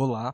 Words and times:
Olá! 0.00 0.32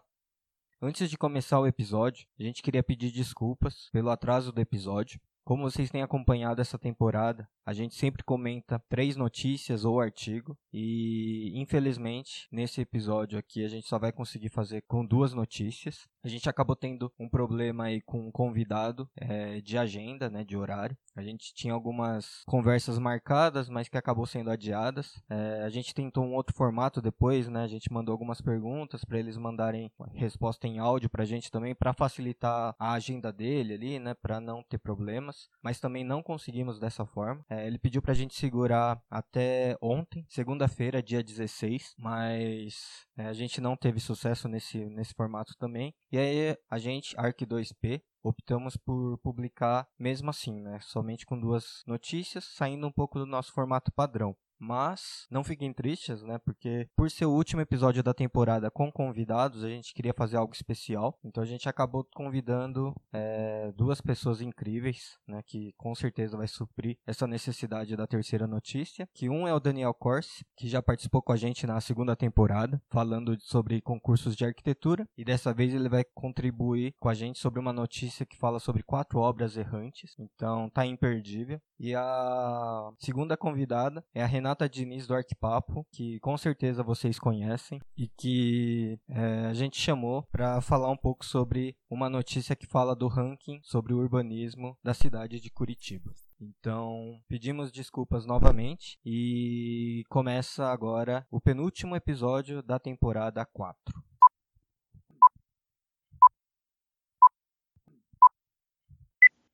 Antes 0.79 1.09
de 1.09 1.17
começar 1.17 1.59
o 1.59 1.67
episódio, 1.67 2.27
a 2.39 2.43
gente 2.43 2.63
queria 2.63 2.83
pedir 2.83 3.11
desculpas 3.11 3.89
pelo 3.93 4.11
atraso 4.11 4.53
do 4.53 4.61
episódio. 4.61 5.19
Como 5.45 5.63
vocês 5.63 5.91
têm 5.91 6.03
acompanhado 6.03 6.63
essa 6.63 6.79
temporada, 6.79 7.47
a 7.67 7.75
gente 7.75 7.95
sempre 7.95 8.25
comenta 8.25 8.83
três 8.89 9.15
notícias 9.15 9.85
ou 9.85 10.01
artigo 10.01 10.57
e 10.73 11.53
infelizmente 11.55 12.49
nesse 12.51 12.81
episódio 12.81 13.39
aqui 13.39 13.63
a 13.63 13.69
gente 13.69 13.87
só 13.87 13.99
vai 13.99 14.11
conseguir 14.11 14.49
fazer 14.49 14.83
com 14.89 15.05
duas 15.05 15.35
notícias. 15.35 16.09
A 16.23 16.29
gente 16.29 16.49
acabou 16.49 16.75
tendo 16.75 17.13
um 17.19 17.29
problema 17.29 17.85
aí 17.85 18.01
com 18.01 18.27
um 18.27 18.33
convidado 18.33 19.07
é, 19.17 19.61
de 19.61 19.77
agenda, 19.77 20.31
né, 20.31 20.43
de 20.43 20.57
horário. 20.57 20.97
A 21.15 21.23
gente 21.23 21.55
tinha 21.55 21.75
algumas 21.75 22.43
conversas 22.47 22.99
marcadas, 22.99 23.69
mas 23.69 23.89
que 23.89 23.99
acabou 23.99 24.27
sendo 24.27 24.51
adiadas. 24.51 25.23
É, 25.29 25.63
a 25.63 25.69
gente 25.69 25.95
tentou 25.95 26.25
um 26.25 26.35
outro 26.35 26.57
formato 26.57 27.01
depois, 27.01 27.47
né? 27.49 27.63
A 27.63 27.69
gente 27.69 27.93
mandou 27.93 28.13
algumas 28.13 28.41
perguntas 28.41 29.05
para 29.05 29.19
eles 29.19 29.37
mandarem 29.37 29.93
resposta 30.15 30.67
em 30.67 30.79
áudio 30.79 31.11
para 31.11 31.23
a 31.23 31.27
gente 31.27 31.51
também, 31.51 31.75
para 31.75 31.93
facilitar 31.93 32.75
a 32.79 32.95
agenda 32.95 33.33
dele 33.33 33.75
ali, 33.75 33.99
né, 33.99 34.15
para 34.15 34.41
não 34.41 34.63
ter 34.63 34.79
problemas. 34.79 35.34
Mas 35.63 35.81
também 35.81 36.05
não 36.05 36.23
conseguimos 36.23 36.79
dessa 36.79 37.05
forma. 37.07 37.45
É, 37.49 37.67
ele 37.67 37.79
pediu 37.79 38.03
para 38.03 38.13
a 38.13 38.17
gente 38.17 38.35
segurar 38.35 39.03
até 39.11 39.77
ontem, 39.81 40.27
segunda-feira, 40.29 41.03
dia 41.03 41.23
16, 41.23 41.95
mas 41.99 43.07
é, 43.17 43.27
a 43.27 43.33
gente 43.33 43.61
não 43.61 43.77
teve 43.77 44.01
sucesso 44.01 44.49
nesse, 44.49 44.85
nesse 44.87 45.15
formato 45.15 45.55
também. 45.59 45.95
E 46.11 46.19
aí 46.19 46.57
a 46.71 46.79
gente, 46.79 47.17
Arc2P, 47.17 48.03
optamos 48.23 48.77
por 48.77 49.19
publicar 49.19 49.87
mesmo 49.99 50.31
assim, 50.31 50.61
né? 50.61 50.79
Somente 50.81 51.27
com 51.27 51.39
duas 51.39 51.83
notícias, 51.87 52.45
saindo 52.45 52.87
um 52.87 52.93
pouco 52.93 53.19
do 53.19 53.27
nosso 53.27 53.53
formato 53.53 53.93
padrão. 53.93 54.35
Mas 54.59 55.27
não 55.31 55.45
fiquem 55.45 55.73
tristes, 55.73 56.23
né? 56.23 56.39
Porque 56.39 56.89
por 56.97 57.11
ser 57.11 57.27
o 57.27 57.33
último 57.33 57.61
episódio 57.61 58.03
da 58.03 58.15
temporada 58.15 58.71
com 58.71 58.91
convidados, 58.91 59.65
a 59.65 59.69
gente 59.69 59.93
queria 59.93 60.15
fazer 60.15 60.37
algo 60.37 60.55
especial. 60.55 61.19
Então 61.25 61.43
a 61.43 61.47
gente 61.47 61.69
acabou 61.69 62.07
convidando 62.15 62.95
é, 63.13 63.73
duas 63.77 64.01
pessoas 64.01 64.41
incríveis, 64.41 65.19
né? 65.27 65.43
Que 65.45 65.73
com 65.77 65.95
certeza 65.95 66.37
vai 66.37 66.49
suprir 66.49 66.97
essa 67.07 67.27
necessidade 67.27 67.97
da 67.97 68.07
terceira 68.07 68.47
notícia. 68.47 69.09
Que 69.13 69.29
um 69.29 69.47
é 69.47 69.55
o 69.55 69.61
Daniel 69.61 69.93
Corse, 69.93 70.45
que 70.57 70.69
já 70.69 70.83
participou 70.83 71.21
com 71.21 71.33
a 71.33 71.37
gente 71.37 71.67
na 71.67 71.81
segunda 71.81 72.17
temporada, 72.17 72.81
falando 72.89 73.39
sobre 73.41 73.81
concursos 73.81 74.37
de 74.37 74.45
arquitetura. 74.45 75.07
E 75.17 75.25
dessa 75.25 75.53
vez 75.53 75.75
ele 75.75 75.89
vai 75.89 76.05
contribuir 76.05 76.95
com 76.99 77.09
a 77.09 77.15
gente 77.15 77.39
sobre 77.39 77.61
uma 77.61 77.73
notícia 77.73 78.25
que 78.27 78.37
fala 78.37 78.59
sobre 78.59 78.83
quatro 78.83 79.19
obras 79.19 79.57
errantes. 79.57 80.15
Então 80.19 80.71
tá 80.71 80.87
imperdível. 80.87 81.61
E 81.79 81.95
a 81.95 82.91
segunda 82.99 83.37
convidada 83.37 84.05
é 84.15 84.23
a 84.23 84.27
Renata 84.27 84.44
Renata 84.45 84.69
Diniz 84.69 85.07
do 85.07 85.15
Arquipapo, 85.15 85.87
que 85.91 86.21
com 86.21 86.37
certeza 86.37 86.83
vocês 86.83 87.19
conhecem 87.19 87.81
e 87.97 88.07
que 88.09 88.99
é, 89.09 89.47
a 89.47 89.55
gente 89.55 89.81
chamou 89.81 90.23
para 90.25 90.61
falar 90.61 90.91
um 90.91 90.97
pouco 90.99 91.25
sobre 91.25 91.75
uma 91.89 92.11
notícia 92.11 92.55
que 92.55 92.67
fala 92.67 92.95
do 92.95 93.09
ranking 93.09 93.59
sobre 93.63 93.95
o 93.95 93.97
urbanismo 93.97 94.77
da 94.85 94.93
cidade 94.93 95.41
de 95.41 95.49
Curitiba. 95.49 96.13
Então, 96.39 97.19
pedimos 97.27 97.73
desculpas 97.73 98.27
novamente 98.27 98.99
e 99.03 100.05
começa 100.11 100.67
agora 100.67 101.27
o 101.31 101.41
penúltimo 101.41 101.97
episódio 101.97 102.63
da 102.63 102.79
temporada 102.79 103.47
4. 103.47 104.05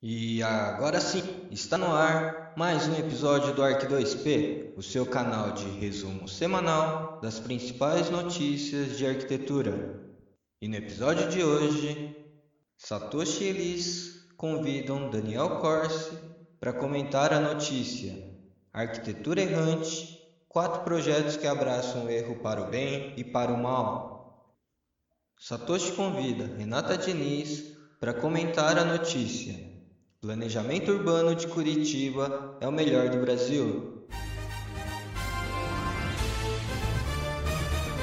E 0.02 0.42
agora 0.42 0.98
sim, 0.98 1.22
está 1.50 1.76
no 1.76 1.94
ar 1.94 2.54
mais 2.56 2.88
um 2.88 2.94
episódio 2.94 3.52
do 3.52 3.62
Arc 3.62 3.86
2P, 3.86 4.72
o 4.74 4.82
seu 4.82 5.04
canal 5.04 5.52
de 5.52 5.68
resumo 5.68 6.26
semanal 6.26 7.20
das 7.20 7.38
principais 7.38 8.08
notícias 8.08 8.96
de 8.96 9.06
arquitetura. 9.06 10.00
E 10.58 10.68
no 10.68 10.76
episódio 10.76 11.28
de 11.28 11.44
hoje, 11.44 12.16
Satoshi 12.78 13.44
Elis 13.44 14.26
convidam 14.38 15.10
Daniel 15.10 15.58
Corse 15.58 16.16
para 16.58 16.72
comentar 16.72 17.34
a 17.34 17.38
notícia 17.38 18.26
Arquitetura 18.72 19.42
Errante, 19.42 20.18
quatro 20.48 20.80
projetos 20.80 21.36
que 21.36 21.46
abraçam 21.46 22.06
o 22.06 22.10
erro 22.10 22.36
para 22.36 22.62
o 22.62 22.70
bem 22.70 23.12
e 23.18 23.22
para 23.22 23.52
o 23.52 23.62
mal. 23.62 24.56
Satoshi 25.38 25.92
convida 25.92 26.46
Renata 26.56 26.96
Diniz 26.96 27.76
para 28.00 28.14
comentar 28.14 28.78
a 28.78 28.84
notícia 28.86 29.69
Planejamento 30.20 30.92
urbano 30.92 31.34
de 31.34 31.46
Curitiba 31.46 32.58
é 32.60 32.68
o 32.68 32.72
melhor 32.72 33.08
do 33.08 33.22
Brasil. 33.22 33.89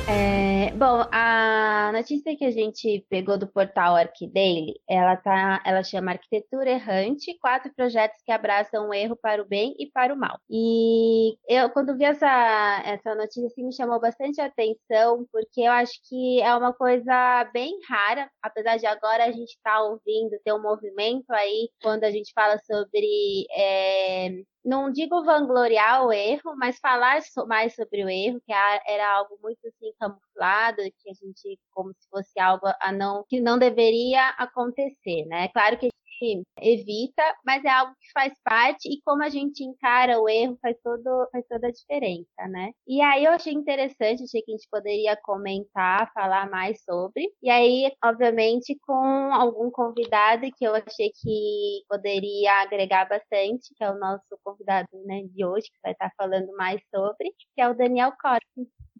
É, 0.09 0.71
bom, 0.71 1.03
a 1.11 1.91
notícia 1.91 2.37
que 2.37 2.45
a 2.45 2.51
gente 2.51 3.05
pegou 3.09 3.37
do 3.37 3.45
portal 3.45 3.93
Arquidaily, 3.97 4.79
ela 4.89 5.17
tá, 5.17 5.61
ela 5.65 5.83
chama 5.83 6.11
Arquitetura 6.11 6.69
Errante, 6.69 7.37
quatro 7.41 7.73
projetos 7.75 8.17
que 8.25 8.31
abraçam 8.31 8.87
o 8.87 8.93
erro 8.93 9.17
para 9.17 9.41
o 9.41 9.45
bem 9.45 9.75
e 9.77 9.85
para 9.91 10.13
o 10.13 10.17
mal. 10.17 10.39
E 10.49 11.35
eu, 11.49 11.69
quando 11.71 11.97
vi 11.97 12.05
essa, 12.05 12.81
essa 12.85 13.15
notícia, 13.15 13.47
assim, 13.47 13.65
me 13.65 13.75
chamou 13.75 13.99
bastante 13.99 14.39
atenção, 14.39 15.25
porque 15.29 15.61
eu 15.61 15.71
acho 15.73 15.99
que 16.07 16.41
é 16.41 16.55
uma 16.55 16.71
coisa 16.71 17.43
bem 17.53 17.77
rara, 17.89 18.29
apesar 18.41 18.77
de 18.77 18.85
agora 18.85 19.25
a 19.25 19.31
gente 19.31 19.49
estar 19.49 19.75
tá 19.75 19.83
ouvindo, 19.83 20.39
ter 20.41 20.53
um 20.53 20.61
movimento 20.61 21.29
aí, 21.31 21.69
quando 21.81 22.05
a 22.05 22.11
gente 22.11 22.31
fala 22.33 22.57
sobre 22.59 23.45
é, 23.51 24.29
não 24.67 24.91
digo 24.91 25.23
vangloriar 25.23 26.05
o 26.05 26.11
erro, 26.13 26.55
mas 26.57 26.77
falar 26.79 27.19
mais 27.47 27.73
sobre 27.75 28.03
o 28.03 28.09
erro, 28.09 28.41
que 28.45 28.51
era 28.53 29.09
algo 29.15 29.37
muito 29.41 29.59
assim 29.67 29.93
camuflado, 29.99 30.77
que 30.99 31.09
a 31.09 31.13
gente 31.13 31.59
como 31.71 31.93
se 31.93 32.09
fosse 32.09 32.39
algo 32.39 32.67
a 32.81 32.91
não 32.91 33.23
que 33.29 33.39
não 33.41 33.57
deveria 33.57 34.29
acontecer, 34.31 35.25
né? 35.27 35.47
Claro 35.49 35.77
que 35.79 35.89
evita, 36.61 37.23
mas 37.45 37.63
é 37.63 37.69
algo 37.69 37.93
que 37.99 38.11
faz 38.11 38.33
parte 38.43 38.89
e 38.89 39.01
como 39.03 39.23
a 39.23 39.29
gente 39.29 39.63
encara 39.63 40.19
o 40.19 40.29
erro 40.29 40.57
faz, 40.61 40.75
todo, 40.83 41.27
faz 41.31 41.45
toda 41.47 41.67
a 41.67 41.71
diferença, 41.71 42.47
né? 42.49 42.71
E 42.87 43.01
aí 43.01 43.25
eu 43.25 43.31
achei 43.31 43.53
interessante, 43.53 44.23
achei 44.23 44.41
que 44.41 44.51
a 44.51 44.55
gente 44.55 44.67
poderia 44.71 45.17
comentar, 45.23 46.11
falar 46.13 46.49
mais 46.49 46.81
sobre. 46.83 47.27
E 47.41 47.49
aí, 47.49 47.91
obviamente, 48.03 48.77
com 48.85 48.93
algum 49.33 49.69
convidado 49.71 50.47
que 50.57 50.65
eu 50.65 50.75
achei 50.75 51.11
que 51.21 51.83
poderia 51.89 52.61
agregar 52.61 53.07
bastante, 53.07 53.73
que 53.75 53.83
é 53.83 53.91
o 53.91 53.99
nosso 53.99 54.23
convidado 54.43 54.87
né, 55.05 55.23
de 55.33 55.45
hoje, 55.45 55.67
que 55.67 55.79
vai 55.83 55.91
estar 55.93 56.11
falando 56.17 56.51
mais 56.55 56.81
sobre, 56.93 57.31
que 57.55 57.61
é 57.61 57.69
o 57.69 57.75
Daniel 57.75 58.11
Corte. 58.21 58.45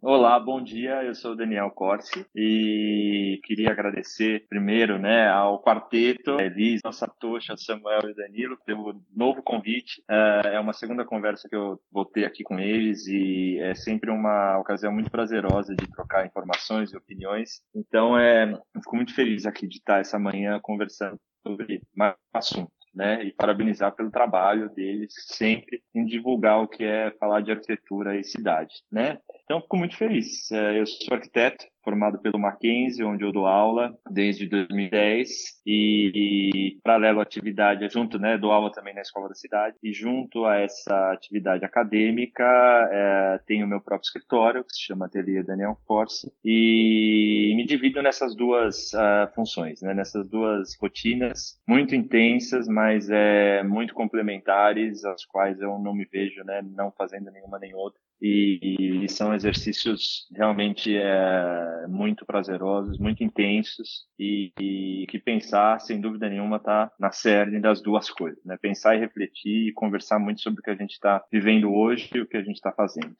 Olá, 0.01 0.39
bom 0.39 0.61
dia. 0.61 1.03
Eu 1.03 1.15
sou 1.15 1.31
o 1.31 1.35
Daniel 1.35 1.71
Corsi 1.71 2.25
e 2.35 3.39
queria 3.43 3.71
agradecer 3.71 4.45
primeiro, 4.47 4.99
né, 4.99 5.27
ao 5.27 5.61
quarteto, 5.61 6.39
Elis, 6.39 6.81
a 6.85 6.91
Satoshi, 6.91 7.57
Samuel 7.57 8.09
e 8.09 8.13
Danilo 8.13 8.57
pelo 8.65 9.01
novo 9.15 9.41
convite. 9.41 10.03
É, 10.09 10.55
é 10.55 10.59
uma 10.59 10.73
segunda 10.73 11.03
conversa 11.03 11.49
que 11.49 11.55
eu 11.55 11.79
vou 11.91 12.05
ter 12.05 12.25
aqui 12.25 12.43
com 12.43 12.59
eles 12.59 13.07
e 13.07 13.57
é 13.59 13.73
sempre 13.73 14.11
uma 14.11 14.59
ocasião 14.59 14.91
muito 14.91 15.09
prazerosa 15.09 15.75
de 15.75 15.87
trocar 15.87 16.27
informações 16.27 16.91
e 16.91 16.97
opiniões. 16.97 17.61
Então, 17.73 18.17
é, 18.17 18.53
fico 18.75 18.95
muito 18.95 19.15
feliz 19.15 19.45
aqui 19.45 19.67
de 19.67 19.77
estar 19.77 19.99
essa 19.99 20.19
manhã 20.19 20.59
conversando 20.61 21.19
sobre 21.45 21.81
mais 21.95 22.15
assunto 22.33 22.71
né? 22.97 23.23
E 23.23 23.31
parabenizar 23.31 23.95
pelo 23.95 24.09
trabalho 24.09 24.69
deles 24.69 25.13
sempre 25.27 25.83
em 25.93 26.03
divulgar 26.03 26.59
o 26.59 26.67
que 26.67 26.83
é 26.83 27.11
falar 27.19 27.41
de 27.41 27.51
arquitetura 27.51 28.19
e 28.19 28.23
cidade, 28.23 28.73
né? 28.91 29.19
Então, 29.47 29.61
fico 29.61 29.77
muito 29.77 29.95
feliz. 29.95 30.51
É, 30.51 30.77
eu 30.77 30.85
sou 30.85 31.15
arquiteto, 31.15 31.65
formado 31.81 32.19
pelo 32.19 32.37
Mackenzie, 32.37 33.05
onde 33.05 33.23
eu 33.23 33.31
dou 33.31 33.47
aula 33.47 33.97
desde 34.11 34.45
2010 34.45 35.29
e, 35.65 36.11
e 36.13 36.81
paralelo 36.83 37.21
à 37.21 37.23
atividade, 37.23 37.87
junto, 37.87 38.19
né, 38.19 38.37
dou 38.37 38.51
aula 38.51 38.69
também 38.73 38.93
na 38.93 38.99
Escola 38.99 39.29
da 39.29 39.35
Cidade. 39.35 39.77
E 39.81 39.93
junto 39.93 40.43
a 40.43 40.57
essa 40.57 41.13
atividade 41.13 41.63
acadêmica 41.63 42.43
é, 42.91 43.39
tenho 43.47 43.65
meu 43.65 43.79
próprio 43.79 44.05
escritório 44.05 44.65
que 44.65 44.75
se 44.75 44.81
chama 44.81 45.05
Ateliê 45.05 45.41
Daniel 45.41 45.77
Force. 45.87 46.29
E 46.43 47.53
me 47.55 47.65
divido 47.65 48.01
nessas 48.01 48.35
duas 48.35 48.91
uh, 48.91 49.33
funções, 49.33 49.81
né, 49.81 49.93
nessas 49.93 50.27
duas 50.27 50.75
rotinas 50.77 51.57
muito 51.65 51.95
intensas, 51.95 52.67
mas 52.67 53.09
é, 53.09 53.63
muito 53.63 53.93
complementares, 53.93 55.05
as 55.05 55.23
quais 55.23 55.61
eu 55.61 55.79
não 55.79 55.95
me 55.95 56.03
vejo, 56.03 56.43
né, 56.43 56.61
não 56.61 56.91
fazendo 56.91 57.31
nenhuma 57.31 57.57
nem 57.59 57.73
outra 57.73 58.01
e, 58.21 59.03
e 59.03 59.09
são 59.09 59.33
exercícios 59.33 60.27
realmente 60.35 60.95
é, 60.95 61.85
muito 61.87 62.25
prazerosos, 62.25 62.97
muito 62.97 63.23
intensos 63.23 64.07
e, 64.17 64.51
e, 64.59 65.05
que 65.07 65.19
pensar, 65.19 65.79
sem 65.79 66.01
dúvida 66.01 66.29
nenhuma, 66.29 66.57
está 66.57 66.91
na 66.99 67.11
cerne 67.11 67.59
das 67.59 67.81
duas 67.81 68.09
coisas, 68.09 68.43
né? 68.43 68.57
Pensar 68.59 68.95
e 68.95 68.99
refletir 68.99 69.69
e 69.69 69.73
conversar 69.73 70.19
muito 70.19 70.41
sobre 70.41 70.59
o 70.59 70.63
que 70.63 70.71
a 70.71 70.75
gente 70.75 70.91
está 70.91 71.23
vivendo 71.31 71.71
hoje 71.71 72.09
e 72.13 72.21
o 72.21 72.27
que 72.27 72.37
a 72.37 72.43
gente 72.43 72.55
está 72.55 72.71
fazendo. 72.71 73.15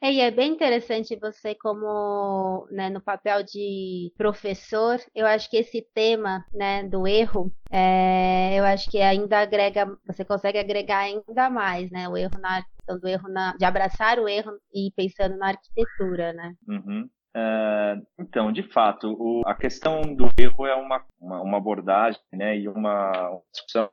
É, 0.00 0.12
e 0.12 0.20
é 0.20 0.30
bem 0.30 0.52
interessante 0.52 1.18
você 1.20 1.54
como 1.54 2.66
né, 2.70 2.88
no 2.88 3.00
papel 3.00 3.42
de 3.42 4.12
professor, 4.16 4.98
eu 5.14 5.26
acho 5.26 5.50
que 5.50 5.58
esse 5.58 5.82
tema 5.94 6.44
né, 6.52 6.84
do 6.84 7.06
erro, 7.06 7.52
é, 7.70 8.58
eu 8.58 8.64
acho 8.64 8.90
que 8.90 8.98
ainda 9.00 9.40
agrega, 9.40 9.86
você 10.06 10.24
consegue 10.24 10.58
agregar 10.58 11.00
ainda 11.00 11.50
mais, 11.50 11.90
né? 11.90 12.08
O 12.08 12.16
erro 12.16 12.38
na 12.40 12.64
questão 12.88 12.98
do 12.98 13.08
erro 13.08 13.28
na, 13.28 13.56
de 13.56 13.64
abraçar 13.64 14.18
o 14.18 14.28
erro 14.28 14.52
e 14.72 14.90
pensando 14.96 15.36
na 15.36 15.48
arquitetura, 15.48 16.32
né? 16.32 16.54
Uhum. 16.66 17.08
Uh, 17.36 18.06
então, 18.18 18.50
de 18.50 18.62
fato, 18.62 19.12
o, 19.12 19.42
a 19.46 19.54
questão 19.54 20.00
do 20.14 20.28
erro 20.38 20.66
é 20.66 20.74
uma, 20.74 21.04
uma, 21.20 21.42
uma 21.42 21.58
abordagem 21.58 22.20
né, 22.32 22.58
e 22.58 22.66
uma 22.68 23.40
discussão 23.52 23.90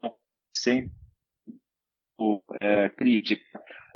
sempre 0.56 0.92
é, 2.62 2.90
crítica. 2.90 3.44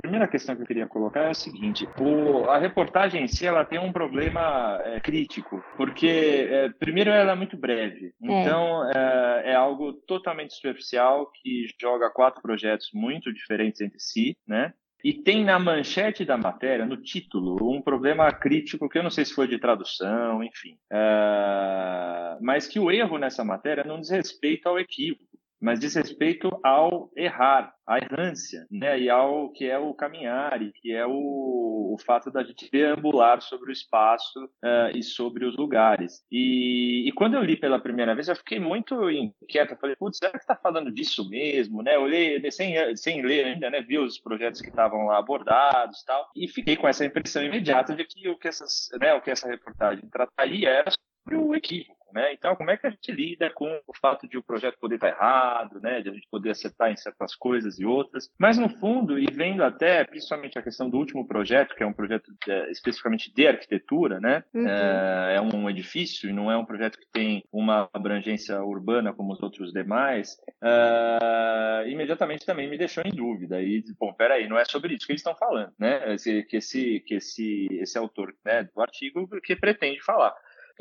primeira 0.00 0.28
questão 0.28 0.56
que 0.56 0.62
eu 0.62 0.66
queria 0.66 0.86
colocar 0.86 1.24
é 1.24 1.30
a 1.30 1.34
seguinte: 1.34 1.86
o, 2.00 2.48
a 2.48 2.58
reportagem 2.58 3.22
em 3.22 3.28
si 3.28 3.46
ela 3.46 3.66
tem 3.66 3.78
um 3.78 3.92
problema 3.92 4.80
é, 4.82 4.98
crítico, 4.98 5.62
porque 5.76 6.48
é, 6.50 6.68
primeiro 6.70 7.10
ela 7.10 7.32
é 7.32 7.34
muito 7.34 7.56
breve, 7.56 8.06
é. 8.06 8.12
então 8.22 8.90
é, 8.90 9.50
é, 9.50 9.54
algo 9.54 9.92
totalmente 9.92 10.54
superficial 10.54 11.30
que 11.30 11.66
joga 11.78 12.10
quatro 12.10 12.40
projetos 12.40 12.88
muito 12.94 13.30
diferentes 13.30 13.82
entre 13.82 14.00
si, 14.00 14.36
né? 14.46 14.72
E 15.02 15.12
tem 15.14 15.44
na 15.44 15.58
manchete 15.58 16.24
da 16.24 16.36
matéria, 16.36 16.84
no 16.84 16.96
título, 16.96 17.56
um 17.72 17.80
problema 17.80 18.30
crítico 18.32 18.88
que 18.88 18.98
eu 18.98 19.02
não 19.02 19.10
sei 19.10 19.24
se 19.24 19.34
foi 19.34 19.48
de 19.48 19.58
tradução, 19.58 20.44
enfim, 20.44 20.76
é, 20.90 22.36
mas 22.40 22.66
que 22.66 22.78
o 22.78 22.90
erro 22.90 23.16
nessa 23.16 23.42
matéria 23.44 23.84
não 23.84 24.00
diz 24.00 24.10
respeito 24.10 24.68
ao 24.68 24.78
equívoco 24.78 25.29
mas 25.60 25.78
diz 25.78 25.94
respeito 25.94 26.50
ao 26.64 27.10
errar, 27.14 27.74
à 27.86 27.98
errância, 27.98 28.66
né? 28.70 28.98
E 28.98 29.10
ao 29.10 29.50
que 29.50 29.68
é 29.68 29.78
o 29.78 29.92
caminhar, 29.92 30.62
e 30.62 30.72
que 30.72 30.92
é 30.92 31.06
o, 31.06 31.94
o 31.94 31.96
fato 32.04 32.30
da 32.30 32.42
gente 32.42 32.70
deambular 32.70 33.42
sobre 33.42 33.70
o 33.70 33.72
espaço 33.72 34.44
uh, 34.44 34.96
e 34.96 35.02
sobre 35.02 35.44
os 35.44 35.56
lugares. 35.56 36.24
E, 36.30 37.08
e, 37.08 37.12
quando 37.12 37.34
eu 37.34 37.42
li 37.42 37.56
pela 37.56 37.78
primeira 37.78 38.14
vez, 38.14 38.28
eu 38.28 38.36
fiquei 38.36 38.58
muito 38.58 39.10
inquieto. 39.10 39.72
Eu 39.72 39.78
falei, 39.78 39.96
putz, 39.96 40.18
será 40.18 40.32
que 40.32 40.38
está 40.38 40.56
falando 40.56 40.90
disso 40.90 41.28
mesmo, 41.28 41.82
né? 41.82 41.96
Eu 41.96 42.06
li 42.06 42.50
sem, 42.50 42.74
sem 42.96 43.22
ler 43.22 43.46
ainda, 43.46 43.68
né? 43.68 43.82
Vi 43.82 43.98
os 43.98 44.18
projetos 44.18 44.60
que 44.60 44.68
estavam 44.68 45.06
lá 45.06 45.18
abordados, 45.18 46.02
tal, 46.04 46.30
e 46.34 46.48
fiquei 46.48 46.76
com 46.76 46.88
essa 46.88 47.04
impressão 47.04 47.42
imediata 47.42 47.94
de 47.94 48.04
que 48.04 48.28
o 48.28 48.38
que 48.38 48.48
essas, 48.48 48.88
né? 48.98 49.12
O 49.14 49.20
que 49.20 49.30
essa 49.30 49.48
reportagem 49.48 50.08
trataria 50.08 50.70
era 50.70 50.90
sobre 50.90 51.36
o 51.36 51.54
equívoco 51.54 51.99
né? 52.12 52.32
Então, 52.32 52.54
como 52.56 52.70
é 52.70 52.76
que 52.76 52.86
a 52.86 52.90
gente 52.90 53.12
lida 53.12 53.50
com 53.50 53.66
o 53.86 53.96
fato 54.00 54.28
de 54.28 54.36
o 54.36 54.42
projeto 54.42 54.78
poder 54.78 54.96
estar 54.96 55.08
errado, 55.08 55.80
né? 55.80 56.00
de 56.00 56.08
a 56.08 56.12
gente 56.12 56.28
poder 56.30 56.50
acertar 56.50 56.90
em 56.90 56.96
certas 56.96 57.34
coisas 57.34 57.78
e 57.78 57.84
outras? 57.84 58.30
Mas, 58.38 58.58
no 58.58 58.68
fundo, 58.68 59.18
e 59.18 59.26
vendo 59.26 59.62
até, 59.62 60.04
principalmente 60.04 60.58
a 60.58 60.62
questão 60.62 60.88
do 60.88 60.98
último 60.98 61.26
projeto, 61.26 61.74
que 61.74 61.82
é 61.82 61.86
um 61.86 61.92
projeto 61.92 62.32
de, 62.44 62.70
especificamente 62.70 63.32
de 63.32 63.46
arquitetura, 63.46 64.20
né? 64.20 64.44
Uhum. 64.54 64.68
É, 64.68 65.36
é, 65.36 65.40
um 65.40 65.68
edifício 65.68 66.28
e 66.28 66.32
não 66.32 66.50
é 66.50 66.56
um 66.56 66.64
projeto 66.64 66.98
que 66.98 67.06
tem 67.12 67.44
uma 67.52 67.88
abrangência 67.92 68.62
urbana 68.62 69.12
como 69.12 69.32
os 69.32 69.42
outros 69.42 69.72
demais, 69.72 70.36
uh, 70.62 71.86
imediatamente 71.88 72.46
também 72.46 72.68
me 72.68 72.78
deixou 72.78 73.02
em 73.04 73.10
dúvida. 73.10 73.62
E, 73.62 73.82
bom, 73.98 74.12
peraí, 74.12 74.48
não 74.48 74.58
é 74.58 74.64
sobre 74.64 74.94
isso 74.94 75.06
que 75.06 75.12
eles 75.12 75.20
estão 75.20 75.34
falando, 75.34 75.72
né? 75.78 76.14
Esse, 76.14 76.42
que 76.44 76.56
esse, 76.56 77.00
que 77.00 77.14
esse, 77.14 77.68
esse 77.72 77.98
autor 77.98 78.34
né, 78.44 78.64
do 78.64 78.80
artigo 78.80 79.28
que 79.42 79.56
pretende 79.56 80.00
falar 80.02 80.34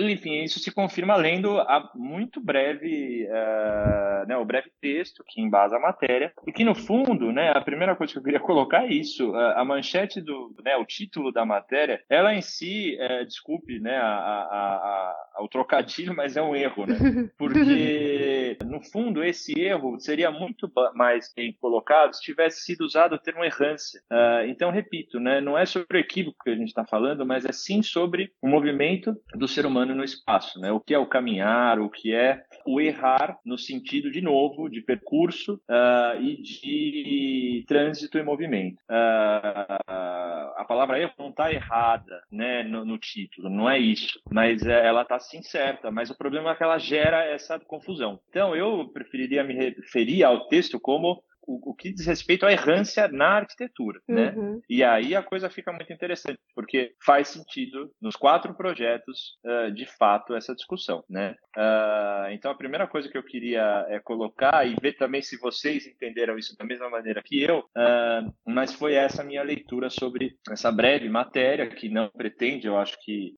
enfim, 0.08 0.44
isso 0.44 0.60
se 0.60 0.72
confirma 0.72 1.16
lendo 1.16 1.60
a 1.60 1.92
muito 1.96 2.40
breve, 2.40 3.28
uh, 3.28 4.28
né, 4.28 4.38
o 4.38 4.46
breve 4.46 4.72
texto 4.82 5.24
que 5.28 5.42
embasa 5.42 5.76
a 5.76 5.80
matéria, 5.80 6.32
e 6.48 6.52
que 6.52 6.64
no 6.64 6.74
fundo, 6.74 7.32
né, 7.32 7.52
a 7.52 7.62
primeira 7.62 7.96
coisa 7.96 8.14
que 8.14 8.20
eu 8.20 8.24
queria 8.24 8.40
colocar 8.40 8.86
é 8.86 8.94
isso, 8.94 9.34
a, 9.36 9.62
a 9.62 9.66
manchete 9.66 10.22
do, 10.22 10.56
né, 10.64 10.76
o 10.78 10.86
título 10.86 11.32
da 11.32 11.46
matéria, 11.46 12.02
ela 12.10 12.34
em 12.34 12.42
si, 12.42 12.96
é, 13.00 13.26
desculpe, 13.26 13.80
né, 13.80 13.98
a, 13.98 14.08
a, 14.08 15.16
a, 15.36 15.44
o 15.44 15.48
trocadilho, 15.48 16.16
mas 16.16 16.38
é 16.38 16.42
um 16.42 16.56
erro, 16.56 16.86
né, 16.86 16.96
porque 17.38 18.58
no 18.66 18.82
fundo 18.82 19.24
esse 19.24 19.60
erro 19.60 20.00
seria 20.00 20.32
muito 20.32 20.72
mais 20.94 21.34
bem 21.36 21.54
colocado 21.60 22.14
se 22.14 22.22
tivesse 22.22 22.62
sido 22.62 22.82
usado 22.82 23.16
o 23.16 23.20
termo 23.20 23.44
errância. 23.44 24.02
Uh, 24.12 24.48
então, 24.48 24.72
repito, 24.72 25.20
né, 25.20 25.42
não 25.42 25.58
é 25.58 25.66
sobre 25.66 25.98
o 25.98 26.00
equívoco 26.00 26.44
que 26.44 26.50
a 26.50 26.56
gente 26.56 26.70
está 26.70 26.86
falando, 26.86 27.26
mas 27.26 27.46
é 27.46 27.52
sim 27.52 27.82
sobre 27.82 28.32
o 28.42 28.48
movimento 28.48 29.16
do 29.36 29.48
ser 29.48 29.66
humano 29.66 29.89
no 29.94 30.04
espaço, 30.04 30.60
né? 30.60 30.72
O 30.72 30.80
que 30.80 30.94
é 30.94 31.00
o 31.00 31.06
caminhar, 31.06 31.80
o 31.80 31.90
que 31.90 32.14
é 32.14 32.44
o 32.66 32.80
errar 32.80 33.38
no 33.46 33.58
sentido 33.58 34.12
de 34.12 34.22
novo 34.22 34.70
de 34.70 34.82
percurso 34.82 35.56
uh, 35.70 36.22
e 36.22 36.42
de 36.42 37.66
trânsito 37.68 38.18
e 38.18 38.24
movimento. 38.24 38.78
Uh, 38.90 39.80
a 40.60 40.66
palavra 40.68 41.00
erro 41.00 41.14
não 41.18 41.30
está 41.30 41.52
errada, 41.52 42.22
né, 42.32 42.64
no, 42.64 42.86
no, 42.86 42.98
título, 42.98 43.50
não 43.50 43.70
é 43.70 43.80
isso, 43.80 44.20
mas 44.30 44.66
é, 44.66 44.86
ela 44.86 45.04
está 45.04 45.20
sim 45.20 45.42
certa. 45.42 45.90
Mas 45.90 46.10
o 46.10 46.18
problema 46.18 46.52
é 46.52 46.56
que 46.56 46.64
ela 46.64 46.78
gera 46.78 47.24
essa 47.24 47.60
confusão. 47.60 48.20
Então 48.30 48.56
eu 48.56 48.88
preferiria 48.90 49.44
me 49.44 49.54
referir 49.54 50.24
ao 50.24 50.48
texto 50.48 50.80
como 50.80 51.24
o, 51.50 51.72
o, 51.72 51.74
que 51.74 51.92
diz 51.92 52.06
respeito 52.06 52.46
à 52.46 52.52
errância 52.52 53.08
na 53.08 53.38
arquitetura, 53.38 54.00
né? 54.08 54.34
uhum. 54.36 54.54
né? 54.56 54.62
E 54.70 54.84
aí 54.84 55.16
a 55.16 55.24
coisa 55.24 55.50
fica 55.50 55.74
muito 55.74 55.92
interessante, 55.92 56.40
porque 56.54 56.94
faz 57.04 57.30
sentido 57.30 57.92
nos 58.00 58.16
quatro 58.16 58.54
projetos, 58.54 59.40
uh, 59.44 59.72
de 59.72 59.88
fato, 59.88 60.36
essa 60.36 60.54
discussão, 60.54 61.04
né? 61.10 61.36
Uh, 61.58 62.30
então 62.32 62.52
a 62.52 62.56
primeira 62.56 62.88
coisa 62.88 63.10
que 63.10 63.18
eu 63.18 63.24
queria 63.24 63.86
é 63.90 64.00
colocar 64.00 64.68
e 64.68 64.76
ver 64.80 64.94
também 64.94 65.22
se 65.22 65.38
vocês 65.40 65.88
entenderam 65.88 66.38
isso 66.38 66.56
da 66.56 66.64
mesma 66.64 66.90
maneira 66.90 67.24
que 67.26 67.42
eu, 67.42 67.60
uh, 67.60 68.34
mas 68.46 68.74
foi 68.74 68.94
essa 68.94 69.24
minha 69.24 69.42
leitura 69.42 69.90
sobre 69.90 70.38
essa 70.50 70.72
breve 70.72 71.10
matéria 71.10 71.68
que 71.68 71.90
não 71.90 72.10
pretende, 72.10 72.68
eu 72.68 72.78
acho 72.78 72.98
que 73.04 73.34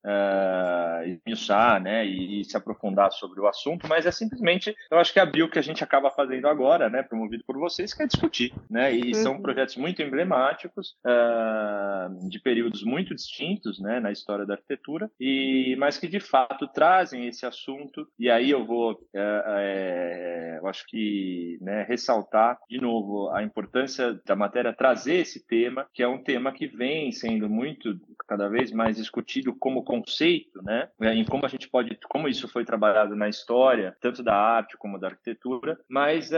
esmiuçar, 1.06 1.82
né, 1.82 2.06
e, 2.06 2.42
e, 2.42 2.46
se 2.46 2.58
aprofundar 2.58 3.12
sobre 3.12 3.40
o 3.40 3.48
assunto, 3.48 3.88
mas 3.88 4.06
é 4.06 4.12
simplesmente, 4.12 4.76
eu 4.92 4.98
acho 4.98 5.14
que 5.14 5.20
abriu 5.20 5.46
o 5.46 5.50
que 5.50 5.60
a 5.60 5.62
gente 5.62 5.84
acaba 5.84 6.10
fazendo 6.12 6.48
agora, 6.48 6.90
né, 6.90 7.04
promovido 7.04 7.44
por 7.46 7.58
vocês, 7.58 7.94
quer 8.02 8.08
discutir, 8.08 8.54
né? 8.70 8.94
E 8.94 9.08
uhum. 9.08 9.14
são 9.14 9.42
projetos 9.42 9.76
muito 9.76 10.02
emblemáticos, 10.02 10.96
uh, 11.06 12.28
de 12.28 12.40
períodos 12.40 12.84
muito 12.84 13.14
distintos, 13.14 13.80
né, 13.80 14.00
na 14.00 14.12
história 14.12 14.46
da 14.46 14.56
arquitetura, 14.56 15.10
e 15.20 15.76
mas 15.78 15.98
que 15.98 16.08
de 16.08 16.20
fato 16.20 16.68
trazem 16.68 17.28
esse 17.28 17.46
assunto. 17.46 18.08
E 18.18 18.30
aí 18.30 18.50
eu 18.50 18.66
vou, 18.66 19.00
é, 19.14 20.58
eu 20.60 20.68
acho 20.68 20.86
que, 20.88 21.58
né, 21.62 21.84
ressaltar 21.84 22.58
de 22.70 22.80
novo 22.80 23.30
a 23.32 23.44
importância 23.44 24.20
da 24.26 24.36
matéria 24.36 24.74
trazer 24.74 25.16
esse 25.16 25.46
tema, 25.46 25.86
que 25.94 26.02
é 26.02 26.08
um 26.08 26.24
tema 26.24 26.52
que 26.52 26.68
vem 26.68 27.12
sendo 27.12 27.50
muito 27.50 28.00
cada 28.28 28.48
vez 28.48 28.72
mais 28.72 28.96
discutido 28.96 29.54
como 29.54 29.84
conceito, 29.84 30.62
né? 30.64 30.90
Em 31.02 31.26
como 31.26 31.46
a 31.46 31.50
gente 31.50 31.68
pode, 31.68 31.98
como 32.10 32.28
isso 32.28 32.48
foi 32.48 32.64
trabalhado 32.64 33.16
na 33.16 33.28
história, 33.28 33.96
tanto 34.00 34.24
da 34.24 34.36
arte 34.36 34.78
como 34.78 34.98
da 34.98 35.08
arquitetura, 35.08 35.78
mas 35.90 36.30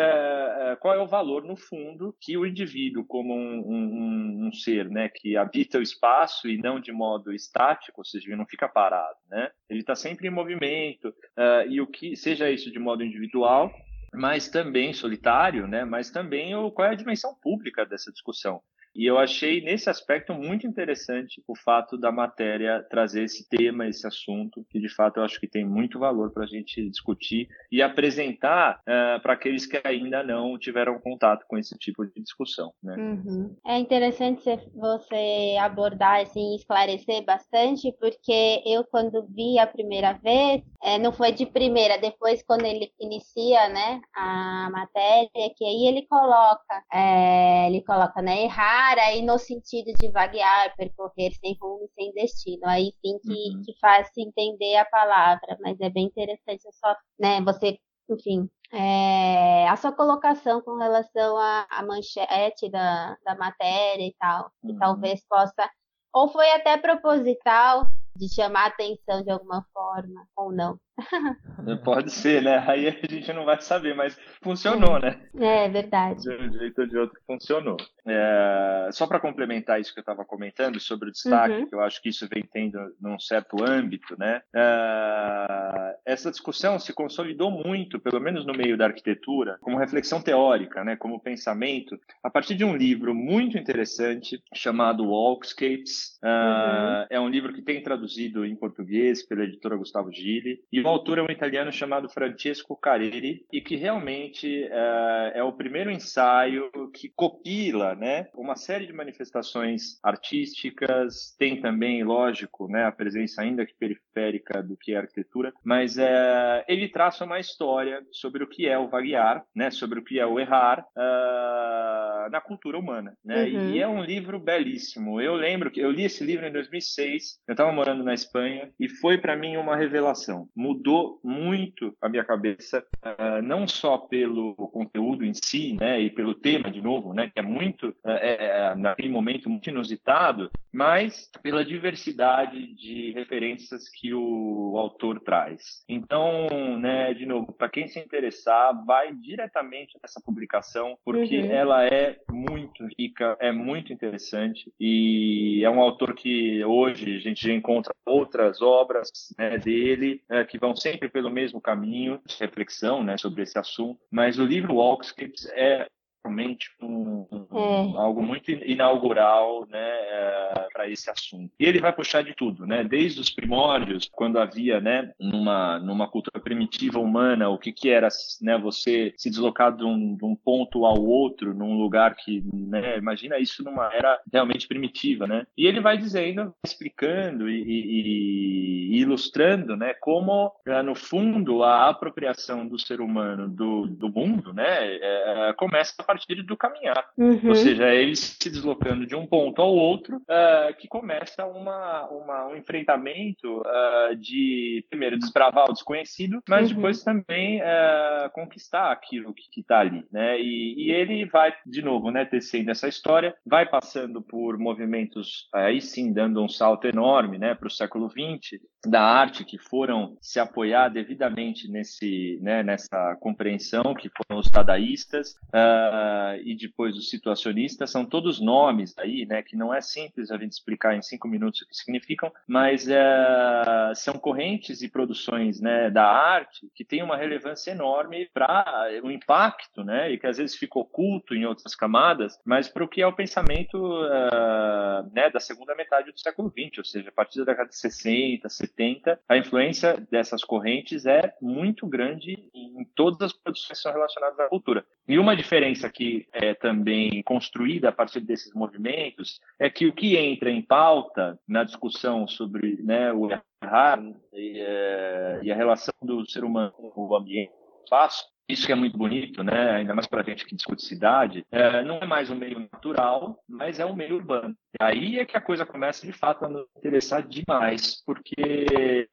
qual 0.79 0.95
é 0.95 0.99
o 0.99 1.07
valor 1.07 1.42
no 1.43 1.55
fundo, 1.55 2.15
que 2.19 2.37
o 2.37 2.45
indivíduo, 2.45 3.05
como 3.05 3.33
um, 3.33 3.59
um, 3.59 4.47
um, 4.47 4.53
ser 4.53 4.89
né, 4.89 5.09
que 5.09 5.35
habita 5.37 5.77
o 5.77 5.81
espaço 5.81 6.47
e 6.47 6.57
não 6.57 6.79
de 6.79 6.91
modo 6.91 7.33
estático, 7.33 8.01
ou 8.01 8.05
seja, 8.05 8.27
ele 8.27 8.35
não 8.35 8.45
fica 8.45 8.67
parado, 8.67 9.17
né? 9.29 9.49
ele 9.69 9.81
está 9.81 9.95
sempre 9.95 10.27
em 10.27 10.31
movimento, 10.31 11.09
uh, 11.09 11.69
e 11.69 11.81
o 11.81 11.87
que 11.87 12.15
seja 12.15 12.49
isso 12.49 12.71
de 12.71 12.79
modo 12.79 13.03
individual, 13.03 13.71
mas 14.13 14.49
também 14.49 14.93
solitário, 14.93 15.67
né? 15.67 15.85
mas 15.85 16.09
também 16.09 16.55
o, 16.55 16.71
qual 16.71 16.87
é 16.87 16.91
a 16.91 16.95
dimensão 16.95 17.35
pública 17.41 17.85
dessa 17.85 18.11
discussão. 18.11 18.61
E 18.95 19.05
eu 19.05 19.17
achei 19.17 19.61
nesse 19.61 19.89
aspecto 19.89 20.33
muito 20.33 20.67
interessante 20.67 21.41
o 21.47 21.55
fato 21.55 21.97
da 21.97 22.11
matéria 22.11 22.85
trazer 22.89 23.23
esse 23.23 23.47
tema, 23.49 23.87
esse 23.87 24.05
assunto, 24.05 24.65
que 24.69 24.79
de 24.79 24.89
fato 24.89 25.17
eu 25.17 25.23
acho 25.23 25.39
que 25.39 25.47
tem 25.47 25.65
muito 25.65 25.99
valor 25.99 26.31
para 26.31 26.43
a 26.43 26.47
gente 26.47 26.89
discutir 26.89 27.47
e 27.71 27.81
apresentar 27.81 28.79
uh, 28.81 29.21
para 29.21 29.33
aqueles 29.33 29.65
que 29.65 29.81
ainda 29.83 30.23
não 30.23 30.57
tiveram 30.57 30.99
contato 30.99 31.45
com 31.47 31.57
esse 31.57 31.77
tipo 31.77 32.05
de 32.05 32.21
discussão. 32.21 32.71
Né? 32.83 32.95
Uhum. 32.97 33.55
É 33.65 33.77
interessante 33.77 34.43
você 34.75 35.57
abordar 35.59 36.21
assim, 36.21 36.55
esclarecer 36.55 37.23
bastante, 37.25 37.91
porque 37.99 38.61
eu 38.65 38.83
quando 38.83 39.25
vi 39.27 39.57
a 39.57 39.65
primeira 39.65 40.13
vez, 40.13 40.61
é, 40.83 40.99
não 40.99 41.11
foi 41.11 41.31
de 41.31 41.45
primeira, 41.45 41.97
depois 41.97 42.43
quando 42.43 42.65
ele 42.65 42.91
inicia 42.99 43.69
né, 43.69 44.01
a 44.15 44.69
matéria, 44.71 45.29
que 45.55 45.65
aí 45.65 45.87
ele 45.87 46.05
coloca, 46.07 46.83
é, 46.93 47.67
ele 47.67 47.81
coloca 47.81 48.21
né, 48.21 48.43
errar 48.43 48.82
aí 48.99 49.21
no 49.21 49.37
sentido 49.37 49.93
de 49.99 50.09
vaguear, 50.09 50.75
percorrer 50.75 51.31
sem 51.33 51.57
rumo, 51.61 51.89
sem 51.95 52.11
destino. 52.13 52.61
Aí 52.65 52.91
sim 53.01 53.19
que, 53.19 53.55
uhum. 53.55 53.61
que 53.63 53.73
faz 53.79 54.09
se 54.13 54.21
entender 54.21 54.75
a 54.77 54.85
palavra, 54.85 55.57
mas 55.61 55.79
é 55.79 55.89
bem 55.89 56.05
interessante 56.05 56.63
só, 56.71 56.95
né, 57.19 57.41
você, 57.41 57.77
enfim, 58.09 58.49
é, 58.71 59.67
a 59.67 59.75
sua 59.75 59.91
colocação 59.91 60.61
com 60.61 60.75
relação 60.77 61.37
à, 61.37 61.67
à 61.69 61.83
manchete 61.85 62.69
da, 62.69 63.15
da 63.23 63.35
matéria 63.35 64.05
e 64.05 64.15
tal, 64.19 64.51
que 64.61 64.71
uhum. 64.71 64.79
talvez 64.79 65.25
possa, 65.27 65.69
ou 66.13 66.27
foi 66.27 66.49
até 66.51 66.77
proposital, 66.77 67.85
de 68.15 68.33
chamar 68.33 68.67
atenção 68.67 69.23
de 69.23 69.31
alguma 69.31 69.65
forma, 69.73 70.27
ou 70.35 70.51
não. 70.51 70.79
Pode 71.83 72.11
ser, 72.11 72.41
né? 72.41 72.63
Aí 72.67 72.87
a 72.87 72.91
gente 73.11 73.31
não 73.33 73.45
vai 73.45 73.59
saber, 73.61 73.95
mas 73.95 74.19
funcionou, 74.41 74.99
né? 74.99 75.19
É, 75.39 75.67
verdade. 75.69 76.21
De 76.21 76.29
um 76.29 76.51
jeito 76.51 76.81
ou 76.81 76.87
de 76.87 76.97
outro 76.97 77.19
funcionou. 77.25 77.77
É, 78.05 78.89
só 78.91 79.07
para 79.07 79.19
complementar 79.19 79.79
isso 79.79 79.93
que 79.93 79.99
eu 79.99 80.03
estava 80.03 80.25
comentando 80.25 80.79
sobre 80.79 81.09
o 81.09 81.11
destaque, 81.11 81.55
uhum. 81.55 81.65
que 81.67 81.75
eu 81.75 81.81
acho 81.81 82.01
que 82.01 82.09
isso 82.09 82.27
vem 82.27 82.43
tendo 82.43 82.77
num 83.01 83.19
certo 83.19 83.63
âmbito, 83.63 84.15
né? 84.19 84.41
É, 84.53 85.97
essa 86.05 86.29
discussão 86.29 86.77
se 86.77 86.93
consolidou 86.93 87.49
muito, 87.49 87.99
pelo 87.99 88.19
menos 88.19 88.45
no 88.45 88.53
meio 88.53 88.77
da 88.77 88.85
arquitetura, 88.85 89.57
como 89.61 89.77
reflexão 89.77 90.21
teórica, 90.21 90.83
né, 90.83 90.95
como 90.95 91.19
pensamento, 91.19 91.99
a 92.21 92.29
partir 92.29 92.55
de 92.55 92.65
um 92.65 92.75
livro 92.75 93.15
muito 93.15 93.57
interessante 93.57 94.41
chamado 94.53 95.05
Walkscapes. 95.05 96.19
Uh, 96.21 96.27
uhum. 96.27 97.05
É 97.09 97.19
um 97.19 97.29
livro 97.29 97.53
que 97.53 97.61
tem 97.61 97.81
traduzido 97.81 98.45
em 98.45 98.55
português 98.55 99.23
pela 99.23 99.43
editora 99.43 99.77
Gustavo 99.77 100.11
Gili, 100.11 100.61
e 100.71 100.82
o 100.83 100.87
autor 100.87 101.19
é 101.19 101.21
um 101.21 101.31
italiano 101.31 101.71
chamado 101.71 102.09
Francesco 102.09 102.75
Careri, 102.75 103.45
e 103.51 103.61
que 103.61 103.75
realmente 103.75 104.65
uh, 104.65 105.31
é 105.33 105.43
o 105.43 105.53
primeiro 105.53 105.91
ensaio 105.91 106.69
que 106.93 107.09
copila 107.15 107.95
né, 107.95 108.27
uma 108.33 108.55
série 108.55 108.85
de 108.85 108.93
manifestações 108.93 109.99
artísticas, 110.03 111.35
tem 111.37 111.61
também, 111.61 112.03
lógico, 112.03 112.67
né, 112.67 112.85
a 112.85 112.91
presença 112.91 113.41
ainda 113.41 113.65
que 113.65 113.73
periférica 113.75 114.61
do 114.61 114.77
que 114.77 114.93
é 114.93 114.97
arquitetura, 114.97 115.53
mas 115.63 115.97
é, 115.97 116.63
ele 116.67 116.87
traça 116.87 117.25
uma 117.25 117.39
história 117.39 118.01
sobre 118.11 118.43
o 118.43 118.47
que 118.47 118.67
é 118.67 118.77
o 118.77 118.87
vaguear, 118.87 119.43
né, 119.55 119.71
sobre 119.71 119.99
o 119.99 120.03
que 120.03 120.19
é 120.19 120.25
o 120.25 120.39
errar 120.39 120.85
uh, 120.95 122.29
na 122.29 122.41
cultura 122.41 122.77
humana. 122.77 123.15
Né? 123.23 123.43
Uhum. 123.43 123.69
E 123.71 123.81
é 123.81 123.87
um 123.87 124.03
livro 124.03 124.39
belíssimo. 124.39 125.21
Eu 125.21 125.35
lembro 125.35 125.71
que 125.71 125.79
eu 125.79 125.91
li 125.91 126.03
esse 126.03 126.23
livro 126.23 126.45
em 126.45 126.51
2006, 126.51 127.39
eu 127.47 127.53
estava 127.53 127.71
morando 127.71 128.03
na 128.03 128.13
Espanha, 128.13 128.71
e 128.79 128.87
foi 128.87 129.17
para 129.17 129.35
mim 129.35 129.57
uma 129.57 129.75
revelação. 129.75 130.47
Mudou 130.73 131.19
muito 131.23 131.95
a 132.01 132.09
minha 132.09 132.23
cabeça, 132.23 132.83
uh, 133.05 133.41
não 133.43 133.67
só 133.67 133.97
pelo 133.97 134.55
conteúdo 134.55 135.23
em 135.23 135.33
si, 135.33 135.77
né, 135.79 136.01
e 136.01 136.09
pelo 136.09 136.33
tema, 136.33 136.71
de 136.71 136.81
novo, 136.81 137.13
né, 137.13 137.29
que 137.31 137.39
é 137.39 137.43
muito, 137.43 137.89
uh, 137.89 138.09
é, 138.09 138.73
naquele 138.75 139.09
momento, 139.09 139.49
muito 139.49 139.69
inusitado, 139.69 140.49
mas 140.71 141.29
pela 141.43 141.63
diversidade 141.63 142.73
de 142.73 143.11
referências 143.11 143.87
que 143.87 144.13
o 144.13 144.75
autor 144.77 145.19
traz. 145.19 145.83
Então, 145.87 146.47
né, 146.79 147.13
de 147.13 147.25
novo, 147.25 147.53
para 147.53 147.69
quem 147.69 147.87
se 147.87 147.99
interessar, 147.99 148.83
vai 148.83 149.13
diretamente 149.13 149.97
nessa 150.01 150.19
publicação, 150.25 150.97
porque 151.05 151.39
uhum. 151.39 151.51
ela 151.51 151.85
é 151.85 152.17
muito 152.31 152.87
rica, 152.97 153.37
é 153.39 153.51
muito 153.51 153.93
interessante 153.93 154.73
e 154.79 155.61
é 155.63 155.69
um 155.69 155.79
autor 155.79 156.15
que 156.15 156.65
hoje 156.65 157.15
a 157.15 157.19
gente 157.19 157.47
já 157.47 157.53
encontra 157.53 157.93
outras 158.05 158.61
obras 158.61 159.09
né, 159.37 159.57
dele 159.57 160.21
é, 160.29 160.43
que 160.43 160.57
vão 160.63 160.73
sempre 160.77 161.09
pelo 161.09 161.29
mesmo 161.29 161.59
caminho 161.59 162.21
de 162.25 162.37
reflexão 162.39 163.03
né, 163.03 163.17
sobre 163.17 163.43
esse 163.43 163.59
assunto, 163.59 163.99
mas 164.09 164.39
o 164.39 164.45
livro 164.45 164.75
Walkscapes 164.75 165.45
é 165.47 165.89
realmente 166.23 166.69
um, 166.81 167.27
um, 167.31 167.95
é. 167.95 167.97
algo 167.97 168.23
muito 168.23 168.49
inaugural 168.51 169.67
né, 169.69 169.79
é, 169.79 170.67
para 170.71 170.89
esse 170.89 171.09
assunto. 171.09 171.51
E 171.59 171.65
ele 171.65 171.79
vai 171.79 171.91
puxar 171.91 172.23
de 172.23 172.33
tudo, 172.33 172.65
né, 172.65 172.83
desde 172.83 173.19
os 173.19 173.29
primórdios, 173.29 174.09
quando 174.11 174.39
havia 174.39 174.79
né, 174.79 175.11
numa, 175.19 175.79
numa 175.79 176.07
cultura 176.07 176.41
primitiva 176.41 176.99
humana, 176.99 177.49
o 177.49 177.57
que, 177.57 177.71
que 177.71 177.89
era 177.89 178.07
né, 178.41 178.57
você 178.57 179.13
se 179.17 179.29
deslocar 179.29 179.75
de 179.75 179.83
um, 179.83 180.15
de 180.15 180.25
um 180.25 180.35
ponto 180.35 180.85
ao 180.85 181.03
outro, 181.03 181.53
num 181.53 181.77
lugar 181.77 182.15
que, 182.15 182.41
né, 182.53 182.97
imagina 182.97 183.37
isso 183.37 183.63
numa 183.63 183.93
era 183.93 184.19
realmente 184.31 184.67
primitiva. 184.67 185.27
Né? 185.27 185.45
E 185.57 185.67
ele 185.67 185.81
vai 185.81 185.97
dizendo, 185.97 186.53
explicando 186.65 187.49
e, 187.49 187.61
e, 187.61 188.95
e 188.95 189.01
ilustrando 189.01 189.75
né, 189.75 189.93
como, 189.95 190.53
é, 190.65 190.81
no 190.81 190.95
fundo, 190.95 191.63
a 191.63 191.89
apropriação 191.89 192.67
do 192.67 192.79
ser 192.79 193.01
humano 193.01 193.49
do, 193.49 193.87
do 193.87 194.09
mundo 194.09 194.53
né, 194.53 194.95
é, 194.95 195.53
começa 195.57 195.93
a 195.97 196.12
partir 196.13 196.43
do 196.43 196.55
caminhar. 196.55 197.09
Uhum. 197.17 197.49
Ou 197.49 197.55
seja, 197.55 197.85
é 197.85 198.01
eles 198.01 198.37
se 198.39 198.49
deslocando 198.49 199.05
de 199.05 199.15
um 199.15 199.25
ponto 199.25 199.61
ao 199.61 199.73
outro, 199.73 200.17
uh, 200.17 200.73
que 200.77 200.87
começa 200.87 201.45
uma, 201.45 202.07
uma, 202.09 202.47
um 202.47 202.55
enfrentamento 202.55 203.61
uh, 203.61 204.15
de, 204.15 204.85
primeiro, 204.89 205.17
desbravar 205.17 205.69
o 205.69 205.73
desconhecido, 205.73 206.41
mas 206.47 206.69
uhum. 206.69 206.75
depois 206.75 207.03
também 207.03 207.61
uh, 207.61 208.29
conquistar 208.31 208.91
aquilo 208.91 209.33
que 209.33 209.59
está 209.59 209.79
ali. 209.79 210.05
Né? 210.11 210.39
E, 210.39 210.87
e, 210.87 210.91
ele 210.91 211.25
vai, 211.25 211.53
de 211.65 211.81
novo, 211.81 212.11
né, 212.11 212.25
tecendo 212.25 212.69
essa 212.69 212.87
história, 212.87 213.35
vai 213.45 213.67
passando 213.67 214.21
por 214.21 214.57
movimentos, 214.59 215.47
aí 215.53 215.81
sim, 215.81 216.13
dando 216.13 216.43
um 216.43 216.49
salto 216.49 216.85
enorme 216.85 217.39
né, 217.39 217.55
para 217.55 217.67
o 217.67 217.71
século 217.71 218.07
XX, 218.09 218.61
da 218.85 219.01
arte 219.01 219.45
que 219.45 219.57
foram 219.57 220.17
se 220.21 220.39
apoiar 220.39 220.89
devidamente 220.89 221.69
nesse, 221.69 222.37
né, 222.41 222.61
nessa 222.61 223.15
compreensão, 223.19 223.93
que 223.95 224.09
foram 224.09 224.39
os 224.39 224.51
dadaístas, 224.51 225.31
uh, 225.53 226.02
e 226.43 226.55
depois 226.55 226.97
os 226.97 227.09
situacionistas, 227.09 227.91
são 227.91 228.05
todos 228.05 228.39
nomes 228.39 228.97
aí, 228.97 229.25
né, 229.25 229.41
que 229.41 229.55
não 229.55 229.73
é 229.73 229.81
simples 229.81 230.31
a 230.31 230.37
gente 230.37 230.51
explicar 230.51 230.95
em 230.95 231.01
cinco 231.01 231.27
minutos 231.27 231.61
o 231.61 231.67
que 231.67 231.75
significam, 231.75 232.31
mas 232.47 232.87
uh, 232.87 233.95
são 233.95 234.13
correntes 234.15 234.81
e 234.81 234.89
produções 234.89 235.59
né, 235.59 235.89
da 235.89 236.05
arte 236.05 236.69
que 236.75 236.83
têm 236.83 237.03
uma 237.03 237.17
relevância 237.17 237.71
enorme 237.71 238.29
para 238.33 238.89
o 239.03 239.11
impacto, 239.11 239.83
né, 239.83 240.11
e 240.11 240.17
que 240.17 240.27
às 240.27 240.37
vezes 240.37 240.55
fica 240.55 240.79
oculto 240.79 241.35
em 241.35 241.45
outras 241.45 241.75
camadas, 241.75 242.39
mas 242.45 242.67
para 242.67 242.83
o 242.83 242.87
que 242.87 243.01
é 243.01 243.07
o 243.07 243.13
pensamento 243.13 243.77
uh, 243.77 245.09
né, 245.13 245.29
da 245.29 245.39
segunda 245.39 245.75
metade 245.75 246.11
do 246.11 246.19
século 246.19 246.49
XX, 246.49 246.77
ou 246.79 246.85
seja, 246.85 247.09
a 247.09 247.11
partir 247.11 247.39
da 247.39 247.45
década 247.45 247.69
de 247.69 247.77
60, 247.77 248.47
70, 248.49 249.19
a 249.27 249.37
influência 249.37 249.97
dessas 250.09 250.43
correntes 250.43 251.05
é 251.05 251.33
muito 251.41 251.87
grande 251.87 252.49
em 252.53 252.83
todas 252.95 253.21
as 253.21 253.33
produções 253.33 253.77
que 253.77 253.83
são 253.83 253.91
relacionadas 253.91 254.39
à 254.39 254.47
cultura. 254.47 254.85
E 255.07 255.19
uma 255.19 255.35
diferença 255.35 255.89
que 255.93 256.27
é 256.33 256.53
também 256.53 257.21
construída 257.23 257.89
a 257.89 257.91
partir 257.91 258.19
desses 258.21 258.53
movimentos 258.53 259.39
é 259.59 259.69
que 259.69 259.85
o 259.85 259.93
que 259.93 260.17
entra 260.17 260.49
em 260.49 260.61
pauta 260.61 261.39
na 261.47 261.63
discussão 261.63 262.27
sobre 262.27 262.81
né, 262.81 263.13
o 263.13 263.29
errar 263.63 264.03
e, 264.33 264.59
é, 264.59 265.39
e 265.43 265.51
a 265.51 265.55
relação 265.55 265.93
do 266.01 266.29
ser 266.29 266.43
humano 266.43 266.71
com 266.71 267.07
o 267.07 267.15
ambiente, 267.15 267.51
espaço, 267.83 268.25
isso 268.47 268.65
que 268.65 268.71
é 268.71 268.75
muito 268.75 268.97
bonito, 268.97 269.43
né? 269.43 269.71
ainda 269.71 269.93
mais 269.93 270.07
para 270.07 270.21
a 270.21 270.23
gente 270.23 270.45
que 270.45 270.55
discute 270.55 270.83
cidade, 270.83 271.45
é, 271.51 271.83
não 271.83 271.97
é 271.97 272.05
mais 272.05 272.29
um 272.29 272.35
meio 272.35 272.59
natural, 272.59 273.39
mas 273.47 273.79
é 273.79 273.85
um 273.85 273.95
meio 273.95 274.15
urbano. 274.15 274.55
Aí 274.79 275.19
é 275.19 275.25
que 275.25 275.37
a 275.37 275.41
coisa 275.41 275.65
começa 275.65 276.05
de 276.05 276.13
fato 276.13 276.45
a 276.45 276.49
nos 276.49 276.65
interessar 276.77 277.25
demais, 277.27 278.03
porque 278.05 279.07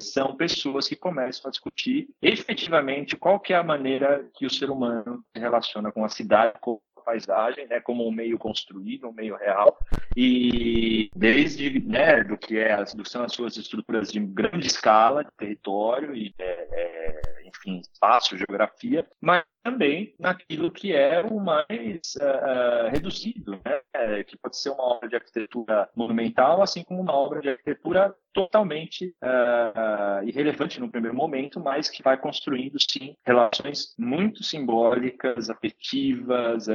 são 0.00 0.36
pessoas 0.36 0.88
que 0.88 0.96
começam 0.96 1.48
a 1.48 1.50
discutir 1.50 2.08
efetivamente 2.20 3.16
qual 3.16 3.40
que 3.40 3.52
é 3.52 3.56
a 3.56 3.62
maneira 3.62 4.28
que 4.34 4.46
o 4.46 4.50
ser 4.50 4.70
humano 4.70 5.22
se 5.34 5.40
relaciona 5.40 5.90
com 5.90 6.04
a 6.04 6.08
cidade, 6.08 6.58
com 6.60 6.80
paisagem, 7.06 7.68
né, 7.68 7.78
como 7.78 8.06
um 8.06 8.10
meio 8.10 8.36
construído, 8.36 9.08
um 9.08 9.12
meio 9.12 9.36
real, 9.36 9.78
e 10.16 11.08
desde 11.14 11.80
né, 11.80 12.24
do 12.24 12.36
que 12.36 12.58
é, 12.58 12.82
do 12.82 13.08
são 13.08 13.22
as 13.22 13.32
suas 13.32 13.56
estruturas 13.56 14.10
de 14.10 14.18
grande 14.18 14.66
escala, 14.66 15.22
de 15.22 15.30
território 15.38 16.16
e 16.16 16.34
é, 16.36 16.68
é, 16.72 17.35
enfim, 17.58 17.80
espaço, 17.80 18.36
geografia, 18.36 19.06
mas 19.20 19.44
também 19.66 20.14
naquilo 20.20 20.70
que 20.70 20.94
é 20.94 21.20
o 21.22 21.40
mais 21.40 22.14
uh, 22.16 22.88
reduzido, 22.88 23.60
né? 23.64 24.22
que 24.22 24.38
pode 24.38 24.56
ser 24.56 24.70
uma 24.70 24.84
obra 24.84 25.08
de 25.08 25.16
arquitetura 25.16 25.88
monumental, 25.96 26.62
assim 26.62 26.84
como 26.84 27.00
uma 27.00 27.12
obra 27.12 27.40
de 27.40 27.48
arquitetura 27.48 28.14
totalmente 28.32 29.12
uh, 29.24 30.22
irrelevante 30.24 30.78
no 30.78 30.88
primeiro 30.88 31.16
momento, 31.16 31.58
mas 31.58 31.88
que 31.88 32.00
vai 32.00 32.16
construindo, 32.16 32.78
sim, 32.78 33.16
relações 33.26 33.92
muito 33.98 34.44
simbólicas, 34.44 35.50
afetivas, 35.50 36.66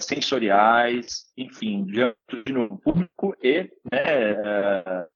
sensoriais, 0.00 1.30
enfim, 1.36 1.84
diante 1.84 2.16
do 2.52 2.78
público 2.78 3.36
e, 3.42 3.70
né, 3.92 5.06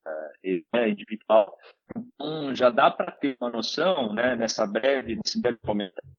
e 0.45 0.65
né, 0.73 0.89
individual. 0.89 1.57
Então, 1.97 2.55
já 2.55 2.71
dá 2.71 2.91
para 2.91 3.11
ter 3.11 3.37
uma 3.41 3.51
noção, 3.51 4.13
né, 4.13 4.37
nessa 4.37 4.67
breve, 4.67 5.17
nesse 5.17 5.41
breve 5.41 5.59
comentário, 5.65 6.15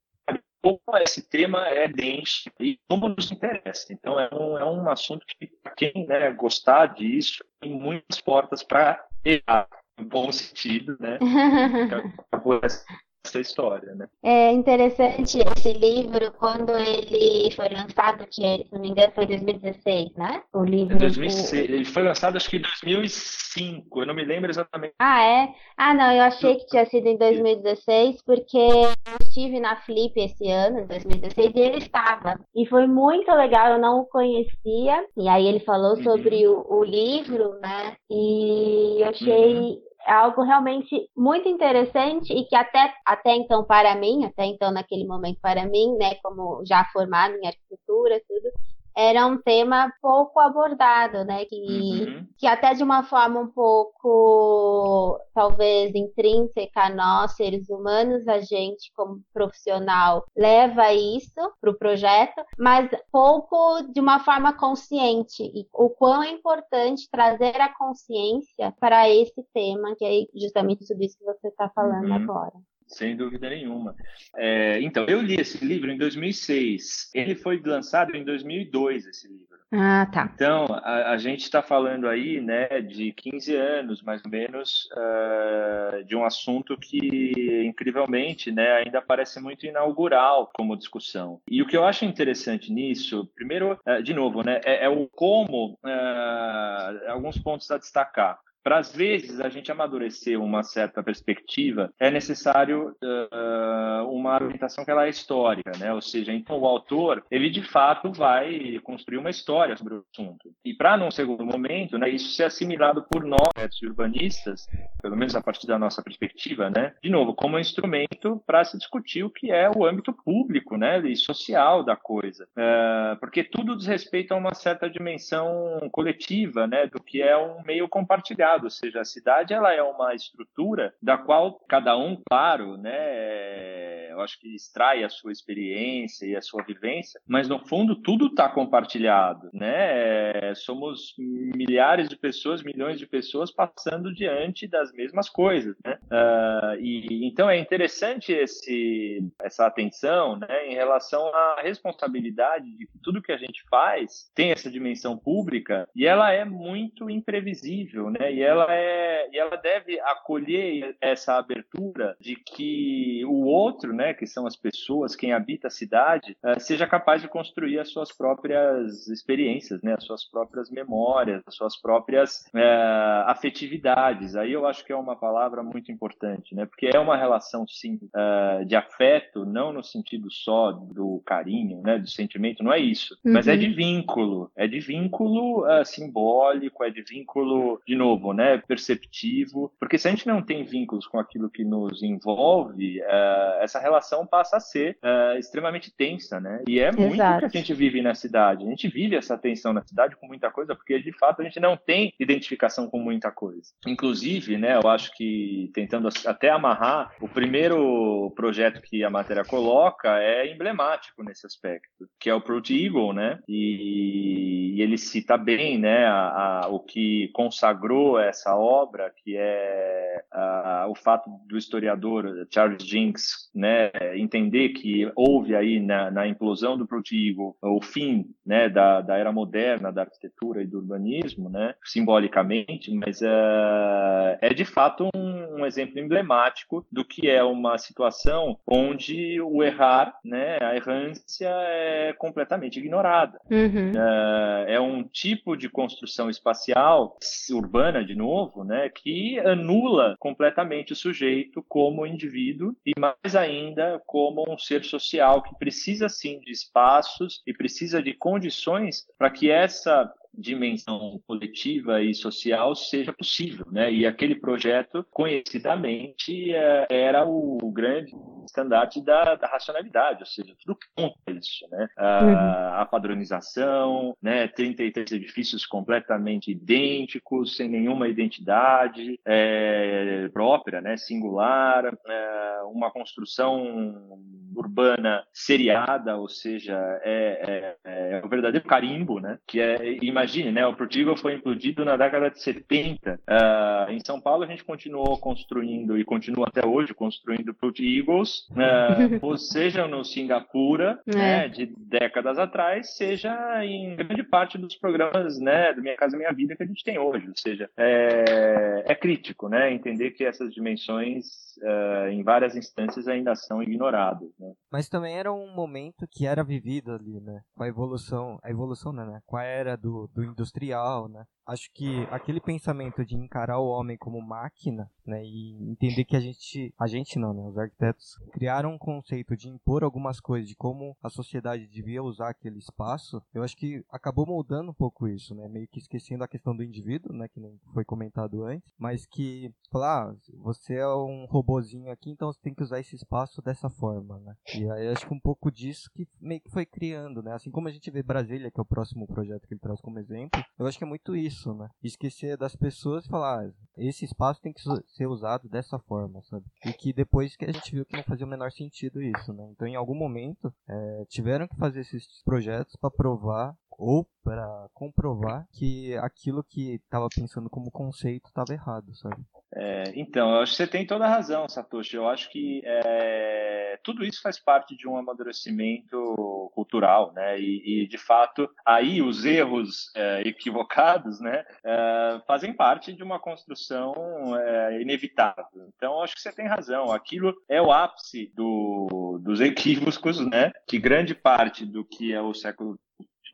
como 0.65 0.97
esse 0.97 1.21
tema 1.21 1.67
é 1.67 1.87
denso 1.87 2.49
e 2.59 2.79
como 2.89 3.09
nos 3.09 3.31
interessa. 3.31 3.93
Então, 3.93 4.19
é 4.19 4.27
um, 4.33 4.57
é 4.57 4.65
um 4.65 4.89
assunto 4.89 5.23
que, 5.27 5.51
quem 5.77 6.07
né, 6.07 6.31
gostar 6.31 6.87
disso, 6.87 7.45
tem 7.61 7.71
muitas 7.71 8.19
portas 8.19 8.63
para 8.63 9.05
errar, 9.23 9.67
no 9.95 10.05
bom 10.05 10.31
sentido, 10.31 10.97
né? 10.99 11.19
essa 13.25 13.39
história, 13.39 13.93
né? 13.95 14.07
É 14.23 14.51
interessante 14.51 15.39
esse 15.57 15.73
livro 15.73 16.31
quando 16.33 16.71
ele 16.77 17.51
foi 17.55 17.69
lançado, 17.69 18.25
que 18.27 18.41
se 18.41 18.67
não 18.71 18.81
me 18.81 18.89
engano 18.89 19.11
foi 19.13 19.25
em 19.25 19.27
2016, 19.27 20.13
né? 20.15 20.43
O 20.53 20.63
livro. 20.63 20.97
2006. 20.97 21.53
Ele 21.53 21.85
foi 21.85 22.03
lançado 22.03 22.37
acho 22.37 22.49
que 22.49 22.57
em 22.57 22.61
2005, 22.61 24.01
eu 24.01 24.05
não 24.05 24.13
me 24.13 24.23
lembro 24.23 24.49
exatamente. 24.49 24.93
Ah, 24.99 25.23
é? 25.23 25.49
Ah, 25.77 25.93
não, 25.93 26.11
eu 26.11 26.23
achei 26.23 26.55
que 26.55 26.67
tinha 26.67 26.85
sido 26.85 27.07
em 27.07 27.17
2016, 27.17 28.21
porque 28.23 28.57
eu 28.57 28.93
estive 29.21 29.59
na 29.59 29.75
Flip 29.77 30.13
esse 30.19 30.49
ano, 30.49 30.79
em 30.79 30.87
2016, 30.87 31.51
e 31.55 31.59
ele 31.59 31.77
estava. 31.77 32.39
E 32.55 32.65
foi 32.67 32.87
muito 32.87 33.31
legal, 33.31 33.73
eu 33.73 33.79
não 33.79 34.01
o 34.01 34.05
conhecia. 34.05 35.05
E 35.17 35.27
aí 35.27 35.47
ele 35.47 35.59
falou 35.59 35.97
uhum. 35.97 36.03
sobre 36.03 36.47
o, 36.47 36.65
o, 36.69 36.83
livro, 36.83 37.59
né? 37.59 37.95
E 38.09 39.01
eu 39.01 39.09
achei. 39.09 39.55
Uhum 39.55 39.94
é 40.05 40.11
algo 40.11 40.43
realmente 40.43 41.09
muito 41.15 41.47
interessante 41.49 42.31
e 42.33 42.45
que 42.45 42.55
até, 42.55 42.93
até 43.05 43.35
então 43.35 43.63
para 43.63 43.95
mim, 43.95 44.25
até 44.25 44.45
então 44.45 44.71
naquele 44.71 45.05
momento 45.05 45.39
para 45.41 45.65
mim, 45.65 45.95
né, 45.97 46.15
como 46.23 46.63
já 46.65 46.85
formada 46.93 47.35
em 47.35 47.47
arquitetura, 47.47 48.21
tudo, 48.27 48.49
era 48.95 49.25
um 49.25 49.37
tema 49.37 49.91
pouco 50.01 50.39
abordado, 50.39 51.25
né? 51.25 51.45
Que, 51.45 51.55
uhum. 51.55 52.27
que 52.37 52.47
até 52.47 52.73
de 52.73 52.83
uma 52.83 53.03
forma 53.03 53.41
um 53.41 53.47
pouco, 53.47 55.19
talvez, 55.33 55.93
intrínseca 55.93 56.83
a 56.83 56.89
nós, 56.89 57.35
seres 57.35 57.69
humanos, 57.69 58.27
a 58.27 58.39
gente, 58.39 58.91
como 58.95 59.21
profissional, 59.33 60.23
leva 60.35 60.93
isso 60.93 61.53
para 61.59 61.71
o 61.71 61.77
projeto, 61.77 62.41
mas 62.57 62.89
pouco 63.11 63.83
de 63.91 63.99
uma 63.99 64.19
forma 64.19 64.53
consciente. 64.53 65.43
E 65.43 65.67
o 65.73 65.89
quão 65.89 66.23
é 66.23 66.29
importante 66.29 67.09
trazer 67.11 67.59
a 67.59 67.73
consciência 67.73 68.73
para 68.79 69.09
esse 69.09 69.43
tema, 69.53 69.95
que 69.97 70.05
é 70.05 70.39
justamente 70.39 70.87
tudo 70.87 71.03
isso 71.03 71.17
que 71.17 71.25
você 71.25 71.49
está 71.49 71.69
falando 71.69 72.07
uhum. 72.07 72.13
agora. 72.13 72.53
Sem 72.87 73.15
dúvida 73.15 73.49
nenhuma. 73.49 73.95
É, 74.35 74.79
então, 74.81 75.05
eu 75.05 75.21
li 75.21 75.35
esse 75.35 75.63
livro 75.63 75.91
em 75.91 75.97
2006. 75.97 77.09
Ele 77.13 77.35
foi 77.35 77.61
lançado 77.63 78.15
em 78.15 78.23
2002, 78.23 79.07
esse 79.07 79.27
livro. 79.27 79.55
Ah, 79.71 80.05
tá. 80.05 80.31
Então, 80.33 80.67
a, 80.69 81.11
a 81.11 81.17
gente 81.17 81.41
está 81.41 81.61
falando 81.61 82.07
aí, 82.07 82.39
né, 82.39 82.81
de 82.81 83.11
15 83.11 83.55
anos, 83.55 84.01
mais 84.01 84.21
ou 84.23 84.31
menos, 84.31 84.87
uh, 84.93 86.03
de 86.05 86.15
um 86.15 86.23
assunto 86.23 86.77
que, 86.77 87.31
incrivelmente, 87.65 88.51
né, 88.51 88.73
ainda 88.73 89.01
parece 89.01 89.41
muito 89.41 89.65
inaugural 89.65 90.49
como 90.53 90.77
discussão. 90.77 91.41
E 91.49 91.61
o 91.61 91.67
que 91.67 91.75
eu 91.75 91.83
acho 91.83 92.05
interessante 92.05 92.71
nisso, 92.71 93.29
primeiro, 93.35 93.77
uh, 93.85 94.01
de 94.01 94.13
novo, 94.13 94.43
né, 94.43 94.61
é, 94.63 94.85
é 94.85 94.89
o 94.89 95.07
como, 95.07 95.77
uh, 95.83 97.09
alguns 97.09 97.37
pontos 97.37 97.69
a 97.71 97.77
destacar. 97.77 98.39
Para 98.65 98.79
às 98.79 98.91
vezes 98.91 99.39
a 99.39 99.47
gente 99.47 99.71
amadurecer 99.71 100.41
uma 100.41 100.63
certa 100.63 101.03
perspectiva, 101.03 101.93
é 101.99 102.09
necessário 102.09 102.95
uh, 102.99 104.09
uma 104.09 104.33
argumentação 104.33 104.83
que 104.83 104.89
ela 104.89 105.05
é 105.05 105.09
histórica, 105.09 105.71
né? 105.77 105.93
Ou 105.93 106.01
seja, 106.01 106.33
então 106.33 106.57
o 106.57 106.65
autor 106.65 107.23
ele 107.29 107.51
de 107.51 107.61
fato 107.61 108.11
vai 108.11 108.79
construir 108.79 109.19
uma 109.19 109.29
história 109.29 109.77
sobre 109.77 109.93
o 109.93 110.03
assunto. 110.11 110.51
E 110.65 110.73
para 110.73 110.97
num 110.97 111.11
segundo 111.11 111.45
momento, 111.45 111.99
né, 111.99 112.09
isso 112.09 112.31
ser 112.31 112.45
assimilado 112.45 113.03
por 113.03 113.23
nós 113.23 113.79
urbanistas, 113.83 114.67
pelo 114.99 115.15
menos 115.15 115.35
a 115.35 115.43
partir 115.43 115.67
da 115.67 115.77
nossa 115.77 116.01
perspectiva, 116.01 116.67
né? 116.67 116.95
De 117.03 117.09
novo, 117.11 117.35
como 117.35 117.57
um 117.57 117.59
instrumento 117.59 118.41
para 118.47 118.65
se 118.65 118.79
discutir 118.79 119.23
o 119.23 119.29
que 119.29 119.51
é 119.51 119.69
o 119.69 119.85
âmbito 119.85 120.11
público, 120.11 120.75
né? 120.75 120.97
E 121.07 121.15
social 121.15 121.83
da 121.83 121.95
coisa, 121.95 122.47
uh, 122.57 123.15
porque 123.19 123.43
tudo 123.43 123.77
diz 123.77 123.85
respeito 123.85 124.33
a 124.33 124.37
uma 124.37 124.55
certa 124.55 124.89
dimensão 124.89 125.87
coletiva, 125.91 126.65
né? 126.65 126.87
Do 126.87 126.99
que 126.99 127.21
é 127.21 127.37
um 127.37 127.61
meio 127.63 127.87
compartilhado 127.87 128.54
ou 128.63 128.69
seja, 128.69 129.01
a 129.01 129.05
cidade 129.05 129.53
ela 129.53 129.73
é 129.73 129.81
uma 129.81 130.13
estrutura 130.13 130.93
da 131.01 131.17
qual 131.17 131.59
cada 131.67 131.97
um, 131.97 132.21
claro, 132.27 132.77
né, 132.77 132.95
é, 132.95 133.95
eu 134.15 134.21
acho 134.21 134.39
que 134.39 134.55
extrai 134.55 135.03
a 135.03 135.09
sua 135.09 135.31
experiência 135.31 136.25
e 136.25 136.35
a 136.35 136.41
sua 136.41 136.63
vivência, 136.63 137.19
mas 137.27 137.47
no 137.47 137.59
fundo 137.59 137.95
tudo 137.95 138.27
está 138.27 138.49
compartilhado, 138.49 139.49
né? 139.53 140.49
É, 140.51 140.55
somos 140.55 141.13
milhares 141.17 142.07
de 142.07 142.15
pessoas, 142.15 142.63
milhões 142.63 142.97
de 142.97 143.05
pessoas 143.05 143.51
passando 143.51 144.13
diante 144.13 144.67
das 144.67 144.91
mesmas 144.93 145.29
coisas, 145.29 145.75
né? 145.83 145.97
Uh, 146.05 146.79
e 146.79 147.27
então 147.27 147.49
é 147.49 147.57
interessante 147.59 148.31
esse 148.31 149.21
essa 149.39 149.65
atenção, 149.65 150.37
né, 150.37 150.67
em 150.67 150.73
relação 150.73 151.27
à 151.27 151.61
responsabilidade 151.61 152.71
de 152.77 152.87
que 152.87 152.97
tudo 153.03 153.21
que 153.21 153.31
a 153.31 153.37
gente 153.37 153.63
faz 153.69 154.31
tem 154.33 154.51
essa 154.51 154.71
dimensão 154.71 155.17
pública 155.17 155.87
e 155.95 156.05
ela 156.05 156.31
é 156.31 156.45
muito 156.45 157.09
imprevisível, 157.09 158.09
né? 158.09 158.33
E 158.33 158.41
ela 158.45 158.67
é 158.69 159.15
e 159.31 159.37
ela 159.37 159.55
deve 159.57 159.99
acolher 159.99 160.95
essa 161.01 161.33
abertura 161.37 162.15
de 162.19 162.35
que 162.35 163.23
o 163.25 163.45
outro, 163.45 163.93
né, 163.93 164.13
que 164.13 164.25
são 164.25 164.45
as 164.47 164.55
pessoas, 164.55 165.15
quem 165.15 165.33
habita 165.33 165.67
a 165.67 165.71
cidade, 165.71 166.37
uh, 166.43 166.59
seja 166.59 166.87
capaz 166.87 167.21
de 167.21 167.27
construir 167.27 167.79
as 167.79 167.89
suas 167.89 168.15
próprias 168.15 169.07
experiências, 169.07 169.81
né, 169.81 169.95
as 169.97 170.03
suas 170.03 170.23
próprias 170.23 170.69
memórias, 170.69 171.41
as 171.45 171.55
suas 171.55 171.75
próprias 171.79 172.45
uh, 172.53 173.27
afetividades. 173.27 174.35
Aí 174.35 174.53
eu 174.53 174.65
acho 174.65 174.85
que 174.85 174.93
é 174.93 174.95
uma 174.95 175.15
palavra 175.15 175.63
muito 175.63 175.91
importante, 175.91 176.55
né, 176.55 176.65
porque 176.65 176.89
é 176.93 176.99
uma 176.99 177.17
relação 177.17 177.67
sim 177.67 177.99
uh, 178.15 178.65
de 178.65 178.75
afeto, 178.75 179.45
não 179.45 179.73
no 179.73 179.83
sentido 179.83 180.31
só 180.31 180.71
do 180.71 181.21
carinho, 181.25 181.81
né, 181.81 181.97
do 181.97 182.07
sentimento, 182.07 182.63
não 182.63 182.73
é 182.73 182.79
isso, 182.79 183.17
uhum. 183.25 183.33
mas 183.33 183.47
é 183.47 183.57
de 183.57 183.67
vínculo, 183.67 184.51
é 184.55 184.67
de 184.67 184.79
vínculo 184.79 185.65
simbólico, 185.83 186.83
é 186.83 186.89
de 186.89 187.01
vínculo 187.01 187.81
de 187.85 187.95
novo, 187.95 188.33
né, 188.35 188.61
perceptivo, 188.67 189.73
porque 189.79 189.97
se 189.97 190.07
a 190.07 190.11
gente 190.11 190.27
não 190.27 190.41
tem 190.41 190.63
vínculos 190.63 191.07
com 191.07 191.19
aquilo 191.19 191.49
que 191.49 191.63
nos 191.63 192.03
envolve, 192.03 193.01
uh, 193.01 193.61
essa 193.61 193.79
relação 193.79 194.25
passa 194.25 194.57
a 194.57 194.59
ser 194.59 194.97
uh, 195.03 195.37
extremamente 195.37 195.91
tensa, 195.95 196.39
né? 196.39 196.63
E 196.67 196.79
é 196.79 196.91
muito 196.91 197.15
Exato. 197.15 197.49
que 197.49 197.57
a 197.57 197.59
gente 197.61 197.73
vive 197.73 198.01
na 198.01 198.13
cidade. 198.13 198.65
A 198.65 198.69
gente 198.69 198.87
vive 198.87 199.15
essa 199.15 199.37
tensão 199.37 199.73
na 199.73 199.83
cidade 199.83 200.15
com 200.15 200.27
muita 200.27 200.51
coisa, 200.51 200.75
porque 200.75 200.99
de 200.99 201.11
fato 201.13 201.41
a 201.41 201.45
gente 201.45 201.59
não 201.59 201.77
tem 201.77 202.13
identificação 202.19 202.87
com 202.87 202.99
muita 202.99 203.31
coisa. 203.31 203.71
Inclusive, 203.87 204.57
né, 204.57 204.77
eu 204.77 204.89
acho 204.89 205.15
que 205.15 205.71
tentando 205.73 206.09
até 206.25 206.49
amarrar, 206.49 207.13
o 207.21 207.27
primeiro 207.27 208.31
projeto 208.35 208.81
que 208.81 209.03
a 209.03 209.09
matéria 209.09 209.43
coloca 209.43 210.19
é 210.19 210.51
emblemático 210.51 211.23
nesse 211.23 211.45
aspecto, 211.45 212.07
que 212.19 212.29
é 212.29 212.33
o 212.33 212.41
Prout 212.41 212.73
Eagle, 212.73 213.13
né? 213.13 213.39
E, 213.47 214.73
e 214.75 214.81
ele 214.81 214.97
cita 214.97 215.37
bem, 215.37 215.77
né, 215.77 216.05
a, 216.05 216.63
a, 216.63 216.67
o 216.67 216.79
que 216.79 217.29
consagrou 217.33 218.14
essa 218.19 218.55
obra, 218.55 219.11
que 219.23 219.35
é 219.37 220.23
a, 220.31 220.87
o 220.89 220.95
fato 220.95 221.29
do 221.47 221.57
historiador 221.57 222.47
Charles 222.51 222.83
Jinks 222.83 223.49
né, 223.53 223.91
entender 224.15 224.69
que 224.69 225.11
houve 225.15 225.55
aí 225.55 225.79
na, 225.79 226.11
na 226.11 226.27
implosão 226.27 226.77
do 226.77 226.87
Protigo 226.87 227.57
o 227.61 227.81
fim 227.81 228.25
né, 228.45 228.69
da, 228.69 229.01
da 229.01 229.17
era 229.17 229.31
moderna 229.31 229.91
da 229.91 230.01
arquitetura 230.01 230.61
e 230.61 230.67
do 230.67 230.77
urbanismo, 230.77 231.49
né, 231.49 231.73
simbolicamente, 231.83 232.93
mas 232.93 233.21
uh, 233.21 234.37
é 234.41 234.53
de 234.53 234.65
fato 234.65 235.09
um, 235.15 235.61
um, 235.61 235.65
exemplo 235.65 235.99
emblemático 235.99 236.85
do 236.91 237.03
que 237.03 237.29
é 237.29 237.43
uma 237.43 237.77
situação 237.77 238.57
onde 238.67 239.41
o 239.41 239.63
errar, 239.63 240.13
né, 240.23 240.57
a 240.61 240.75
errância 240.75 241.49
é 241.49 242.13
completamente 242.13 242.79
ignorada. 242.79 243.39
Uhum. 243.49 243.91
Uh, 243.91 244.67
é 244.67 244.79
um 244.79 245.03
tipo 245.03 245.55
de 245.55 245.69
construção 245.69 246.29
espacial 246.29 247.17
urbana, 247.51 248.04
de 248.05 248.15
novo, 248.15 248.63
né, 248.63 248.89
que 248.89 249.39
anula 249.39 250.15
completamente 250.19 250.93
o 250.93 250.95
sujeito 250.95 251.63
como 251.67 252.05
indivíduo 252.05 252.75
e 252.85 252.93
mais 252.99 253.35
ainda 253.35 254.01
como 254.05 254.45
um 254.47 254.57
ser 254.57 254.83
social 254.83 255.41
que 255.41 255.57
precisa 255.57 256.07
sim 256.07 256.39
de 256.39 256.51
espaços 256.51 257.41
e 257.45 257.53
precisa 257.53 258.01
de 258.01 258.13
condições 258.13 259.05
para 259.17 259.29
que 259.29 259.49
essa 259.49 260.11
dimensão 260.37 261.21
coletiva 261.25 262.01
e 262.01 262.13
social 262.13 262.75
seja 262.75 263.13
possível, 263.13 263.65
né? 263.71 263.91
E 263.91 264.05
aquele 264.05 264.35
projeto, 264.35 265.05
conhecidamente, 265.11 266.53
é, 266.53 266.87
era 266.89 267.25
o 267.25 267.71
grande 267.71 268.11
estandarte 268.45 269.01
da, 269.01 269.35
da 269.35 269.47
racionalidade, 269.47 270.19
ou 270.21 270.25
seja, 270.25 270.55
tudo 270.63 270.77
conta 270.95 271.31
isso, 271.31 271.67
né? 271.69 271.87
A, 271.97 272.23
uhum. 272.23 272.81
a 272.81 272.85
padronização, 272.85 274.15
né? 274.21 274.47
33 274.47 275.11
edifícios 275.11 275.65
completamente 275.65 276.51
idênticos, 276.51 277.55
sem 277.55 277.69
nenhuma 277.69 278.07
identidade 278.07 279.19
é, 279.25 280.29
própria, 280.33 280.81
né? 280.81 280.97
Singular, 280.97 281.85
é, 282.07 282.61
uma 282.71 282.91
construção 282.91 284.19
urbana 284.59 285.23
seriada, 285.33 286.17
ou 286.17 286.27
seja, 286.27 286.75
é, 287.03 287.75
é, 287.83 288.17
é 288.17 288.21
o 288.23 288.29
verdadeiro 288.29 288.65
carimbo, 288.67 289.19
né? 289.19 289.37
Que 289.47 289.59
é, 289.59 289.97
imagine, 290.01 290.51
né? 290.51 290.65
O 290.65 290.75
Portugal 290.75 291.17
foi 291.17 291.33
implodido 291.35 291.85
na 291.85 291.97
década 291.97 292.29
de 292.29 292.41
70. 292.41 293.13
Uh, 293.13 293.17
ah, 293.27 293.87
em 293.89 293.99
São 294.05 294.19
Paulo 294.19 294.43
a 294.43 294.47
gente 294.47 294.63
continuou 294.63 295.17
construindo 295.17 295.97
e 295.97 296.03
continua 296.03 296.47
até 296.47 296.65
hoje 296.65 296.93
construindo 296.93 297.53
Put 297.53 297.81
Eagles, 297.83 298.47
uh, 298.51 299.37
seja 299.37 299.87
no 299.87 300.03
Singapura, 300.03 300.99
é. 301.07 301.15
né, 301.15 301.47
de 301.47 301.65
décadas 301.77 302.37
atrás, 302.37 302.95
seja 302.95 303.63
em 303.63 303.95
grande 303.95 304.23
parte 304.23 304.57
dos 304.57 304.75
programas, 304.75 305.39
né, 305.39 305.73
do 305.73 305.81
Minha 305.81 305.95
Casa 305.95 306.17
Minha 306.17 306.31
Vida 306.31 306.55
que 306.55 306.63
a 306.63 306.65
gente 306.65 306.83
tem 306.83 306.97
hoje. 306.97 307.27
Ou 307.27 307.35
seja, 307.35 307.69
é, 307.77 308.83
é 308.85 308.95
crítico, 308.95 309.49
né, 309.49 309.71
entender 309.71 310.11
que 310.11 310.23
essas 310.23 310.53
dimensões 310.53 311.55
uh, 311.57 312.09
em 312.09 312.23
várias 312.23 312.55
instâncias 312.55 313.07
ainda 313.07 313.35
são 313.35 313.61
ignoradas. 313.61 314.29
Né? 314.39 314.44
Mas 314.71 314.89
também 314.89 315.17
era 315.17 315.31
um 315.31 315.53
momento 315.53 316.07
que 316.09 316.25
era 316.25 316.43
vivido 316.43 316.91
ali, 316.91 317.19
né? 317.21 317.41
Com 317.55 317.63
a 317.63 317.67
evolução, 317.67 318.39
a 318.43 318.49
evolução, 318.49 318.91
né? 318.91 319.05
né 319.05 319.21
com 319.25 319.37
a 319.37 319.43
era 319.43 319.75
do, 319.75 320.07
do 320.13 320.23
industrial, 320.23 321.07
né? 321.07 321.25
acho 321.45 321.69
que 321.73 322.07
aquele 322.09 322.41
pensamento 322.41 323.05
de 323.05 323.15
encarar 323.15 323.59
o 323.59 323.67
homem 323.67 323.97
como 323.97 324.21
máquina, 324.21 324.89
né, 325.05 325.23
e 325.23 325.53
entender 325.71 326.05
que 326.05 326.15
a 326.15 326.19
gente, 326.19 326.73
a 326.79 326.87
gente 326.87 327.19
não, 327.19 327.33
né, 327.33 327.43
os 327.43 327.57
arquitetos 327.57 328.17
criaram 328.31 328.73
um 328.73 328.77
conceito 328.77 329.35
de 329.35 329.49
impor 329.49 329.83
algumas 329.83 330.19
coisas 330.19 330.47
de 330.47 330.55
como 330.55 330.95
a 331.01 331.09
sociedade 331.09 331.67
devia 331.67 332.03
usar 332.03 332.29
aquele 332.29 332.59
espaço, 332.59 333.21
eu 333.33 333.43
acho 333.43 333.55
que 333.55 333.83
acabou 333.91 334.25
moldando 334.25 334.71
um 334.71 334.73
pouco 334.73 335.07
isso, 335.07 335.35
né, 335.35 335.47
meio 335.47 335.67
que 335.67 335.79
esquecendo 335.79 336.23
a 336.23 336.27
questão 336.27 336.55
do 336.55 336.63
indivíduo, 336.63 337.13
né, 337.13 337.27
que 337.27 337.39
nem 337.39 337.59
foi 337.73 337.85
comentado 337.85 338.43
antes, 338.43 338.69
mas 338.77 339.05
que, 339.05 339.53
falar, 339.71 340.09
ah, 340.09 340.15
você 340.39 340.75
é 340.75 340.87
um 340.87 341.25
robozinho 341.25 341.91
aqui, 341.91 342.09
então 342.11 342.31
você 342.31 342.39
tem 342.41 342.53
que 342.53 342.63
usar 342.63 342.79
esse 342.79 342.95
espaço 342.95 343.41
dessa 343.41 343.69
forma, 343.69 344.19
né. 344.19 344.35
E 344.55 344.69
aí 344.71 344.87
acho 344.87 345.07
que 345.07 345.13
um 345.13 345.19
pouco 345.19 345.51
disso 345.51 345.89
que 345.93 346.07
meio 346.19 346.41
que 346.41 346.51
foi 346.51 346.65
criando, 346.65 347.21
né? 347.21 347.33
Assim 347.33 347.51
como 347.51 347.67
a 347.67 347.71
gente 347.71 347.89
vê 347.91 348.01
Brasília, 348.01 348.51
que 348.51 348.59
é 348.59 348.63
o 348.63 348.65
próximo 348.65 349.07
projeto 349.07 349.47
que 349.47 349.53
ele 349.53 349.59
traz 349.59 349.79
como 349.81 349.99
exemplo, 349.99 350.43
eu 350.57 350.65
acho 350.65 350.77
que 350.77 350.83
é 350.83 350.87
muito 350.87 351.15
isso, 351.15 351.53
né? 351.53 351.69
Esquecer 351.83 352.37
das 352.37 352.55
pessoas 352.55 353.05
e 353.05 353.09
falar, 353.09 353.45
ah, 353.45 353.51
esse 353.77 354.05
espaço 354.05 354.41
tem 354.41 354.53
que 354.53 354.61
ser 354.95 355.07
usado 355.07 355.49
dessa 355.49 355.77
forma, 355.79 356.21
sabe? 356.23 356.45
E 356.65 356.73
que 356.73 356.93
depois 356.93 357.35
que 357.35 357.45
a 357.45 357.51
gente 357.51 357.71
viu 357.71 357.85
que 357.85 357.95
não 357.95 358.03
fazia 358.03 358.25
o 358.25 358.29
menor 358.29 358.51
sentido 358.51 359.01
isso, 359.01 359.33
né? 359.33 359.47
Então 359.51 359.67
em 359.67 359.75
algum 359.75 359.95
momento 359.95 360.53
é, 360.67 361.05
tiveram 361.09 361.47
que 361.47 361.55
fazer 361.57 361.81
esses 361.81 362.21
projetos 362.23 362.75
para 362.75 362.89
provar 362.89 363.55
ou 363.77 364.07
para 364.23 364.67
comprovar 364.73 365.47
que 365.53 365.95
aquilo 365.97 366.43
que 366.43 366.75
estava 366.75 367.07
pensando 367.13 367.49
como 367.49 367.71
conceito 367.71 368.27
estava 368.27 368.53
errado, 368.53 368.93
sabe? 368.95 369.23
É, 369.53 369.93
então, 369.95 370.31
eu 370.31 370.41
acho 370.41 370.51
que 370.51 370.57
você 370.57 370.67
tem 370.67 370.85
toda 370.85 371.05
a 371.05 371.09
razão, 371.09 371.47
Satoshi. 371.47 371.95
Eu 371.95 372.09
acho 372.09 372.29
que 372.29 372.61
é, 372.65 373.79
tudo 373.83 374.03
isso 374.03 374.21
faz 374.21 374.37
parte 374.37 374.75
de 374.75 374.87
um 374.87 374.97
amadurecimento 374.97 376.51
cultural, 376.53 377.13
né? 377.13 377.39
E, 377.39 377.83
e 377.83 377.87
de 377.87 377.97
fato, 377.97 378.49
aí 378.65 379.01
os 379.01 379.23
erros 379.23 379.91
é, 379.95 380.21
equivocados, 380.27 381.19
né, 381.21 381.45
é, 381.63 382.21
fazem 382.27 382.53
parte 382.53 382.93
de 382.93 383.03
uma 383.03 383.19
construção 383.19 383.93
é, 384.37 384.81
inevitável. 384.81 385.69
Então, 385.75 386.01
acho 386.01 386.15
que 386.15 386.21
você 386.21 386.31
tem 386.31 386.47
razão. 386.47 386.91
Aquilo 386.91 387.33
é 387.47 387.61
o 387.61 387.71
ápice 387.71 388.31
do, 388.35 389.19
dos 389.23 389.39
equívocos, 389.39 390.19
né? 390.19 390.51
Que 390.67 390.79
grande 390.79 391.13
parte 391.13 391.65
do 391.65 391.85
que 391.85 392.13
é 392.13 392.21
o 392.21 392.33
século 392.33 392.77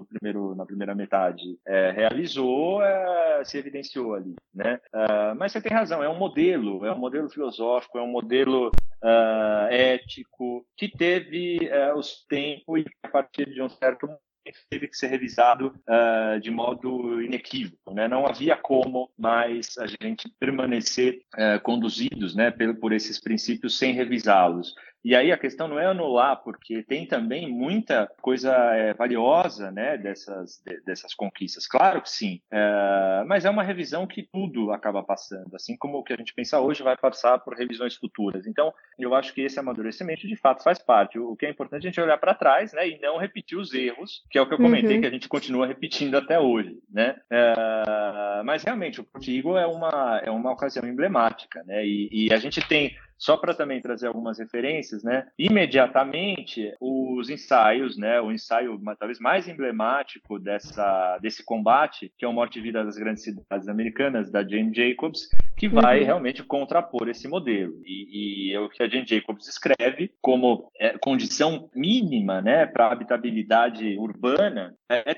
no 0.01 0.05
primeiro, 0.05 0.55
na 0.55 0.65
primeira 0.65 0.95
metade 0.95 1.59
é, 1.65 1.91
realizou, 1.91 2.81
é, 2.83 3.43
se 3.45 3.57
evidenciou 3.57 4.15
ali, 4.15 4.35
né? 4.53 4.79
Uh, 4.93 5.35
mas 5.37 5.51
você 5.51 5.61
tem 5.61 5.71
razão, 5.71 6.03
é 6.03 6.09
um 6.09 6.17
modelo, 6.17 6.85
é 6.85 6.91
um 6.91 6.97
modelo 6.97 7.29
filosófico, 7.29 7.97
é 7.97 8.01
um 8.01 8.11
modelo 8.11 8.69
uh, 8.69 9.67
ético 9.69 10.65
que 10.75 10.89
teve 10.89 11.59
uh, 11.69 11.97
os 11.97 12.25
tempos 12.27 12.81
e 12.81 12.85
a 13.03 13.09
partir 13.09 13.45
de 13.53 13.61
um 13.61 13.69
certo 13.69 14.07
momento 14.07 14.21
teve 14.69 14.87
que 14.87 14.97
ser 14.97 15.07
revisado 15.07 15.73
uh, 15.87 16.39
de 16.39 16.49
modo 16.49 17.21
inequívoco. 17.21 17.93
Né? 17.93 18.07
Não 18.07 18.25
havia 18.25 18.57
como 18.57 19.11
mais 19.17 19.77
a 19.77 19.85
gente 19.85 20.27
permanecer 20.39 21.21
uh, 21.35 21.61
conduzidos 21.61 22.35
né, 22.35 22.49
por, 22.49 22.75
por 22.79 22.93
esses 22.93 23.19
princípios 23.19 23.77
sem 23.77 23.93
revisá-los. 23.93 24.73
E 25.03 25.15
aí 25.15 25.31
a 25.31 25.37
questão 25.37 25.67
não 25.67 25.79
é 25.79 25.87
anular, 25.87 26.43
porque 26.43 26.83
tem 26.83 27.07
também 27.07 27.51
muita 27.51 28.07
coisa 28.21 28.53
é, 28.75 28.93
valiosa 28.93 29.71
né, 29.71 29.97
dessas, 29.97 30.61
de, 30.63 30.79
dessas 30.81 31.13
conquistas. 31.13 31.67
Claro 31.67 32.01
que 32.01 32.09
sim, 32.09 32.39
é, 32.51 33.23
mas 33.25 33.45
é 33.45 33.49
uma 33.49 33.63
revisão 33.63 34.05
que 34.05 34.23
tudo 34.23 34.71
acaba 34.71 35.01
passando, 35.01 35.55
assim 35.55 35.75
como 35.75 35.97
o 35.97 36.03
que 36.03 36.13
a 36.13 36.17
gente 36.17 36.33
pensa 36.33 36.59
hoje 36.59 36.83
vai 36.83 36.95
passar 36.95 37.39
por 37.39 37.55
revisões 37.55 37.95
futuras. 37.95 38.45
Então, 38.45 38.71
eu 38.99 39.15
acho 39.15 39.33
que 39.33 39.41
esse 39.41 39.59
amadurecimento 39.59 40.27
de 40.27 40.35
fato 40.35 40.63
faz 40.63 40.77
parte. 40.77 41.17
O, 41.17 41.31
o 41.31 41.35
que 41.35 41.47
é 41.47 41.49
importante 41.49 41.85
é 41.85 41.89
a 41.89 41.91
gente 41.91 42.01
olhar 42.01 42.17
para 42.17 42.35
trás 42.35 42.71
né, 42.73 42.87
e 42.87 42.99
não 42.99 43.17
repetir 43.17 43.57
os 43.57 43.73
erros, 43.73 44.23
que 44.29 44.37
é 44.37 44.41
o 44.41 44.47
que 44.47 44.53
eu 44.53 44.57
comentei, 44.57 44.95
uhum. 44.95 45.01
que 45.01 45.07
a 45.07 45.11
gente 45.11 45.27
continua 45.27 45.65
repetindo 45.65 46.15
até 46.15 46.39
hoje. 46.39 46.77
Né? 46.91 47.15
É, 47.29 48.43
mas 48.45 48.63
realmente, 48.63 49.01
o 49.01 49.03
Portigo 49.03 49.57
é 49.57 49.65
uma, 49.65 50.21
é 50.23 50.29
uma 50.29 50.51
ocasião 50.51 50.87
emblemática, 50.87 51.63
né? 51.63 51.83
e, 51.85 52.09
e 52.11 52.33
a 52.33 52.37
gente 52.37 52.61
tem 52.67 52.95
só 53.21 53.37
para 53.37 53.53
também 53.53 53.79
trazer 53.79 54.07
algumas 54.07 54.39
referências, 54.39 55.03
né? 55.03 55.27
Imediatamente 55.37 56.73
os 56.81 57.29
ensaios, 57.29 57.95
né? 57.95 58.19
O 58.19 58.31
ensaio 58.31 58.81
talvez 58.97 59.19
mais 59.19 59.47
emblemático 59.47 60.39
dessa 60.39 61.19
desse 61.21 61.45
combate, 61.45 62.11
que 62.17 62.25
é 62.25 62.27
o 62.27 62.33
Morte 62.33 62.57
e 62.57 62.61
Vida 62.63 62.83
das 62.83 62.97
Grandes 62.97 63.23
Cidades 63.23 63.67
Americanas 63.67 64.31
da 64.31 64.41
Jane 64.41 64.73
Jacobs, 64.73 65.29
que 65.55 65.69
vai 65.69 65.99
uhum. 65.99 66.05
realmente 66.05 66.43
contrapor 66.43 67.07
esse 67.07 67.27
modelo. 67.27 67.79
E, 67.85 68.49
e 68.49 68.53
é 68.55 68.59
o 68.59 68.69
que 68.69 68.81
a 68.81 68.89
Jane 68.89 69.05
Jacobs 69.05 69.47
escreve 69.47 70.11
como 70.19 70.71
é, 70.79 70.97
condição 70.97 71.69
mínima, 71.75 72.41
né, 72.41 72.65
para 72.65 72.91
habitabilidade 72.91 73.97
urbana 73.99 74.75
é 74.89 75.15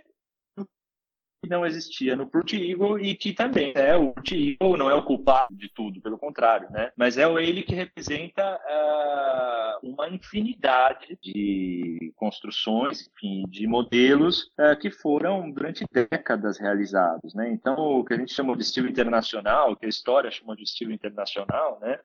que 1.44 1.50
não 1.50 1.66
existia 1.66 2.16
no 2.16 2.26
Purt 2.26 2.54
Eagle 2.54 2.98
e 3.00 3.16
que 3.16 3.34
também 3.34 3.74
é 3.76 3.96
o 3.98 4.14
Purt 4.14 4.32
Eagle 4.32 4.78
não 4.78 4.90
é 4.90 4.94
o 4.94 5.04
culpado 5.04 5.54
de 5.54 5.70
tudo, 5.70 6.02
pelo 6.02 6.18
contrário, 6.18 6.72
né? 6.72 6.92
Mas 6.96 7.18
é 7.18 7.24
ele 7.44 7.64
que 7.64 7.76
representa 7.76 8.42
uh, 8.56 9.88
uma 9.88 10.08
infinidade 10.08 11.18
de 11.22 12.14
construções, 12.16 13.10
enfim, 13.10 13.44
de 13.50 13.68
modelos 13.68 14.52
uh, 14.58 14.80
que 14.80 14.90
foram 14.90 15.52
durante 15.52 15.84
décadas 15.92 16.58
realizados, 16.58 17.34
né? 17.34 17.52
Então, 17.52 17.76
o 17.76 18.06
que 18.06 18.14
a 18.14 18.18
gente 18.18 18.34
chama 18.34 18.56
de 18.56 18.64
estilo 18.64 18.88
internacional, 18.88 19.76
que 19.76 19.86
a 19.86 19.90
história 19.90 20.32
chamou 20.32 20.56
de 20.56 20.64
estilo 20.64 20.94
internacional, 20.94 21.80
né? 21.82 22.00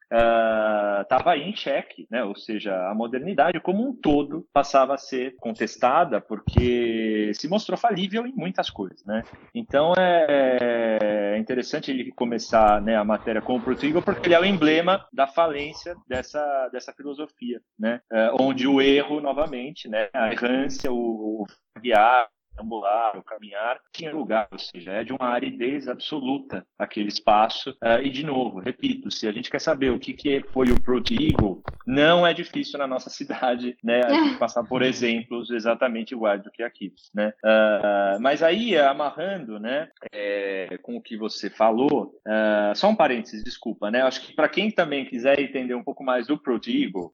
Estava 1.02 1.30
uh, 1.30 1.32
aí 1.34 1.42
em 1.42 1.54
xeque, 1.54 2.08
né? 2.10 2.24
Ou 2.24 2.34
seja, 2.34 2.74
a 2.88 2.94
modernidade 2.94 3.60
como 3.60 3.88
um 3.88 3.94
todo 3.94 4.46
passava 4.52 4.94
a 4.94 4.98
ser 4.98 5.36
contestada 5.36 6.20
porque 6.20 7.07
se 7.34 7.48
mostrou 7.48 7.78
falível 7.78 8.26
em 8.26 8.32
muitas 8.32 8.70
coisas, 8.70 9.04
né? 9.04 9.22
Então 9.54 9.92
é, 9.98 11.34
é 11.34 11.38
interessante 11.38 11.90
ele 11.90 12.12
começar 12.12 12.80
né, 12.82 12.96
a 12.96 13.04
matéria 13.04 13.40
com 13.40 13.56
o 13.56 13.60
Portugal 13.60 14.02
porque 14.02 14.28
ele 14.28 14.34
é 14.34 14.40
o 14.40 14.44
emblema 14.44 15.06
da 15.12 15.26
falência 15.26 15.96
dessa, 16.06 16.68
dessa 16.72 16.92
filosofia, 16.92 17.60
né? 17.78 18.00
É, 18.10 18.30
onde 18.40 18.66
o 18.66 18.80
erro, 18.80 19.20
novamente, 19.20 19.88
né, 19.88 20.08
a 20.12 20.32
errância, 20.32 20.90
o, 20.92 21.42
o 21.42 21.46
ambular, 22.60 23.16
o 23.16 23.22
caminhar, 23.22 23.80
tinha 23.92 24.12
lugar, 24.12 24.48
ou 24.50 24.58
seja, 24.58 24.92
é 24.92 25.04
de 25.04 25.12
uma 25.12 25.28
aridez 25.28 25.88
absoluta 25.88 26.66
aquele 26.78 27.08
espaço. 27.08 27.70
Uh, 27.82 28.02
e, 28.02 28.10
de 28.10 28.24
novo, 28.24 28.60
repito, 28.60 29.10
se 29.10 29.26
a 29.26 29.32
gente 29.32 29.50
quer 29.50 29.60
saber 29.60 29.90
o 29.90 29.98
que, 29.98 30.12
que 30.12 30.42
foi 30.52 30.70
o 30.70 30.80
Proto 30.80 31.12
Eagle, 31.12 31.62
não 31.86 32.26
é 32.26 32.34
difícil 32.34 32.78
na 32.78 32.86
nossa 32.86 33.10
cidade 33.10 33.76
né, 33.82 34.02
a 34.04 34.10
gente 34.10 34.38
passar 34.38 34.64
por 34.64 34.82
exemplos 34.82 35.50
exatamente 35.50 36.12
iguais 36.12 36.42
do 36.42 36.50
que 36.50 36.62
aqui. 36.62 36.92
Né? 37.14 37.32
Uh, 37.44 38.20
mas 38.20 38.42
aí, 38.42 38.76
amarrando 38.76 39.58
né, 39.58 39.88
é, 40.12 40.78
com 40.82 40.96
o 40.96 41.02
que 41.02 41.16
você 41.16 41.50
falou, 41.50 42.14
uh, 42.26 42.74
só 42.74 42.88
um 42.88 42.96
parênteses, 42.96 43.42
desculpa, 43.42 43.90
né? 43.90 44.02
Acho 44.02 44.20
que 44.20 44.32
para 44.34 44.48
quem 44.48 44.70
também 44.70 45.04
quiser 45.04 45.40
entender 45.40 45.74
um 45.74 45.82
pouco 45.82 46.04
mais 46.04 46.26
do 46.26 46.38
Proto 46.38 46.70
Eagle, 46.70 47.12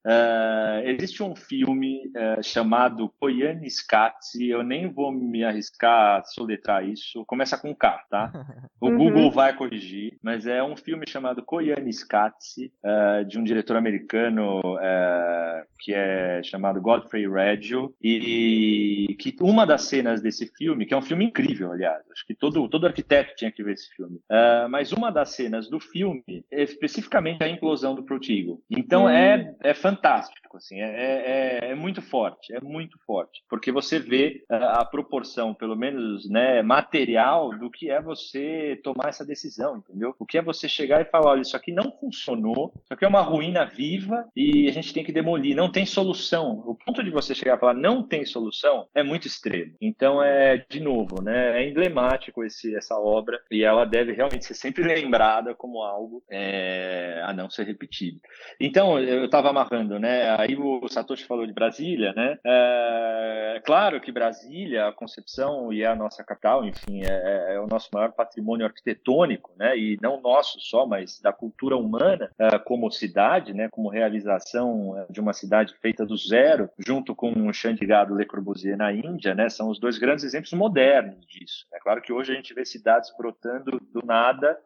existe 0.85 1.23
um 1.23 1.35
filme 1.35 2.11
chamado 2.43 3.13
Koyaanisqatsi, 3.21 4.49
eu 4.49 4.63
nem 4.63 4.91
vou 4.91 5.13
me 5.13 5.34
me 5.35 5.43
arriscar 5.43 6.21
a 6.21 6.25
soletrar 6.25 6.89
isso. 6.89 7.25
Começa 7.27 7.59
com 7.59 7.75
K, 7.75 8.05
tá? 8.09 8.31
O 8.81 8.89
uhum. 8.89 8.99
Google 8.99 9.31
vai 9.31 9.57
corrigir, 9.57 10.19
mas 10.23 10.47
é 10.47 10.63
um 10.63 10.77
filme 10.77 11.07
chamado 11.09 11.43
Koyaanisqatsi, 11.43 12.71
uh, 12.85 13.25
de 13.25 13.39
um 13.39 13.45
diretor 13.45 13.77
americano 13.77 14.61
uh, 14.61 15.67
que 15.79 15.95
é 15.95 16.43
chamado 16.43 16.83
Godfrey 16.83 17.27
Reggio, 17.27 17.95
e 18.03 19.17
que 19.19 19.35
uma 19.41 19.65
das 19.65 19.85
cenas 19.85 20.21
desse 20.21 20.47
filme, 20.55 20.85
que 20.85 20.93
é 20.93 20.97
um 20.97 21.03
filme 21.03 21.25
incrível, 21.25 21.73
aliás, 21.73 22.03
acho 22.13 22.27
que 22.27 22.35
todo, 22.35 22.69
todo 22.69 22.87
arquiteto 22.87 23.35
tinha 23.37 23.51
que 23.51 23.63
ver 23.63 23.73
esse 23.73 23.89
filme, 23.95 24.17
uh, 24.17 24.69
mas 24.69 24.93
uma 24.93 25.11
das 25.11 25.31
cenas 25.31 25.71
do 25.71 25.81
filme 25.81 26.45
é 26.53 26.63
especificamente 26.63 27.43
a 27.43 27.49
implosão 27.49 27.95
do 27.95 28.05
Protigo. 28.05 28.63
Então 28.71 29.05
uhum. 29.05 29.09
é, 29.09 29.55
é 29.63 29.73
fantástico, 29.73 30.59
assim, 30.59 30.81
é, 30.81 31.61
é, 31.63 31.71
é, 31.71 31.75
muito 31.75 32.03
forte, 32.03 32.55
é 32.55 32.61
muito 32.61 32.99
forte, 33.07 33.43
porque 33.49 33.73
você 33.73 33.99
vê 33.99 34.45
a 34.51 34.85
proporção 34.85 35.24
pelo 35.55 35.77
menos, 35.77 36.29
né, 36.29 36.63
material 36.63 37.51
do 37.59 37.71
que 37.71 37.91
é 37.91 38.01
você 38.01 38.81
tomar 38.83 39.09
essa 39.09 39.25
decisão, 39.25 39.79
entendeu? 39.79 40.15
O 40.19 40.27
que 40.27 40.39
é 40.39 40.43
você 40.43 40.69
chegar 40.69 41.01
e 41.01 41.05
falar, 41.07 41.31
olha, 41.31 41.41
isso 41.41 41.57
aqui 41.57 41.73
não 41.73 41.93
funcionou, 41.93 42.73
isso 42.83 42.93
aqui 42.93 43.05
é 43.05 43.09
uma 43.09 43.21
ruína 43.21 43.65
viva 43.65 44.27
e 44.37 44.69
a 44.69 44.73
gente 44.73 44.93
tem 44.93 45.05
que 45.05 45.13
demolir, 45.13 45.57
não 45.57 45.71
tem 45.71 45.87
solução. 45.87 46.63
O 46.67 46.75
ponto 46.75 47.03
de 47.03 47.11
você 47.11 47.35
chegar 47.35 47.57
e 47.57 47.61
falar 47.61 47.75
não 47.75 48.03
tem 48.03 48.25
solução 48.25 48.87
é 48.95 49.03
muito 49.03 49.27
extremo. 49.27 49.75
Então 49.81 50.23
é, 50.23 50.65
de 50.69 50.81
novo, 50.81 51.23
né, 51.23 51.61
é 51.63 51.69
emblemático 51.69 52.45
esse, 52.45 52.75
essa 52.75 52.97
obra 52.99 53.41
e 53.51 53.63
ela 53.63 53.85
deve 53.85 54.13
realmente 54.13 54.45
ser 54.45 54.55
sempre 54.55 54.83
lembrada 54.83 55.55
como 55.55 55.83
algo 55.83 56.23
é, 56.31 57.23
a 57.25 57.33
não 57.33 57.51
ser 57.51 57.67
repetido. 57.67 58.21
Então, 58.61 58.99
eu 58.99 59.25
estava 59.25 59.51
amarrando, 59.51 59.99
né, 59.99 60.35
aí 60.39 60.57
o 60.57 60.87
Satoshi 60.89 61.25
falou 61.25 61.47
de 61.47 61.53
Brasília, 61.53 62.13
né, 62.15 62.39
é, 62.45 63.63
claro 63.65 64.01
que 64.01 64.13
Brasília, 64.13 64.87
a 64.87 64.93
Concepção 65.15 65.73
e 65.73 65.83
é 65.83 65.87
a 65.87 65.95
nossa 65.95 66.25
capital, 66.25 66.65
enfim, 66.65 67.03
é, 67.05 67.07
é, 67.07 67.55
é, 67.55 67.61
o 67.61 67.69
nosso 67.69 67.89
maior 67.93 68.11
patrimônio 68.11 68.67
arquitetônico, 68.67 69.53
né, 69.57 69.79
e 69.79 69.97
não 70.03 70.21
nosso 70.21 70.59
só, 70.61 70.85
mas 70.85 71.21
da 71.21 71.33
cultura 71.33 71.77
humana 71.77 72.31
uh, 72.33 72.59
como 72.65 72.91
cidade, 72.91 73.55
né, 73.55 73.69
como 73.71 73.89
realização 73.89 74.99
é, 74.99 75.13
de 75.13 75.21
uma 75.21 75.33
cidade 75.33 75.73
feita 75.81 76.05
do 76.05 76.17
zero, 76.17 76.69
junto 76.85 77.15
com 77.15 77.31
o 77.31 77.53
Chandigarh 77.53 78.09
do 78.09 78.17
Le 78.17 78.27
Corbusier 78.27 78.77
na 78.77 78.93
Índia, 78.93 79.37
né, 79.37 79.49
são 79.49 79.69
os 79.69 79.79
dois 79.79 79.99
grandes 79.99 80.25
exemplos 80.25 80.53
modernos 80.53 81.25
disso. 81.27 81.65
É 81.73 81.79
claro 81.79 82.03
que 82.03 82.13
hoje 82.13 82.33
a 82.33 82.35
gente 82.35 82.53
vê 82.53 82.65
cidades 82.65 83.13
brotando 83.17 83.81
do 83.93 84.05
nada 84.05 84.59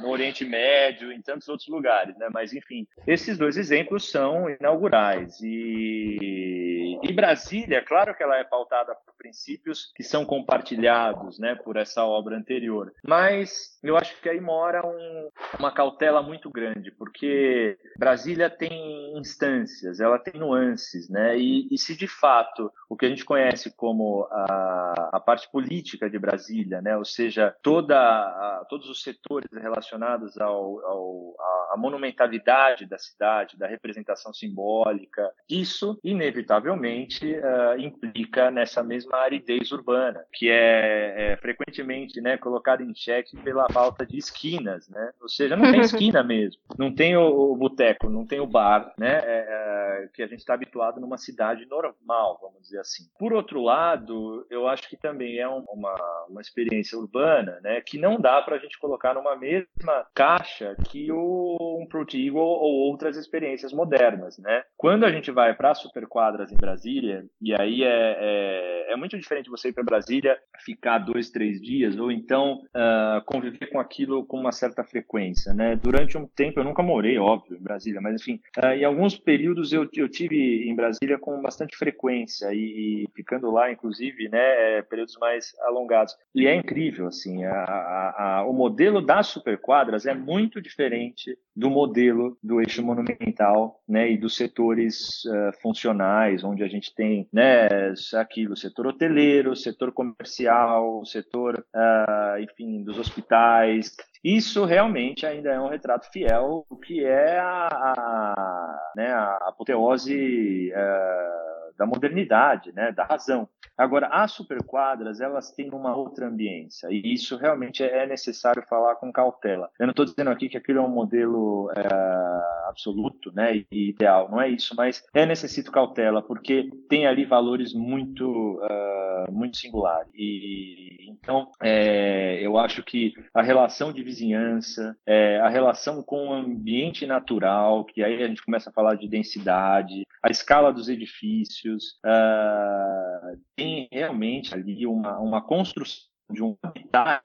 no 0.00 0.08
Oriente 0.08 0.44
Médio, 0.44 1.12
em 1.12 1.20
tantos 1.20 1.48
outros 1.48 1.68
lugares, 1.68 2.16
né, 2.16 2.28
mas 2.32 2.54
enfim, 2.54 2.86
esses 3.06 3.36
dois 3.36 3.58
exemplos 3.58 4.10
são 4.10 4.48
inaugurais 4.48 5.38
e, 5.42 6.98
e 7.02 7.12
Brasília, 7.12 7.84
claro 7.84 8.14
que 8.14 8.22
ela 8.22 8.38
é 8.38 8.44
pautada 8.44 8.94
por 8.94 9.14
princípios 9.18 9.39
princípios 9.40 9.90
que 9.94 10.02
são 10.02 10.24
compartilhados 10.24 11.38
né, 11.38 11.54
por 11.54 11.76
essa 11.76 12.04
obra 12.04 12.36
anterior. 12.36 12.92
Mas 13.02 13.78
eu 13.82 13.96
acho 13.96 14.20
que 14.20 14.28
aí 14.28 14.40
mora 14.40 14.86
um, 14.86 15.28
uma 15.58 15.72
cautela 15.72 16.22
muito 16.22 16.50
grande, 16.50 16.90
porque 16.90 17.78
Brasília 17.98 18.50
tem 18.50 19.18
instâncias, 19.18 20.00
ela 20.00 20.18
tem 20.18 20.38
nuances, 20.38 21.08
né? 21.08 21.38
E, 21.38 21.66
e, 21.70 21.78
se 21.78 21.96
de 21.96 22.06
fato 22.06 22.70
o 22.88 22.96
que 22.96 23.06
a 23.06 23.08
gente 23.08 23.24
conhece 23.24 23.74
como 23.74 24.28
a, 24.30 25.10
a 25.12 25.20
parte 25.20 25.50
política 25.50 26.10
de 26.10 26.18
Brasília, 26.18 26.82
né? 26.82 26.96
Ou 26.96 27.04
seja, 27.04 27.54
toda 27.62 27.96
a, 27.96 28.66
todos 28.68 28.88
os 28.90 29.02
setores 29.02 29.50
relacionados 29.52 30.38
ao, 30.38 30.84
ao, 30.84 31.34
à 31.72 31.76
monumentalidade 31.78 32.84
da 32.84 32.98
cidade, 32.98 33.56
da 33.56 33.66
representação 33.66 34.32
simbólica, 34.34 35.30
isso 35.48 35.98
inevitavelmente 36.04 37.24
uh, 37.26 37.80
implica 37.80 38.50
nessa 38.50 38.82
mesma 38.82 39.29
aridez 39.30 39.70
urbana, 39.72 40.24
que 40.32 40.50
é, 40.50 41.32
é 41.32 41.36
frequentemente, 41.36 42.20
né, 42.20 42.36
colocada 42.36 42.82
em 42.82 42.94
xeque 42.94 43.36
pela 43.38 43.68
falta 43.72 44.04
de 44.04 44.18
esquinas, 44.18 44.88
né? 44.88 45.12
Ou 45.20 45.28
seja, 45.28 45.56
não 45.56 45.70
tem 45.70 45.80
esquina 45.80 46.22
mesmo, 46.22 46.60
não 46.78 46.92
tem 46.92 47.16
o, 47.16 47.52
o 47.52 47.56
boteco, 47.56 48.10
não 48.10 48.26
tem 48.26 48.40
o 48.40 48.46
bar, 48.46 48.92
né? 48.98 49.20
É, 49.22 49.46
é, 49.48 50.08
que 50.12 50.22
a 50.22 50.26
gente 50.26 50.40
está 50.40 50.54
habituado 50.54 51.00
numa 51.00 51.16
cidade 51.16 51.66
normal, 51.66 52.38
vamos 52.40 52.62
dizer 52.62 52.80
assim. 52.80 53.04
Por 53.18 53.32
outro 53.32 53.62
lado, 53.62 54.46
eu 54.50 54.66
acho 54.66 54.88
que 54.88 54.96
também 54.96 55.38
é 55.38 55.48
um, 55.48 55.64
uma, 55.68 56.26
uma 56.28 56.40
experiência 56.40 56.98
urbana, 56.98 57.60
né? 57.62 57.80
Que 57.80 57.98
não 57.98 58.20
dá 58.20 58.40
para 58.42 58.56
a 58.56 58.58
gente 58.58 58.78
colocar 58.78 59.14
numa 59.14 59.36
mesma 59.36 60.06
caixa 60.14 60.76
que 60.88 61.10
o, 61.12 61.78
um 61.80 61.86
Protigo 61.86 62.38
ou 62.38 62.88
outras 62.88 63.16
experiências 63.16 63.72
modernas, 63.72 64.38
né? 64.38 64.62
Quando 64.76 65.04
a 65.04 65.10
gente 65.10 65.30
vai 65.30 65.54
para 65.54 65.74
superquadras 65.74 66.50
em 66.52 66.56
Brasília, 66.56 67.24
e 67.40 67.54
aí 67.54 67.82
é, 67.82 68.16
é, 68.18 68.92
é 68.92 68.96
muito 68.96 69.16
diferente 69.20 69.50
você 69.50 69.68
ir 69.68 69.72
para 69.72 69.84
Brasília, 69.84 70.38
ficar 70.64 70.98
dois, 70.98 71.30
três 71.30 71.60
dias, 71.60 71.98
ou 71.98 72.10
então 72.10 72.62
uh, 72.74 73.24
conviver 73.24 73.66
com 73.66 73.78
aquilo 73.78 74.24
com 74.24 74.38
uma 74.38 74.52
certa 74.52 74.84
frequência, 74.84 75.52
né? 75.52 75.76
Durante 75.76 76.16
um 76.18 76.26
tempo, 76.26 76.60
eu 76.60 76.64
nunca 76.64 76.82
morei, 76.82 77.18
óbvio, 77.18 77.56
em 77.56 77.62
Brasília, 77.62 78.00
mas 78.00 78.20
enfim, 78.20 78.40
uh, 78.58 78.68
em 78.68 78.84
alguns 78.84 79.16
períodos 79.16 79.72
eu, 79.72 79.88
eu 79.94 80.08
tive 80.08 80.68
em 80.68 80.74
Brasília 80.74 81.18
com 81.18 81.40
bastante 81.40 81.76
frequência 81.76 82.52
e, 82.52 83.04
e 83.04 83.08
ficando 83.14 83.50
lá, 83.50 83.70
inclusive, 83.70 84.28
né, 84.28 84.78
é, 84.78 84.82
períodos 84.82 85.16
mais 85.18 85.54
alongados. 85.62 86.16
E 86.34 86.46
é 86.46 86.54
incrível, 86.54 87.06
assim, 87.06 87.44
a, 87.44 87.52
a, 87.52 88.38
a, 88.38 88.44
o 88.46 88.52
modelo 88.52 89.00
das 89.00 89.28
superquadras 89.28 90.06
é 90.06 90.14
muito 90.14 90.60
diferente 90.60 91.36
do 91.54 91.68
modelo 91.68 92.36
do 92.42 92.60
eixo 92.60 92.82
monumental, 92.82 93.80
né, 93.88 94.10
e 94.10 94.16
dos 94.16 94.36
setores 94.36 95.24
uh, 95.24 95.52
funcionais, 95.60 96.44
onde 96.44 96.62
a 96.62 96.68
gente 96.68 96.94
tem, 96.94 97.28
né, 97.32 97.68
aquilo, 98.14 98.56
setor 98.56 98.86
hoteleiro, 99.10 99.56
setor 99.56 99.92
comercial, 99.92 101.04
setor, 101.04 101.64
uh, 101.74 102.40
enfim, 102.40 102.82
dos 102.82 102.98
hospitais, 102.98 103.96
isso 104.22 104.64
realmente 104.64 105.26
ainda 105.26 105.50
é 105.50 105.60
um 105.60 105.68
retrato 105.68 106.10
fiel 106.12 106.64
do 106.70 106.76
que 106.76 107.04
é 107.04 107.38
a, 107.38 107.68
a, 107.70 108.92
né, 108.96 109.12
a 109.12 109.36
apoteose 109.48 110.72
uh, 110.72 111.59
da 111.80 111.86
modernidade, 111.86 112.72
né, 112.74 112.92
da 112.92 113.04
razão. 113.04 113.48
Agora, 113.76 114.08
as 114.08 114.32
superquadras, 114.32 115.22
elas 115.22 115.50
têm 115.52 115.70
uma 115.70 115.96
outra 115.96 116.28
ambiência, 116.28 116.88
e 116.90 117.14
isso 117.14 117.38
realmente 117.38 117.82
é 117.82 118.06
necessário 118.06 118.62
falar 118.68 118.96
com 118.96 119.10
cautela. 119.10 119.70
Eu 119.78 119.86
não 119.86 119.92
estou 119.92 120.04
dizendo 120.04 120.28
aqui 120.28 120.50
que 120.50 120.58
aquilo 120.58 120.80
é 120.80 120.82
um 120.82 120.90
modelo 120.90 121.70
uh, 121.70 122.68
absoluto 122.68 123.32
né, 123.32 123.64
e 123.72 123.90
ideal, 123.90 124.30
não 124.30 124.38
é 124.38 124.50
isso, 124.50 124.74
mas 124.76 125.02
é 125.14 125.24
necessário 125.24 125.50
cautela, 125.72 126.22
porque 126.22 126.70
tem 126.88 127.06
ali 127.06 127.24
valores 127.24 127.72
muito, 127.72 128.60
uh, 128.60 129.32
muito 129.32 129.56
singulares. 129.56 130.12
E, 130.14 131.10
então, 131.10 131.50
é, 131.62 132.38
eu 132.40 132.58
acho 132.58 132.82
que 132.82 133.14
a 133.34 133.42
relação 133.42 133.92
de 133.92 134.02
vizinhança, 134.02 134.96
é, 135.06 135.40
a 135.40 135.48
relação 135.48 136.02
com 136.02 136.28
o 136.28 136.32
ambiente 136.32 137.06
natural, 137.06 137.84
que 137.84 138.04
aí 138.04 138.22
a 138.22 138.28
gente 138.28 138.44
começa 138.44 138.68
a 138.70 138.72
falar 138.72 138.94
de 138.94 139.08
densidade, 139.08 140.04
a 140.22 140.30
escala 140.30 140.72
dos 140.72 140.88
edifícios, 140.88 141.69
uh, 141.76 143.40
tem 143.56 143.88
realmente 143.90 144.54
ali 144.54 144.86
uma, 144.86 145.18
uma 145.18 145.42
construção 145.42 146.08
de 146.30 146.42
um 146.42 146.56
habitat 146.62 147.22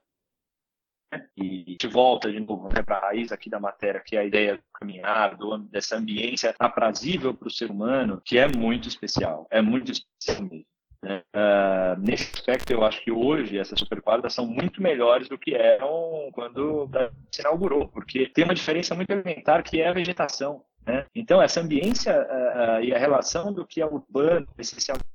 né? 1.14 1.28
e 1.38 1.76
te 1.78 1.88
volta 1.88 2.32
de 2.32 2.40
novo 2.40 2.70
né, 2.70 2.82
para 2.84 2.98
a 2.98 3.02
raiz 3.08 3.32
aqui 3.32 3.50
da 3.50 3.60
matéria, 3.60 4.02
que 4.04 4.16
é 4.16 4.20
a 4.20 4.26
ideia 4.26 4.58
do 4.58 4.64
caminhar, 4.74 5.36
do, 5.36 5.58
dessa 5.58 5.98
ambiência 5.98 6.56
aprazível 6.60 7.34
para 7.34 7.48
o 7.48 7.52
ser 7.52 7.72
humano, 7.72 8.22
que 8.24 8.38
é 8.38 8.48
muito 8.48 8.88
especial, 8.88 9.48
é 9.50 9.62
muito 9.62 9.92
especial 9.92 10.42
mesmo. 10.44 10.66
Uh, 11.06 12.00
nesse 12.00 12.34
aspecto, 12.34 12.72
eu 12.72 12.84
acho 12.84 13.00
que 13.04 13.12
hoje 13.12 13.60
essas 13.60 13.78
superquadras 13.78 14.34
são 14.34 14.48
muito 14.48 14.82
melhores 14.82 15.30
do 15.30 15.38
que 15.38 15.54
eram 15.54 16.32
quando 16.34 16.90
se 17.32 17.42
inaugurou, 17.42 17.88
porque 17.90 18.28
tem 18.28 18.44
uma 18.44 18.56
diferença 18.56 18.96
muito 18.96 19.12
elementar 19.12 19.64
que 19.64 19.80
é 19.80 19.88
a 19.88 19.94
vegetação. 19.94 20.64
Né? 20.86 21.06
Então, 21.16 21.42
essa 21.42 21.62
ambiência 21.62 22.14
uh, 22.14 22.80
uh, 22.80 22.84
e 22.84 22.94
a 22.94 22.98
relação 22.98 23.52
do 23.52 23.66
que 23.66 23.82
é 23.82 23.86
urbano, 23.86 24.48
essencialmente 24.58 25.15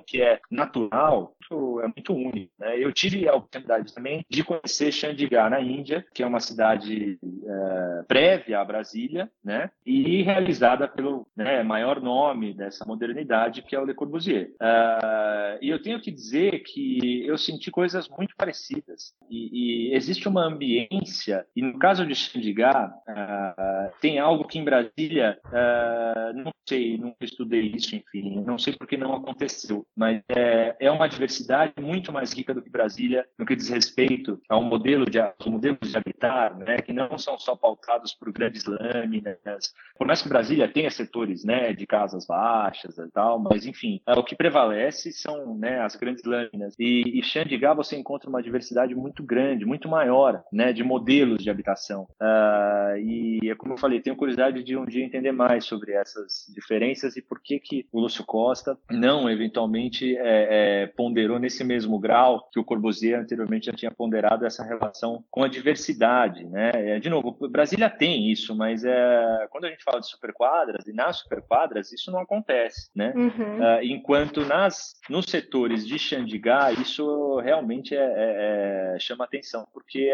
que 0.00 0.22
é 0.22 0.40
natural, 0.50 1.34
é 1.82 1.86
muito 1.86 2.12
único. 2.14 2.52
Né? 2.58 2.78
Eu 2.78 2.92
tive 2.92 3.28
a 3.28 3.34
oportunidade 3.34 3.94
também 3.94 4.24
de 4.28 4.44
conhecer 4.44 4.92
Chandigarh, 4.92 5.50
na 5.50 5.60
Índia, 5.60 6.04
que 6.14 6.22
é 6.22 6.26
uma 6.26 6.40
cidade 6.40 7.18
é, 7.22 8.02
prévia 8.06 8.60
a 8.60 8.64
Brasília, 8.64 9.30
né? 9.42 9.70
e 9.84 10.22
realizada 10.22 10.86
pelo 10.86 11.26
né, 11.36 11.62
maior 11.62 12.00
nome 12.00 12.52
dessa 12.52 12.84
modernidade, 12.84 13.62
que 13.62 13.74
é 13.74 13.80
o 13.80 13.84
Le 13.84 13.94
Corbusier. 13.94 14.50
Uh, 14.60 15.58
e 15.62 15.70
eu 15.70 15.80
tenho 15.80 16.00
que 16.00 16.10
dizer 16.10 16.62
que 16.62 17.26
eu 17.26 17.38
senti 17.38 17.70
coisas 17.70 18.08
muito 18.08 18.34
parecidas. 18.36 19.14
E, 19.30 19.90
e 19.90 19.94
existe 19.94 20.28
uma 20.28 20.44
ambiência, 20.44 21.46
e 21.54 21.62
no 21.62 21.78
caso 21.78 22.06
de 22.06 22.14
Chandigarh, 22.14 22.90
uh, 23.08 23.90
tem 24.00 24.18
algo 24.18 24.46
que 24.46 24.58
em 24.58 24.64
Brasília, 24.64 25.38
uh, 25.46 26.36
não 26.36 26.52
sei, 26.68 26.98
não 26.98 27.14
estudei 27.20 27.72
isso, 27.74 27.96
enfim, 27.96 28.42
não 28.44 28.58
sei 28.58 28.74
porque 28.74 28.96
não 28.96 29.14
aconteceu, 29.14 29.86
mas 29.96 30.22
é, 30.28 30.76
é 30.78 30.90
uma 30.90 31.08
diversidade 31.08 31.72
muito 31.80 32.12
mais 32.12 32.32
rica 32.32 32.54
do 32.54 32.62
que 32.62 32.70
Brasília 32.70 33.26
no 33.36 33.44
que 33.44 33.56
diz 33.56 33.68
respeito 33.68 34.40
ao 34.48 34.62
modelo 34.62 35.04
de, 35.04 35.18
modelos 35.46 35.90
de 35.90 35.96
habitar, 35.96 36.56
né, 36.56 36.78
que 36.78 36.92
não 36.92 37.18
são 37.18 37.38
só 37.38 37.56
pautados 37.56 38.14
por 38.14 38.32
grandes 38.32 38.64
lâminas. 38.64 39.74
Por 39.96 40.06
mais 40.06 40.22
que 40.22 40.28
Brasília 40.28 40.68
tenha 40.68 40.90
setores 40.90 41.44
né, 41.44 41.72
de 41.72 41.86
casas 41.86 42.26
baixas 42.26 42.96
e 42.98 43.10
tal, 43.10 43.38
mas 43.38 43.66
enfim, 43.66 44.00
é, 44.06 44.12
o 44.12 44.22
que 44.22 44.36
prevalece 44.36 45.12
são 45.12 45.56
né, 45.58 45.80
as 45.80 45.96
grandes 45.96 46.24
lâminas. 46.24 46.74
E, 46.78 47.18
e 47.18 47.22
Chandigarh 47.22 47.76
você 47.76 47.96
encontra 47.96 48.30
uma 48.30 48.42
diversidade 48.42 48.94
muito 48.94 49.22
grande, 49.22 49.64
muito 49.64 49.88
maior, 49.88 50.44
né, 50.52 50.72
de 50.72 50.84
modelos 50.84 51.42
de 51.42 51.50
habitação. 51.50 52.06
Uh, 52.20 52.98
e, 52.98 53.54
como 53.56 53.74
eu 53.74 53.78
falei, 53.78 54.00
tenho 54.00 54.16
curiosidade 54.16 54.62
de 54.62 54.76
um 54.76 54.84
dia 54.84 55.04
entender 55.04 55.32
mais 55.32 55.64
sobre 55.64 55.92
essas 55.92 56.46
diferenças 56.54 57.16
e 57.16 57.22
por 57.22 57.40
que 57.42 57.58
que 57.58 57.86
o 57.92 58.00
Lúcio 58.00 58.24
Costa 58.24 58.78
não 58.90 59.28
eventualmente 59.28 59.77
é, 60.18 60.82
é, 60.82 60.86
ponderou 60.86 61.38
nesse 61.38 61.64
mesmo 61.64 61.98
grau 61.98 62.48
que 62.52 62.58
o 62.58 62.64
Corbusier 62.64 63.20
anteriormente 63.20 63.66
já 63.66 63.72
tinha 63.72 63.90
ponderado 63.90 64.44
essa 64.44 64.64
relação 64.64 65.24
com 65.30 65.42
a 65.42 65.48
diversidade, 65.48 66.44
né? 66.46 66.70
É, 66.74 66.98
de 66.98 67.08
novo, 67.08 67.36
Brasília 67.48 67.90
tem 67.90 68.30
isso, 68.30 68.54
mas 68.54 68.84
é, 68.84 69.46
quando 69.50 69.66
a 69.66 69.70
gente 69.70 69.84
fala 69.84 70.00
de 70.00 70.08
superquadras 70.08 70.86
e 70.86 70.92
nas 70.92 71.18
superquadras 71.18 71.92
isso 71.92 72.10
não 72.10 72.20
acontece, 72.20 72.90
né? 72.94 73.12
Uhum. 73.14 73.28
Uh, 73.28 73.82
enquanto 73.82 74.44
nas 74.44 74.94
nos 75.08 75.26
setores 75.26 75.86
de 75.86 75.98
Chandigarh 75.98 76.80
isso 76.80 77.38
realmente 77.40 77.94
é, 77.94 77.98
é, 77.98 78.94
é 78.94 78.98
chama 78.98 79.24
atenção 79.24 79.66
porque 79.72 80.12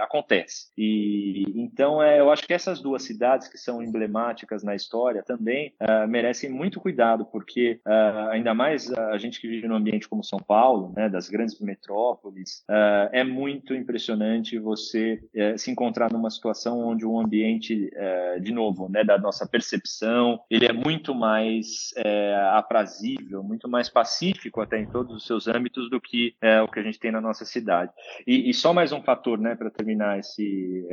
acontece. 0.00 0.68
E 0.76 1.44
então 1.56 2.02
eu 2.02 2.30
acho 2.30 2.46
que 2.46 2.54
essas 2.54 2.80
duas 2.80 3.02
cidades 3.02 3.48
que 3.48 3.58
são 3.58 3.82
emblemáticas 3.82 4.62
na 4.62 4.74
história 4.74 5.22
também 5.22 5.74
uh, 5.82 6.06
merecem 6.08 6.50
muito 6.50 6.80
cuidado 6.80 7.24
porque 7.24 7.80
uh, 7.86 8.28
ainda 8.30 8.54
mais 8.54 8.67
a 8.76 9.18
gente 9.18 9.40
que 9.40 9.48
vive 9.48 9.68
num 9.68 9.76
ambiente 9.76 10.08
como 10.08 10.24
São 10.24 10.38
Paulo, 10.38 10.92
né, 10.96 11.08
das 11.08 11.28
grandes 11.28 11.60
metrópoles, 11.60 12.64
uh, 12.68 13.08
é 13.12 13.24
muito 13.24 13.74
impressionante 13.74 14.58
você 14.58 15.20
uh, 15.34 15.58
se 15.58 15.70
encontrar 15.70 16.12
numa 16.12 16.30
situação 16.30 16.80
onde 16.80 17.06
um 17.06 17.20
ambiente, 17.20 17.90
uh, 17.94 18.40
de 18.40 18.52
novo, 18.52 18.88
né, 18.88 19.04
da 19.04 19.18
nossa 19.18 19.46
percepção, 19.46 20.40
ele 20.50 20.66
é 20.66 20.72
muito 20.72 21.14
mais 21.14 21.92
é, 21.96 22.34
aprazível, 22.52 23.42
muito 23.42 23.68
mais 23.68 23.88
pacífico 23.88 24.60
até 24.60 24.78
em 24.78 24.86
todos 24.86 25.14
os 25.14 25.26
seus 25.26 25.48
âmbitos 25.48 25.90
do 25.90 26.00
que 26.00 26.34
o 26.64 26.68
que 26.68 26.80
a 26.80 26.82
gente 26.82 26.98
tem 26.98 27.10
na 27.10 27.20
nossa 27.20 27.44
cidade. 27.44 27.92
E, 28.26 28.50
e 28.50 28.54
só 28.54 28.72
mais 28.72 28.92
um 28.92 29.02
fator, 29.02 29.38
né, 29.38 29.54
para 29.54 29.70
terminar 29.70 30.18
esse, 30.18 30.86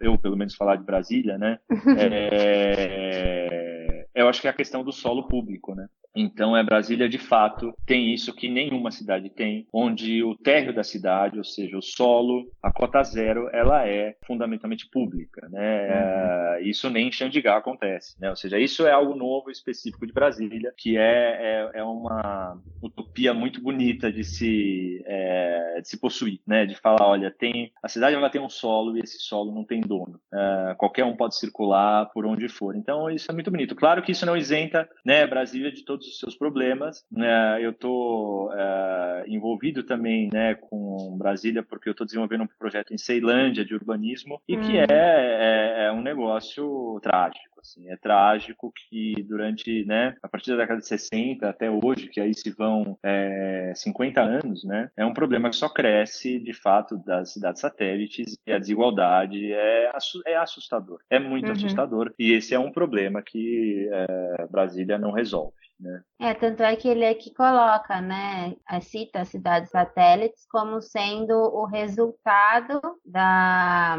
eu 0.00 0.16
pelo 0.18 0.36
menos 0.36 0.54
falar 0.54 0.76
de 0.76 0.84
Brasília, 0.84 1.38
né, 1.38 1.58
eu 4.14 4.28
acho 4.28 4.40
que 4.40 4.46
é 4.46 4.50
a 4.50 4.54
questão 4.54 4.84
do 4.84 4.92
solo 4.92 5.28
público, 5.28 5.74
né? 5.74 5.88
Então, 6.14 6.56
é 6.56 6.62
Brasília, 6.62 7.08
de 7.08 7.18
fato, 7.18 7.74
tem 7.84 8.14
isso 8.14 8.32
que 8.32 8.48
nenhuma 8.48 8.90
cidade 8.90 9.28
tem, 9.30 9.66
onde 9.72 10.22
o 10.22 10.36
térreo 10.36 10.72
da 10.72 10.84
cidade, 10.84 11.38
ou 11.38 11.44
seja, 11.44 11.76
o 11.76 11.82
solo, 11.82 12.50
a 12.62 12.72
cota 12.72 13.02
zero, 13.02 13.48
ela 13.52 13.86
é 13.86 14.16
fundamentalmente 14.24 14.88
pública, 14.88 15.48
né? 15.50 15.86
Uhum. 15.86 15.94
É, 15.94 16.62
isso 16.62 16.88
nem 16.88 17.08
em 17.08 17.12
Xandigá 17.12 17.56
acontece, 17.56 18.20
né? 18.20 18.30
Ou 18.30 18.36
seja, 18.36 18.58
isso 18.58 18.86
é 18.86 18.92
algo 18.92 19.16
novo, 19.16 19.50
específico 19.50 20.06
de 20.06 20.12
Brasília, 20.12 20.72
que 20.76 20.96
é, 20.96 21.70
é, 21.74 21.80
é 21.80 21.84
uma 21.84 22.60
utopia 22.80 23.34
muito 23.34 23.60
bonita 23.60 24.12
de 24.12 24.22
se, 24.22 25.02
é, 25.06 25.80
de 25.80 25.88
se 25.88 25.98
possuir, 25.98 26.40
né? 26.46 26.64
De 26.64 26.76
falar, 26.76 27.06
olha, 27.06 27.30
tem 27.30 27.72
a 27.82 27.88
cidade 27.88 28.14
ela 28.14 28.30
tem 28.30 28.40
um 28.40 28.48
solo 28.48 28.96
e 28.96 29.00
esse 29.00 29.18
solo 29.18 29.52
não 29.52 29.64
tem 29.64 29.80
dono. 29.80 30.20
É, 30.32 30.74
qualquer 30.76 31.04
um 31.04 31.16
pode 31.16 31.36
circular 31.36 32.06
por 32.12 32.24
onde 32.24 32.48
for. 32.48 32.76
Então, 32.76 33.10
isso 33.10 33.30
é 33.30 33.34
muito 33.34 33.50
bonito. 33.50 33.74
Claro 33.74 34.02
que 34.02 34.12
isso 34.12 34.24
não 34.24 34.36
isenta, 34.36 34.88
né, 35.04 35.26
Brasília 35.26 35.72
de 35.72 35.84
todos 35.84 36.03
os 36.06 36.18
seus 36.18 36.36
problemas. 36.36 37.04
Né? 37.10 37.64
Eu 37.64 37.70
estou 37.70 38.52
é, 38.52 39.24
envolvido 39.28 39.82
também, 39.82 40.28
né, 40.32 40.54
com 40.54 41.16
Brasília 41.16 41.62
porque 41.62 41.88
eu 41.88 41.92
estou 41.92 42.06
desenvolvendo 42.06 42.44
um 42.44 42.48
projeto 42.58 42.92
em 42.92 42.98
Ceilândia 42.98 43.64
de 43.64 43.74
urbanismo 43.74 44.40
e 44.48 44.56
que 44.56 44.72
hum. 44.72 44.80
é, 44.80 44.86
é, 44.88 45.84
é 45.86 45.92
um 45.92 46.02
negócio 46.02 46.98
trágico. 47.02 47.53
Assim, 47.64 47.88
é 47.88 47.96
trágico 47.96 48.70
que 48.74 49.14
durante, 49.26 49.86
né, 49.86 50.14
a 50.22 50.28
partir 50.28 50.50
da 50.50 50.58
década 50.58 50.80
de 50.80 50.86
60 50.86 51.48
até 51.48 51.70
hoje, 51.70 52.08
que 52.08 52.20
aí 52.20 52.34
se 52.34 52.50
vão 52.50 52.98
é, 53.02 53.72
50 53.74 54.20
anos, 54.20 54.64
né, 54.64 54.90
é 54.94 55.04
um 55.04 55.14
problema 55.14 55.48
que 55.48 55.56
só 55.56 55.66
cresce 55.70 56.38
de 56.38 56.52
fato 56.52 56.98
das 56.98 57.32
cidades 57.32 57.62
satélites 57.62 58.36
e 58.46 58.52
a 58.52 58.58
desigualdade 58.58 59.50
é, 59.50 59.90
é 60.26 60.36
assustador, 60.36 61.00
é 61.08 61.18
muito 61.18 61.46
uhum. 61.46 61.52
assustador 61.52 62.12
e 62.18 62.32
esse 62.32 62.54
é 62.54 62.58
um 62.58 62.70
problema 62.70 63.22
que 63.22 63.88
é, 63.90 64.46
Brasília 64.50 64.98
não 64.98 65.10
resolve. 65.10 65.54
Né? 65.80 66.02
É, 66.20 66.34
tanto 66.34 66.62
é 66.62 66.76
que 66.76 66.86
ele 66.86 67.04
é 67.04 67.14
que 67.14 67.32
coloca, 67.32 68.00
né, 68.00 68.54
cita 68.82 69.22
as 69.22 69.28
cidades 69.28 69.70
satélites 69.70 70.46
como 70.50 70.82
sendo 70.82 71.34
o 71.34 71.64
resultado 71.64 72.80
da 73.04 73.96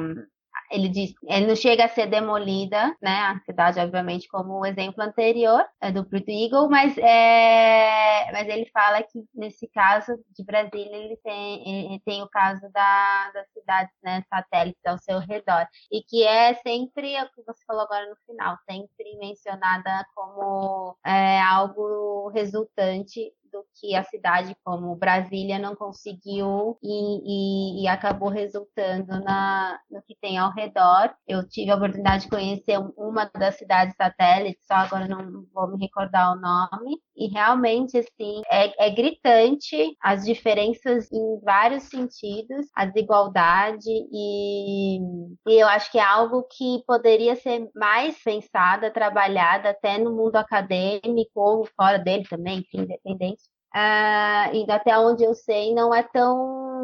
ele 0.71 0.89
diz, 0.89 1.13
ele 1.23 1.47
não 1.47 1.55
chega 1.55 1.85
a 1.85 1.89
ser 1.89 2.07
demolida, 2.07 2.95
né? 3.01 3.11
A 3.11 3.39
cidade, 3.45 3.79
obviamente, 3.79 4.27
como 4.27 4.59
o 4.59 4.65
exemplo 4.65 5.03
anterior 5.03 5.65
é 5.81 5.91
do 5.91 6.05
Preto 6.05 6.29
Eagle, 6.29 6.69
mas, 6.69 6.97
é, 6.97 8.31
mas 8.31 8.47
ele 8.47 8.65
fala 8.73 9.03
que 9.03 9.23
nesse 9.33 9.67
caso 9.69 10.13
de 10.35 10.43
Brasília 10.43 10.95
ele 10.95 11.17
tem, 11.17 11.85
ele 11.87 12.01
tem 12.05 12.23
o 12.23 12.29
caso 12.29 12.61
da, 12.71 13.31
das 13.31 13.47
cidades 13.51 13.93
né, 14.03 14.23
satélites 14.29 14.85
ao 14.85 14.97
seu 14.97 15.19
redor 15.19 15.67
e 15.91 16.01
que 16.03 16.23
é 16.23 16.53
sempre 16.55 17.15
o 17.21 17.29
que 17.31 17.43
você 17.45 17.63
falou 17.65 17.83
agora 17.83 18.09
no 18.09 18.15
final, 18.25 18.57
sempre 18.69 19.17
mencionada 19.17 20.05
como 20.15 20.97
é, 21.05 21.41
algo 21.41 22.29
resultante 22.29 23.31
do 23.55 23.65
que 23.79 23.95
a 23.95 24.03
cidade 24.03 24.53
como 24.65 24.95
Brasília 24.97 25.57
não 25.57 25.75
conseguiu 25.75 26.77
e, 26.83 27.79
e, 27.79 27.83
e, 27.83 27.87
acabou 27.87 28.27
resultando 28.27 29.17
na, 29.23 29.79
no 29.89 30.01
que 30.01 30.15
tem 30.19 30.37
ao 30.37 30.51
redor. 30.51 31.13
Eu 31.25 31.47
tive 31.47 31.71
a 31.71 31.75
oportunidade 31.75 32.23
de 32.23 32.29
conhecer 32.29 32.77
uma 32.97 33.31
das 33.33 33.55
cidades 33.55 33.95
satélites, 33.95 34.65
só 34.67 34.73
agora 34.73 35.07
não 35.07 35.45
vou 35.53 35.69
me 35.69 35.77
recordar 35.77 36.33
o 36.33 36.41
nome, 36.41 36.99
e 37.15 37.27
realmente, 37.27 37.97
assim, 37.97 38.41
é, 38.51 38.87
é 38.87 38.89
gritante 38.89 39.95
as 40.01 40.25
diferenças 40.25 41.09
em 41.11 41.39
vários 41.41 41.83
sentidos, 41.83 42.67
a 42.75 42.85
desigualdade, 42.85 43.89
e, 43.89 44.99
e 45.47 45.61
eu 45.61 45.67
acho 45.67 45.89
que 45.91 45.97
é 45.97 46.03
algo 46.03 46.43
que 46.43 46.83
poderia 46.85 47.37
ser 47.37 47.69
mais 47.73 48.21
pensada, 48.21 48.91
trabalhada 48.91 49.69
até 49.69 49.97
no 49.97 50.11
mundo 50.11 50.35
acadêmico 50.35 51.39
ou 51.39 51.65
fora 51.77 51.97
dele 51.97 52.25
também, 52.29 52.65
independente. 52.73 53.44
Uh, 53.75 54.55
e 54.55 54.71
até 54.71 54.97
onde 54.97 55.25
eu 55.25 55.33
sei, 55.33 55.73
não 55.75 55.93
é 55.93 56.01
tão 56.01 56.74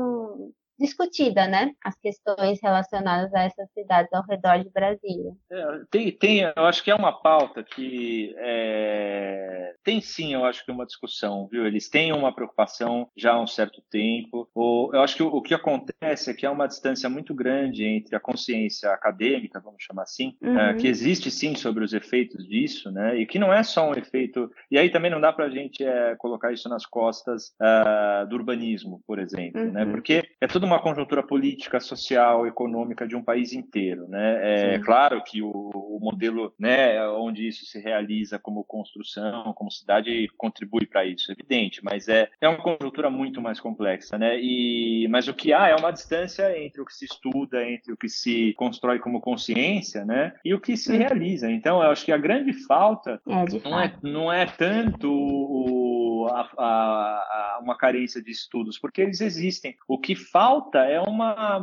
discutida, 0.82 1.48
né? 1.48 1.72
As 1.84 1.96
questões 2.00 2.60
relacionadas 2.62 3.34
a 3.34 3.44
essas 3.44 3.72
cidades 3.72 4.12
ao 4.12 4.24
redor 4.24 4.64
de 4.64 4.70
Brasília. 4.70 5.32
É, 5.50 5.82
tem, 5.90 6.12
tem, 6.12 6.40
eu 6.56 6.66
acho 6.66 6.84
que 6.84 6.92
é 6.92 6.96
uma 6.96 7.14
pauta 7.14 7.64
que 7.64 8.34
é, 8.38 9.76
tem 9.84 10.02
sim, 10.02 10.34
eu 10.34 10.44
acho 10.44 10.66
que 10.66 10.72
uma 10.72 10.86
discussão, 10.86 11.48
viu? 11.52 11.66
Eles 11.66 11.90
têm 11.90 12.12
uma 12.12 12.34
preocupação 12.34 13.08
já 13.16 13.34
há 13.34 13.42
um 13.42 13.48
certo 13.48 13.82
tempo. 13.90 14.50
O, 14.56 14.90
eu 14.94 15.02
acho 15.02 15.16
que 15.16 15.24
o, 15.24 15.28
o, 15.28 15.42
que 15.42 15.54
acontece 15.54 16.32
é 16.32 16.34
que 16.34 16.46
há 16.46 16.52
uma 16.52 16.68
distância 16.68 17.10
muito 17.10 17.34
grande 17.34 17.86
entre 17.86 18.16
a 18.16 18.20
consciência 18.20 18.92
acadêmica, 18.92 19.60
vamos 19.60 19.84
chamar 19.84 20.04
assim, 20.04 20.36
é, 20.42 20.48
uhum. 20.48 20.60
é, 20.60 20.74
que 20.74 20.88
existe 20.88 21.30
sim 21.30 21.56
sobre 21.56 21.84
os 21.84 21.94
efeitos 21.94 22.48
disso, 22.48 22.92
né? 22.92 23.18
E 23.18 23.26
que 23.26 23.38
não 23.38 23.54
é 23.54 23.62
só 23.64 23.90
um 23.90 23.94
efeito. 23.94 24.52
E 24.70 24.78
aí 24.78 24.90
também 24.90 25.12
não 25.12 25.22
dá 25.22 25.32
para 25.32 25.46
a 25.46 25.50
gente 25.50 25.84
é, 25.84 26.16
colocar 26.16 26.52
isso 26.52 26.68
nas 26.68 26.86
costas 26.86 27.54
uh, 27.62 28.28
do 28.28 28.36
urbanismo, 28.36 29.02
por 29.06 29.20
exemplo, 29.20 29.62
né? 29.62 29.82
uhum. 29.82 29.88
né? 29.88 29.92
Porque 29.92 30.24
é 30.40 30.48
tudo 30.48 30.71
uma 30.72 30.82
conjuntura 30.82 31.24
política, 31.24 31.80
social, 31.80 32.48
econômica 32.48 33.08
de 33.08 33.16
um 33.16 33.24
país 33.24 33.54
inteiro, 33.54 34.08
né? 34.08 34.40
É 34.42 34.78
Sim. 34.78 34.84
claro 34.84 35.24
que 35.24 35.42
o, 35.42 35.50
o, 35.50 36.00
modelo, 36.02 36.54
né, 36.60 37.08
onde 37.10 37.48
isso 37.48 37.66
se 37.66 37.80
realiza 37.80 38.40
como 38.40 38.64
construção, 38.64 39.54
como 39.54 39.72
cidade, 39.72 40.28
contribui 40.38 40.86
para 40.86 41.06
isso, 41.06 41.32
evidente, 41.32 41.84
mas 41.84 42.08
é, 42.08 42.30
é 42.40 42.48
uma 42.48 42.58
conjuntura 42.58 43.10
muito 43.10 43.42
mais 43.42 43.60
complexa, 43.60 44.18
né? 44.18 44.40
E, 44.40 45.08
mas 45.10 45.28
o 45.28 45.34
que 45.34 45.54
há 45.54 45.68
é 45.68 45.76
uma 45.76 45.92
distância 45.92 46.58
entre 46.58 46.82
o 46.82 46.86
que 46.86 46.94
se 46.94 47.06
estuda, 47.06 47.68
entre 47.68 47.94
o 47.94 47.98
que 47.98 48.10
se 48.10 48.54
constrói 48.54 49.00
como 49.00 49.22
consciência, 49.22 50.06
né? 50.06 50.34
E 50.44 50.54
o 50.54 50.60
que 50.60 50.78
se 50.78 50.96
realiza. 50.96 51.52
Então, 51.52 51.82
eu 51.84 51.92
acho 51.92 52.06
que 52.06 52.12
a 52.12 52.18
grande 52.18 52.54
falta 52.54 53.22
é, 53.28 53.70
não, 53.70 53.80
é, 53.80 53.94
não 54.02 54.34
é 54.34 54.46
tanto 54.46 55.12
o, 55.12 56.01
a, 56.28 56.50
a, 56.58 56.66
a 56.66 57.60
uma 57.62 57.78
carência 57.78 58.22
de 58.22 58.32
estudos, 58.32 58.78
porque 58.78 59.02
eles 59.02 59.22
existem. 59.22 59.76
O 59.88 60.00
que 60.00 60.16
falta 60.16 60.80
é 60.80 61.00
uma 61.00 61.60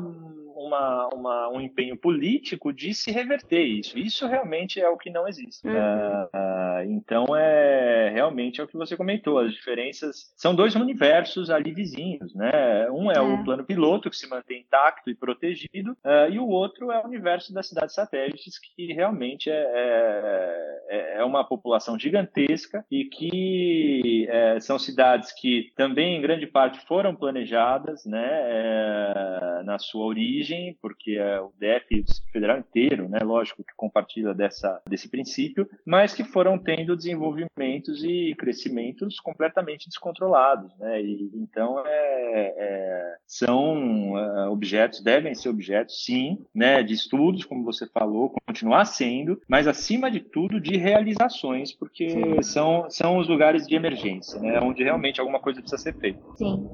uma, 0.59 1.09
uma, 1.15 1.49
um 1.51 1.61
empenho 1.61 1.97
político 1.97 2.73
de 2.73 2.93
se 2.95 3.11
reverter 3.11 3.63
isso. 3.63 3.99
Isso 3.99 4.27
realmente 4.27 4.81
é 4.81 4.89
o 4.89 4.97
que 4.97 5.11
não 5.11 5.27
existe. 5.27 5.67
Uhum. 5.67 5.75
Uh, 5.75 6.25
uh, 6.25 6.83
então, 6.91 7.27
é 7.37 8.11
realmente 8.13 8.61
é 8.61 8.65
o 8.65 8.67
que 8.67 8.77
você 8.77 8.97
comentou. 8.97 9.39
As 9.39 9.53
diferenças 9.53 10.33
são 10.37 10.55
dois 10.55 10.75
universos 10.75 11.51
ali 11.51 11.73
vizinhos. 11.73 12.35
Né? 12.35 12.91
Um 12.91 13.11
é, 13.11 13.17
é. 13.17 13.21
o 13.21 13.45
plano 13.45 13.65
piloto, 13.65 14.11
que 14.11 14.17
se 14.17 14.29
mantém 14.29 14.61
intacto 14.61 15.11
e 15.11 15.15
protegido, 15.15 15.93
uh, 16.05 16.31
e 16.31 16.39
o 16.39 16.49
outro 16.49 16.91
é 16.91 17.01
o 17.01 17.07
universo 17.07 17.53
das 17.53 17.69
cidades 17.69 17.95
satélites, 17.95 18.59
que 18.59 18.93
realmente 18.93 19.51
é, 19.51 20.79
é, 20.89 21.19
é 21.19 21.25
uma 21.25 21.45
população 21.45 21.99
gigantesca 21.99 22.85
e 22.91 23.05
que 23.05 24.27
é, 24.29 24.61
são 24.61 24.79
cidades 24.79 25.33
que 25.33 25.73
também, 25.77 26.17
em 26.17 26.21
grande 26.21 26.47
parte, 26.47 26.85
foram 26.87 27.15
planejadas 27.15 28.05
né, 28.05 28.29
é, 28.31 29.63
na 29.65 29.79
sua 29.79 30.05
origem 30.05 30.48
origem, 30.49 30.77
porque 30.81 31.13
é 31.13 31.41
o 31.41 31.53
DF 31.59 32.05
federal 32.33 32.59
inteiro, 32.59 33.09
né, 33.09 33.19
lógico, 33.23 33.63
que 33.63 33.75
compartilha 33.77 34.35
dessa, 34.35 34.81
desse 34.89 35.09
princípio, 35.09 35.69
mas 35.85 36.15
que 36.15 36.25
foram 36.25 36.59
tendo 36.59 36.97
desenvolvimentos 36.97 38.03
e 38.03 38.35
crescimentos 38.37 39.21
completamente 39.21 39.89
descontrolados. 39.89 40.77
Né, 40.79 41.03
e, 41.03 41.31
então, 41.35 41.83
é, 41.87 42.55
é, 42.57 43.17
são 43.27 44.19
é, 44.19 44.49
objetos, 44.49 45.03
devem 45.03 45.35
ser 45.35 45.49
objetos, 45.49 46.05
sim, 46.05 46.39
né, 46.55 46.83
de 46.83 46.95
estudos, 46.95 47.45
como 47.45 47.65
você 47.65 47.87
falou, 47.87 48.35
continuar 48.47 48.85
sendo, 48.87 49.41
mas, 49.49 49.67
acima 49.67 50.11
de 50.11 50.21
tudo, 50.21 50.61
de 50.61 50.77
realizações, 50.77 51.73
porque 51.73 52.43
são, 52.43 52.89
são 52.91 53.19
os 53.19 53.29
lugares 53.29 53.67
de 53.67 53.75
emergência, 53.75 54.41
né, 54.41 54.59
onde 54.61 54.83
realmente 54.83 55.21
alguma 55.21 55.41
coisa 55.41 55.61
precisa 55.61 55.83
ser 55.83 55.95
feita. 55.99 56.21
Sim. 56.37 56.69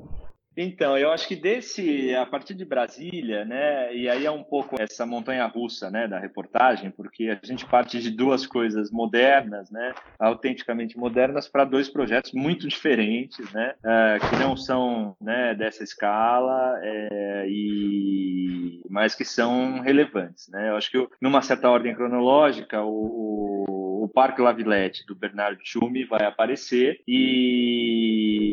Então, 0.57 0.97
eu 0.97 1.11
acho 1.11 1.27
que 1.27 1.35
desse, 1.35 2.14
a 2.14 2.25
partir 2.25 2.55
de 2.55 2.64
Brasília, 2.64 3.45
né, 3.45 3.95
e 3.95 4.09
aí 4.09 4.25
é 4.25 4.31
um 4.31 4.43
pouco 4.43 4.77
essa 4.81 5.05
montanha 5.05 5.47
russa, 5.47 5.90
né, 5.90 6.07
da 6.07 6.19
reportagem, 6.19 6.90
porque 6.90 7.29
a 7.29 7.47
gente 7.47 7.67
parte 7.67 8.01
de 8.01 8.11
duas 8.11 8.47
coisas 8.47 8.90
modernas, 8.90 9.71
né, 9.71 9.93
autenticamente 10.19 10.97
modernas, 10.97 11.49
para 11.49 11.64
dois 11.64 11.88
projetos 11.88 12.33
muito 12.33 12.69
diferentes, 12.69 13.51
né, 13.53 13.75
é, 13.85 14.19
que 14.21 14.37
não 14.37 14.57
são, 14.57 15.17
né, 15.21 15.55
dessa 15.55 15.83
escala, 15.83 16.79
é, 16.83 17.47
e, 17.49 18.81
mas 18.88 19.14
que 19.14 19.25
são 19.25 19.81
relevantes, 19.81 20.49
né. 20.49 20.71
Eu 20.71 20.77
acho 20.77 20.90
que 20.90 21.09
numa 21.21 21.43
certa 21.43 21.69
ordem 21.69 21.95
cronológica, 21.95 22.81
o, 22.83 23.64
o 23.69 23.85
o 24.05 24.09
Parque 24.09 24.43
Lavilette 24.43 25.05
do 25.07 25.14
Bernardo 25.14 25.62
Tchumi 25.62 26.05
vai 26.05 26.27
aparecer 26.27 27.01
e, 27.09 27.84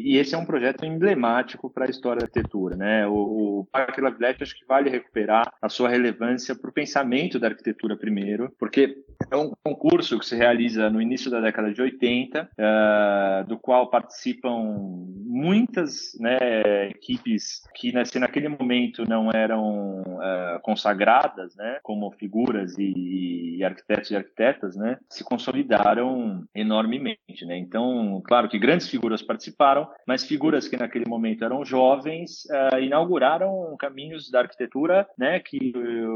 e, 0.04 0.18
esse 0.18 0.36
é 0.36 0.38
um 0.38 0.46
projeto 0.46 0.86
emblemático 0.86 1.70
para 1.70 1.86
a 1.86 1.90
história 1.90 2.20
da 2.20 2.26
arquitetura, 2.26 2.76
né? 2.76 3.08
O, 3.08 3.62
o 3.62 3.68
Parque 3.72 4.02
Lavilette 4.02 4.44
acho 4.44 4.58
que 4.58 4.66
vale 4.66 4.90
recuperar 4.90 5.54
a 5.62 5.70
sua 5.70 5.90
relevância 5.90 6.56
para 6.56 6.70
o 6.70 6.74
pensamento 6.74 7.40
da 7.40 7.48
arquitetura 7.48 7.96
primeiro, 7.96 8.54
porque 8.60 8.98
É 9.30 9.36
um 9.36 9.52
concurso 9.64 10.18
que 10.18 10.26
se 10.26 10.36
realiza 10.36 10.90
no 10.90 11.02
início 11.02 11.30
da 11.30 11.40
década 11.40 11.72
de 11.72 11.82
80, 11.82 12.44
uh, 12.44 13.48
do 13.48 13.58
qual 13.58 13.90
participam 13.90 15.08
muitas 15.26 16.18
né, 16.20 16.90
equipes 16.90 17.62
que 17.76 17.94
né, 17.94 18.04
naquele 18.20 18.50
momento 18.50 19.08
não 19.08 19.30
eram 19.34 20.02
uh, 20.02 20.60
consagradas, 20.62 21.56
né, 21.56 21.80
como 21.84 22.12
figuras 22.12 22.78
e, 22.78 23.58
e, 23.58 23.64
arquitetos 23.64 24.12
e 24.12 24.16
arquitetas, 24.16 24.76
né, 24.76 24.98
se 25.10 25.24
consolidaram 25.24 26.44
enormemente. 26.54 27.46
Né? 27.46 27.58
Então, 27.58 28.22
claro 28.26 28.50
que 28.50 28.60
grandes 28.60 28.90
figuras 28.90 29.22
participaram, 29.22 29.88
mas 30.06 30.24
figuras 30.24 30.68
que 30.68 30.78
naquele 30.78 31.06
momento 31.08 31.44
eram 31.44 31.64
jovens 31.64 32.46
uh, 32.46 32.80
inauguraram 32.80 33.76
caminhos 33.78 34.30
da 34.30 34.40
arquitetura 34.40 35.08
né, 35.18 35.40
que 35.40 35.74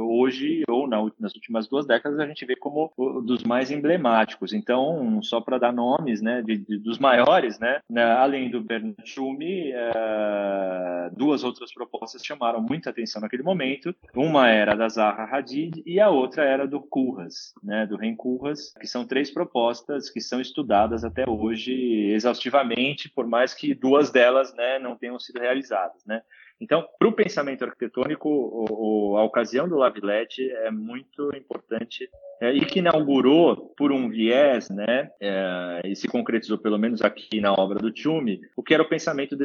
hoje, 0.09 0.63
ou 0.69 0.87
na, 0.87 0.97
nas 1.19 1.33
últimas 1.33 1.67
duas 1.67 1.85
décadas, 1.85 2.19
a 2.19 2.27
gente 2.27 2.45
vê 2.45 2.55
como 2.55 2.91
dos 3.25 3.43
mais 3.43 3.71
emblemáticos. 3.71 4.53
Então, 4.53 5.21
só 5.21 5.41
para 5.41 5.57
dar 5.57 5.71
nomes 5.71 6.21
né, 6.21 6.41
de, 6.41 6.57
de, 6.57 6.77
dos 6.77 6.97
maiores, 6.97 7.59
né, 7.59 7.79
né 7.89 8.03
além 8.03 8.49
do 8.49 8.61
Bernard 8.61 8.95
Schumi, 9.05 9.71
uh, 9.73 11.15
duas 11.15 11.43
outras 11.43 11.73
propostas 11.73 12.23
chamaram 12.23 12.61
muita 12.61 12.89
atenção 12.89 13.21
naquele 13.21 13.43
momento. 13.43 13.95
Uma 14.15 14.49
era 14.49 14.75
da 14.75 14.89
Zaha 14.89 15.23
Hadid 15.23 15.81
e 15.85 15.99
a 15.99 16.09
outra 16.09 16.43
era 16.43 16.67
do 16.67 16.79
Curras, 16.79 17.53
né, 17.63 17.85
do 17.85 17.97
Ren 17.97 18.15
Curras, 18.15 18.73
que 18.79 18.87
são 18.87 19.05
três 19.05 19.31
propostas 19.31 20.09
que 20.09 20.21
são 20.21 20.41
estudadas 20.41 21.03
até 21.03 21.27
hoje 21.27 21.73
exaustivamente, 22.11 23.09
por 23.09 23.27
mais 23.27 23.53
que 23.53 23.64
duas 23.73 24.11
delas 24.11 24.53
né, 24.53 24.77
não 24.79 24.95
tenham 24.95 25.19
sido 25.19 25.39
realizadas. 25.39 26.03
Né? 26.05 26.21
Então, 26.59 26.85
para 26.97 27.07
o 27.07 27.13
pensamento 27.13 27.63
arquitetônico, 27.63 28.29
o, 28.29 29.11
o, 29.13 29.17
a 29.17 29.23
ocasião 29.23 29.67
do 29.67 29.75
Lavilette 29.75 30.49
é 30.49 30.71
muito 30.71 31.35
importante 31.35 32.09
é, 32.41 32.53
e 32.53 32.65
que 32.65 32.79
inaugurou 32.79 33.73
por 33.77 33.91
um 33.91 34.09
viés, 34.09 34.69
né, 34.69 35.09
é, 35.19 35.81
e 35.85 35.95
se 35.95 36.07
concretizou 36.07 36.57
pelo 36.57 36.77
menos 36.77 37.01
aqui 37.01 37.39
na 37.39 37.53
obra 37.53 37.79
do 37.79 37.91
Tchumi, 37.91 38.41
o 38.55 38.63
que 38.63 38.73
era 38.73 38.83
o 38.83 38.89
pensamento 38.89 39.37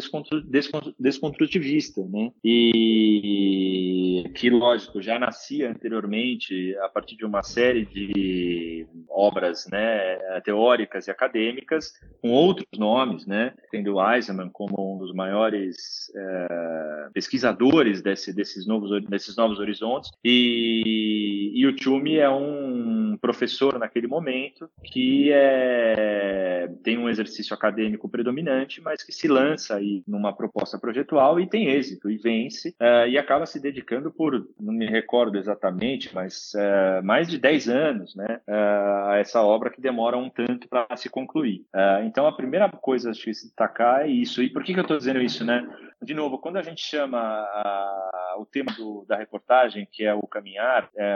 desconstrutivista, 0.99 2.03
né, 2.07 2.33
e 2.45 4.25
que, 4.35 4.51
lógico, 4.51 5.01
já 5.01 5.19
nascia 5.19 5.71
anteriormente 5.71 6.77
a 6.79 6.89
partir 6.89 7.17
de 7.17 7.25
uma 7.25 7.43
série 7.43 7.87
de 7.87 8.87
obras, 9.09 9.69
né, 9.71 10.17
teóricas 10.45 11.07
e 11.07 11.11
acadêmicas 11.11 11.93
com 12.21 12.31
outros 12.31 12.67
nomes, 12.79 13.27
né, 13.27 13.55
tendo 13.71 14.01
Eisenman 14.01 14.51
como 14.51 14.95
um 14.95 14.99
dos 14.99 15.15
maiores 15.15 16.11
é, 16.15 17.00
pesquisadores 17.13 18.03
desse, 18.03 18.33
desses, 18.33 18.67
novos, 18.67 19.05
desses 19.07 19.37
novos 19.37 19.59
horizontes, 19.59 20.11
e, 20.25 21.53
e 21.55 21.67
o 21.67 21.75
Tchumi 21.75 22.17
é 22.17 22.31
um 22.31 23.17
professor 23.21 23.79
naquele 23.79 24.07
momento 24.07 24.69
que 24.85 25.31
é, 25.33 26.71
tem 26.83 26.99
um 26.99 27.09
exercício 27.09 27.55
acadêmico 27.55 28.09
predominante, 28.09 28.81
mas 28.81 29.03
que 29.03 29.13
se 29.13 29.29
lança 29.29 29.77
aí 29.77 30.03
numa 30.07 30.33
proposta 30.33 30.79
projetual 30.79 31.39
e 31.39 31.49
tem 31.49 31.69
êxito, 31.69 32.11
e 32.11 32.17
vence, 32.17 32.71
uh, 32.81 33.09
e 33.09 33.19
acaba 33.19 33.47
se 33.47 33.61
dedicando 33.61 34.11
por, 34.11 34.47
não 34.59 34.73
me 34.73 34.87
recordo 34.87 35.39
exatamente, 35.39 36.15
mas 36.15 36.53
uh, 36.55 37.05
mais 37.05 37.29
de 37.29 37.39
10 37.39 37.69
anos 37.69 38.15
né, 38.15 38.41
uh, 38.49 39.11
a 39.11 39.17
essa 39.19 39.43
obra 39.43 39.71
que 39.71 39.81
demora 39.81 40.17
um 40.17 40.31
tanto 40.31 40.69
para 40.69 40.97
se 40.97 41.09
concluir. 41.09 41.65
então, 42.05 42.27
a 42.27 42.33
primeira 42.33 42.69
coisa 42.69 43.11
a 43.11 43.15
se 43.15 43.31
destacar 43.31 44.03
é 44.03 44.09
isso. 44.09 44.43
E 44.43 44.51
por 44.51 44.63
que, 44.63 44.73
que 44.73 44.79
eu 44.79 44.83
estou 44.83 44.97
dizendo 44.97 45.21
isso? 45.21 45.45
Né? 45.45 45.67
De 46.03 46.15
novo, 46.15 46.39
quando 46.39 46.57
a 46.57 46.63
gente 46.63 46.83
chama 46.83 47.19
a, 47.19 48.37
o 48.39 48.47
tema 48.47 48.73
do, 48.73 49.05
da 49.07 49.17
reportagem, 49.17 49.87
que 49.91 50.05
é 50.05 50.15
o 50.15 50.27
caminhar, 50.27 50.89
é, 50.97 51.07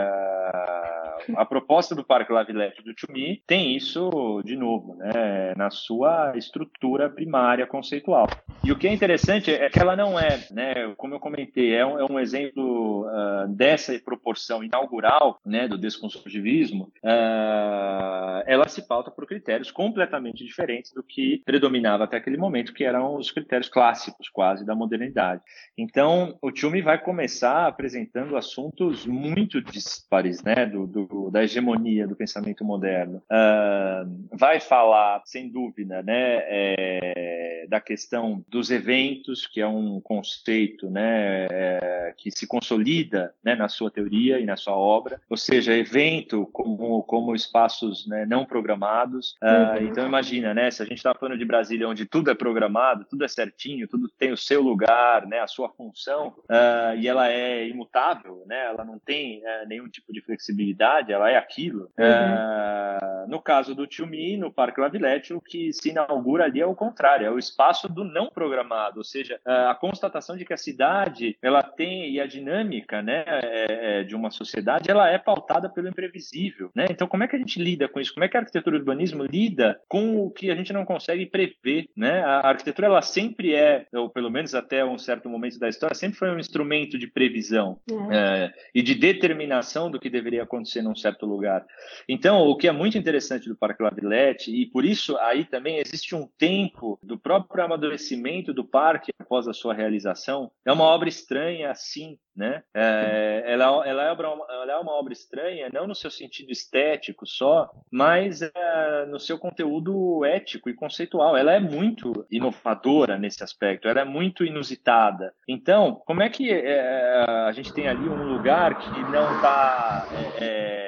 a 1.36 1.44
proposta 1.44 1.94
do 1.94 2.04
Parque 2.04 2.32
Lavilete 2.32 2.82
do 2.82 2.94
Tchumi 2.94 3.42
tem 3.46 3.74
isso, 3.74 4.42
de 4.44 4.56
novo, 4.56 4.94
né, 4.96 5.54
na 5.56 5.70
sua 5.70 6.36
estrutura 6.36 7.08
primária 7.08 7.66
conceitual. 7.66 8.26
E 8.62 8.72
o 8.72 8.78
que 8.78 8.86
é 8.86 8.92
interessante 8.92 9.50
é 9.50 9.68
que 9.68 9.78
ela 9.78 9.96
não 9.96 10.18
é, 10.18 10.46
né, 10.50 10.94
como 10.96 11.14
eu 11.14 11.20
comentei, 11.20 11.74
é 11.74 11.84
um, 11.84 11.98
é 11.98 12.04
um 12.10 12.18
exemplo 12.18 13.06
uh, 13.06 13.48
dessa 13.48 13.98
proporção 13.98 14.62
inaugural 14.62 15.38
né, 15.44 15.68
do 15.68 15.78
desconstrutivismo, 15.78 16.92
uh, 17.02 18.42
ela 18.46 18.68
se 18.68 18.86
pauta 18.86 19.10
por 19.10 19.26
critérios 19.26 19.70
completamente 19.70 20.44
diferentes 20.44 20.92
do 20.92 21.02
que 21.02 21.42
predominava 21.44 22.04
até 22.04 22.16
aquele 22.16 22.36
momento, 22.36 22.74
que 22.74 22.84
eram 22.84 23.16
os 23.16 23.30
critérios 23.30 23.68
clássicos 23.68 24.28
quase 24.28 24.64
da 24.64 24.73
da 24.74 24.78
modernidade. 24.78 25.40
Então, 25.78 26.36
o 26.42 26.50
Tchumi 26.50 26.82
vai 26.82 26.98
começar 26.98 27.66
apresentando 27.66 28.36
assuntos 28.36 29.06
muito 29.06 29.62
dispares, 29.62 30.42
né, 30.42 30.66
do, 30.66 30.86
do 30.86 31.30
da 31.30 31.42
hegemonia 31.42 32.06
do 32.06 32.16
pensamento 32.16 32.64
moderno. 32.64 33.22
Uh, 33.30 34.36
vai 34.36 34.60
falar, 34.60 35.22
sem 35.24 35.48
dúvida, 35.48 36.02
né, 36.02 36.42
é, 36.46 37.66
da 37.68 37.80
questão 37.80 38.44
dos 38.48 38.70
eventos, 38.70 39.46
que 39.46 39.60
é 39.60 39.66
um 39.66 40.00
conceito, 40.00 40.90
né, 40.90 41.46
é, 41.50 42.14
que 42.16 42.30
se 42.30 42.46
consolida, 42.46 43.34
né, 43.42 43.54
na 43.54 43.68
sua 43.68 43.90
teoria 43.90 44.38
e 44.38 44.44
na 44.44 44.56
sua 44.56 44.76
obra. 44.76 45.20
Ou 45.30 45.36
seja, 45.36 45.72
evento 45.72 46.48
como, 46.52 47.02
como 47.04 47.34
espaços 47.34 48.06
né, 48.06 48.26
não 48.26 48.44
programados. 48.44 49.36
Uh, 49.42 49.80
uhum. 49.80 49.88
Então, 49.88 50.06
imagina, 50.06 50.52
né, 50.52 50.70
se 50.70 50.82
a 50.82 50.86
gente 50.86 50.98
está 50.98 51.14
falando 51.14 51.38
de 51.38 51.44
Brasília, 51.44 51.88
onde 51.88 52.04
tudo 52.04 52.30
é 52.30 52.34
programado, 52.34 53.04
tudo 53.04 53.24
é 53.24 53.28
certinho, 53.28 53.88
tudo 53.88 54.08
tem 54.18 54.32
o 54.32 54.36
seu 54.36 54.63
lugar, 54.64 55.26
né, 55.26 55.40
a 55.40 55.46
sua 55.46 55.68
função, 55.68 56.28
uh, 56.50 56.96
e 56.98 57.06
ela 57.06 57.30
é 57.30 57.66
imutável, 57.68 58.44
né, 58.46 58.66
ela 58.66 58.84
não 58.84 58.98
tem 58.98 59.40
uh, 59.40 59.68
nenhum 59.68 59.88
tipo 59.88 60.12
de 60.12 60.20
flexibilidade, 60.20 61.12
ela 61.12 61.30
é 61.30 61.36
aquilo. 61.36 61.90
Uhum. 61.98 63.24
Uh, 63.24 63.28
no 63.28 63.40
caso 63.40 63.74
do 63.74 63.86
Tchumi, 63.86 64.36
no 64.36 64.52
Parque 64.52 64.80
Lavilete, 64.80 65.32
o 65.32 65.40
que 65.40 65.72
se 65.72 65.90
inaugura 65.90 66.44
ali 66.44 66.60
é 66.60 66.66
o 66.66 66.74
contrário, 66.74 67.26
é 67.26 67.30
o 67.30 67.38
espaço 67.38 67.88
do 67.88 68.04
não 68.04 68.28
programado, 68.28 68.98
ou 68.98 69.04
seja, 69.04 69.40
a 69.44 69.74
constatação 69.74 70.36
de 70.36 70.44
que 70.44 70.52
a 70.52 70.58
cidade, 70.58 71.36
ela 71.42 71.62
tem, 71.62 72.10
e 72.10 72.20
a 72.20 72.26
dinâmica, 72.26 73.02
né, 73.02 73.24
é, 73.26 74.00
é, 74.00 74.02
de 74.04 74.14
uma 74.14 74.30
sociedade, 74.30 74.90
ela 74.90 75.08
é 75.08 75.18
pautada 75.18 75.68
pelo 75.68 75.88
imprevisível, 75.88 76.70
né, 76.74 76.86
então 76.90 77.06
como 77.06 77.24
é 77.24 77.28
que 77.28 77.36
a 77.36 77.38
gente 77.38 77.60
lida 77.60 77.88
com 77.88 78.00
isso? 78.00 78.12
Como 78.12 78.24
é 78.24 78.28
que 78.28 78.36
a 78.36 78.40
arquitetura 78.40 78.76
e 78.76 78.78
o 78.78 78.80
urbanismo 78.80 79.24
lida 79.24 79.80
com 79.88 80.24
o 80.24 80.30
que 80.30 80.50
a 80.50 80.54
gente 80.54 80.72
não 80.72 80.84
consegue 80.84 81.26
prever, 81.26 81.88
né? 81.96 82.22
A 82.22 82.48
arquitetura, 82.48 82.86
ela 82.86 83.02
sempre 83.02 83.54
é, 83.54 83.86
ou 83.92 84.08
pelo 84.08 84.30
menos 84.30 84.53
até 84.54 84.84
um 84.84 84.98
certo 84.98 85.28
momento 85.28 85.58
da 85.58 85.68
história, 85.68 85.94
sempre 85.94 86.18
foi 86.18 86.30
um 86.30 86.38
instrumento 86.38 86.98
de 86.98 87.06
previsão 87.06 87.78
é. 88.10 88.16
É, 88.16 88.52
e 88.74 88.82
de 88.82 88.94
determinação 88.94 89.90
do 89.90 90.00
que 90.00 90.10
deveria 90.10 90.42
acontecer 90.42 90.82
num 90.82 90.94
certo 90.94 91.26
lugar. 91.26 91.64
Então, 92.08 92.42
o 92.42 92.56
que 92.56 92.68
é 92.68 92.72
muito 92.72 92.98
interessante 92.98 93.48
do 93.48 93.56
Parque 93.56 93.82
Lavilete, 93.82 94.50
e 94.50 94.66
por 94.66 94.84
isso 94.84 95.16
aí 95.18 95.44
também 95.44 95.78
existe 95.78 96.14
um 96.14 96.28
tempo 96.38 96.98
do 97.02 97.18
próprio 97.18 97.64
amadurecimento 97.64 98.52
do 98.52 98.64
parque 98.64 99.12
após 99.18 99.48
a 99.48 99.52
sua 99.52 99.74
realização, 99.74 100.50
é 100.64 100.72
uma 100.72 100.84
obra 100.84 101.08
estranha, 101.08 101.74
sim, 101.74 102.18
né? 102.36 102.62
É, 102.74 103.44
ela, 103.46 103.86
ela, 103.86 104.02
é 104.02 104.10
obra, 104.10 104.26
ela, 104.26 104.72
é 104.72 104.76
uma 104.76 104.92
obra 104.92 105.12
estranha, 105.12 105.68
não 105.72 105.86
no 105.86 105.94
seu 105.94 106.10
sentido 106.10 106.50
estético 106.50 107.26
só, 107.26 107.70
mas 107.90 108.42
é, 108.42 109.06
no 109.06 109.20
seu 109.20 109.38
conteúdo 109.38 110.24
ético 110.24 110.68
e 110.68 110.74
conceitual. 110.74 111.36
Ela 111.36 111.52
é 111.52 111.60
muito 111.60 112.26
inovadora 112.30 113.18
nesse 113.18 113.42
aspecto, 113.44 113.88
ela 113.88 114.00
é 114.00 114.04
muito 114.04 114.43
inusitada. 114.44 115.32
Então, 115.48 116.00
como 116.06 116.22
é 116.22 116.28
que 116.28 116.50
é, 116.50 117.24
a 117.46 117.52
gente 117.52 117.72
tem 117.72 117.88
ali 117.88 118.08
um 118.08 118.32
lugar 118.32 118.78
que 118.78 119.00
não 119.10 119.36
está 119.36 120.06
é, 120.40 120.44
é 120.44 120.83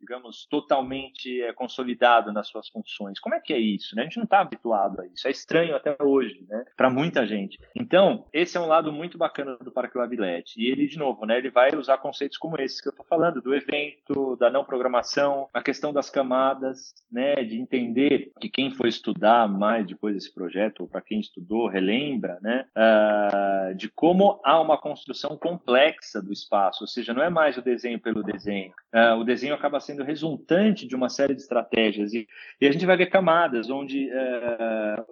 digamos, 0.00 0.46
totalmente 0.46 1.42
é, 1.42 1.52
consolidado 1.52 2.32
nas 2.32 2.48
suas 2.48 2.68
funções. 2.68 3.18
Como 3.18 3.34
é 3.34 3.40
que 3.40 3.52
é 3.52 3.58
isso? 3.58 3.94
Né? 3.94 4.02
A 4.02 4.04
gente 4.04 4.16
não 4.16 4.24
está 4.24 4.40
habituado 4.40 5.00
a 5.00 5.06
isso. 5.06 5.26
É 5.26 5.30
estranho 5.30 5.74
até 5.74 5.96
hoje, 6.00 6.44
né? 6.48 6.64
Para 6.76 6.90
muita 6.90 7.26
gente. 7.26 7.58
Então, 7.74 8.26
esse 8.32 8.56
é 8.56 8.60
um 8.60 8.66
lado 8.66 8.92
muito 8.92 9.18
bacana 9.18 9.56
do 9.56 9.72
Parque 9.72 9.98
Lavilete. 9.98 10.60
E 10.60 10.70
ele, 10.70 10.86
de 10.86 10.98
novo, 10.98 11.26
né? 11.26 11.38
Ele 11.38 11.50
vai 11.50 11.74
usar 11.74 11.98
conceitos 11.98 12.38
como 12.38 12.60
esses 12.60 12.80
que 12.80 12.88
eu 12.88 12.90
estou 12.90 13.06
falando, 13.06 13.40
do 13.40 13.54
evento, 13.54 14.36
da 14.36 14.50
não 14.50 14.64
programação, 14.64 15.48
a 15.52 15.62
questão 15.62 15.92
das 15.92 16.10
camadas, 16.10 16.94
né? 17.10 17.34
De 17.36 17.60
entender 17.60 18.32
que 18.40 18.48
quem 18.48 18.70
for 18.70 18.86
estudar 18.86 19.48
mais 19.48 19.86
depois 19.86 20.14
desse 20.14 20.32
projeto, 20.32 20.80
ou 20.80 20.88
para 20.88 21.00
quem 21.00 21.20
estudou, 21.20 21.68
relembra, 21.68 22.38
né? 22.40 22.66
Uh, 22.76 23.74
de 23.74 23.88
como 23.88 24.40
há 24.44 24.60
uma 24.60 24.78
construção 24.78 25.36
complexa 25.36 26.22
do 26.22 26.32
espaço. 26.32 26.84
Ou 26.84 26.88
seja, 26.88 27.12
não 27.12 27.22
é 27.22 27.30
mais 27.30 27.56
o 27.56 27.62
desenho 27.62 28.00
pelo 28.00 28.22
desenho. 28.22 28.72
Uh, 28.94 29.18
o 29.18 29.24
desenho 29.24 29.54
acaba 29.54 29.80
sendo 29.88 30.04
resultante 30.04 30.86
de 30.86 30.94
uma 30.94 31.08
série 31.08 31.34
de 31.34 31.40
estratégias. 31.40 32.12
E, 32.12 32.28
e 32.60 32.66
a 32.66 32.72
gente 32.72 32.84
vai 32.84 32.96
ver 32.96 33.06
camadas 33.06 33.70
onde 33.70 34.08
uh, 34.10 35.04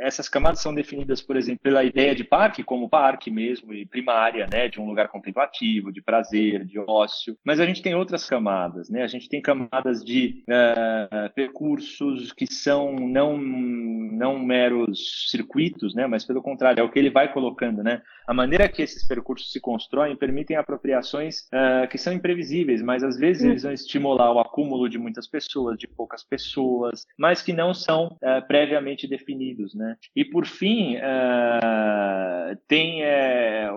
essas 0.00 0.28
camadas 0.28 0.60
são 0.60 0.74
definidas, 0.74 1.22
por 1.22 1.36
exemplo, 1.36 1.60
pela 1.62 1.84
ideia 1.84 2.14
de 2.14 2.24
parque, 2.24 2.62
como 2.62 2.88
parque 2.88 3.30
mesmo, 3.30 3.72
e 3.72 3.86
primária, 3.86 4.46
né, 4.52 4.68
de 4.68 4.80
um 4.80 4.86
lugar 4.86 5.08
contemplativo, 5.08 5.92
de 5.92 6.02
prazer, 6.02 6.64
de 6.64 6.78
ócio. 6.78 7.36
Mas 7.44 7.60
a 7.60 7.66
gente 7.66 7.82
tem 7.82 7.94
outras 7.94 8.28
camadas, 8.28 8.88
né? 8.90 9.02
A 9.02 9.06
gente 9.06 9.28
tem 9.28 9.40
camadas 9.40 10.04
de 10.04 10.42
uh, 10.48 11.32
percursos 11.34 12.32
que 12.32 12.46
são 12.46 12.94
não, 12.94 13.38
não 13.38 14.38
meros 14.38 15.28
circuitos, 15.30 15.94
né? 15.94 16.06
Mas 16.06 16.24
pelo 16.24 16.42
contrário, 16.42 16.80
é 16.80 16.84
o 16.84 16.90
que 16.90 16.98
ele 16.98 17.10
vai 17.10 17.32
colocando, 17.32 17.82
né? 17.82 18.02
A 18.26 18.34
maneira 18.34 18.68
que 18.68 18.82
esses 18.82 19.06
percursos 19.06 19.52
se 19.52 19.60
constroem 19.60 20.16
permitem 20.16 20.56
apropriações 20.56 21.48
uh, 21.52 21.88
que 21.88 21.98
são 21.98 22.12
imprevisíveis, 22.12 22.82
mas 22.82 23.02
às 23.02 23.16
vezes 23.16 23.44
eles 23.44 23.62
vão 23.62 23.72
estimular 23.72 24.07
o 24.16 24.40
acúmulo 24.40 24.88
de 24.88 24.98
muitas 24.98 25.26
pessoas, 25.26 25.78
de 25.78 25.86
poucas 25.86 26.24
pessoas, 26.24 27.06
mas 27.18 27.42
que 27.42 27.52
não 27.52 27.74
são 27.74 28.16
uh, 28.22 28.46
previamente 28.46 29.06
definidos, 29.06 29.74
né? 29.74 29.96
E 30.14 30.24
por 30.24 30.46
fim, 30.46 30.96
uh, 30.96 32.56
tem 32.66 33.02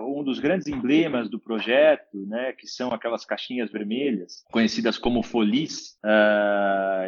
um 0.06 0.22
dos 0.24 0.38
grandes 0.38 0.66
emblemas 0.66 1.28
do 1.28 1.38
projeto, 1.38 2.26
né? 2.26 2.52
Que 2.52 2.66
são 2.66 2.92
aquelas 2.92 3.24
caixinhas 3.24 3.70
vermelhas, 3.70 4.44
conhecidas 4.50 4.98
como 4.98 5.22
folis, 5.22 5.98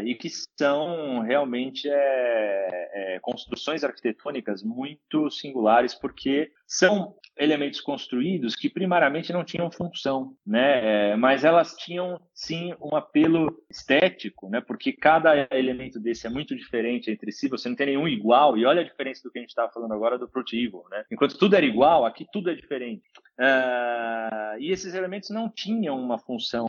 e 0.05 0.15
que 0.15 0.29
são 0.59 1.21
realmente 1.21 1.89
construções 3.23 3.85
arquitetônicas 3.85 4.63
muito 4.63 5.31
singulares, 5.31 5.95
porque 5.95 6.51
são 6.67 7.15
elementos 7.37 7.81
construídos 7.81 8.55
que 8.55 8.69
primariamente 8.69 9.33
não 9.33 9.45
tinham 9.45 9.71
função, 9.71 10.37
né? 10.47 11.13
É, 11.13 11.17
mas 11.17 11.45
elas 11.45 11.75
tinham 11.75 12.21
sim 12.33 12.75
um 12.81 12.95
apelo 12.97 13.65
estético, 13.69 14.49
né? 14.49 14.61
Porque 14.61 14.93
cada 14.93 15.49
elemento 15.51 15.99
desse 15.99 16.27
é 16.27 16.31
muito 16.31 16.55
diferente 16.55 17.11
entre 17.11 17.33
si. 17.33 17.49
Você 17.49 17.69
não 17.69 17.77
tem 17.77 17.87
nenhum 17.87 18.07
igual. 18.07 18.57
E 18.57 18.65
olha 18.65 18.83
a 18.83 18.85
diferença 18.85 19.23
do 19.23 19.33
que 19.33 19.39
a 19.39 19.41
gente 19.41 19.51
estava 19.51 19.73
falando 19.73 19.93
agora 19.93 20.19
do 20.19 20.29
Protivo, 20.29 20.85
né? 20.91 21.05
Enquanto 21.11 21.37
tudo 21.37 21.57
era 21.57 21.67
igual, 21.67 22.05
aqui 22.05 22.25
tudo 22.33 22.51
é 22.51 22.55
diferente. 22.55 23.03
Uh, 23.39 24.59
e 24.61 24.71
esses 24.71 24.95
elementos 24.95 25.31
não 25.31 25.49
tinham 25.49 25.99
uma 25.99 26.19
função 26.19 26.67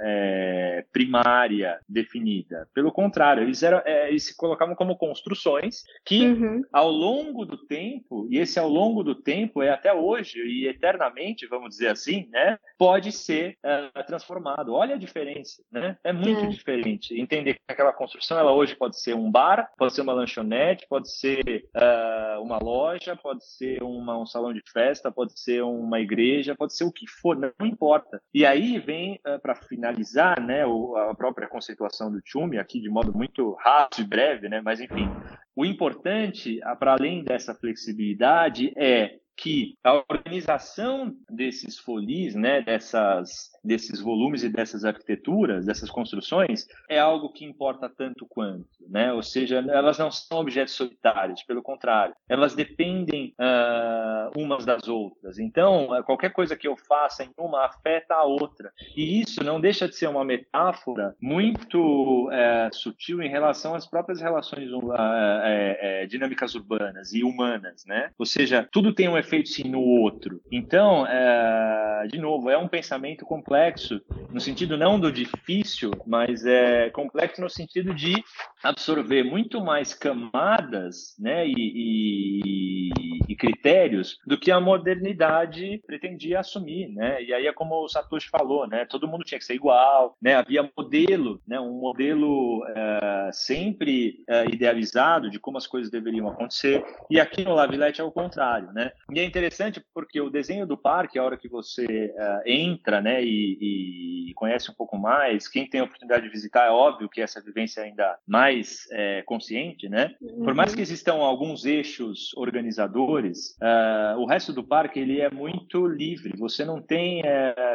é, 0.00 0.84
primária 0.92 1.78
definida. 1.88 2.68
Pelo 2.74 2.92
contrário, 2.92 3.42
eles, 3.42 3.62
eram, 3.62 3.82
é, 3.84 4.08
eles 4.08 4.24
se 4.24 4.36
colocavam 4.36 4.74
como 4.74 4.96
construções 4.96 5.82
que, 6.04 6.26
uhum. 6.26 6.62
ao 6.72 6.90
longo 6.90 7.44
do 7.44 7.56
tempo, 7.56 8.26
e 8.30 8.38
esse 8.38 8.58
ao 8.58 8.68
longo 8.68 9.02
do 9.02 9.14
tempo 9.14 9.62
é 9.62 9.70
até 9.70 9.92
hoje 9.92 10.40
e 10.40 10.66
eternamente, 10.66 11.46
vamos 11.46 11.70
dizer 11.70 11.88
assim, 11.88 12.28
né, 12.30 12.58
pode 12.78 13.12
ser 13.12 13.56
uh, 13.64 14.06
transformado. 14.06 14.74
Olha 14.74 14.94
a 14.94 14.98
diferença, 14.98 15.62
né? 15.70 15.96
É 16.04 16.12
muito 16.12 16.44
é. 16.44 16.48
diferente. 16.48 17.18
Entender 17.18 17.54
que 17.54 17.60
aquela 17.68 17.92
construção, 17.92 18.38
ela 18.38 18.52
hoje 18.52 18.74
pode 18.74 19.00
ser 19.00 19.14
um 19.14 19.30
bar, 19.30 19.70
pode 19.76 19.94
ser 19.94 20.02
uma 20.02 20.12
lanchonete, 20.12 20.86
pode 20.88 21.10
ser 21.10 21.64
uh, 21.74 22.42
uma 22.42 22.58
loja, 22.58 23.16
pode 23.16 23.44
ser 23.46 23.82
uma, 23.82 24.18
um 24.18 24.26
salão 24.26 24.52
de 24.52 24.62
festa, 24.70 25.10
pode 25.10 25.38
ser 25.38 25.62
uma 25.62 26.00
igreja, 26.00 26.54
pode 26.54 26.76
ser 26.76 26.84
o 26.84 26.92
que 26.92 27.06
for, 27.06 27.36
não 27.36 27.66
importa. 27.66 28.20
E 28.32 28.44
aí 28.44 28.78
vem, 28.78 29.20
uh, 29.26 29.40
para 29.40 29.54
finalizar, 29.86 30.40
né, 30.40 30.64
a 31.10 31.14
própria 31.14 31.48
conceituação 31.48 32.10
do 32.10 32.20
Tchumi, 32.20 32.58
aqui 32.58 32.80
de 32.80 32.88
modo 32.88 33.12
muito 33.16 33.52
rápido 33.60 34.04
e 34.04 34.08
breve, 34.08 34.48
né, 34.48 34.60
mas 34.60 34.80
enfim, 34.80 35.08
o 35.54 35.64
importante, 35.64 36.60
para 36.78 36.92
além 36.92 37.22
dessa 37.22 37.54
flexibilidade, 37.54 38.72
é 38.76 39.18
que 39.36 39.76
a 39.84 39.92
organização 39.94 41.14
desses 41.30 41.78
folis, 41.78 42.34
né, 42.34 42.62
dessas, 42.62 43.50
desses 43.62 44.00
volumes 44.00 44.42
e 44.42 44.48
dessas 44.48 44.84
arquiteturas, 44.84 45.66
dessas 45.66 45.90
construções, 45.90 46.66
é 46.88 46.98
algo 46.98 47.32
que 47.32 47.44
importa 47.44 47.88
tanto 47.88 48.26
quanto, 48.26 48.66
né? 48.88 49.12
Ou 49.12 49.22
seja, 49.22 49.58
elas 49.68 49.98
não 49.98 50.10
são 50.10 50.38
objetos 50.38 50.74
solitários, 50.74 51.42
pelo 51.42 51.62
contrário, 51.62 52.14
elas 52.28 52.54
dependem 52.54 53.34
uh, 53.38 54.40
umas 54.40 54.64
das 54.64 54.88
outras. 54.88 55.38
Então, 55.38 55.88
qualquer 56.04 56.32
coisa 56.32 56.56
que 56.56 56.66
eu 56.66 56.76
faça 56.76 57.24
em 57.24 57.30
uma 57.36 57.66
afeta 57.66 58.14
a 58.14 58.24
outra. 58.24 58.72
E 58.96 59.20
isso 59.20 59.42
não 59.44 59.60
deixa 59.60 59.88
de 59.88 59.94
ser 59.94 60.08
uma 60.08 60.24
metáfora 60.24 61.14
muito 61.20 62.28
uh, 62.28 62.74
sutil 62.74 63.22
em 63.22 63.28
relação 63.28 63.74
às 63.74 63.86
próprias 63.86 64.20
relações 64.20 64.70
uh, 64.72 66.06
dinâmicas 66.08 66.54
urbanas 66.54 67.12
e 67.12 67.22
humanas, 67.22 67.84
né? 67.86 68.10
Ou 68.18 68.24
seja, 68.24 68.66
tudo 68.72 68.94
tem 68.94 69.08
um 69.08 69.18
efeito 69.26 69.48
sim 69.48 69.68
no 69.68 69.80
outro. 69.80 70.40
Então, 70.50 71.06
é, 71.06 72.06
de 72.10 72.18
novo, 72.18 72.48
é 72.48 72.56
um 72.56 72.68
pensamento 72.68 73.24
complexo, 73.24 74.00
no 74.30 74.40
sentido 74.40 74.76
não 74.76 74.98
do 74.98 75.10
difícil, 75.10 75.90
mas 76.06 76.46
é 76.46 76.90
complexo 76.90 77.40
no 77.40 77.50
sentido 77.50 77.92
de 77.92 78.14
absorver 78.62 79.24
muito 79.24 79.60
mais 79.60 79.92
camadas 79.92 81.16
né, 81.18 81.46
e, 81.46 81.54
e, 81.56 82.90
e 83.28 83.36
critérios 83.36 84.18
do 84.26 84.38
que 84.38 84.50
a 84.50 84.60
modernidade 84.60 85.82
pretendia 85.86 86.40
assumir. 86.40 86.88
Né? 86.88 87.22
E 87.22 87.34
aí 87.34 87.46
é 87.46 87.52
como 87.52 87.84
o 87.84 87.88
Satoshi 87.88 88.28
falou, 88.28 88.66
né? 88.66 88.84
todo 88.84 89.08
mundo 89.08 89.24
tinha 89.24 89.38
que 89.38 89.44
ser 89.44 89.54
igual, 89.54 90.16
né? 90.22 90.34
havia 90.34 90.68
modelo, 90.76 91.40
né? 91.46 91.58
um 91.58 91.80
modelo 91.80 92.64
é, 92.68 93.30
sempre 93.32 94.24
é, 94.28 94.44
idealizado 94.46 95.30
de 95.30 95.38
como 95.38 95.58
as 95.58 95.66
coisas 95.66 95.90
deveriam 95.90 96.28
acontecer, 96.28 96.84
e 97.10 97.18
aqui 97.18 97.44
no 97.44 97.54
Lavilete 97.54 98.00
é 98.00 98.04
o 98.04 98.12
contrário. 98.12 98.72
Né? 98.72 98.92
E 99.16 99.18
é 99.18 99.24
interessante 99.24 99.82
porque 99.94 100.20
o 100.20 100.28
desenho 100.28 100.66
do 100.66 100.76
parque, 100.76 101.18
a 101.18 101.24
hora 101.24 101.38
que 101.38 101.48
você 101.48 102.12
uh, 102.14 102.42
entra 102.44 103.00
né, 103.00 103.24
e, 103.24 104.28
e, 104.28 104.34
conhece 104.34 104.70
um 104.70 104.74
pouco 104.74 104.98
mais, 104.98 105.48
quem 105.48 105.66
tem 105.66 105.80
a 105.80 105.84
oportunidade 105.84 106.24
de 106.24 106.28
visitar, 106.28 106.66
é 106.66 106.70
óbvio 106.70 107.08
que 107.08 107.22
essa 107.22 107.40
vivência 107.40 107.80
é 107.80 107.84
ainda 107.84 108.18
mais 108.26 108.86
é, 108.92 109.22
consciente, 109.22 109.88
né? 109.88 110.14
Uhum. 110.20 110.44
Por 110.44 110.54
mais 110.54 110.74
que 110.74 110.82
existam 110.82 111.14
alguns 111.14 111.64
eixos 111.64 112.34
organizadores, 112.36 113.56
uh, 113.62 114.20
o 114.20 114.26
resto 114.26 114.52
do 114.52 114.62
parque 114.62 115.00
ele 115.00 115.18
é 115.22 115.30
muito 115.30 115.86
livre. 115.86 116.36
Você 116.36 116.62
não 116.66 116.82
tem 116.82 117.22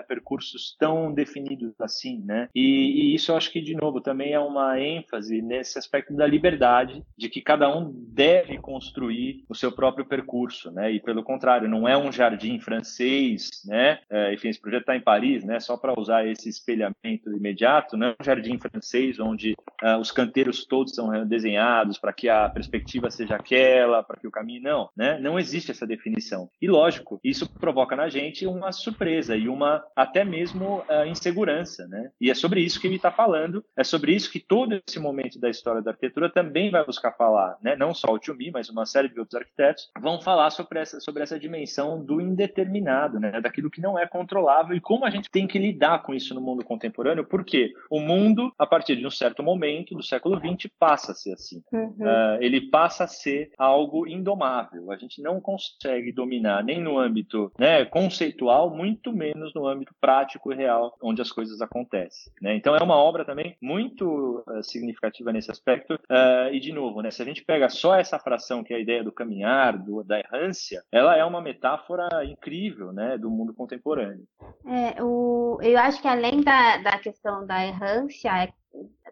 percursos 0.08 0.76
tão 0.78 1.12
definidos 1.12 1.74
assim, 1.82 2.22
né? 2.24 2.50
E, 2.54 2.62
e 2.62 3.16
isso 3.16 3.32
eu 3.32 3.36
acho 3.36 3.52
que, 3.52 3.60
de 3.60 3.74
novo, 3.74 4.00
também 4.00 4.34
é 4.34 4.40
uma 4.40 4.80
ênfase 4.80 5.42
nesse 5.42 5.80
aspecto 5.80 6.14
da 6.14 6.28
liberdade, 6.28 7.04
de 7.18 7.30
que 7.30 7.42
cada 7.42 7.76
um 7.76 7.92
deve 7.92 8.60
construir 8.60 9.44
o 9.50 9.56
seu 9.56 9.72
próprio 9.72 10.06
percurso, 10.06 10.70
né? 10.70 10.92
E 10.92 11.00
pelo 11.00 11.24
contrário, 11.32 11.70
não 11.70 11.88
é 11.88 11.98
um 11.98 12.12
jardim 12.12 12.60
francês, 12.60 13.50
né? 13.66 14.00
É, 14.10 14.34
enfim, 14.34 14.50
esse 14.50 14.60
projeto 14.60 14.82
está 14.82 14.96
em 14.96 15.02
Paris, 15.02 15.44
né? 15.44 15.60
Só 15.60 15.78
para 15.78 15.98
usar 15.98 16.26
esse 16.28 16.50
espelhamento 16.50 17.32
imediato, 17.32 17.96
não 17.96 18.08
é 18.08 18.16
um 18.20 18.24
jardim 18.24 18.60
francês 18.60 19.20
onde 19.20 19.56
uh, 19.82 19.98
os 19.98 20.12
canteiros 20.12 20.66
todos 20.66 20.94
são 20.94 21.26
desenhados 21.26 21.98
para 21.98 22.12
que 22.12 22.28
a 22.28 22.50
perspectiva 22.50 23.10
seja 23.10 23.36
aquela, 23.36 24.04
para 24.04 24.20
que 24.20 24.28
o 24.28 24.32
caminho 24.32 24.64
não, 24.64 24.90
né? 24.96 25.20
Não 25.20 25.40
existe 25.40 25.72
essa 25.72 25.88
definição. 25.88 26.50
E 26.62 26.68
lógico, 26.68 27.20
isso 27.24 27.50
provoca 27.50 27.96
na 27.96 28.10
gente 28.10 28.46
uma 28.46 28.72
surpresa 28.72 29.36
e 29.36 29.48
uma 29.48 29.84
até 29.96 30.26
mesmo 30.26 30.80
uh, 30.80 31.06
insegurança, 31.08 31.88
né? 31.88 32.12
E 32.20 32.30
é 32.30 32.34
sobre 32.34 32.62
isso 32.62 32.80
que 32.80 32.88
ele 32.88 32.98
está 32.98 33.12
falando, 33.12 33.64
é 33.78 33.84
sobre 33.84 34.14
isso 34.14 34.32
que 34.32 34.40
todo 34.40 34.82
esse 34.86 35.00
momento 35.00 35.40
da 35.40 35.50
história 35.50 35.82
da 35.82 35.92
arquitetura 35.92 36.30
também 36.30 36.70
vai 36.70 36.86
buscar 36.86 37.14
falar, 37.14 37.58
né? 37.62 37.76
Não 37.76 37.94
só 37.94 38.12
o 38.12 38.20
Tio 38.20 38.36
Mi, 38.36 38.52
mas 38.52 38.70
uma 38.70 38.86
série 38.86 39.08
de 39.08 39.20
outros 39.20 39.40
arquitetos 39.40 39.90
vão 40.00 40.20
falar 40.22 40.50
sobre 40.50 40.80
essa 40.80 41.00
sobre 41.00 41.21
essa 41.22 41.32
essa 41.32 41.40
dimensão 41.40 42.04
do 42.04 42.20
indeterminado, 42.20 43.20
né? 43.20 43.40
daquilo 43.40 43.72
que 43.72 43.80
não 43.80 43.98
é 43.98 44.06
controlável 44.06 44.76
e 44.76 44.82
como 44.82 45.06
a 45.06 45.10
gente 45.10 45.32
tem 45.32 45.48
que 45.48 45.58
lidar 45.58 46.04
com 46.04 46.14
isso 46.14 46.36
no 46.36 46.42
mundo 46.42 46.64
contemporâneo, 46.64 47.26
porque 47.26 47.74
o 47.90 48.02
mundo, 48.02 48.54
a 48.60 48.68
partir 48.68 48.98
de 48.98 49.08
um 49.08 49.10
certo 49.10 49.42
momento 49.42 49.96
do 49.96 50.04
século 50.04 50.38
XX, 50.38 50.70
passa 50.78 51.14
a 51.14 51.16
ser 51.16 51.34
assim. 51.34 51.64
Uhum. 51.72 51.96
Uh, 52.00 52.42
ele 52.42 52.70
passa 52.70 53.06
a 53.06 53.08
ser 53.08 53.52
algo 53.58 54.06
indomável. 54.08 54.92
A 54.92 54.98
gente 54.98 55.22
não 55.22 55.40
consegue 55.40 56.12
dominar 56.12 56.64
nem 56.64 56.82
no 56.82 57.00
âmbito 57.00 57.52
né, 57.58 57.86
conceitual, 57.86 58.76
muito 58.76 59.14
menos 59.14 59.54
no 59.54 59.66
âmbito 59.66 59.96
prático 60.00 60.52
e 60.52 60.56
real, 60.56 60.98
onde 61.02 61.22
as 61.22 61.32
coisas 61.32 61.62
acontecem. 61.62 62.32
Né? 62.42 62.56
Então 62.56 62.76
é 62.76 62.84
uma 62.84 62.96
obra 62.96 63.24
também 63.24 63.56
muito 63.62 64.44
uh, 64.48 64.64
significativa 64.64 65.32
nesse 65.32 65.52
aspecto. 65.52 65.94
Uh, 65.94 66.52
e, 66.52 66.60
de 66.60 66.74
novo, 66.74 67.02
né, 67.02 67.12
se 67.12 67.22
a 67.22 67.26
gente 67.26 67.44
pega 67.44 67.70
só 67.70 67.96
essa 67.96 68.20
fração, 68.20 68.64
que 68.64 68.74
é 68.74 68.78
a 68.78 68.82
ideia 68.82 69.04
do 69.04 69.12
caminhar, 69.12 69.78
do, 69.78 70.04
da 70.04 70.20
errância, 70.20 70.84
ela 71.02 71.18
é 71.18 71.26
uma 71.26 71.42
metáfora 71.42 72.08
incrível, 72.26 72.94
né, 72.94 73.18
do 73.18 73.30
mundo 73.30 73.54
contemporâneo. 73.54 74.26
É, 74.66 75.02
o, 75.02 75.58
eu 75.62 75.78
acho 75.80 76.02
que 76.02 76.08
além 76.08 76.42
da, 76.42 76.78
da 76.78 77.00
questão 77.00 77.46
da 77.46 77.66
errância, 77.66 78.30
é 78.44 78.50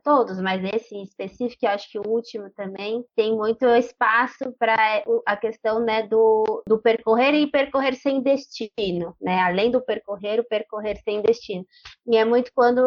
todos, 0.09 0.41
mas 0.41 0.63
esse 0.73 0.99
específico, 1.03 1.67
eu 1.67 1.69
acho 1.69 1.87
que 1.91 1.99
o 1.99 2.07
último 2.07 2.49
também 2.55 3.05
tem 3.15 3.37
muito 3.37 3.63
espaço 3.67 4.51
para 4.57 4.75
a 5.23 5.37
questão 5.37 5.79
né, 5.81 6.07
do, 6.07 6.63
do 6.65 6.81
percorrer 6.81 7.35
e 7.35 7.45
percorrer 7.45 7.93
sem 7.93 8.19
destino, 8.19 9.15
né? 9.21 9.39
Além 9.41 9.69
do 9.69 9.79
percorrer, 9.79 10.39
o 10.39 10.43
percorrer 10.43 10.97
sem 11.03 11.21
destino. 11.21 11.63
E 12.07 12.17
é 12.17 12.25
muito 12.25 12.49
quando 12.55 12.81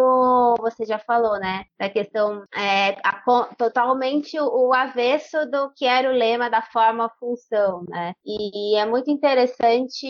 você 0.58 0.84
já 0.84 0.98
falou, 0.98 1.38
né? 1.38 1.62
Da 1.78 1.88
questão 1.88 2.42
é, 2.56 2.96
a, 3.04 3.22
totalmente 3.56 4.36
o, 4.40 4.74
avesso 4.74 5.48
do 5.48 5.70
que 5.76 5.84
era 5.84 6.10
o 6.10 6.12
lema 6.12 6.50
da 6.50 6.60
forma-função, 6.60 7.84
né? 7.88 8.14
E, 8.26 8.72
e 8.72 8.76
é 8.76 8.84
muito 8.84 9.12
interessante 9.12 10.08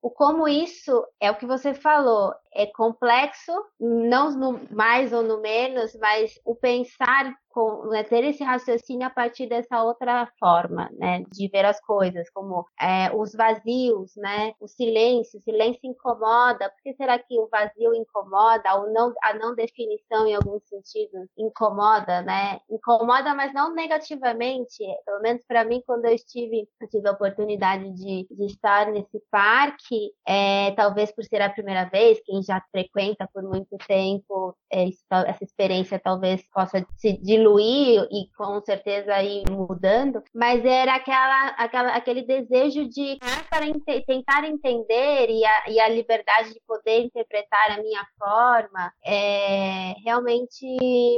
o 0.00 0.08
como 0.08 0.46
isso 0.46 1.04
é 1.20 1.28
o 1.28 1.34
que 1.34 1.44
você 1.44 1.74
falou, 1.74 2.32
é 2.54 2.66
complexo, 2.66 3.52
não 3.80 4.30
no 4.30 4.60
mais 4.70 5.12
ou 5.12 5.22
no 5.22 5.40
menos, 5.40 5.94
mas 5.96 6.38
o 6.44 6.54
pensar 6.54 7.34
com, 7.52 7.86
né, 7.88 8.02
ter 8.02 8.24
esse 8.24 8.42
raciocínio 8.42 9.06
a 9.06 9.10
partir 9.10 9.46
dessa 9.46 9.82
outra 9.82 10.28
forma, 10.38 10.90
né, 10.98 11.22
de 11.30 11.48
ver 11.48 11.64
as 11.64 11.80
coisas, 11.80 12.28
como 12.30 12.66
é, 12.80 13.14
os 13.14 13.32
vazios, 13.32 14.12
né, 14.16 14.54
o 14.58 14.66
silêncio, 14.66 15.38
o 15.38 15.42
silêncio 15.42 15.80
incomoda, 15.84 16.70
por 16.70 16.82
que 16.82 16.94
será 16.94 17.18
que 17.18 17.38
o 17.38 17.48
vazio 17.48 17.94
incomoda, 17.94 18.74
ou 18.76 18.92
não, 18.92 19.12
a 19.22 19.34
não 19.34 19.54
definição 19.54 20.26
em 20.26 20.34
alguns 20.34 20.62
sentidos 20.64 21.28
incomoda, 21.38 22.22
né, 22.22 22.60
incomoda, 22.70 23.34
mas 23.34 23.52
não 23.52 23.74
negativamente, 23.74 24.82
pelo 25.04 25.20
menos 25.20 25.44
para 25.46 25.64
mim, 25.64 25.82
quando 25.86 26.06
eu 26.06 26.14
estive, 26.14 26.66
eu 26.80 26.88
tive 26.88 27.08
a 27.08 27.12
oportunidade 27.12 27.92
de, 27.92 28.26
de 28.30 28.46
estar 28.46 28.90
nesse 28.90 29.22
parque, 29.30 30.12
é, 30.26 30.70
talvez 30.72 31.12
por 31.12 31.24
ser 31.24 31.42
a 31.42 31.50
primeira 31.50 31.84
vez, 31.84 32.20
quem 32.24 32.42
já 32.42 32.62
frequenta 32.70 33.28
por 33.32 33.42
muito 33.42 33.76
tempo, 33.86 34.56
é, 34.72 34.88
essa 35.26 35.44
experiência 35.44 35.98
talvez 35.98 36.42
possa 36.50 36.84
se 36.96 37.12
diluir 37.18 37.41
diluir 37.42 38.06
e 38.10 38.28
com 38.36 38.60
certeza 38.60 39.22
ir 39.22 39.44
mudando, 39.50 40.22
mas 40.34 40.64
era 40.64 40.94
aquela, 40.94 41.48
aquela 41.48 41.96
aquele 41.96 42.22
desejo 42.22 42.88
de 42.88 43.18
para 43.50 43.66
ent 43.66 43.82
tentar 44.06 44.44
entender 44.44 45.28
e 45.28 45.44
a, 45.44 45.70
e 45.70 45.80
a, 45.80 45.88
liberdade 45.88 46.54
de 46.54 46.60
poder 46.66 47.04
interpretar 47.04 47.72
a 47.72 47.82
minha 47.82 48.04
forma 48.18 48.92
é 49.04 49.94
realmente 50.04 50.64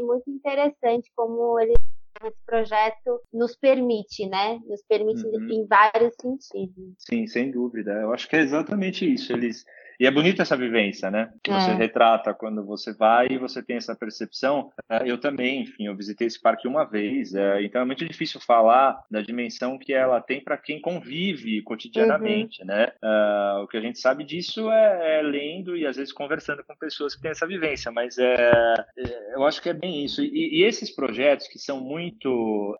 muito 0.02 0.30
interessante 0.30 1.10
como 1.14 1.58
ele 1.60 1.74
esse 2.24 2.38
projeto 2.46 3.20
nos 3.32 3.54
permite, 3.56 4.26
né? 4.26 4.58
Nos 4.66 4.82
permite 4.88 5.26
uhum. 5.26 5.50
em 5.50 5.66
vários 5.66 6.14
sentidos. 6.18 6.94
Sim, 6.98 7.26
sem 7.26 7.50
dúvida. 7.50 7.90
Eu 7.92 8.14
acho 8.14 8.28
que 8.28 8.36
é 8.36 8.40
exatamente 8.40 9.04
isso. 9.12 9.32
Eles 9.32 9.66
e 9.98 10.06
é 10.06 10.10
bonita 10.10 10.42
essa 10.42 10.56
vivência, 10.56 11.10
né? 11.10 11.32
Que 11.42 11.50
é. 11.50 11.54
você 11.54 11.72
retrata 11.72 12.34
quando 12.34 12.64
você 12.64 12.92
vai 12.92 13.28
e 13.30 13.38
você 13.38 13.62
tem 13.62 13.76
essa 13.76 13.94
percepção. 13.94 14.70
É, 14.88 15.10
eu 15.10 15.18
também, 15.18 15.62
enfim, 15.62 15.86
eu 15.86 15.96
visitei 15.96 16.26
esse 16.26 16.40
parque 16.40 16.66
uma 16.66 16.84
vez, 16.84 17.34
é, 17.34 17.62
então 17.62 17.80
é 17.80 17.84
muito 17.84 18.04
difícil 18.04 18.40
falar 18.40 19.02
da 19.10 19.20
dimensão 19.20 19.78
que 19.78 19.92
ela 19.92 20.20
tem 20.20 20.42
para 20.42 20.56
quem 20.56 20.80
convive 20.80 21.62
cotidianamente, 21.62 22.60
uhum. 22.62 22.68
né? 22.68 22.92
Uh, 23.02 23.62
o 23.62 23.68
que 23.68 23.76
a 23.76 23.80
gente 23.80 23.98
sabe 23.98 24.24
disso 24.24 24.70
é, 24.70 25.18
é, 25.18 25.22
lendo 25.22 25.76
e 25.76 25.86
às 25.86 25.96
vezes 25.96 26.12
conversando 26.12 26.64
com 26.64 26.76
pessoas 26.76 27.14
que 27.14 27.22
têm 27.22 27.30
essa 27.30 27.46
vivência, 27.46 27.90
mas 27.90 28.18
é, 28.18 28.34
é 28.96 29.34
eu 29.34 29.44
acho 29.44 29.60
que 29.62 29.68
é 29.68 29.74
bem 29.74 30.04
isso. 30.04 30.22
E, 30.22 30.60
e 30.60 30.62
esses 30.64 30.90
projetos 30.90 31.48
que 31.48 31.58
são 31.58 31.80
muito 31.80 32.76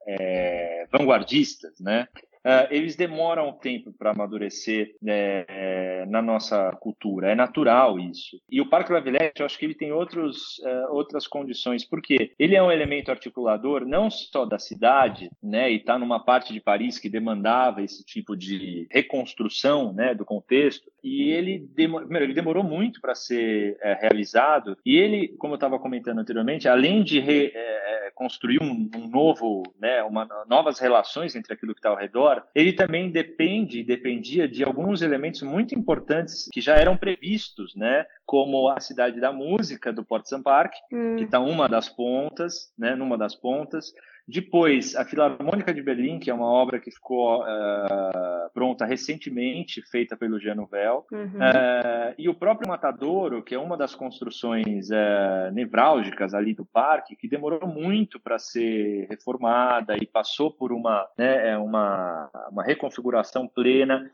vanguardistas, 0.92 1.80
né? 1.80 2.08
Uh, 2.45 2.68
eles 2.70 2.97
demoram 2.97 3.53
tempo 3.53 3.92
para 3.92 4.11
amadurecer 4.11 4.95
né, 5.01 5.45
é, 5.49 6.07
na 6.07 6.20
nossa 6.20 6.70
cultura. 6.80 7.30
É 7.30 7.34
natural 7.34 7.99
isso. 7.99 8.40
E 8.51 8.61
o 8.61 8.68
Parque 8.68 8.92
Lavilette, 8.92 9.40
eu 9.40 9.47
acho 9.47 9.59
que 9.59 9.64
ele 9.64 9.74
tem 9.74 9.92
outros, 9.92 10.59
uh, 10.59 10.92
outras 10.95 11.26
condições, 11.26 11.84
porque 11.84 12.32
ele 12.38 12.55
é 12.55 12.62
um 12.62 12.70
elemento 12.70 13.11
articulador 13.11 13.86
não 13.86 14.11
só 14.11 14.45
da 14.45 14.59
cidade, 14.59 15.30
né, 15.42 15.70
e 15.70 15.76
está 15.76 15.99
numa 15.99 16.24
parte 16.24 16.53
de 16.53 16.61
Paris 16.61 16.99
que 16.99 17.09
demandava 17.09 17.82
esse 17.82 18.05
tipo 18.05 18.36
de 18.36 18.86
reconstrução 18.90 19.92
né, 19.92 20.14
do 20.14 20.24
contexto, 20.24 20.90
e 21.03 21.30
ele, 21.30 21.59
demorou, 21.74 22.07
primeiro, 22.07 22.26
ele 22.26 22.34
demorou 22.34 22.64
muito 22.64 23.01
para 23.01 23.14
ser 23.14 23.76
é, 23.82 23.95
realizado, 23.95 24.76
e 24.84 24.97
ele, 24.97 25.28
como 25.38 25.55
eu 25.55 25.57
estava 25.57 25.78
comentando 25.78 26.18
anteriormente, 26.18 26.68
além 26.68 27.03
de 27.03 27.20
re, 27.20 27.53
é, 27.55 28.11
construir 28.14 28.62
um, 28.62 28.88
um, 28.95 29.09
novo, 29.09 29.62
né, 29.78 30.03
uma, 30.03 30.26
novas 30.47 30.78
relações 30.78 31.34
entre 31.34 31.53
aquilo 31.53 31.74
que 31.74 31.80
está 31.80 31.90
ao 31.90 31.97
redor, 31.97 32.34
ele 32.55 32.72
também 32.72 33.11
depende, 33.11 33.82
dependia 33.82 34.49
de 34.49 34.64
alguns 34.64 35.03
elementos 35.03 35.43
muito 35.43 35.74
importantes 35.74 36.49
que 36.53 36.61
já 36.61 36.76
eram 36.76 36.97
previstos, 36.97 37.74
né? 37.74 38.07
Como 38.24 38.68
a 38.68 38.80
cidade 38.80 39.20
da 39.20 39.32
música 39.32 39.93
do 39.93 40.05
Port 40.05 40.26
Sun 40.26 40.43
Park, 40.43 40.72
hum. 40.93 41.16
que 41.16 41.24
está 41.24 41.41
uma 41.41 41.68
das 41.68 41.89
pontas, 41.89 42.72
né? 42.78 42.95
Numa 42.95 43.18
das 43.18 43.35
pontas. 43.35 43.93
Depois, 44.26 44.96
a 44.96 45.04
Filarmônica 45.04 45.72
de 45.74 45.82
Berlim, 45.82 46.18
que 46.18 46.30
é 46.30 46.34
uma 46.34 46.46
obra 46.46 46.80
que 46.80 46.90
ficou 46.90 47.42
uh, 47.42 48.50
pronta 48.54 48.86
recentemente, 48.86 49.82
feita 49.82 50.16
pelo 50.16 50.40
Jean 50.40 50.54
Nouvel. 50.54 51.06
Uhum. 51.12 51.26
Uh, 51.26 52.14
e 52.16 52.28
o 52.28 52.34
próprio 52.34 52.68
Matadouro, 52.68 53.42
que 53.42 53.54
é 53.54 53.58
uma 53.58 53.76
das 53.76 53.94
construções 53.94 54.88
uh, 54.88 55.52
nevrálgicas 55.52 56.32
ali 56.32 56.54
do 56.54 56.64
parque, 56.64 57.16
que 57.16 57.28
demorou 57.28 57.68
muito 57.68 58.18
para 58.18 58.38
ser 58.38 59.06
reformada 59.10 59.94
e 60.00 60.06
passou 60.06 60.50
por 60.50 60.72
uma, 60.72 61.06
né, 61.18 61.50
é 61.50 61.58
uma, 61.58 62.30
uma 62.50 62.62
reconfiguração 62.62 63.46
plena. 63.46 64.10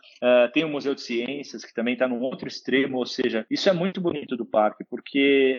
tem 0.52 0.64
o 0.64 0.68
Museu 0.68 0.94
de 0.94 1.02
Ciências, 1.02 1.64
que 1.64 1.74
também 1.74 1.94
está 1.94 2.08
num 2.08 2.20
outro 2.20 2.48
extremo, 2.48 2.98
ou 2.98 3.06
seja, 3.06 3.46
isso 3.48 3.68
é 3.68 3.72
muito 3.72 4.00
bonito 4.00 4.36
do 4.36 4.44
parque, 4.44 4.84
porque 4.84 5.58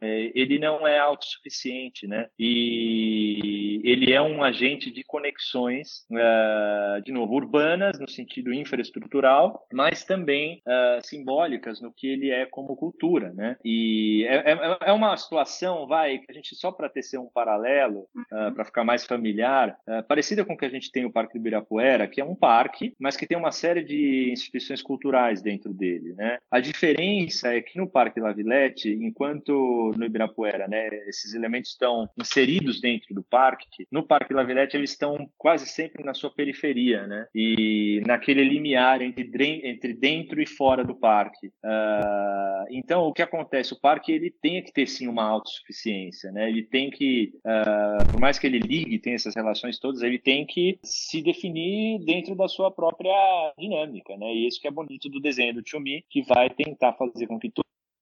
ele 0.00 0.58
não 0.58 0.86
é 0.86 0.98
autossuficiente, 0.98 2.06
né? 2.06 2.28
E 2.38 3.73
ele 3.82 4.12
é 4.12 4.20
um 4.20 4.42
agente 4.42 4.90
de 4.90 5.02
conexões, 5.02 6.04
uh, 6.10 7.02
de 7.02 7.12
novo, 7.12 7.34
urbanas, 7.34 7.98
no 7.98 8.08
sentido 8.08 8.52
infraestrutural, 8.52 9.66
mas 9.72 10.04
também 10.04 10.62
uh, 10.66 11.04
simbólicas 11.06 11.80
no 11.80 11.92
que 11.92 12.06
ele 12.06 12.30
é 12.30 12.46
como 12.46 12.76
cultura, 12.76 13.32
né? 13.32 13.56
E 13.64 14.24
é, 14.28 14.52
é, 14.52 14.78
é 14.86 14.92
uma 14.92 15.16
situação, 15.16 15.86
vai, 15.86 16.18
que 16.18 16.30
a 16.30 16.34
gente 16.34 16.54
só 16.54 16.70
para 16.70 16.88
tecer 16.88 17.18
um 17.18 17.28
paralelo, 17.32 18.00
uh, 18.00 18.18
uhum. 18.32 18.54
para 18.54 18.64
ficar 18.64 18.84
mais 18.84 19.04
familiar, 19.04 19.76
parecida 20.08 20.44
com 20.44 20.54
o 20.54 20.56
que 20.56 20.64
a 20.64 20.70
gente 20.70 20.90
tem 20.90 21.04
o 21.04 21.12
Parque 21.12 21.34
do 21.34 21.38
Ibirapuera, 21.38 22.06
que 22.06 22.20
é 22.20 22.24
um 22.24 22.34
parque, 22.34 22.94
mas 22.98 23.16
que 23.16 23.26
tem 23.26 23.36
uma 23.36 23.52
série 23.52 23.82
de 23.82 24.30
instituições 24.32 24.82
culturais 24.82 25.42
dentro 25.42 25.72
dele, 25.72 26.14
né? 26.14 26.38
A 26.50 26.60
diferença 26.60 27.54
é 27.54 27.60
que 27.60 27.78
no 27.78 27.88
Parque 27.88 28.20
Lavilete, 28.20 28.90
enquanto 28.90 29.92
no 29.96 30.04
Ibirapuera, 30.04 30.68
né, 30.68 30.88
esses 31.06 31.34
elementos 31.34 31.70
estão 31.70 32.08
inseridos 32.18 32.80
dentro 32.80 33.14
do 33.14 33.22
parque, 33.22 33.63
No 33.90 34.06
Parque 34.06 34.32
Lavilete 34.32 34.76
eles 34.76 34.90
estão 34.90 35.28
quase 35.36 35.66
sempre 35.66 36.04
na 36.04 36.14
sua 36.14 36.30
periferia, 36.30 37.06
né? 37.06 37.26
E 37.34 38.02
naquele 38.06 38.44
limiar 38.44 39.02
entre, 39.02 39.68
entre 39.68 39.94
dentro 39.94 40.40
e 40.40 40.46
fora 40.46 40.84
do 40.84 40.94
parque. 40.94 41.48
Uh, 41.48 42.66
então, 42.70 43.02
o 43.02 43.12
que 43.12 43.22
acontece? 43.22 43.72
O 43.72 43.80
parque 43.80 44.12
ele 44.12 44.30
tem 44.30 44.62
que 44.62 44.72
ter 44.72 44.86
sim 44.86 45.08
uma 45.08 45.24
autossuficiência, 45.24 46.30
né? 46.32 46.48
Ele 46.48 46.62
tem 46.62 46.90
que, 46.90 47.32
uh, 47.38 48.10
por 48.10 48.20
mais 48.20 48.38
que 48.38 48.46
ele 48.46 48.58
ligue, 48.58 48.98
tem 48.98 49.14
essas 49.14 49.34
relações 49.34 49.78
todas, 49.78 50.02
ele 50.02 50.18
tem 50.18 50.46
que 50.46 50.78
se 50.82 51.22
definir 51.22 52.04
dentro 52.04 52.34
da 52.34 52.48
sua 52.48 52.70
própria 52.70 53.12
dinâmica, 53.58 54.16
né? 54.16 54.32
E 54.32 54.46
isso 54.46 54.60
que 54.60 54.68
é 54.68 54.70
bonito 54.70 55.08
do 55.08 55.20
desenho 55.20 55.54
do 55.54 55.62
Chumi, 55.66 56.04
que 56.08 56.22
vai 56.22 56.50
tentar 56.50 56.94
fazer 56.94 57.26
com 57.26 57.38
que 57.38 57.50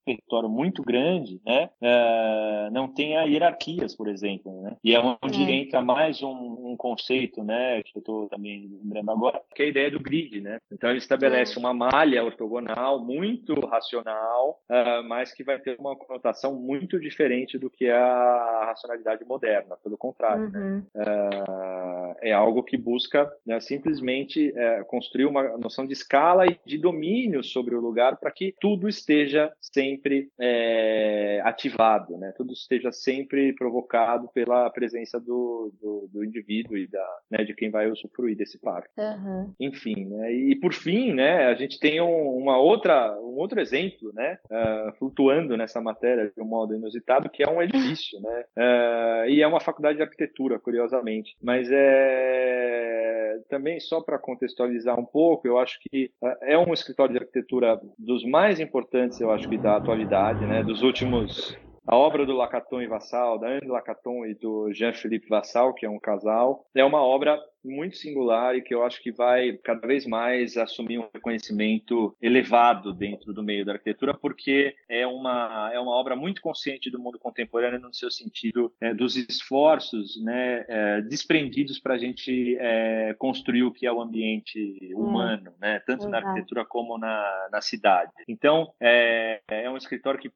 território 0.04 0.48
muito 0.48 0.82
grande, 0.82 1.40
né, 1.44 1.70
uh, 1.80 2.70
não 2.72 2.88
tenha 2.88 3.24
hierarquias, 3.24 3.94
por 3.94 4.08
exemplo, 4.08 4.62
né? 4.62 4.76
E 4.82 4.94
é 4.94 5.00
onde 5.00 5.42
é. 5.42 5.50
entra 5.50 5.80
mais 5.80 6.22
um, 6.22 6.70
um, 6.70 6.76
conceito, 6.76 7.42
né, 7.42 7.82
que 7.82 7.96
eu 7.96 8.00
estou 8.00 8.28
também 8.28 8.70
lembrando 8.82 9.10
agora, 9.10 9.40
que 9.54 9.62
é 9.62 9.66
a 9.66 9.68
ideia 9.68 9.90
do 9.90 10.00
grid, 10.00 10.40
né? 10.40 10.58
Então 10.70 10.90
ele 10.90 10.98
estabelece 10.98 11.56
é. 11.56 11.58
uma 11.58 11.72
malha 11.72 12.24
ortogonal 12.24 13.04
muito 13.04 13.54
racional, 13.66 14.60
uh, 14.70 15.06
mas 15.08 15.32
que 15.32 15.44
vai 15.44 15.58
ter 15.58 15.78
uma 15.78 15.96
conotação 15.96 16.54
muito 16.54 16.98
diferente 16.98 17.58
do 17.58 17.70
que 17.70 17.88
a 17.88 18.64
racionalidade 18.66 19.24
moderna, 19.24 19.76
pelo 19.82 19.96
contrário, 19.96 20.50
né? 20.50 20.58
uhum. 20.58 20.76
né? 20.76 20.84
uh, 20.96 22.16
é 22.20 22.32
algo 22.32 22.62
que 22.62 22.76
busca 22.76 23.30
né, 23.44 23.58
simplesmente 23.60 24.52
construir 24.86 25.26
uma 25.26 25.56
noção 25.58 25.86
de 25.86 25.92
escala 25.92 26.46
e 26.46 26.58
de 26.64 26.78
domínio 26.78 27.42
sobre 27.42 27.74
o 27.74 27.80
lugar 27.80 28.16
para 28.16 28.30
que 28.30 28.54
tudo 28.60 28.88
esteja 28.88 29.52
sem 29.60 29.91
sempre 29.92 30.28
é, 30.40 31.40
ativado, 31.44 32.16
né? 32.16 32.32
Tudo 32.36 32.52
esteja 32.52 32.90
sempre 32.90 33.52
provocado 33.54 34.28
pela 34.28 34.70
presença 34.70 35.20
do, 35.20 35.72
do, 35.80 36.08
do 36.12 36.24
indivíduo 36.24 36.76
e 36.76 36.86
da, 36.86 37.06
né, 37.30 37.44
de 37.44 37.54
quem 37.54 37.70
vai 37.70 37.90
usufruir 37.90 38.36
desse 38.36 38.58
parque. 38.58 38.88
Uhum. 38.98 39.54
Enfim, 39.60 40.06
né? 40.06 40.32
E 40.32 40.56
por 40.56 40.72
fim, 40.72 41.12
né? 41.12 41.46
A 41.46 41.54
gente 41.54 41.78
tem 41.78 42.00
um, 42.00 42.36
uma 42.36 42.58
outra, 42.58 43.12
um 43.20 43.36
outro 43.36 43.60
exemplo, 43.60 44.12
né? 44.14 44.38
Uh, 44.50 44.92
flutuando 44.98 45.56
nessa 45.56 45.80
matéria 45.80 46.32
de 46.34 46.42
um 46.42 46.46
modo 46.46 46.74
inusitado, 46.74 47.30
que 47.30 47.42
é 47.42 47.48
um 47.48 47.62
edifício, 47.62 48.20
né? 48.20 48.44
Uh, 48.56 49.28
e 49.28 49.42
é 49.42 49.46
uma 49.46 49.60
faculdade 49.60 49.96
de 49.96 50.02
arquitetura, 50.02 50.58
curiosamente. 50.58 51.36
Mas 51.42 51.68
é 51.70 53.21
também 53.48 53.80
só 53.80 54.00
para 54.00 54.18
contextualizar 54.18 54.98
um 54.98 55.04
pouco, 55.04 55.46
eu 55.46 55.58
acho 55.58 55.78
que 55.80 56.10
uh, 56.22 56.36
é 56.42 56.58
um 56.58 56.72
escritório 56.72 57.12
de 57.12 57.18
arquitetura 57.20 57.80
dos 57.98 58.24
mais 58.24 58.60
importantes, 58.60 59.20
eu 59.20 59.30
acho 59.30 59.48
que 59.48 59.58
da 59.58 59.76
atualidade, 59.76 60.46
né, 60.46 60.62
dos 60.62 60.82
últimos 60.82 61.56
a 61.86 61.96
obra 61.96 62.24
do 62.24 62.36
Lacaton 62.36 62.80
e 62.80 62.86
Vassal, 62.86 63.38
da 63.38 63.48
Anne 63.48 63.66
Lacaton 63.66 64.24
e 64.24 64.34
do 64.34 64.72
Jean-Philippe 64.72 65.28
Vassal, 65.28 65.74
que 65.74 65.84
é 65.84 65.90
um 65.90 65.98
casal, 65.98 66.64
é 66.74 66.84
uma 66.84 67.02
obra 67.02 67.40
muito 67.64 67.96
singular 67.96 68.56
e 68.56 68.62
que 68.62 68.74
eu 68.74 68.84
acho 68.84 69.02
que 69.02 69.12
vai 69.12 69.52
cada 69.62 69.86
vez 69.86 70.06
mais 70.06 70.56
assumir 70.56 70.98
um 70.98 71.08
reconhecimento 71.12 72.14
elevado 72.20 72.92
dentro 72.92 73.32
do 73.32 73.42
meio 73.42 73.64
da 73.64 73.72
arquitetura, 73.72 74.14
porque 74.14 74.74
é 74.88 75.06
uma, 75.06 75.70
é 75.72 75.78
uma 75.78 75.92
obra 75.92 76.16
muito 76.16 76.40
consciente 76.40 76.90
do 76.90 76.98
mundo 76.98 77.18
contemporâneo 77.18 77.80
no 77.80 77.94
seu 77.94 78.10
sentido 78.10 78.72
é, 78.80 78.92
dos 78.92 79.16
esforços 79.16 80.20
né, 80.22 80.64
é, 80.68 81.00
desprendidos 81.02 81.78
para 81.78 81.94
a 81.94 81.98
gente 81.98 82.56
é, 82.58 83.14
construir 83.18 83.62
o 83.62 83.72
que 83.72 83.86
é 83.86 83.92
o 83.92 84.00
ambiente 84.00 84.78
hum. 84.94 85.00
humano, 85.00 85.52
né, 85.60 85.80
tanto 85.86 86.08
na 86.08 86.18
arquitetura 86.18 86.64
como 86.64 86.98
na, 86.98 87.48
na 87.50 87.60
cidade. 87.60 88.12
Então, 88.26 88.72
é, 88.80 89.40
é 89.48 89.70
um 89.70 89.76
escritório 89.76 90.20
que 90.20 90.30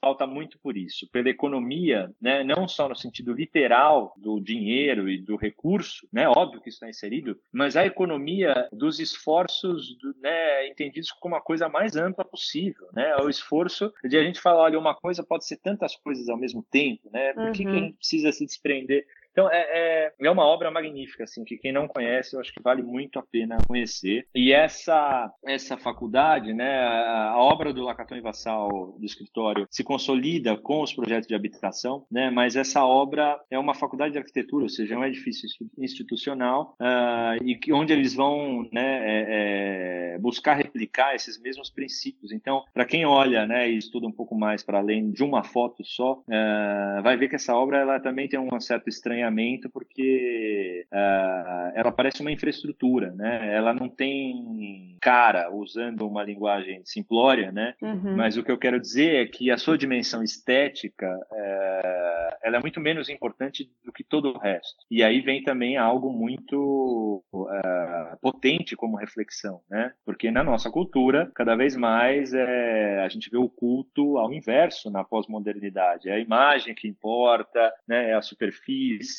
pauta 0.00 0.26
muito 0.26 0.58
por 0.58 0.76
isso, 0.76 1.08
pela 1.10 1.28
economia, 1.28 2.10
né, 2.20 2.42
não 2.42 2.66
só 2.66 2.88
no 2.88 2.96
sentido 2.96 3.32
literal 3.32 4.14
do 4.16 4.40
dinheiro 4.40 5.08
e 5.08 5.18
do 5.18 5.36
recurso, 5.36 6.08
né, 6.12 6.28
óbvio 6.28 6.60
que 6.60 6.71
está 6.74 6.88
inserido, 6.88 7.38
mas 7.52 7.76
a 7.76 7.86
economia 7.86 8.68
dos 8.72 8.98
esforços 8.98 9.96
né, 10.20 10.68
entendidos 10.68 11.10
como 11.12 11.34
a 11.34 11.40
coisa 11.40 11.68
mais 11.68 11.96
ampla 11.96 12.24
possível, 12.24 12.88
né, 12.92 13.16
o 13.16 13.28
esforço 13.28 13.92
de 14.04 14.16
a 14.16 14.22
gente 14.22 14.40
falar, 14.40 14.62
olha, 14.62 14.78
uma 14.78 14.94
coisa 14.94 15.24
pode 15.24 15.46
ser 15.46 15.56
tantas 15.58 15.96
coisas 15.96 16.28
ao 16.28 16.36
mesmo 16.36 16.64
tempo, 16.70 17.10
né, 17.12 17.32
por 17.32 17.52
que, 17.52 17.64
uhum. 17.64 17.64
que 17.64 17.66
a 17.66 17.70
uhum. 17.70 17.86
gente 17.86 17.96
precisa 17.96 18.32
se 18.32 18.46
desprender 18.46 19.06
então 19.32 19.50
é, 19.50 19.60
é, 19.60 20.12
é, 20.20 20.30
uma 20.30 20.44
obra 20.44 20.70
magnífica, 20.70 21.24
assim, 21.24 21.44
que 21.44 21.56
quem 21.56 21.72
não 21.72 21.88
conhece, 21.88 22.34
eu 22.36 22.40
acho 22.40 22.52
que 22.52 22.62
vale 22.62 22.82
muito 22.82 23.18
a 23.18 23.22
pena 23.22 23.56
conhecer. 23.66 24.26
E 24.34 24.52
essa 24.52 25.32
essa 25.44 25.76
faculdade, 25.76 26.52
né, 26.52 26.80
a, 26.80 27.36
obra 27.36 27.72
do 27.72 27.82
Lacaton 27.82 28.16
e 28.16 28.20
Vassal 28.20 28.94
do 28.98 29.04
escritório 29.04 29.66
se 29.70 29.82
consolida 29.82 30.56
com 30.56 30.82
os 30.82 30.92
projetos 30.92 31.26
de 31.26 31.34
habitação, 31.34 32.04
né, 32.10 32.30
mas 32.30 32.56
essa 32.56 32.84
obra 32.84 33.40
é 33.50 33.58
uma 33.58 33.74
faculdade 33.74 34.12
de 34.12 34.18
arquitetura, 34.18 34.64
ou 34.64 34.68
seja, 34.68 34.94
é 34.94 34.98
um 34.98 35.04
edifício 35.04 35.48
institucional 35.78 36.76
uh, 36.80 37.42
e 37.44 37.56
que, 37.56 37.72
onde 37.72 37.92
eles 37.92 38.14
vão, 38.14 38.68
né, 38.70 39.00
é, 39.04 40.14
é, 40.14 40.18
buscar 40.18 40.54
replicar 40.54 41.14
esses 41.14 41.40
mesmos 41.40 41.70
princípios. 41.70 42.32
Então, 42.32 42.64
para 42.72 42.84
quem 42.84 43.06
olha, 43.06 43.46
né, 43.46 43.70
e 43.70 43.78
estuda 43.78 44.06
um 44.06 44.12
pouco 44.12 44.34
mais 44.34 44.62
para 44.62 44.78
além 44.78 45.10
de 45.10 45.24
uma 45.24 45.42
foto 45.42 45.84
só, 45.84 46.14
uh, 46.14 47.02
vai 47.02 47.16
ver 47.16 47.28
que 47.28 47.36
essa 47.36 47.54
obra 47.56 47.78
ela 47.78 47.98
também 47.98 48.28
tem 48.28 48.38
um 48.38 48.60
certo 48.60 48.88
estranho 48.88 49.21
estranhamento 49.22 49.70
porque 49.70 50.84
uh, 50.92 51.72
ela 51.74 51.92
parece 51.92 52.20
uma 52.20 52.32
infraestrutura, 52.32 53.12
né? 53.12 53.54
Ela 53.54 53.72
não 53.72 53.88
tem 53.88 54.96
cara, 55.00 55.52
usando 55.52 56.06
uma 56.06 56.22
linguagem 56.22 56.82
simplória, 56.84 57.50
né? 57.50 57.74
Uhum. 57.82 58.16
Mas 58.16 58.36
o 58.36 58.42
que 58.42 58.52
eu 58.52 58.58
quero 58.58 58.80
dizer 58.80 59.16
é 59.16 59.26
que 59.26 59.50
a 59.50 59.58
sua 59.58 59.76
dimensão 59.78 60.22
estética 60.22 61.08
uh, 61.08 62.36
ela 62.42 62.56
é 62.56 62.60
muito 62.60 62.80
menos 62.80 63.08
importante 63.08 63.70
do 63.84 63.92
que 63.92 64.04
todo 64.04 64.30
o 64.30 64.38
resto. 64.38 64.84
E 64.90 65.02
aí 65.02 65.20
vem 65.20 65.42
também 65.42 65.76
algo 65.76 66.12
muito 66.12 67.22
uh, 67.32 68.16
potente 68.20 68.76
como 68.76 68.96
reflexão, 68.96 69.60
né? 69.70 69.92
Porque 70.04 70.30
na 70.30 70.42
nossa 70.42 70.70
cultura, 70.70 71.30
cada 71.34 71.54
vez 71.56 71.76
mais 71.76 72.32
é, 72.32 73.02
a 73.02 73.08
gente 73.08 73.30
vê 73.30 73.36
o 73.36 73.48
culto 73.48 74.18
ao 74.18 74.32
inverso 74.32 74.90
na 74.90 75.04
pós-modernidade. 75.04 76.08
É 76.08 76.14
a 76.14 76.20
imagem 76.20 76.74
que 76.74 76.88
importa, 76.88 77.72
né? 77.86 78.10
É 78.10 78.14
a 78.14 78.22
superfície 78.22 79.11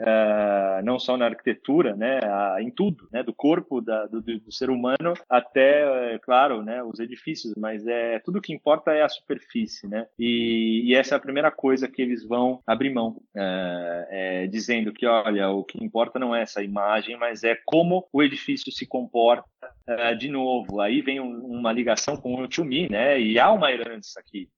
uh, 0.00 0.84
não 0.84 0.98
só 0.98 1.16
na 1.16 1.26
arquitetura, 1.26 1.94
né, 1.94 2.20
em 2.60 2.70
tudo, 2.70 3.08
né, 3.12 3.22
do 3.22 3.32
corpo 3.32 3.80
da, 3.80 4.06
do, 4.06 4.20
do, 4.20 4.52
ser 4.52 4.70
humano 4.70 5.14
até, 5.28 6.14
é, 6.14 6.18
claro, 6.18 6.62
né, 6.62 6.82
os 6.82 6.98
edifícios, 6.98 7.54
mas 7.56 7.86
é 7.86 8.18
tudo 8.20 8.40
que 8.40 8.52
importa 8.52 8.92
é 8.92 9.02
a 9.02 9.08
superfície, 9.08 9.86
né, 9.86 10.06
e, 10.18 10.82
e 10.84 10.94
essa 10.94 11.14
é 11.14 11.16
a 11.16 11.20
primeira 11.20 11.50
coisa 11.50 11.88
que 11.88 12.02
eles 12.02 12.24
vão 12.26 12.60
abrir 12.66 12.90
mão, 12.90 13.08
uh, 13.34 14.06
é, 14.10 14.46
dizendo 14.46 14.92
que, 14.92 15.06
olha, 15.06 15.50
o 15.50 15.64
que 15.64 15.82
importa 15.82 16.18
não 16.18 16.34
é 16.34 16.42
essa 16.42 16.62
imagem, 16.62 17.16
mas 17.16 17.44
é 17.44 17.56
como 17.64 18.06
o 18.12 18.22
edifício 18.22 18.72
se 18.72 18.86
comporta 18.86 19.46
uh, 19.88 20.16
de 20.16 20.28
novo. 20.28 20.80
Aí 20.80 21.00
vem 21.00 21.20
um, 21.20 21.38
uma 21.46 21.72
ligação 21.72 22.16
com 22.16 22.34
o 22.34 22.48
to 22.48 22.64
me, 22.64 22.88
né, 22.88 23.20
e 23.20 23.38
há 23.38 23.50
uma 23.52 23.70
herança 23.70 24.20
aqui, 24.20 24.48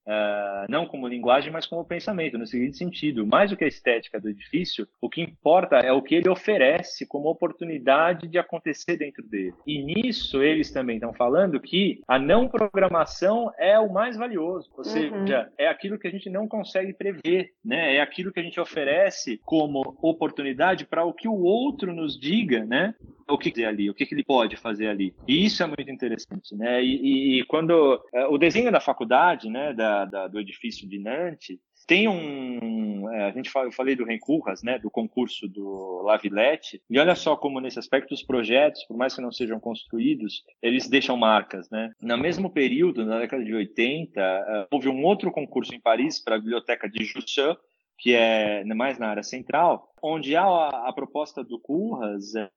não 0.67 0.85
como 0.85 1.07
linguagem, 1.07 1.51
mas 1.51 1.65
como 1.65 1.85
pensamento, 1.85 2.37
no 2.37 2.47
seguinte 2.47 2.77
sentido, 2.77 3.25
mais 3.25 3.49
do 3.49 3.57
que 3.57 3.63
a 3.63 3.67
estética 3.67 4.19
do 4.19 4.29
edifício, 4.29 4.87
o 5.01 5.09
que 5.09 5.21
importa 5.21 5.77
é 5.77 5.91
o 5.91 6.01
que 6.01 6.15
ele 6.15 6.29
oferece 6.29 7.05
como 7.05 7.29
oportunidade 7.29 8.27
de 8.27 8.37
acontecer 8.37 8.97
dentro 8.97 9.23
dele. 9.27 9.53
E 9.65 9.81
nisso 9.81 10.41
eles 10.41 10.71
também 10.71 10.97
estão 10.97 11.13
falando 11.13 11.59
que 11.59 12.01
a 12.07 12.17
não 12.17 12.47
programação 12.47 13.51
é 13.57 13.79
o 13.79 13.91
mais 13.91 14.17
valioso, 14.17 14.69
ou 14.71 14.79
uhum. 14.79 14.83
seja, 14.83 15.51
é 15.57 15.67
aquilo 15.67 15.97
que 15.99 16.07
a 16.07 16.11
gente 16.11 16.29
não 16.29 16.47
consegue 16.47 16.93
prever, 16.93 17.51
né? 17.63 17.95
É 17.95 18.01
aquilo 18.01 18.31
que 18.31 18.39
a 18.39 18.43
gente 18.43 18.59
oferece 18.59 19.39
como 19.45 19.97
oportunidade 20.01 20.85
para 20.85 21.05
o 21.05 21.13
que 21.13 21.27
o 21.27 21.41
outro 21.41 21.93
nos 21.93 22.19
diga, 22.19 22.65
né? 22.65 22.93
O 23.29 23.37
que 23.37 23.51
fazer 23.51 23.65
ali, 23.65 23.89
o 23.89 23.93
que, 23.93 24.05
que 24.05 24.13
ele 24.13 24.23
pode 24.23 24.55
fazer 24.55 24.87
ali. 24.87 25.13
E 25.27 25.45
isso 25.45 25.61
é 25.61 25.67
muito 25.67 25.89
interessante, 25.89 26.55
né? 26.55 26.83
E, 26.83 27.39
e 27.39 27.43
quando 27.45 28.01
é, 28.13 28.25
o 28.27 28.37
desenho 28.37 28.71
da 28.71 28.79
faculdade, 28.79 29.49
né, 29.49 29.73
da, 29.73 30.05
da, 30.05 30.27
do 30.27 30.39
edifício 30.39 30.87
de 30.87 30.99
Nantes, 30.99 31.57
tem 31.87 32.07
um. 32.07 33.09
É, 33.11 33.25
a 33.25 33.31
gente 33.31 33.49
fala, 33.49 33.67
eu 33.67 33.71
falei 33.71 33.95
do 33.95 34.05
Rencurras, 34.05 34.61
né, 34.61 34.77
do 34.77 34.91
concurso 34.91 35.47
do 35.47 36.03
Lavillette, 36.03 36.81
e 36.87 36.99
olha 36.99 37.15
só 37.15 37.35
como 37.35 37.59
nesse 37.59 37.79
aspecto 37.79 38.13
os 38.13 38.21
projetos, 38.21 38.83
por 38.83 38.95
mais 38.95 39.15
que 39.15 39.21
não 39.21 39.31
sejam 39.31 39.59
construídos, 39.59 40.43
eles 40.61 40.87
deixam 40.87 41.17
marcas. 41.17 41.67
Né? 41.71 41.91
No 42.01 42.17
mesmo 42.17 42.51
período, 42.51 43.05
na 43.05 43.19
década 43.19 43.43
de 43.43 43.53
80, 43.53 44.21
é, 44.21 44.67
houve 44.71 44.87
um 44.87 45.03
outro 45.03 45.31
concurso 45.31 45.73
em 45.73 45.79
Paris 45.79 46.23
para 46.23 46.35
a 46.35 46.39
biblioteca 46.39 46.87
de 46.87 47.03
Jussieu, 47.03 47.57
que 47.97 48.13
é 48.13 48.63
mais 48.63 48.97
na 48.97 49.09
área 49.09 49.23
central, 49.23 49.88
onde 50.01 50.35
a, 50.35 50.43
a 50.43 50.93
proposta 50.93 51.43
do 51.43 51.59
Curras 51.59 52.35
é, 52.35 52.49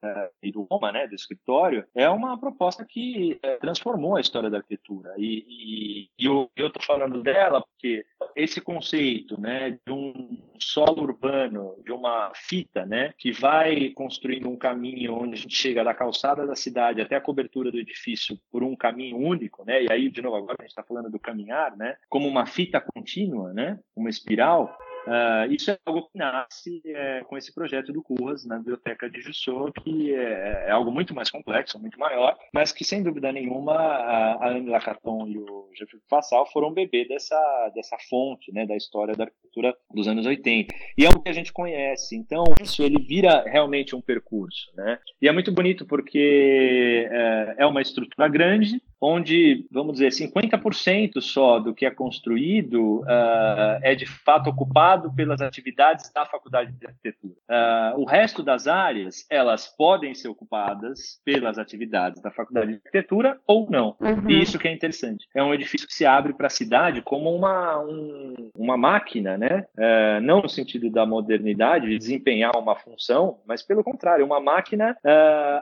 e 0.43 0.53
do 0.53 0.67
Roma, 0.71 0.93
né, 0.93 1.07
do 1.07 1.15
escritório, 1.15 1.85
é 1.95 2.09
uma 2.09 2.39
proposta 2.39 2.85
que 2.85 3.39
é, 3.43 3.57
transformou 3.57 4.17
a 4.17 4.21
história 4.21 4.51
da 4.51 4.59
arquitetura. 4.59 5.15
E, 5.17 5.45
e, 5.49 6.11
e 6.19 6.27
eu 6.27 6.51
estou 6.57 6.83
falando 6.83 7.23
dela 7.23 7.63
porque 7.63 8.05
esse 8.37 8.61
conceito 8.61 9.41
né, 9.41 9.79
de 9.87 9.93
um 9.93 10.39
solo 10.59 11.03
urbano, 11.03 11.77
de 11.85 11.93
uma 11.93 12.33
fita, 12.35 12.87
né, 12.87 13.13
que 13.19 13.33
vai 13.33 13.91
construindo 13.91 14.49
um 14.49 14.57
caminho 14.57 15.15
onde 15.15 15.35
a 15.35 15.37
gente 15.37 15.55
chega 15.55 15.85
da 15.85 15.95
calçada 15.95 16.47
da 16.47 16.55
cidade 16.55 17.01
até 17.01 17.17
a 17.17 17.21
cobertura 17.21 17.71
do 17.71 17.79
edifício 17.79 18.39
por 18.51 18.63
um 18.63 18.77
caminho 18.77 19.17
único, 19.17 19.65
né, 19.65 19.85
e 19.85 19.93
aí, 19.93 20.09
de 20.09 20.23
novo, 20.23 20.37
agora 20.37 20.57
a 20.59 20.63
gente 20.63 20.71
está 20.71 20.83
falando 20.83 21.11
do 21.11 21.19
caminhar, 21.19 21.77
né, 21.77 21.97
como 22.09 22.29
uma 22.29 22.47
fita 22.47 22.81
contínua, 22.81 23.53
né, 23.53 23.79
uma 23.97 24.11
espiral, 24.11 24.77
Uh, 25.03 25.51
isso 25.53 25.69
é 25.69 25.79
algo 25.85 26.09
que 26.09 26.17
nasce 26.17 26.81
é, 26.87 27.25
com 27.33 27.39
esse 27.39 27.51
projeto 27.51 27.95
do 27.95 28.03
Curras 28.03 28.45
na 28.45 28.59
Biblioteca 28.59 29.09
de 29.09 29.23
Jussou, 29.23 29.73
que 29.73 30.15
é, 30.15 30.67
é, 30.67 30.71
algo 30.71 30.93
muito 30.93 31.15
mais 31.15 31.31
complexo, 31.31 31.79
muito 31.79 31.99
maior, 31.99 32.37
mas 32.53 32.73
que, 32.73 32.85
sem 32.85 33.03
dúvida 33.03 33.33
nenhuma, 33.33 33.73
a, 33.73 34.51
Anne 34.51 34.69
Lacaton 34.69 35.27
e 35.27 35.39
o 35.39 35.71
Jefferson 35.75 36.05
Fassal 36.11 36.45
foram 36.53 36.75
bebê 36.75 37.07
dessa, 37.09 37.73
dessa 37.75 37.97
fonte 38.11 38.53
né, 38.53 38.67
da 38.67 38.77
história 38.77 39.15
da 39.15 39.25
arquitetura 39.25 39.75
dos 39.91 40.07
anos 40.07 40.27
80. 40.27 40.75
E 40.99 41.05
é 41.05 41.07
algo 41.07 41.23
que 41.23 41.31
a 41.31 41.33
gente 41.33 41.55
conhece, 41.55 42.15
então 42.15 42.45
isso 42.61 42.83
ele 42.83 43.01
vira 43.03 43.43
realmente 43.45 43.97
um 43.97 44.03
percurso. 44.03 44.71
Né? 44.75 44.99
E 45.23 45.27
é 45.27 45.33
muito 45.33 45.51
bonito 45.51 45.87
porque 45.87 47.09
é, 47.11 47.55
é 47.61 47.67
uma 47.67 47.81
estrutura 47.81 48.29
grande, 48.29 48.79
onde, 49.03 49.67
vamos 49.69 49.95
dizer, 49.95 50.11
50% 50.11 51.21
só 51.21 51.59
do 51.59 51.75
que 51.75 51.85
é 51.85 51.91
construído 51.91 53.01
uh, 53.01 53.83
é 53.83 53.97
de 53.97 54.07
fato 54.07 54.49
ocupado 54.49 55.13
pelas 55.13 55.41
atividades 55.41 56.13
da 56.13 56.25
faculdade 56.25 56.71
de 56.71 56.87
arquitetura. 56.87 57.35
Uh, 57.51 58.01
o 58.01 58.05
resto 58.05 58.45
das 58.45 58.69
áreas, 58.69 59.27
elas 59.29 59.67
podem 59.67 60.15
ser 60.15 60.29
ocupadas 60.29 61.21
pelas 61.25 61.59
atividades 61.59 62.23
da 62.23 62.31
faculdade 62.31 62.69
de 62.69 62.75
arquitetura 62.75 63.41
ou 63.45 63.69
não. 63.69 63.97
Uhum. 64.01 64.31
E 64.31 64.41
isso 64.41 64.57
que 64.57 64.69
é 64.69 64.73
interessante. 64.73 65.27
É 65.35 65.43
um 65.43 65.53
edifício 65.53 65.89
que 65.89 65.95
se 65.95 66.07
abre 66.07 66.33
para 66.33 66.47
a 66.47 66.51
cidade 66.51 67.03
como 67.03 67.35
uma, 67.35 67.81
um, 67.81 68.51
uma 68.55 68.77
máquina, 68.77 69.37
né? 69.37 69.67
Uh, 69.77 70.21
não 70.23 70.41
no 70.41 70.49
sentido 70.49 70.89
da 70.89 71.05
modernidade, 71.05 71.89
de 71.89 71.99
desempenhar 71.99 72.57
uma 72.57 72.77
função, 72.77 73.41
mas 73.45 73.63
pelo 73.63 73.83
contrário, 73.83 74.25
uma 74.25 74.41
máquina 74.41 74.97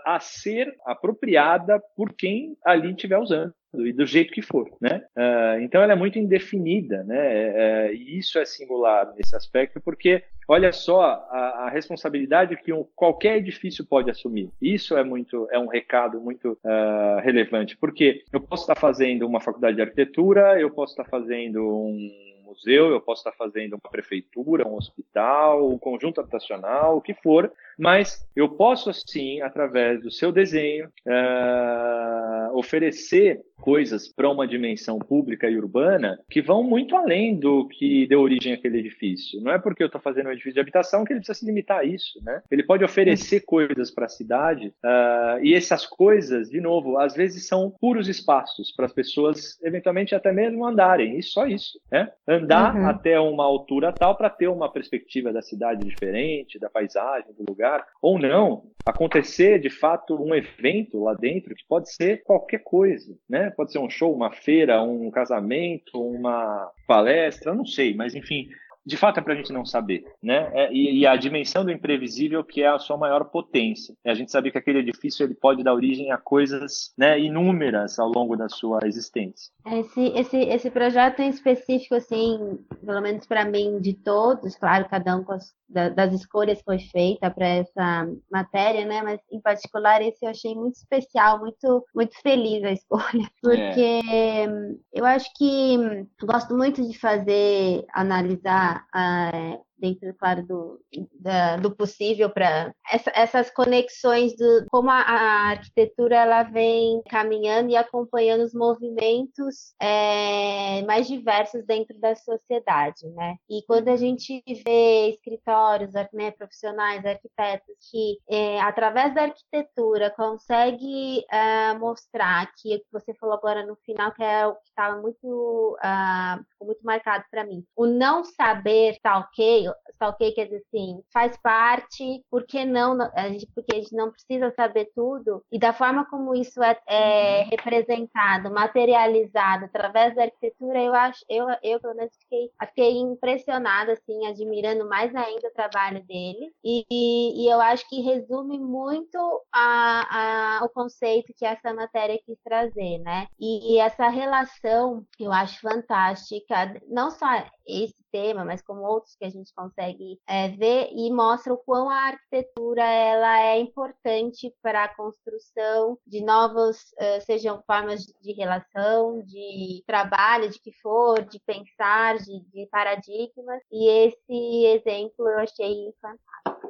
a 0.05 0.19
ser 0.21 0.75
apropriada 0.85 1.81
por 1.97 2.13
quem 2.13 2.57
ali 2.65 2.95
tiver 2.95 3.19
usando 3.19 3.30
usando 3.31 3.55
e 3.73 3.93
do 3.93 4.05
jeito 4.05 4.33
que 4.33 4.43
for, 4.43 4.69
né? 4.81 5.05
Uh, 5.17 5.61
então 5.63 5.81
ela 5.81 5.93
é 5.93 5.97
muito 5.97 6.19
indefinida, 6.19 7.05
né? 7.05 7.89
Uh, 7.89 7.95
e 7.95 8.19
isso 8.19 8.37
é 8.39 8.45
singular 8.45 9.15
nesse 9.15 9.37
aspecto, 9.37 9.81
porque 9.81 10.25
olha 10.49 10.73
só 10.73 11.03
a, 11.03 11.67
a, 11.67 11.71
responsabilidade 11.71 12.57
que 12.57 12.73
um, 12.73 12.85
qualquer 12.97 13.37
edifício 13.37 13.87
pode 13.87 14.11
assumir. 14.11 14.51
Isso 14.61 14.97
é 14.97 15.05
muito 15.05 15.47
é 15.53 15.59
um 15.59 15.69
recado 15.69 16.21
muito 16.21 16.59
uh, 16.65 17.21
relevante, 17.23 17.77
porque 17.77 18.25
eu 18.33 18.41
posso 18.41 18.65
estar 18.65 18.75
fazendo 18.75 19.25
uma 19.25 19.41
faculdade 19.41 19.77
de 19.77 19.83
arquitetura, 19.83 20.61
eu 20.61 20.71
posso 20.71 20.93
estar 20.93 21.05
fazendo 21.05 21.63
um 21.65 22.11
museu, 22.45 22.91
eu 22.91 23.01
posso 23.01 23.21
estar 23.21 23.33
fazendo 23.33 23.75
uma 23.75 23.91
prefeitura, 23.91 24.67
um 24.67 24.75
hospital, 24.75 25.71
um 25.71 25.79
conjunto 25.79 26.21
habitacional, 26.21 26.97
o 26.97 27.01
que 27.01 27.15
for, 27.15 27.53
mas 27.81 28.25
eu 28.37 28.49
posso, 28.49 28.93
sim, 28.93 29.41
através 29.41 30.03
do 30.03 30.11
seu 30.11 30.31
desenho, 30.31 30.89
uh, 31.07 32.57
oferecer 32.57 33.41
coisas 33.61 34.09
para 34.09 34.29
uma 34.29 34.49
dimensão 34.49 34.99
pública 34.99 35.49
e 35.49 35.57
urbana 35.57 36.19
que 36.31 36.41
vão 36.41 36.63
muito 36.63 36.97
além 36.97 37.39
do 37.39 37.69
que 37.69 38.07
deu 38.07 38.21
origem 38.21 38.55
àquele 38.55 38.79
edifício. 38.79 39.41
Não 39.41 39.53
é 39.53 39.59
porque 39.59 39.83
eu 39.83 39.87
estou 39.87 40.01
fazendo 40.01 40.29
um 40.29 40.33
edifício 40.33 40.55
de 40.55 40.61
habitação 40.61 41.05
que 41.05 41.13
ele 41.13 41.21
precisa 41.21 41.39
se 41.39 41.47
limitar 41.47 41.81
a 41.81 41.85
isso, 41.85 42.19
né? 42.25 42.43
Ele 42.51 42.63
pode 42.63 42.85
oferecer 42.85 43.41
coisas 43.41 43.91
para 43.91 44.07
a 44.07 44.09
cidade 44.09 44.69
uh, 44.85 45.43
e 45.43 45.55
essas 45.55 45.87
coisas, 45.87 46.49
de 46.49 46.61
novo, 46.61 46.99
às 46.99 47.15
vezes 47.15 47.47
são 47.47 47.71
puros 47.81 48.09
espaços 48.09 48.73
para 48.73 48.87
as 48.87 48.93
pessoas 48.93 49.59
eventualmente 49.63 50.15
até 50.15 50.33
mesmo 50.33 50.65
andarem, 50.65 51.19
e 51.19 51.23
só 51.23 51.47
isso, 51.47 51.79
né? 51.91 52.11
Andar 52.27 52.75
uhum. 52.75 52.87
até 52.87 53.21
uma 53.21 53.45
altura 53.45 53.93
tal 53.93 54.17
para 54.17 54.31
ter 54.31 54.49
uma 54.49 54.73
perspectiva 54.73 55.33
da 55.33 55.43
cidade 55.43 55.85
diferente, 55.85 56.59
da 56.59 56.71
paisagem, 56.71 57.33
do 57.35 57.45
lugar, 57.49 57.70
ou 58.01 58.19
não, 58.19 58.65
acontecer 58.85 59.59
de 59.59 59.71
fato 59.71 60.15
um 60.15 60.35
evento 60.35 61.03
lá 61.03 61.15
dentro 61.15 61.55
que 61.55 61.65
pode 61.69 61.93
ser 61.93 62.23
qualquer 62.23 62.63
coisa, 62.63 63.15
né? 63.29 63.51
Pode 63.51 63.73
ser 63.73 63.79
um 63.79 63.91
show, 63.91 64.15
uma 64.15 64.31
feira, 64.31 64.83
um 64.83 65.11
casamento, 65.11 66.01
uma 66.01 66.71
palestra, 66.87 67.55
não 67.55 67.65
sei, 67.65 67.95
mas 67.95 68.15
enfim, 68.15 68.49
de 68.85 68.97
fato 68.97 69.21
é 69.21 69.23
para 69.23 69.35
a 69.35 69.37
gente 69.37 69.53
não 69.53 69.65
saber, 69.65 70.05
né? 70.23 70.51
É, 70.55 70.73
e, 70.73 71.01
e, 71.01 71.07
a 71.07 71.15
dimensão 71.17 71.65
do 71.65 71.71
imprevisível 71.71 72.43
que 72.43 72.63
é 72.63 72.69
a 72.69 72.79
sua 72.79 72.97
maior 72.97 73.25
potência. 73.25 73.95
É 74.05 74.11
a 74.11 74.15
gente 74.15 74.33
saber 74.33 74.51
que 74.51 74.59
aquele 74.59 74.79
edifício 74.79 75.25
ele 75.25 75.35
pode 75.35 75.63
dar 75.63 75.75
origem 75.75 76.11
a 76.11 76.19
coisas, 76.19 76.93
né, 76.97 77.19
inúmeras 77.21 77.99
ao 77.99 78.09
longo 78.09 78.37
da 78.37 78.49
sua 78.49 78.81
existência. 78.85 79.53
Esse, 79.67 80.07
esse, 80.17 80.37
esse 80.37 80.71
projeto 80.71 81.21
em 81.21 81.29
específico, 81.29 81.95
assim, 81.95 82.59
pelo 82.85 83.01
menos 83.01 83.27
para 83.27 83.45
mim, 83.45 83.79
de 83.81 83.95
todos, 83.95 84.57
claro, 84.57 84.89
cada 84.89 85.17
um 85.17 85.25
com 85.25 85.33
as 85.33 85.53
das 85.71 86.13
escolhas 86.13 86.59
que 86.59 86.65
foi 86.65 86.79
feita 86.79 87.31
para 87.31 87.47
essa 87.47 88.09
matéria, 88.31 88.85
né? 88.85 89.03
Mas 89.03 89.21
em 89.31 89.41
particular 89.41 90.03
esse 90.03 90.25
eu 90.25 90.31
achei 90.31 90.55
muito 90.55 90.77
especial, 90.77 91.39
muito 91.39 91.85
muito 91.95 92.21
feliz 92.21 92.65
a 92.65 92.73
escolha, 92.73 93.31
porque 93.43 94.01
é. 94.11 94.47
eu 94.93 95.05
acho 95.05 95.31
que 95.37 95.77
gosto 96.23 96.57
muito 96.57 96.87
de 96.87 96.99
fazer 96.99 97.85
analisar 97.93 98.85
uh, 98.95 99.65
dentro, 99.81 100.15
claro, 100.19 100.47
do, 100.47 100.81
da, 101.19 101.57
do 101.57 101.75
possível 101.75 102.31
para 102.31 102.73
essa, 102.91 103.11
essas 103.15 103.51
conexões 103.51 104.37
do 104.37 104.67
como 104.71 104.91
a, 104.91 105.01
a, 105.01 105.51
arquitetura 105.51 106.17
ela 106.17 106.43
vem 106.43 107.03
caminhando 107.09 107.71
e 107.71 107.77
acompanhando 107.77 108.43
os 108.45 108.55
movimentos 108.55 109.75
é, 109.81 110.83
mais 110.83 111.07
diversos 111.09 111.65
dentro 111.65 111.99
da 111.99 112.15
sociedade, 112.15 113.09
né? 113.15 113.37
E 113.49 113.63
quando 113.67 113.89
a 113.89 113.97
gente 113.97 114.43
vê 114.65 115.11
escritórios, 115.11 115.93
né, 116.13 116.31
profissionais, 116.33 117.05
arquitetos 117.05 117.75
que 117.91 118.19
é, 118.31 118.61
através 118.61 119.15
da 119.15 119.23
arquitetura 119.23 120.11
consegue 120.11 121.25
é, 121.31 121.73
mostrar 121.75 122.51
que 122.57 122.77
o 122.77 122.79
que 122.79 122.93
você 122.93 123.15
falou 123.15 123.35
agora 123.35 123.65
no 123.65 123.77
final 123.85 124.13
que 124.13 124.23
é 124.23 124.47
o 124.47 124.55
que 124.55 124.69
estava 124.69 125.01
muito 125.01 125.77
uh, 125.79 126.65
muito 126.65 126.81
marcado 126.83 127.25
para 127.31 127.45
mim, 127.45 127.65
o 127.77 127.87
não 127.87 128.25
saber 128.25 128.99
tá 129.03 129.19
ok 129.19 129.70
ok 130.01 130.33
quer 130.33 130.45
dizer 130.45 130.63
assim, 130.67 131.03
faz 131.13 131.37
parte, 131.39 132.25
por 132.31 132.45
que 132.45 132.65
não, 132.65 132.99
a 133.15 133.29
gente, 133.29 133.47
porque 133.55 133.77
a 133.77 133.81
gente 133.81 133.95
não 133.95 134.11
precisa 134.11 134.51
saber 134.53 134.91
tudo, 134.95 135.43
e 135.51 135.59
da 135.59 135.73
forma 135.73 136.05
como 136.07 136.35
isso 136.35 136.63
é, 136.63 136.79
é 136.87 137.43
uhum. 137.43 137.51
representado, 137.51 138.51
materializado 138.51 139.67
através 139.67 140.15
da 140.15 140.23
arquitetura, 140.23 140.81
eu 140.81 140.95
acho, 140.95 141.25
eu, 141.29 141.47
eu 141.63 141.81
pelo 141.81 141.95
menos 141.95 142.15
fiquei, 142.17 142.51
fiquei 142.69 142.99
impressionada, 142.99 143.93
assim, 143.93 144.27
admirando 144.27 144.89
mais 144.89 145.15
ainda 145.15 145.49
o 145.49 145.53
trabalho 145.53 146.03
dele, 146.05 146.53
e, 146.65 146.85
e, 146.91 147.45
e 147.45 147.49
eu 147.49 147.61
acho 147.61 147.89
que 147.89 148.01
resume 148.01 148.59
muito 148.59 149.19
a, 149.53 150.59
a, 150.61 150.65
o 150.65 150.69
conceito 150.69 151.33
que 151.37 151.45
essa 151.45 151.75
matéria 151.75 152.19
quis 152.25 152.39
trazer, 152.43 152.99
né? 152.99 153.27
E, 153.39 153.75
e 153.75 153.79
essa 153.79 154.09
relação 154.09 155.05
eu 155.19 155.33
acho 155.33 155.61
fantástica, 155.61 156.81
não 156.89 157.11
só 157.11 157.27
esse 157.71 157.97
tema, 158.11 158.45
mas 158.45 158.63
como 158.63 158.83
outros 158.83 159.15
que 159.17 159.25
a 159.25 159.31
gente 159.31 159.53
consegue 159.55 160.19
é, 160.27 160.49
ver 160.49 160.91
e 160.93 161.13
mostra 161.13 161.53
o 161.53 161.59
quão 161.59 161.89
a 161.89 162.09
arquitetura 162.09 162.83
ela 162.83 163.41
é 163.41 163.61
importante 163.61 164.53
para 164.63 164.85
a 164.85 164.95
construção 164.95 165.99
de 166.07 166.23
novas, 166.25 166.77
uh, 166.77 167.21
sejam 167.25 167.63
formas 167.67 168.05
de 168.05 168.33
relação, 168.33 169.23
de 169.23 169.83
trabalho, 169.87 170.51
de 170.51 170.61
que 170.61 170.73
for, 170.81 171.23
de 171.25 171.41
pensar, 171.41 172.19
de, 172.19 172.41
de 172.53 172.67
paradigmas. 172.67 173.63
E 173.71 173.89
esse 173.89 174.67
exemplo 174.67 175.29
eu 175.29 175.39
achei 175.39 175.93
fantástico. 176.01 176.70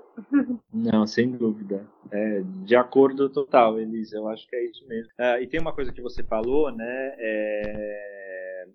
Não, 0.73 1.07
sem 1.07 1.31
dúvida. 1.31 1.87
É, 2.11 2.43
de 2.64 2.77
acordo 2.77 3.29
total, 3.29 3.79
Elisa, 3.79 4.16
eu 4.16 4.29
acho 4.29 4.47
que 4.49 4.57
é 4.57 4.64
isso 4.64 4.87
mesmo. 4.89 5.11
Uh, 5.18 5.43
e 5.43 5.47
tem 5.47 5.61
uma 5.61 5.73
coisa 5.73 5.93
que 5.93 6.03
você 6.03 6.23
falou, 6.23 6.73
né? 6.73 7.14
É, 7.18 8.11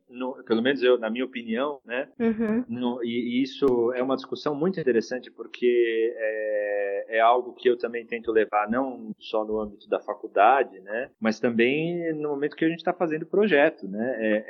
no, 0.10 0.43
pelo 0.43 0.62
menos 0.62 0.82
eu, 0.82 0.98
na 0.98 1.10
minha 1.10 1.26
opinião, 1.26 1.80
né? 1.86 2.08
Uhum. 2.20 2.64
No, 2.68 3.04
e, 3.04 3.39
e, 3.39 3.43
isso 3.43 3.93
é 3.93 4.02
uma 4.02 4.16
discussão 4.16 4.56
muito 4.56 4.80
interessante 4.80 5.30
porque 5.30 6.14
é, 6.18 7.18
é, 7.18 7.20
algo 7.20 7.54
que 7.54 7.70
eu 7.70 7.78
também 7.78 8.06
tento 8.06 8.32
levar 8.32 8.70
não 8.70 9.12
só 9.20 9.43
no 9.43 9.60
âmbito 9.60 9.89
da 9.89 10.00
faculdade, 10.00 10.80
né? 10.80 11.10
Mas 11.20 11.39
também 11.39 12.14
no 12.14 12.30
momento 12.30 12.56
que 12.56 12.66
a 12.66 12.70
gente 12.70 12.80
está 12.80 12.93
fazendo 12.93 13.26
projeto, 13.26 13.88
né? 13.88 14.16
É, 14.20 14.46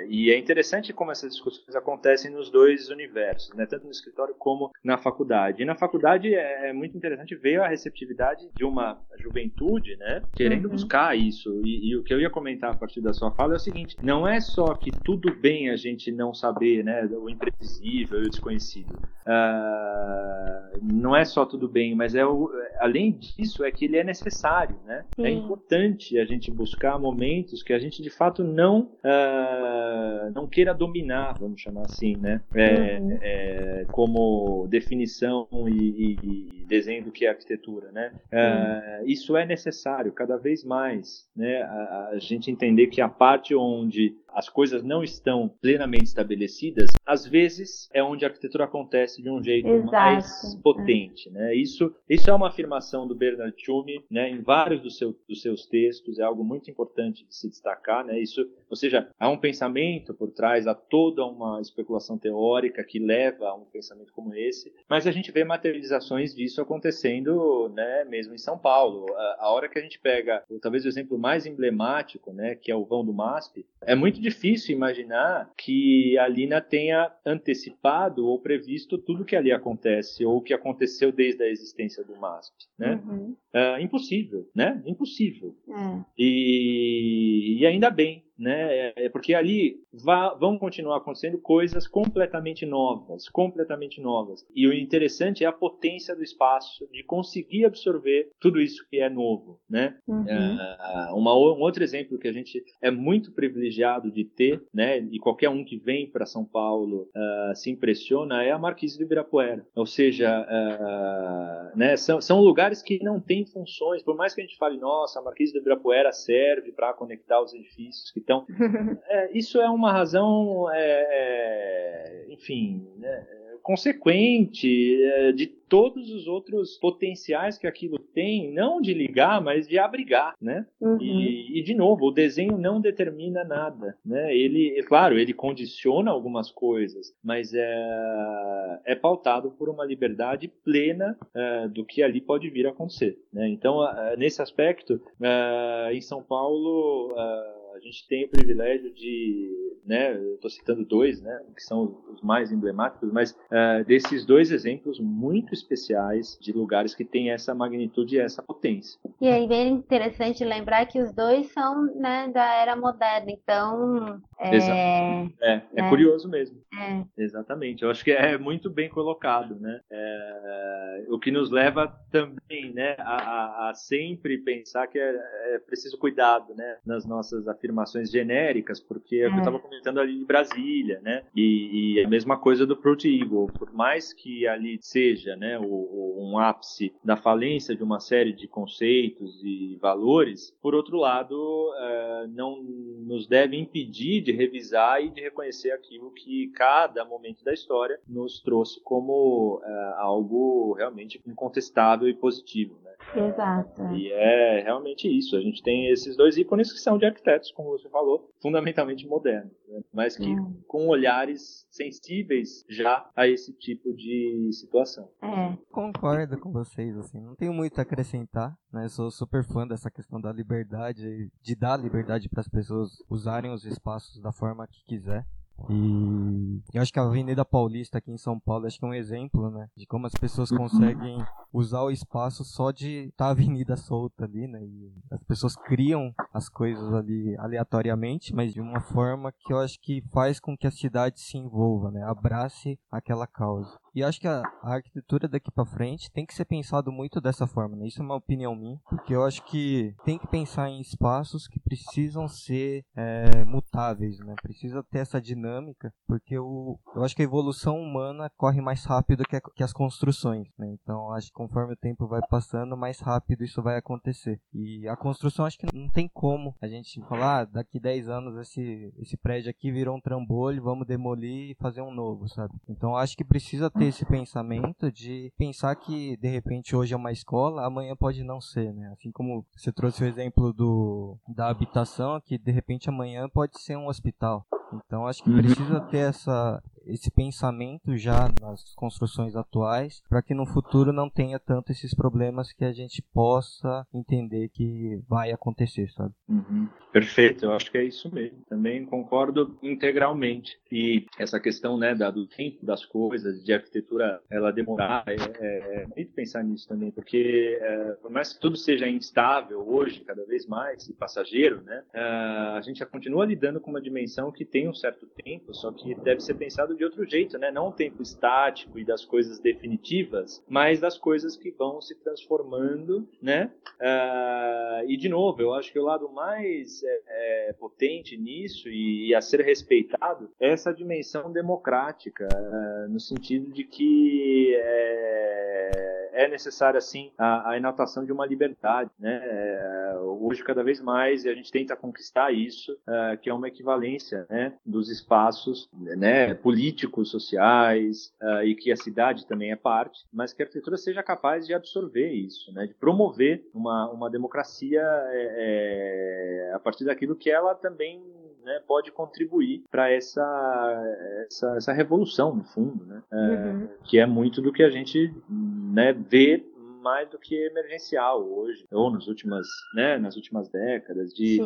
é 0.00 0.06
e 0.08 0.30
é 0.30 0.38
interessante 0.38 0.92
como 0.92 1.10
essas 1.10 1.32
discussões 1.32 1.74
acontecem 1.74 2.30
nos 2.30 2.50
dois 2.50 2.88
universos, 2.88 3.54
né? 3.54 3.66
Tanto 3.66 3.84
no 3.84 3.90
escritório 3.90 4.34
como 4.38 4.70
na 4.82 4.98
faculdade. 4.98 5.62
E 5.62 5.64
na 5.64 5.74
faculdade 5.74 6.34
é, 6.34 6.70
é 6.70 6.72
muito 6.72 6.96
interessante 6.96 7.34
ver 7.34 7.60
a 7.60 7.68
receptividade 7.68 8.48
de 8.54 8.64
uma 8.64 8.98
juventude, 9.18 9.96
né, 9.96 10.22
querendo 10.34 10.66
uhum. 10.66 10.72
buscar 10.72 11.16
isso. 11.16 11.60
E, 11.64 11.90
e, 11.90 11.96
o 11.96 12.02
que 12.02 12.12
eu 12.12 12.20
ia 12.20 12.30
comentar 12.30 12.72
a 12.72 12.76
partir 12.76 13.00
da 13.00 13.12
sua 13.12 13.30
fala 13.32 13.54
é 13.54 13.56
o 13.56 13.60
seguinte: 13.60 13.96
não 14.02 14.26
é 14.26 14.40
só 14.40 14.74
que 14.74 14.90
tudo 15.04 15.34
bem 15.34 15.70
a 15.70 15.76
gente 15.76 16.10
não 16.10 16.32
saber, 16.32 16.82
né, 16.84 17.04
o 17.06 17.28
imprevisível 17.28 18.22
e 18.22 18.26
o 18.26 18.30
desconhecido. 18.30 18.94
Uh, 19.20 20.80
não 20.82 21.14
é 21.14 21.24
só 21.24 21.44
tudo 21.44 21.68
bem, 21.68 21.94
mas 21.94 22.14
é 22.14 22.24
o, 22.24 22.50
além 22.78 23.12
disso 23.12 23.64
é 23.64 23.70
que 23.70 23.84
ele 23.84 23.96
é 23.96 24.04
necessário, 24.04 24.76
né? 24.84 25.04
É 25.18 25.22
Sim. 25.22 25.26
É 25.26 25.30
importante 25.30 26.18
a 26.18 26.24
gente 26.24 26.50
buscar 26.50 26.98
momentos 26.98 27.62
que 27.62 27.72
a 27.72 27.78
gente 27.78 28.02
de 28.02 28.10
fato 28.10 28.42
não 28.42 28.90
uh, 29.04 29.89
não 30.34 30.46
queira 30.46 30.74
dominar, 30.74 31.36
vamos 31.38 31.60
chamar 31.60 31.84
assim, 31.84 32.16
né? 32.16 32.40
É, 32.54 32.98
uhum. 32.98 33.18
é, 33.20 33.86
como 33.90 34.66
definição 34.68 35.48
e, 35.68 36.62
e, 36.62 36.66
desenho 36.66 37.04
do 37.04 37.12
que 37.12 37.26
é 37.26 37.28
arquitetura, 37.28 37.90
né? 37.92 38.12
Uh, 38.32 39.06
isso 39.06 39.36
é 39.36 39.44
necessário 39.44 40.12
cada 40.12 40.36
vez 40.36 40.64
mais, 40.64 41.28
né? 41.36 41.62
A, 41.62 42.10
a 42.12 42.18
gente 42.18 42.50
entender 42.50 42.86
que 42.86 43.00
a 43.00 43.08
parte 43.08 43.54
onde 43.54 44.14
as 44.34 44.48
coisas 44.48 44.82
não 44.82 45.02
estão 45.02 45.48
plenamente 45.60 46.04
estabelecidas, 46.04 46.90
às 47.06 47.26
vezes 47.26 47.88
é 47.92 48.02
onde 48.02 48.24
a 48.24 48.28
arquitetura 48.28 48.64
acontece 48.64 49.22
de 49.22 49.30
um 49.30 49.42
jeito 49.42 49.68
Exato. 49.68 49.92
mais 49.92 50.54
potente, 50.62 51.28
é. 51.28 51.32
né? 51.32 51.54
Isso, 51.54 51.94
isso 52.08 52.30
é 52.30 52.34
uma 52.34 52.48
afirmação 52.48 53.06
do 53.06 53.14
Bernard 53.14 53.54
Tschumi, 53.56 54.04
né? 54.10 54.30
Em 54.30 54.40
vários 54.40 54.80
dos, 54.80 54.96
seu, 54.96 55.16
dos 55.28 55.42
seus 55.42 55.66
textos 55.66 56.18
é 56.18 56.22
algo 56.22 56.44
muito 56.44 56.70
importante 56.70 57.24
de 57.26 57.34
se 57.34 57.48
destacar, 57.48 58.04
né? 58.04 58.18
Isso, 58.18 58.48
ou 58.68 58.76
seja, 58.76 59.08
há 59.18 59.28
um 59.28 59.36
pensamento 59.36 60.14
por 60.14 60.30
trás, 60.30 60.66
há 60.66 60.74
toda 60.74 61.24
uma 61.24 61.60
especulação 61.60 62.18
teórica 62.18 62.84
que 62.84 62.98
leva 62.98 63.48
a 63.48 63.54
um 63.54 63.64
pensamento 63.64 64.12
como 64.12 64.34
esse, 64.34 64.72
mas 64.88 65.06
a 65.06 65.12
gente 65.12 65.32
vê 65.32 65.44
materializações 65.44 66.34
disso 66.34 66.60
acontecendo, 66.60 67.70
né? 67.74 68.04
Mesmo 68.04 68.34
em 68.34 68.38
São 68.38 68.58
Paulo, 68.58 69.06
a, 69.14 69.36
a 69.40 69.50
hora 69.52 69.68
que 69.68 69.78
a 69.78 69.82
gente 69.82 69.98
pega, 69.98 70.42
talvez 70.60 70.84
o 70.84 70.88
exemplo 70.88 71.18
mais 71.18 71.46
emblemático, 71.46 72.32
né? 72.32 72.54
Que 72.54 72.70
é 72.70 72.76
o 72.76 72.84
vão 72.84 73.04
do 73.04 73.12
MASP, 73.12 73.66
é 73.82 73.94
muito 73.94 74.19
muito 74.20 74.22
difícil 74.22 74.76
imaginar 74.76 75.50
que 75.56 76.18
a 76.18 76.28
Lina 76.28 76.60
tenha 76.60 77.10
antecipado 77.24 78.26
ou 78.26 78.38
previsto 78.38 78.98
tudo 78.98 79.24
que 79.24 79.34
ali 79.34 79.50
acontece 79.50 80.24
ou 80.24 80.42
que 80.42 80.52
aconteceu 80.52 81.10
desde 81.10 81.42
a 81.42 81.48
existência 81.48 82.04
do 82.04 82.14
MASP, 82.16 82.54
né? 82.78 83.00
Uhum. 83.02 83.34
É, 83.52 83.82
impossível, 83.82 84.48
né? 84.54 84.82
Impossível. 84.86 85.56
É. 85.68 86.04
E, 86.16 87.58
e 87.58 87.66
ainda 87.66 87.90
bem, 87.90 88.24
né? 88.40 88.74
É, 88.74 88.92
é 88.96 89.08
porque 89.08 89.34
ali 89.34 89.76
vá, 89.92 90.34
vão 90.34 90.58
continuar 90.58 90.96
acontecendo 90.96 91.38
coisas 91.38 91.86
completamente 91.86 92.64
novas, 92.64 93.28
completamente 93.28 94.00
novas. 94.00 94.46
E 94.54 94.66
o 94.66 94.72
interessante 94.72 95.44
é 95.44 95.46
a 95.46 95.52
potência 95.52 96.16
do 96.16 96.22
espaço 96.22 96.88
de 96.90 97.02
conseguir 97.04 97.66
absorver 97.66 98.30
tudo 98.40 98.60
isso 98.60 98.86
que 98.88 98.98
é 98.98 99.10
novo, 99.10 99.60
né? 99.68 99.96
Uhum. 100.08 100.26
É, 100.26 101.12
uma, 101.12 101.34
um 101.34 101.60
outro 101.60 101.84
exemplo 101.84 102.18
que 102.18 102.28
a 102.28 102.32
gente 102.32 102.64
é 102.80 102.90
muito 102.90 103.32
privilegiado 103.32 104.10
de 104.10 104.24
ter, 104.24 104.62
né? 104.72 104.98
E 104.98 105.18
qualquer 105.18 105.50
um 105.50 105.62
que 105.62 105.76
vem 105.76 106.10
para 106.10 106.24
São 106.24 106.44
Paulo 106.44 107.08
uh, 107.14 107.54
se 107.54 107.70
impressiona 107.70 108.42
é 108.42 108.50
a 108.50 108.58
Marquise 108.58 108.96
do 108.96 109.04
Ibirapuera. 109.04 109.66
Ou 109.76 109.86
seja, 109.86 110.46
uh, 110.48 111.76
né? 111.76 111.96
São, 111.96 112.20
são 112.20 112.40
lugares 112.40 112.80
que 112.80 113.02
não 113.02 113.20
têm 113.20 113.39
funções, 113.44 114.02
por 114.02 114.16
mais 114.16 114.34
que 114.34 114.40
a 114.40 114.44
gente 114.44 114.56
fale, 114.56 114.78
nossa, 114.78 115.18
a 115.18 115.22
Marquise 115.22 115.52
do 115.52 115.58
Ibirapuera 115.58 116.12
serve 116.12 116.72
para 116.72 116.92
conectar 116.92 117.40
os 117.40 117.52
edifícios 117.54 118.10
que 118.10 118.20
então, 118.20 118.46
é, 119.08 119.36
isso 119.36 119.60
é 119.60 119.68
uma 119.68 119.92
razão, 119.92 120.70
é, 120.70 121.06
é, 121.10 122.26
enfim, 122.28 122.86
né, 122.96 123.39
consequente 123.62 125.02
é, 125.02 125.32
de 125.32 125.46
todos 125.46 126.10
os 126.10 126.26
outros 126.26 126.76
potenciais 126.78 127.56
que 127.56 127.66
aquilo 127.66 127.96
tem, 127.98 128.52
não 128.52 128.80
de 128.80 128.92
ligar, 128.92 129.40
mas 129.40 129.68
de 129.68 129.78
abrigar, 129.78 130.34
né? 130.40 130.66
Uhum. 130.80 131.00
E, 131.00 131.60
e, 131.60 131.62
de 131.62 131.74
novo, 131.74 132.06
o 132.06 132.10
desenho 132.10 132.58
não 132.58 132.80
determina 132.80 133.44
nada, 133.44 133.96
né? 134.04 134.36
Ele, 134.36 134.76
é 134.76 134.82
claro, 134.82 135.16
ele 135.16 135.32
condiciona 135.32 136.10
algumas 136.10 136.50
coisas, 136.50 137.14
mas 137.22 137.54
é, 137.54 138.80
é 138.84 138.94
pautado 138.96 139.52
por 139.52 139.68
uma 139.68 139.84
liberdade 139.84 140.48
plena 140.48 141.16
é, 141.32 141.68
do 141.68 141.84
que 141.84 142.02
ali 142.02 142.20
pode 142.20 142.50
vir 142.50 142.66
a 142.66 142.70
acontecer, 142.70 143.16
né? 143.32 143.48
Então, 143.48 143.78
nesse 144.18 144.42
aspecto, 144.42 145.00
é, 145.22 145.90
em 145.92 146.00
São 146.00 146.20
Paulo 146.20 147.14
é, 147.16 147.59
a 147.80 147.84
gente 147.84 148.06
tem 148.06 148.24
o 148.24 148.28
privilégio 148.28 148.92
de, 148.92 149.78
né, 149.84 150.14
estou 150.34 150.50
citando 150.50 150.84
dois, 150.84 151.20
né, 151.20 151.40
que 151.56 151.62
são 151.62 152.02
os 152.12 152.20
mais 152.20 152.52
emblemáticos, 152.52 153.10
mas 153.12 153.32
uh, 153.32 153.84
desses 153.86 154.24
dois 154.24 154.50
exemplos 154.50 155.00
muito 155.00 155.54
especiais 155.54 156.38
de 156.40 156.52
lugares 156.52 156.94
que 156.94 157.04
têm 157.04 157.30
essa 157.30 157.54
magnitude 157.54 158.16
e 158.16 158.20
essa 158.20 158.42
potência. 158.42 159.00
E 159.20 159.28
aí 159.28 159.46
bem 159.48 159.72
interessante 159.72 160.44
lembrar 160.44 160.86
que 160.86 161.00
os 161.00 161.12
dois 161.12 161.50
são, 161.52 161.86
né, 161.94 162.30
da 162.32 162.54
era 162.54 162.76
moderna, 162.76 163.30
então 163.30 164.20
é, 164.38 164.56
é, 164.56 165.30
é, 165.40 165.62
é 165.76 165.88
curioso 165.88 166.28
mesmo. 166.28 166.60
É. 166.72 167.04
Exatamente. 167.22 167.82
Eu 167.82 167.90
acho 167.90 168.04
que 168.04 168.10
é 168.10 168.38
muito 168.38 168.70
bem 168.70 168.88
colocado, 168.88 169.58
né? 169.58 169.80
É, 169.90 171.04
o 171.08 171.18
que 171.18 171.30
nos 171.30 171.50
leva 171.50 171.88
também, 172.10 172.72
né, 172.72 172.94
a, 172.98 173.16
a, 173.16 173.70
a 173.70 173.74
sempre 173.74 174.38
pensar 174.38 174.86
que 174.86 174.98
é, 174.98 175.54
é, 175.54 175.58
preciso 175.58 175.98
cuidado, 175.98 176.54
né, 176.54 176.78
nas 176.84 177.04
nossas 177.04 177.46
afirmações 177.48 177.69
genéricas, 178.10 178.80
porque 178.80 179.16
é 179.16 179.26
o 179.26 179.30
que 179.30 179.36
eu 179.36 179.38
estava 179.38 179.56
é. 179.56 179.60
comentando 179.60 180.00
ali 180.00 180.18
de 180.18 180.24
Brasília, 180.24 181.00
né? 181.02 181.22
E, 181.34 181.96
e, 181.96 182.04
a 182.04 182.08
mesma 182.08 182.38
coisa 182.38 182.66
do 182.66 182.76
Prout 182.76 183.08
Eagle. 183.08 183.48
Por 183.58 183.72
mais 183.72 184.12
que 184.12 184.46
ali 184.46 184.78
seja, 184.80 185.36
né, 185.36 185.58
o, 185.58 185.64
o, 185.64 186.30
um 186.30 186.38
ápice 186.38 186.92
da 187.04 187.16
falência 187.16 187.74
de 187.74 187.82
uma 187.82 188.00
série 188.00 188.32
de 188.32 188.46
conceitos 188.46 189.42
e 189.42 189.76
valores, 189.80 190.56
por 190.62 190.74
outro 190.74 190.96
lado, 190.96 191.72
é, 191.76 192.26
não 192.28 192.62
nos 192.62 193.26
deve 193.26 193.56
impedir 193.56 194.20
de 194.22 194.32
revisar 194.32 195.02
e 195.02 195.10
de 195.10 195.20
reconhecer 195.20 195.72
aquilo 195.72 196.10
que 196.12 196.48
cada 196.54 197.04
momento 197.04 197.44
da 197.44 197.52
história 197.52 197.98
nos 198.08 198.40
trouxe 198.40 198.80
como 198.82 199.60
é, 199.64 199.94
algo 199.98 200.74
realmente 200.74 201.20
incontestável 201.26 202.08
e 202.08 202.14
positivo, 202.14 202.78
né? 202.84 202.90
Exato. 203.16 203.82
E 203.94 204.12
é 204.12 204.60
realmente 204.62 205.08
isso. 205.08 205.36
A 205.36 205.40
gente 205.40 205.62
tem 205.62 205.88
esses 205.88 206.16
dois 206.16 206.36
ícones 206.36 206.72
que 206.72 206.78
são 206.78 206.98
de 206.98 207.06
arquitetos, 207.06 207.49
como 207.54 207.70
você 207.70 207.88
falou, 207.88 208.30
fundamentalmente 208.42 209.06
modernos, 209.06 209.52
né? 209.68 209.82
mas 209.92 210.16
que 210.16 210.28
hum. 210.28 210.60
com 210.66 210.88
olhares 210.88 211.66
sensíveis 211.70 212.64
já 212.68 213.08
a 213.14 213.26
esse 213.26 213.52
tipo 213.52 213.92
de 213.94 214.50
situação. 214.52 215.10
É. 215.22 215.58
Concordo 215.70 216.38
com 216.38 216.52
vocês, 216.52 216.96
assim, 216.96 217.20
não 217.20 217.34
tenho 217.34 217.52
muito 217.52 217.78
a 217.78 217.82
acrescentar, 217.82 218.56
né? 218.72 218.88
Sou 218.88 219.10
super 219.10 219.44
fã 219.44 219.66
dessa 219.66 219.90
questão 219.90 220.20
da 220.20 220.32
liberdade, 220.32 221.30
de 221.42 221.54
dar 221.54 221.76
liberdade 221.76 222.28
para 222.28 222.40
as 222.40 222.48
pessoas 222.48 222.90
usarem 223.08 223.52
os 223.52 223.64
espaços 223.64 224.20
da 224.20 224.32
forma 224.32 224.66
que 224.66 224.84
quiser. 224.84 225.24
E 225.68 226.60
eu 226.72 226.82
acho 226.82 226.92
que 226.92 226.98
a 226.98 227.02
Avenida 227.02 227.44
Paulista 227.44 227.98
aqui 227.98 228.10
em 228.10 228.18
São 228.18 228.38
Paulo 228.38 228.66
acho 228.66 228.78
que 228.78 228.84
é 228.84 228.88
um 228.88 228.94
exemplo, 228.94 229.50
né? 229.50 229.68
De 229.76 229.86
como 229.86 230.06
as 230.06 230.14
pessoas 230.14 230.50
conseguem 230.50 231.18
usar 231.52 231.82
o 231.82 231.90
espaço 231.90 232.44
só 232.44 232.70
de 232.70 233.08
estar 233.08 233.24
tá 233.24 233.26
a 233.26 233.30
avenida 233.30 233.76
solta 233.76 234.24
ali, 234.24 234.46
né? 234.46 234.62
E 234.62 234.92
as 235.10 235.22
pessoas 235.24 235.56
criam 235.56 236.14
as 236.32 236.48
coisas 236.48 236.92
ali 236.94 237.36
aleatoriamente, 237.38 238.34
mas 238.34 238.52
de 238.54 238.60
uma 238.60 238.80
forma 238.80 239.32
que 239.32 239.52
eu 239.52 239.58
acho 239.58 239.80
que 239.80 240.02
faz 240.12 240.38
com 240.38 240.56
que 240.56 240.66
a 240.66 240.70
cidade 240.70 241.20
se 241.20 241.36
envolva, 241.36 241.90
né? 241.90 242.02
Abrace 242.04 242.78
aquela 242.90 243.26
causa. 243.26 243.78
E 243.94 244.02
acho 244.02 244.20
que 244.20 244.28
a, 244.28 244.42
a 244.62 244.74
arquitetura 244.74 245.28
daqui 245.28 245.50
para 245.50 245.64
frente 245.64 246.10
tem 246.10 246.24
que 246.24 246.34
ser 246.34 246.44
pensado 246.44 246.92
muito 246.92 247.20
dessa 247.20 247.46
forma, 247.46 247.76
né? 247.76 247.86
Isso 247.86 248.00
é 248.00 248.04
uma 248.04 248.16
opinião 248.16 248.54
minha, 248.54 248.80
porque 248.88 249.14
eu 249.14 249.24
acho 249.24 249.42
que 249.44 249.94
tem 250.04 250.18
que 250.18 250.26
pensar 250.26 250.68
em 250.68 250.80
espaços 250.80 251.48
que 251.48 251.58
precisam 251.58 252.28
ser 252.28 252.84
é, 252.94 253.44
mutáveis, 253.44 254.18
né? 254.20 254.34
Precisa 254.42 254.82
ter 254.84 254.98
essa 254.98 255.20
dinâmica, 255.20 255.92
porque 256.06 256.38
o, 256.38 256.78
eu 256.94 257.02
acho 257.02 257.16
que 257.16 257.22
a 257.22 257.24
evolução 257.24 257.80
humana 257.80 258.30
corre 258.36 258.60
mais 258.60 258.84
rápido 258.84 259.24
que, 259.24 259.36
a, 259.36 259.40
que 259.40 259.62
as 259.62 259.72
construções, 259.72 260.48
né? 260.58 260.68
Então 260.80 261.12
acho 261.12 261.28
que 261.28 261.34
conforme 261.34 261.74
o 261.74 261.76
tempo 261.76 262.06
vai 262.06 262.20
passando, 262.28 262.76
mais 262.76 263.00
rápido 263.00 263.44
isso 263.44 263.62
vai 263.62 263.76
acontecer. 263.76 264.40
E 264.52 264.86
a 264.88 264.96
construção 264.96 265.44
acho 265.44 265.58
que 265.58 265.66
não 265.74 265.88
tem 265.90 266.08
como 266.12 266.54
a 266.60 266.68
gente 266.68 267.00
falar, 267.08 267.40
ah, 267.40 267.44
daqui 267.44 267.78
10 267.78 268.08
anos 268.08 268.36
esse, 268.36 268.92
esse 268.98 269.16
prédio 269.16 269.50
aqui 269.50 269.70
virou 269.70 269.96
um 269.96 270.00
trambolho, 270.00 270.62
vamos 270.62 270.86
demolir 270.86 271.50
e 271.50 271.56
fazer 271.60 271.80
um 271.80 271.94
novo, 271.94 272.28
sabe? 272.28 272.54
Então 272.68 272.96
acho 272.96 273.16
que 273.16 273.24
precisa 273.24 273.70
ter 273.80 273.86
esse 273.86 274.04
pensamento 274.04 274.92
de 274.92 275.32
pensar 275.38 275.74
que 275.74 276.14
de 276.18 276.28
repente 276.28 276.76
hoje 276.76 276.92
é 276.92 276.96
uma 276.96 277.12
escola, 277.12 277.64
amanhã 277.64 277.96
pode 277.96 278.22
não 278.22 278.38
ser, 278.40 278.74
né? 278.74 278.90
Assim 278.92 279.10
como 279.10 279.44
você 279.56 279.72
trouxe 279.72 280.04
o 280.04 280.06
exemplo 280.06 280.52
do 280.52 281.16
da 281.26 281.48
habitação, 281.48 282.20
que 282.20 282.36
de 282.36 282.52
repente 282.52 282.90
amanhã 282.90 283.26
pode 283.28 283.58
ser 283.58 283.76
um 283.76 283.88
hospital. 283.88 284.46
Então 284.84 285.06
acho 285.06 285.24
que 285.24 285.30
uhum. 285.30 285.38
precisa 285.38 285.80
ter 285.80 286.10
essa 286.10 286.62
esse 286.90 287.10
pensamento 287.10 287.96
já 287.96 288.32
nas 288.40 288.74
construções 288.74 289.36
atuais, 289.36 290.02
para 290.08 290.22
que 290.22 290.34
no 290.34 290.46
futuro 290.46 290.92
não 290.92 291.08
tenha 291.08 291.38
tanto 291.38 291.72
esses 291.72 291.94
problemas 291.94 292.52
que 292.52 292.64
a 292.64 292.72
gente 292.72 293.02
possa 293.12 293.86
entender 293.92 294.48
que 294.48 295.00
vai 295.08 295.30
acontecer, 295.30 295.88
sabe? 295.90 296.14
Uhum. 296.28 296.68
Perfeito, 296.92 297.44
eu 297.44 297.52
acho 297.52 297.70
que 297.70 297.78
é 297.78 297.84
isso 297.84 298.12
mesmo. 298.12 298.38
Também 298.48 298.84
concordo 298.84 299.56
integralmente. 299.62 300.58
E 300.70 301.06
essa 301.18 301.38
questão, 301.38 301.78
né, 301.78 301.94
do 301.94 302.26
tempo 302.26 302.64
das 302.66 302.84
coisas, 302.84 303.44
de 303.44 303.52
arquitetura, 303.52 304.20
ela 304.28 304.50
demorar, 304.50 305.04
é, 305.06 305.14
é, 305.14 305.82
é 305.82 305.86
muito 305.94 306.12
pensar 306.12 306.42
nisso 306.42 306.66
também, 306.68 306.90
porque 306.90 307.58
é, 307.60 307.92
por 308.02 308.10
mais 308.10 308.32
que 308.32 308.40
tudo 308.40 308.56
seja 308.56 308.88
instável 308.88 309.64
hoje, 309.68 310.00
cada 310.00 310.24
vez 310.24 310.46
mais, 310.46 310.88
e 310.88 310.92
passageiro, 310.92 311.62
né, 311.62 311.82
é, 311.94 312.00
a 312.00 312.60
gente 312.62 312.78
já 312.78 312.86
continua 312.86 313.24
lidando 313.24 313.60
com 313.60 313.70
uma 313.70 313.80
dimensão 313.80 314.32
que 314.32 314.44
tem 314.44 314.68
um 314.68 314.74
certo 314.74 315.06
tempo, 315.06 315.54
só 315.54 315.70
que 315.70 315.94
deve 315.94 316.20
ser 316.20 316.34
pensado 316.34 316.76
de 316.80 316.84
outro 316.84 317.04
jeito, 317.04 317.36
né? 317.36 317.50
Não 317.50 317.68
o 317.68 317.72
tempo 317.72 318.02
estático 318.02 318.78
e 318.78 318.84
das 318.84 319.04
coisas 319.04 319.38
definitivas, 319.38 320.42
mas 320.48 320.80
das 320.80 320.96
coisas 320.96 321.36
que 321.36 321.50
vão 321.50 321.78
se 321.78 321.94
transformando, 321.94 323.06
né? 323.20 323.52
Uh, 323.78 324.88
e 324.88 324.96
de 324.96 325.06
novo, 325.06 325.42
eu 325.42 325.52
acho 325.52 325.70
que 325.70 325.78
o 325.78 325.84
lado 325.84 326.10
mais 326.10 326.82
é, 326.82 327.02
é, 327.48 327.52
potente 327.52 328.16
nisso 328.16 328.70
e, 328.70 329.08
e, 329.08 329.14
a 329.14 329.20
ser 329.20 329.42
respeitado 329.42 330.30
é 330.40 330.48
essa 330.48 330.72
dimensão 330.72 331.30
democrática, 331.30 332.26
uh, 332.32 332.90
no 332.90 332.98
sentido 332.98 333.52
de 333.52 333.64
que 333.64 334.54
é, 334.56 335.89
é 336.12 336.28
necessária 336.28 336.80
sim 336.80 337.12
a, 337.18 337.52
a 337.52 337.56
de 338.04 338.12
uma 338.12 338.26
liberdade, 338.26 338.90
né? 338.98 339.20
É, 339.22 339.94
hoje 339.98 340.42
cada 340.44 340.62
vez 340.62 340.80
mais 340.80 341.26
a 341.26 341.34
gente 341.34 341.50
tenta 341.50 341.76
conquistar 341.76 342.32
isso, 342.32 342.72
uh, 342.72 343.16
que 343.20 343.30
é 343.30 343.34
uma 343.34 343.48
equivalência, 343.48 344.26
né? 344.28 344.54
Dos 344.64 344.90
espaços, 344.90 345.68
né? 345.72 346.34
Políticos, 346.34 347.10
sociais 347.10 348.12
uh, 348.22 348.44
e 348.44 348.54
que 348.54 348.70
a 348.70 348.76
cidade 348.76 349.26
também 349.26 349.50
é 349.50 349.56
parte, 349.56 350.06
mas 350.12 350.32
que 350.32 350.42
a 350.42 350.44
arquitetura 350.44 350.76
seja 350.76 351.02
capaz 351.02 351.46
de 351.46 351.54
absorver 351.54 352.10
isso, 352.12 352.52
né? 352.52 352.66
De 352.66 352.74
promover 352.74 353.48
uma, 353.54 353.90
uma 353.90 354.10
democracia 354.10 354.82
é, 354.82 356.50
é, 356.50 356.54
a 356.54 356.58
partir 356.58 356.84
daquilo 356.84 357.16
que 357.16 357.30
ela 357.30 357.54
também 357.54 358.02
né, 358.44 358.60
pode 358.66 358.90
contribuir 358.92 359.62
para 359.70 359.90
essa, 359.90 360.96
essa, 361.26 361.56
essa, 361.56 361.72
revolução, 361.72 362.34
no 362.34 362.44
fundo, 362.44 362.84
né, 362.84 363.02
é, 363.12 363.16
uhum. 363.16 363.68
que 363.84 363.98
é 363.98 364.06
muito 364.06 364.40
do 364.40 364.52
que 364.52 364.62
a 364.62 364.70
gente 364.70 365.14
né, 365.28 365.92
vê 365.92 366.44
mais 366.80 367.08
do 367.08 367.18
que 367.18 367.34
emergencial 367.34 368.26
hoje, 368.26 368.64
ou 368.70 368.90
nas 368.90 369.06
últimas, 369.06 369.46
né, 369.74 369.98
nas 369.98 370.16
últimas 370.16 370.48
décadas, 370.48 371.12
de, 371.12 371.38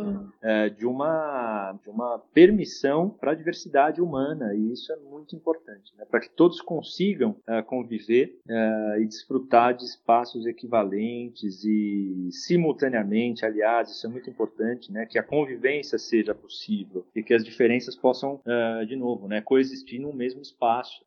é, 0.42 0.68
de, 0.68 0.86
uma, 0.86 1.78
de 1.82 1.90
uma 1.90 2.18
permissão 2.32 3.10
para 3.10 3.32
a 3.32 3.34
diversidade 3.34 4.00
humana, 4.00 4.54
e 4.54 4.72
isso 4.72 4.92
é 4.92 4.96
muito 4.96 5.34
importante, 5.34 5.92
né, 5.98 6.04
para 6.04 6.20
que 6.20 6.30
todos 6.30 6.60
consigam 6.60 7.36
é, 7.46 7.62
conviver 7.62 8.38
é, 8.48 9.00
e 9.00 9.06
desfrutar 9.06 9.74
de 9.74 9.84
espaços 9.84 10.46
equivalentes 10.46 11.64
e 11.64 12.28
simultaneamente, 12.30 13.44
aliás, 13.44 13.90
isso 13.90 14.06
é 14.06 14.10
muito 14.10 14.30
importante, 14.30 14.92
né, 14.92 15.06
que 15.06 15.18
a 15.18 15.22
convivência 15.22 15.98
seja 15.98 16.34
possível 16.34 17.04
e 17.14 17.22
que 17.22 17.34
as 17.34 17.44
diferenças 17.44 17.96
possam, 17.96 18.40
de 18.86 18.96
novo, 18.96 19.26
né, 19.28 19.40
coexistir 19.40 20.00
no 20.00 20.12
mesmo 20.12 20.40
espaço, 20.40 21.04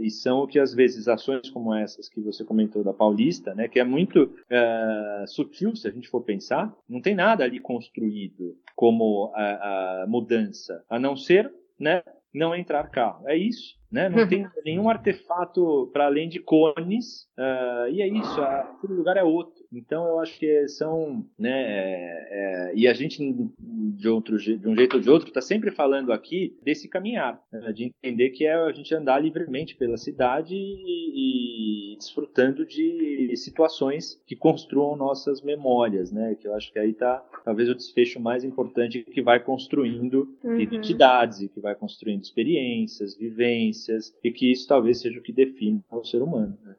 e 0.00 0.10
são 0.10 0.40
o 0.40 0.46
que 0.46 0.58
às 0.58 0.74
vezes 0.74 1.08
ações 1.08 1.48
como 1.50 1.74
essas 1.74 2.08
que 2.08 2.20
você 2.20 2.44
comentou 2.44 2.82
da 2.82 2.92
Paulista 2.92 3.29
né, 3.54 3.68
que 3.68 3.78
é 3.78 3.84
muito 3.84 4.24
uh, 4.24 5.26
sutil 5.26 5.74
se 5.76 5.88
a 5.88 5.90
gente 5.90 6.08
for 6.08 6.22
pensar, 6.22 6.74
não 6.88 7.00
tem 7.00 7.14
nada 7.14 7.44
ali 7.44 7.60
construído 7.60 8.56
como 8.74 9.32
a, 9.34 10.02
a 10.02 10.06
mudança, 10.08 10.84
a 10.88 10.98
não 10.98 11.16
ser 11.16 11.52
né, 11.78 12.02
não 12.32 12.54
entrar 12.54 12.90
carro. 12.90 13.28
É 13.28 13.36
isso. 13.36 13.76
né? 13.90 14.08
Não 14.08 14.26
tem 14.28 14.46
nenhum 14.64 14.88
artefato 14.88 15.90
para 15.92 16.06
além 16.06 16.28
de 16.28 16.38
cones, 16.38 17.28
uh, 17.38 17.88
e 17.90 18.02
é 18.02 18.08
isso, 18.08 18.40
aquele 18.40 18.94
lugar 18.94 19.16
é 19.16 19.22
outro. 19.22 19.59
Então 19.72 20.06
eu 20.06 20.20
acho 20.20 20.38
que 20.38 20.68
são, 20.68 21.24
né, 21.38 21.50
é, 21.50 22.28
é, 22.30 22.72
e 22.74 22.88
a 22.88 22.92
gente 22.92 23.20
de 23.58 24.08
outro 24.08 24.36
de 24.38 24.68
um 24.68 24.74
jeito 24.74 24.96
ou 24.96 25.00
de 25.00 25.10
outro 25.10 25.28
está 25.28 25.40
sempre 25.40 25.70
falando 25.70 26.12
aqui 26.12 26.56
desse 26.62 26.88
caminhar, 26.88 27.40
né, 27.52 27.72
de 27.72 27.84
entender 27.84 28.30
que 28.30 28.44
é 28.44 28.54
a 28.54 28.72
gente 28.72 28.94
andar 28.94 29.20
livremente 29.20 29.76
pela 29.76 29.96
cidade 29.96 30.54
e, 30.54 31.94
e 31.94 31.96
desfrutando 31.96 32.64
de 32.64 33.32
situações 33.36 34.20
que 34.26 34.34
construam 34.34 34.96
nossas 34.96 35.42
memórias, 35.42 36.10
né? 36.10 36.34
Que 36.34 36.48
eu 36.48 36.54
acho 36.54 36.72
que 36.72 36.78
aí 36.78 36.90
está 36.90 37.22
talvez 37.44 37.68
o 37.68 37.74
desfecho 37.74 38.18
mais 38.18 38.42
importante 38.42 39.02
que 39.02 39.22
vai 39.22 39.38
construindo 39.38 40.34
uhum. 40.42 40.58
identidades 40.58 41.40
e 41.40 41.48
que 41.48 41.60
vai 41.60 41.74
construindo 41.74 42.22
experiências, 42.22 43.16
vivências 43.16 44.14
e 44.24 44.30
que 44.30 44.50
isso 44.50 44.66
talvez 44.66 45.00
seja 45.00 45.18
o 45.18 45.22
que 45.22 45.32
define 45.32 45.82
o 45.90 46.04
ser 46.04 46.22
humano. 46.22 46.58
Né? 46.64 46.74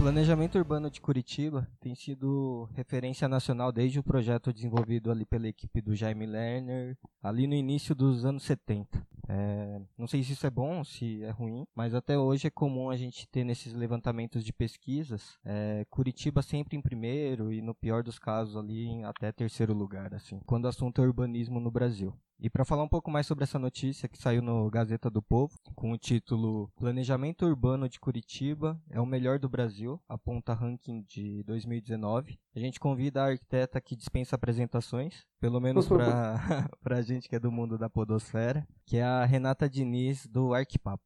Planejamento 0.00 0.56
urbano 0.56 0.90
de 0.90 0.98
Curitiba 0.98 1.68
tem 1.78 1.94
sido 1.94 2.66
referência 2.72 3.28
nacional 3.28 3.70
desde 3.70 3.98
o 3.98 4.02
projeto 4.02 4.50
desenvolvido 4.50 5.10
ali 5.10 5.26
pela 5.26 5.46
equipe 5.46 5.82
do 5.82 5.94
Jaime 5.94 6.24
Lerner, 6.24 6.96
ali 7.22 7.46
no 7.46 7.54
início 7.54 7.94
dos 7.94 8.24
anos 8.24 8.44
70. 8.44 9.06
É, 9.28 9.78
não 9.98 10.06
sei 10.06 10.22
se 10.22 10.32
isso 10.32 10.46
é 10.46 10.50
bom, 10.50 10.82
se 10.82 11.22
é 11.22 11.30
ruim, 11.30 11.66
mas 11.74 11.94
até 11.94 12.18
hoje 12.18 12.46
é 12.46 12.50
comum 12.50 12.88
a 12.88 12.96
gente 12.96 13.28
ter 13.28 13.44
nesses 13.44 13.74
levantamentos 13.74 14.42
de 14.42 14.54
pesquisas 14.54 15.38
é, 15.44 15.84
Curitiba 15.90 16.40
sempre 16.40 16.78
em 16.78 16.80
primeiro 16.80 17.52
e 17.52 17.60
no 17.60 17.74
pior 17.74 18.02
dos 18.02 18.18
casos 18.18 18.56
ali 18.56 19.04
até 19.04 19.30
terceiro 19.30 19.74
lugar, 19.74 20.14
assim, 20.14 20.40
quando 20.46 20.64
o 20.64 20.68
assunto 20.68 21.02
é 21.02 21.04
urbanismo 21.04 21.60
no 21.60 21.70
Brasil. 21.70 22.14
E 22.42 22.48
para 22.48 22.64
falar 22.64 22.82
um 22.82 22.88
pouco 22.88 23.10
mais 23.10 23.26
sobre 23.26 23.44
essa 23.44 23.58
notícia 23.58 24.08
que 24.08 24.16
saiu 24.16 24.40
no 24.40 24.70
Gazeta 24.70 25.10
do 25.10 25.20
Povo, 25.20 25.54
com 25.76 25.92
o 25.92 25.98
título 25.98 26.72
Planejamento 26.74 27.44
Urbano 27.44 27.86
de 27.86 28.00
Curitiba 28.00 28.80
é 28.88 28.98
o 28.98 29.04
melhor 29.04 29.38
do 29.38 29.46
Brasil, 29.46 30.00
aponta 30.08 30.54
ranking 30.54 31.02
de 31.02 31.42
2019, 31.42 32.40
a 32.56 32.58
gente 32.58 32.80
convida 32.80 33.22
a 33.22 33.26
arquiteta 33.26 33.78
que 33.78 33.94
dispensa 33.94 34.36
apresentações, 34.36 35.26
pelo 35.38 35.60
menos 35.60 35.86
para 35.86 36.40
a 36.96 37.02
gente 37.02 37.28
que 37.28 37.36
é 37.36 37.38
do 37.38 37.52
mundo 37.52 37.76
da 37.76 37.90
podosfera, 37.90 38.66
que 38.86 38.96
é 38.96 39.04
a 39.04 39.26
Renata 39.26 39.68
Diniz 39.68 40.26
do 40.26 40.54
Arquipapo. 40.54 41.02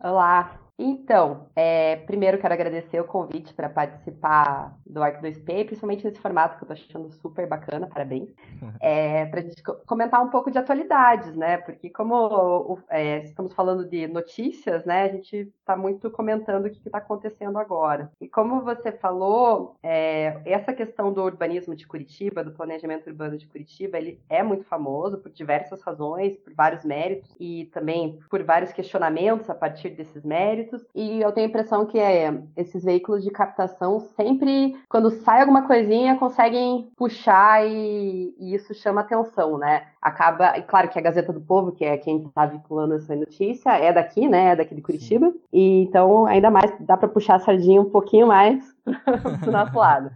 Olá, 0.00 0.58
então, 0.78 1.48
é, 1.54 1.96
primeiro 1.96 2.38
quero 2.38 2.54
agradecer 2.54 3.00
o 3.00 3.04
convite 3.04 3.52
para 3.54 3.68
participar 3.68 4.76
do 4.86 5.02
Arc 5.02 5.22
2P, 5.22 5.66
principalmente 5.66 6.04
nesse 6.04 6.18
formato 6.18 6.56
que 6.56 6.64
eu 6.64 6.74
estou 6.74 7.00
achando 7.00 7.12
super 7.12 7.46
bacana, 7.46 7.86
parabéns. 7.86 8.30
É, 8.80 9.26
para 9.26 9.40
a 9.40 9.42
gente 9.42 9.62
comentar 9.86 10.20
um 10.22 10.28
pouco 10.28 10.50
de 10.50 10.58
atualidades, 10.58 11.34
né? 11.36 11.58
Porque 11.58 11.90
como 11.90 12.78
é, 12.88 13.18
estamos 13.18 13.52
falando 13.52 13.88
de 13.88 14.08
notícias, 14.08 14.84
né? 14.84 15.04
A 15.04 15.08
gente 15.08 15.52
está 15.58 15.76
muito 15.76 16.10
comentando 16.10 16.66
o 16.66 16.70
que 16.70 16.78
está 16.78 16.98
acontecendo 16.98 17.58
agora. 17.58 18.10
E 18.20 18.28
como 18.28 18.62
você 18.62 18.90
falou, 18.90 19.76
é, 19.82 20.40
essa 20.44 20.72
questão 20.72 21.12
do 21.12 21.22
urbanismo 21.22 21.76
de 21.76 21.86
Curitiba, 21.86 22.42
do 22.42 22.52
planejamento 22.52 23.08
urbano 23.08 23.36
de 23.36 23.46
Curitiba, 23.46 23.98
ele 23.98 24.20
é 24.28 24.42
muito 24.42 24.64
famoso 24.64 25.18
por 25.18 25.30
diversas 25.30 25.80
razões, 25.82 26.36
por 26.38 26.54
vários 26.54 26.84
méritos 26.84 27.34
e 27.38 27.66
também 27.66 28.18
por 28.30 28.42
vários 28.42 28.72
questionamentos 28.72 29.48
a 29.48 29.54
partir 29.54 29.90
desses 29.90 30.24
méritos 30.24 30.61
e 30.94 31.20
eu 31.20 31.32
tenho 31.32 31.46
a 31.46 31.48
impressão 31.48 31.86
que 31.86 31.98
é, 31.98 32.32
esses 32.56 32.84
veículos 32.84 33.22
de 33.22 33.30
captação 33.30 34.00
sempre, 34.00 34.76
quando 34.88 35.10
sai 35.10 35.40
alguma 35.40 35.66
coisinha, 35.66 36.16
conseguem 36.16 36.90
puxar 36.96 37.66
e, 37.66 38.34
e 38.38 38.54
isso 38.54 38.74
chama 38.74 39.00
atenção, 39.00 39.58
né? 39.58 39.86
Acaba, 40.00 40.58
e 40.58 40.62
claro 40.62 40.88
que 40.88 40.98
a 40.98 41.02
Gazeta 41.02 41.32
do 41.32 41.40
Povo, 41.40 41.72
que 41.72 41.84
é 41.84 41.96
quem 41.96 42.24
está 42.24 42.46
vinculando 42.46 42.94
essa 42.94 43.14
notícia, 43.14 43.70
é 43.70 43.92
daqui, 43.92 44.28
né? 44.28 44.48
É 44.48 44.56
daqui 44.56 44.74
de 44.74 44.82
Curitiba. 44.82 45.30
Sim. 45.30 45.40
E 45.52 45.82
então, 45.82 46.26
ainda 46.26 46.50
mais, 46.50 46.72
dá 46.80 46.96
para 46.96 47.08
puxar 47.08 47.36
a 47.36 47.40
sardinha 47.40 47.80
um 47.80 47.90
pouquinho 47.90 48.26
mais 48.26 48.64
pro 49.40 49.52
nosso 49.52 49.76
lado. 49.76 50.10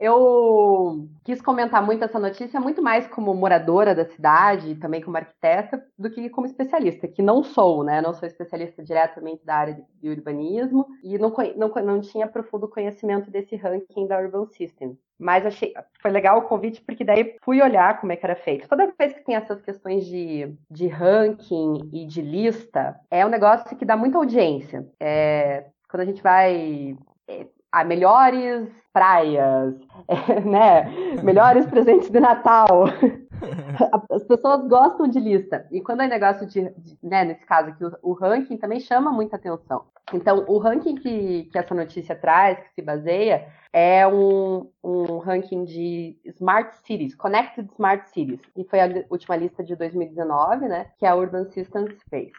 Eu 0.00 1.08
quis 1.24 1.42
comentar 1.42 1.84
muito 1.84 2.04
essa 2.04 2.18
notícia, 2.18 2.60
muito 2.60 2.80
mais 2.80 3.06
como 3.08 3.34
moradora 3.34 3.94
da 3.94 4.04
cidade, 4.04 4.76
também 4.76 5.00
como 5.00 5.16
arquiteta, 5.16 5.84
do 5.98 6.08
que 6.08 6.30
como 6.30 6.46
especialista, 6.46 7.08
que 7.08 7.20
não 7.20 7.42
sou, 7.42 7.82
né? 7.82 8.00
Não 8.00 8.14
sou 8.14 8.26
especialista 8.26 8.82
diretamente 8.82 9.44
da 9.44 9.56
área 9.56 9.84
de 10.00 10.08
urbanismo 10.08 10.86
e 11.02 11.18
não, 11.18 11.34
não, 11.56 11.68
não 11.84 12.00
tinha 12.00 12.28
profundo 12.28 12.68
conhecimento 12.68 13.30
desse 13.30 13.56
ranking 13.56 14.06
da 14.06 14.18
Urban 14.20 14.46
System. 14.46 14.96
Mas 15.18 15.44
achei, 15.44 15.74
foi 16.00 16.12
legal 16.12 16.38
o 16.38 16.42
convite, 16.42 16.80
porque 16.80 17.04
daí 17.04 17.36
fui 17.42 17.60
olhar 17.60 18.00
como 18.00 18.12
é 18.12 18.16
que 18.16 18.24
era 18.24 18.36
feito. 18.36 18.68
Toda 18.68 18.92
vez 18.96 19.12
que 19.12 19.24
tem 19.24 19.34
essas 19.34 19.60
questões 19.60 20.06
de, 20.06 20.54
de 20.70 20.86
ranking 20.86 21.90
e 21.92 22.06
de 22.06 22.22
lista, 22.22 22.94
é 23.10 23.26
um 23.26 23.28
negócio 23.28 23.76
que 23.76 23.84
dá 23.84 23.96
muita 23.96 24.16
audiência. 24.16 24.88
É, 25.00 25.66
quando 25.88 26.02
a 26.02 26.04
gente 26.04 26.22
vai 26.22 26.96
é, 27.26 27.46
a 27.70 27.84
melhores 27.84 28.68
praias, 28.92 29.74
é, 30.08 30.40
né? 30.40 30.90
Melhores 31.22 31.66
presentes 31.66 32.10
de 32.10 32.20
Natal. 32.20 32.86
As 34.10 34.24
pessoas 34.24 34.66
gostam 34.66 35.06
de 35.06 35.20
lista. 35.20 35.66
E 35.70 35.80
quando 35.80 36.02
é 36.02 36.08
negócio 36.08 36.46
de, 36.46 36.68
de 36.70 36.98
né, 37.02 37.24
nesse 37.24 37.46
caso 37.46 37.70
aqui, 37.70 37.84
o, 37.84 37.92
o, 38.02 38.12
ranking 38.12 38.56
também 38.56 38.80
chama 38.80 39.12
muita 39.12 39.36
atenção. 39.36 39.84
Então, 40.12 40.44
o 40.48 40.58
ranking 40.58 40.96
que, 40.96 41.44
que 41.44 41.58
essa 41.58 41.74
notícia 41.74 42.16
traz, 42.16 42.58
que 42.58 42.74
se 42.74 42.82
baseia, 42.82 43.46
é 43.72 44.06
um, 44.06 44.68
um 44.82 45.18
ranking 45.18 45.64
de 45.64 46.18
Smart 46.24 46.74
Cities, 46.84 47.14
Connected 47.14 47.70
Smart 47.72 48.08
Cities. 48.08 48.40
E 48.56 48.64
foi 48.64 48.80
a 48.80 49.04
última 49.10 49.36
lista 49.36 49.62
de 49.62 49.76
2019, 49.76 50.66
né? 50.66 50.86
Que 50.98 51.06
a 51.06 51.14
Urban 51.14 51.44
Systems 51.44 51.94
fez. 52.10 52.32